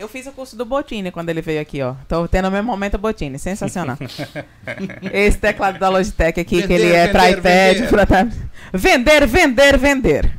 Eu 0.00 0.08
fiz 0.08 0.26
o 0.26 0.32
curso 0.32 0.56
do 0.56 0.64
Botini 0.64 1.10
quando 1.10 1.28
ele 1.28 1.42
veio 1.42 1.60
aqui, 1.60 1.82
ó. 1.82 1.94
Tô 2.08 2.26
tendo 2.26 2.48
o 2.48 2.50
mesmo 2.50 2.66
momento 2.68 2.94
o 2.94 2.98
Botini, 2.98 3.38
sensacional. 3.38 3.98
esse 5.12 5.36
teclado 5.36 5.78
da 5.78 5.90
Logitech 5.90 6.40
aqui, 6.40 6.62
que 6.62 6.68
Vender, 6.68 6.74
ele 6.74 6.92
é 6.94 7.08
pra 7.08 7.24
vender, 7.32 7.86
pra 7.86 8.06
Vender, 8.72 9.26
vender, 9.26 9.76
vender. 9.76 10.32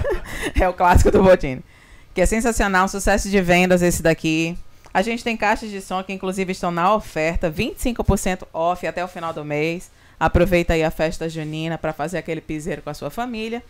é 0.58 0.66
o 0.66 0.72
clássico 0.72 1.10
do 1.10 1.22
Botini. 1.22 1.62
Que 2.14 2.22
é 2.22 2.26
sensacional, 2.26 2.86
um 2.86 2.88
sucesso 2.88 3.28
de 3.28 3.38
vendas 3.42 3.82
esse 3.82 4.02
daqui. 4.02 4.56
A 4.94 5.02
gente 5.02 5.22
tem 5.22 5.36
caixas 5.36 5.68
de 5.68 5.82
som 5.82 6.02
que 6.02 6.14
inclusive 6.14 6.50
estão 6.50 6.70
na 6.70 6.94
oferta, 6.94 7.50
25% 7.50 8.46
off 8.50 8.86
até 8.86 9.04
o 9.04 9.08
final 9.08 9.34
do 9.34 9.44
mês. 9.44 9.90
Aproveita 10.18 10.72
aí 10.72 10.82
a 10.82 10.90
festa 10.90 11.28
junina 11.28 11.76
para 11.76 11.92
fazer 11.92 12.16
aquele 12.16 12.40
piseiro 12.40 12.80
com 12.80 12.88
a 12.88 12.94
sua 12.94 13.10
família. 13.10 13.62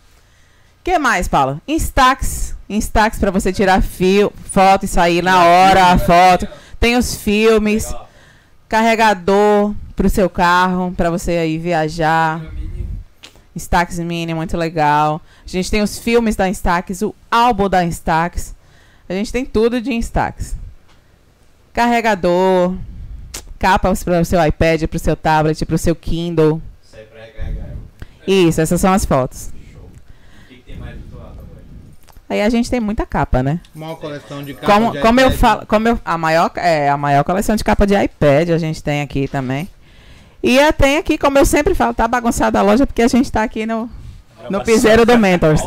Que 0.83 0.99
mais, 0.99 1.27
Paulo? 1.27 1.61
Instax. 1.67 2.55
Instax 2.69 3.19
para 3.19 3.31
você 3.31 3.53
tirar 3.53 3.81
fio, 3.81 4.31
foto 4.51 4.85
e 4.85 4.87
sair 4.87 5.23
na 5.23 5.43
hora 5.43 5.85
a 5.87 5.97
foto. 5.97 6.47
Tem 6.79 6.97
os 6.97 7.15
filmes, 7.15 7.93
carregador 8.67 9.73
pro 9.95 10.09
seu 10.09 10.29
carro, 10.29 10.93
para 10.95 11.09
você 11.09 11.31
aí 11.31 11.57
viajar. 11.57 12.41
Instax 13.55 13.99
Mini, 13.99 14.33
muito 14.33 14.57
legal. 14.57 15.21
A 15.45 15.49
gente 15.49 15.69
tem 15.69 15.81
os 15.81 15.99
filmes 15.99 16.35
da 16.35 16.49
Instax, 16.49 17.03
o 17.03 17.15
álbum 17.29 17.69
da 17.69 17.85
Instax. 17.85 18.55
A 19.07 19.13
gente 19.13 19.31
tem 19.31 19.45
tudo 19.45 19.79
de 19.79 19.93
Instax. 19.93 20.55
Carregador, 21.71 22.75
capas 23.59 24.03
para 24.03 24.19
o 24.19 24.25
seu 24.25 24.43
iPad, 24.43 24.83
para 24.83 24.97
o 24.97 24.99
seu 24.99 25.15
tablet, 25.15 25.65
para 25.65 25.75
o 25.75 25.79
seu 25.79 25.95
Kindle. 25.95 26.61
Isso, 28.25 28.59
essas 28.61 28.81
são 28.81 28.91
as 28.91 29.05
fotos. 29.05 29.51
Aí 32.29 32.41
a 32.41 32.49
gente 32.49 32.69
tem 32.69 32.79
muita 32.79 33.05
capa, 33.05 33.43
né? 33.43 33.59
Maior 33.75 33.95
coleção 33.95 34.43
de 34.43 34.53
capas 34.53 34.69
Como, 34.69 34.91
de 34.91 34.99
como 34.99 35.19
eu 35.19 35.27
iPad. 35.27 35.39
falo, 35.39 35.65
como 35.67 35.87
eu, 35.87 35.99
a 36.03 36.17
maior 36.17 36.51
é 36.55 36.89
a 36.89 36.97
maior 36.97 37.23
coleção 37.23 37.55
de 37.55 37.63
capa 37.63 37.85
de 37.85 37.93
iPad 37.93 38.49
a 38.49 38.57
gente 38.57 38.81
tem 38.81 39.01
aqui 39.01 39.27
também. 39.27 39.69
E 40.41 40.57
tem 40.73 40.97
aqui, 40.97 41.17
como 41.17 41.37
eu 41.37 41.45
sempre 41.45 41.75
falo, 41.75 41.93
tá 41.93 42.07
bagunçada 42.07 42.59
a 42.59 42.61
loja 42.61 42.87
porque 42.87 43.01
a 43.01 43.07
gente 43.07 43.31
tá 43.31 43.43
aqui 43.43 43.65
no 43.65 43.89
no 44.49 44.63
piseiro 44.63 45.05
do 45.05 45.15
Mentors. 45.19 45.61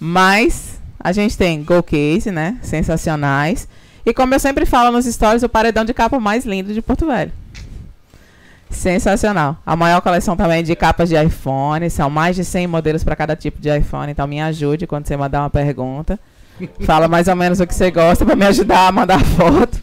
Mas 0.00 0.80
a 0.98 1.12
gente 1.12 1.36
tem 1.36 1.62
Go 1.62 1.82
Case, 1.82 2.30
né? 2.30 2.58
Sensacionais. 2.62 3.68
E 4.04 4.12
como 4.12 4.34
eu 4.34 4.40
sempre 4.40 4.64
falo 4.66 4.90
nos 4.90 5.04
stories, 5.06 5.42
o 5.42 5.48
paredão 5.48 5.84
de 5.84 5.94
capa 5.94 6.18
mais 6.18 6.44
lindo 6.44 6.72
de 6.72 6.82
Porto 6.82 7.06
Velho. 7.06 7.32
Sensacional. 8.72 9.56
A 9.64 9.76
maior 9.76 10.00
coleção 10.00 10.36
também 10.36 10.64
de 10.64 10.74
capas 10.74 11.08
de 11.08 11.22
iPhone. 11.22 11.88
São 11.90 12.10
mais 12.10 12.34
de 12.34 12.44
100 12.44 12.66
modelos 12.66 13.04
para 13.04 13.14
cada 13.14 13.36
tipo 13.36 13.60
de 13.60 13.68
iPhone. 13.76 14.10
Então 14.10 14.26
me 14.26 14.40
ajude 14.40 14.86
quando 14.86 15.06
você 15.06 15.16
mandar 15.16 15.40
uma 15.40 15.50
pergunta. 15.50 16.18
Fala 16.84 17.08
mais 17.08 17.28
ou 17.28 17.36
menos 17.36 17.60
o 17.60 17.66
que 17.66 17.74
você 17.74 17.90
gosta 17.90 18.24
para 18.24 18.36
me 18.36 18.46
ajudar 18.46 18.88
a 18.88 18.92
mandar 18.92 19.22
foto. 19.24 19.80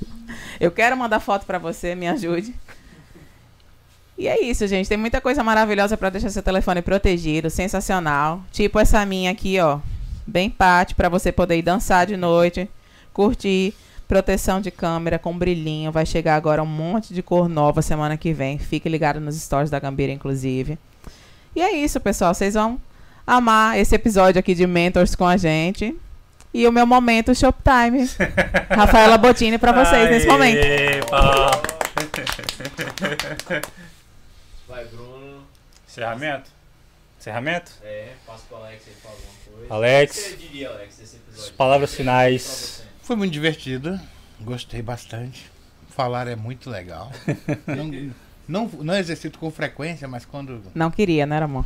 Eu 0.59 0.71
quero 0.71 0.97
mandar 0.97 1.19
foto 1.19 1.45
para 1.45 1.57
você, 1.57 1.95
me 1.95 2.07
ajude. 2.07 2.53
E 4.17 4.27
é 4.27 4.43
isso, 4.43 4.67
gente. 4.67 4.89
Tem 4.89 4.97
muita 4.97 5.21
coisa 5.21 5.41
maravilhosa 5.43 5.95
para 5.95 6.09
deixar 6.09 6.29
seu 6.29 6.43
telefone 6.43 6.81
protegido, 6.81 7.49
sensacional. 7.49 8.43
Tipo 8.51 8.77
essa 8.77 9.05
minha 9.05 9.31
aqui, 9.31 9.57
ó. 9.59 9.79
Bem 10.27 10.49
pate 10.49 10.93
para 10.93 11.07
você 11.07 11.31
poder 11.31 11.57
ir 11.57 11.61
dançar 11.61 12.05
de 12.05 12.17
noite, 12.17 12.69
curtir. 13.13 13.73
Proteção 14.09 14.59
de 14.59 14.71
câmera 14.71 15.19
com 15.19 15.37
brilhinho. 15.37 15.91
Vai 15.91 16.03
chegar 16.03 16.35
agora 16.35 16.63
um 16.63 16.65
monte 16.65 17.13
de 17.13 17.21
cor 17.21 17.47
nova 17.47 17.79
semana 17.83 18.17
que 18.17 18.33
vem. 18.33 18.57
Fique 18.57 18.89
ligado 18.89 19.19
nos 19.19 19.39
stories 19.39 19.69
da 19.69 19.79
Gambira, 19.79 20.11
inclusive. 20.11 20.79
E 21.55 21.61
é 21.61 21.71
isso, 21.73 21.99
pessoal. 21.99 22.33
Vocês 22.33 22.55
vão 22.55 22.81
amar 23.27 23.77
esse 23.77 23.93
episódio 23.93 24.39
aqui 24.39 24.55
de 24.55 24.65
Mentors 24.65 25.13
com 25.13 25.27
a 25.27 25.37
gente. 25.37 25.95
E 26.51 26.67
o 26.67 26.71
meu 26.71 26.87
momento 26.87 27.35
Shoptime. 27.35 28.09
Rafaela 28.75 29.15
Bottini 29.15 29.59
para 29.59 29.71
vocês 29.71 30.09
nesse 30.09 30.25
momento. 30.25 30.57
Aê, 30.57 31.01
pá. 31.07 31.51
Vai, 34.67 34.85
Bruno. 34.85 35.43
Encerramento? 35.87 36.49
Encerramento? 37.19 37.73
É, 37.83 38.13
passa 38.25 38.41
pro 38.49 38.57
Alex 38.57 38.81
aí 38.87 38.93
falar 39.03 39.13
alguma 39.13 39.57
coisa. 39.67 39.73
Alex. 39.75 40.17
O 40.17 40.23
que 40.23 40.29
você 40.29 40.35
diria, 40.35 40.69
Alex, 40.71 40.97
desse 40.97 41.15
episódio? 41.17 41.53
Palavras 41.53 41.91
Pra 41.91 41.97
finais. 41.97 42.78
Foi 43.09 43.15
muito 43.15 43.33
divertido. 43.33 43.99
Gostei 44.39 44.83
bastante. 44.83 45.49
Falar 45.89 46.27
é 46.27 46.35
muito 46.35 46.69
legal. 46.69 47.11
não, 47.65 48.13
não, 48.47 48.83
não 48.83 48.93
exercito 48.93 49.39
com 49.39 49.49
frequência, 49.49 50.07
mas 50.07 50.25
quando. 50.25 50.61
Não 50.75 50.91
queria, 50.91 51.25
né, 51.25 51.41
amor? 51.41 51.65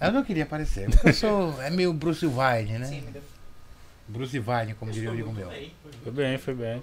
Eu 0.00 0.12
não 0.12 0.22
queria 0.22 0.44
aparecer. 0.44 0.88
Porque 0.88 1.08
eu 1.08 1.14
sou. 1.14 1.60
É 1.60 1.68
meio 1.68 1.92
Bruce 1.92 2.24
Wayne, 2.24 2.78
né? 2.78 3.02
Bruce 4.06 4.38
Wayne, 4.38 4.74
como 4.74 4.92
diria 4.92 5.08
o 5.08 5.12
amigo 5.14 5.32
meu. 5.32 5.50
Foi 6.04 6.12
bem, 6.12 6.38
foi 6.38 6.54
bem. 6.54 6.80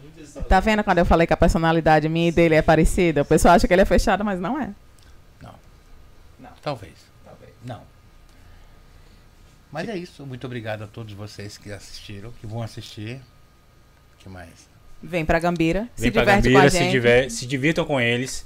Tá 0.49 0.59
vendo 0.59 0.83
quando 0.83 0.97
eu 0.97 1.05
falei 1.05 1.25
que 1.25 1.31
a 1.31 1.37
personalidade 1.37 2.09
minha 2.09 2.27
e 2.27 2.31
dele 2.33 2.55
é 2.55 2.61
parecida? 2.61 3.21
O 3.21 3.25
pessoal 3.25 3.55
acha 3.55 3.65
que 3.65 3.73
ele 3.73 3.83
é 3.83 3.85
fechado, 3.85 4.25
mas 4.25 4.41
não 4.41 4.59
é. 4.59 4.73
Talvez. 6.61 6.95
Não. 7.63 7.81
Mas 9.71 9.87
é 9.87 9.95
isso. 9.95 10.25
Muito 10.25 10.45
obrigado 10.45 10.83
a 10.83 10.87
todos 10.87 11.13
vocês 11.13 11.57
que 11.57 11.71
assistiram, 11.71 12.33
que 12.41 12.45
vão 12.45 12.61
assistir. 12.61 13.21
Que 14.29 14.33
mais? 14.33 14.69
Vem 15.01 15.25
pra 15.25 15.39
Gambira, 15.39 15.87
se 15.95 16.01
Vem 16.03 16.11
pra 16.11 16.21
diverte 16.23 16.43
com 16.47 16.53
Gambira, 16.53 16.67
a 16.67 16.71
se, 16.71 16.89
diver- 16.89 17.31
se 17.31 17.47
divirtam 17.47 17.85
com 17.85 17.99
eles. 17.99 18.45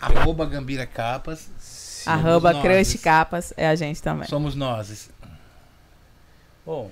Arroba 0.00 0.44
Gambira 0.46 0.84
Capas. 0.86 2.02
Arroba 2.06 2.60
Crush. 2.60 2.98
Capas 2.98 3.52
é 3.56 3.66
a 3.68 3.74
gente 3.74 4.02
também. 4.02 4.28
Somos 4.28 4.54
nós. 4.54 5.10
Bom, 6.64 6.90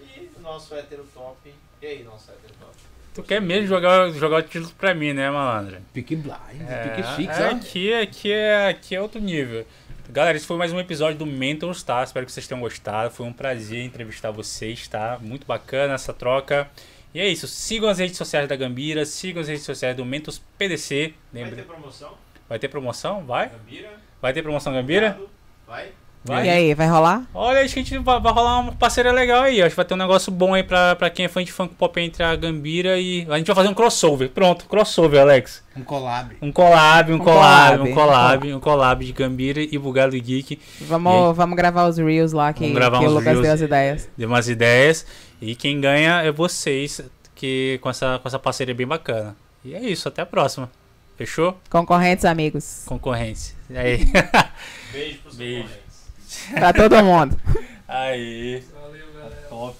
E 0.00 0.28
o 0.36 0.40
nosso 0.40 0.74
hétero 0.74 1.06
top. 1.14 1.54
E 1.80 1.86
aí, 1.86 2.02
nosso 2.02 2.30
hétero 2.30 2.54
top? 2.60 2.72
tu 3.14 3.22
quer 3.22 3.40
mesmo 3.40 3.66
jogar, 3.68 4.08
jogar 4.10 4.38
o 4.38 4.42
título 4.42 4.72
pra 4.78 4.94
mim, 4.94 5.12
né, 5.12 5.30
malandro? 5.30 5.76
Pique 5.92 6.16
blind, 6.16 6.36
É, 6.66 6.88
pique 6.88 7.08
chique, 7.14 7.30
é, 7.30 7.48
aqui, 7.50 7.94
aqui, 7.94 8.32
é, 8.32 8.68
aqui 8.68 8.94
é 8.96 9.00
outro 9.02 9.20
nível. 9.20 9.66
Galera, 10.08 10.36
esse 10.36 10.46
foi 10.46 10.56
mais 10.56 10.72
um 10.72 10.80
episódio 10.80 11.18
do 11.18 11.26
Mentors, 11.26 11.82
tá? 11.82 12.02
Espero 12.02 12.24
que 12.26 12.32
vocês 12.32 12.46
tenham 12.46 12.60
gostado. 12.60 13.10
Foi 13.10 13.26
um 13.26 13.32
prazer 13.32 13.84
entrevistar 13.84 14.30
vocês, 14.30 14.88
tá? 14.88 15.18
Muito 15.20 15.46
bacana 15.46 15.94
essa 15.94 16.12
troca. 16.12 16.68
E 17.14 17.20
é 17.20 17.28
isso. 17.28 17.46
Sigam 17.46 17.88
as 17.88 17.98
redes 17.98 18.16
sociais 18.16 18.48
da 18.48 18.56
Gambira, 18.56 19.04
sigam 19.04 19.42
as 19.42 19.48
redes 19.48 19.64
sociais 19.64 19.96
do 19.96 20.04
Mentors 20.04 20.42
PDC. 20.58 21.14
Vai 21.32 21.42
Lembra? 21.42 21.56
ter 21.56 21.64
promoção? 21.64 22.18
Vai 22.48 22.58
ter 22.58 22.68
promoção? 22.68 23.24
Vai? 23.26 23.48
Gambira? 23.50 23.92
Vai 24.20 24.32
ter 24.32 24.42
promoção 24.42 24.72
Gambira? 24.72 25.20
Vai? 25.66 25.92
Vai? 26.24 26.46
E 26.46 26.50
aí, 26.50 26.74
vai 26.74 26.86
rolar? 26.86 27.24
Olha, 27.34 27.62
acho 27.62 27.74
que 27.74 27.80
a 27.80 27.82
gente 27.82 27.98
vai, 27.98 28.20
vai 28.20 28.32
rolar 28.32 28.60
uma 28.60 28.72
parceria 28.72 29.10
legal 29.10 29.42
aí. 29.42 29.60
Acho 29.60 29.70
que 29.70 29.76
vai 29.76 29.84
ter 29.84 29.94
um 29.94 29.96
negócio 29.96 30.30
bom 30.32 30.54
aí 30.54 30.62
pra, 30.62 30.94
pra 30.94 31.10
quem 31.10 31.24
é 31.24 31.28
fã 31.28 31.42
de 31.42 31.50
funk 31.50 31.74
pop 31.74 32.00
entre 32.00 32.22
a 32.22 32.36
Gambira 32.36 32.96
e. 32.96 33.26
A 33.28 33.38
gente 33.38 33.48
vai 33.48 33.56
fazer 33.56 33.68
um 33.68 33.74
crossover. 33.74 34.28
Pronto, 34.30 34.66
crossover, 34.66 35.20
Alex. 35.20 35.64
Um 35.76 35.82
collab. 35.82 36.36
Um 36.40 36.52
collab, 36.52 37.10
um, 37.12 37.16
Um 37.16 37.18
collab, 37.18 37.76
collab. 37.78 37.90
um 37.90 37.94
collab, 37.94 38.54
um 38.54 38.60
collab 38.60 39.04
de 39.04 39.12
Gambira 39.12 39.60
e 39.60 39.76
Bugado 39.78 40.12
Geek. 40.12 40.54
E 40.54 40.58
aí? 40.84 40.86
Vamos, 40.88 41.36
vamos 41.36 41.56
gravar 41.56 41.88
os 41.88 41.98
Reels 41.98 42.32
lá 42.32 42.52
que, 42.52 42.60
Vamos 42.60 42.74
gravar 42.76 43.00
que 43.00 43.06
o 43.06 43.10
Lucas 43.10 43.24
Reels. 43.24 43.42
deu 43.42 43.52
as 43.52 43.60
ideias. 43.60 44.08
Deu 44.16 44.28
umas 44.28 44.48
ideias. 44.48 45.04
E 45.40 45.56
quem 45.56 45.80
ganha 45.80 46.22
é 46.22 46.30
vocês, 46.30 47.00
que 47.34 47.80
com 47.82 47.90
essa, 47.90 48.20
com 48.20 48.28
essa 48.28 48.38
parceria 48.38 48.74
bem 48.74 48.86
bacana. 48.86 49.34
E 49.64 49.74
é 49.74 49.80
isso, 49.80 50.06
até 50.06 50.22
a 50.22 50.26
próxima. 50.26 50.70
Fechou? 51.16 51.56
Concorrentes, 51.68 52.24
amigos. 52.24 52.82
Concorrência. 52.86 53.54
E 53.68 53.76
aí? 53.76 54.04
Beijo 54.92 55.18
pros 55.22 55.36
Beijo. 55.36 55.81
Pra 56.54 56.72
todo 56.72 57.02
mundo. 57.02 57.38
Aí. 57.88 58.62
Valeu, 58.72 59.06
galera. 59.14 59.46
Top. 59.48 59.76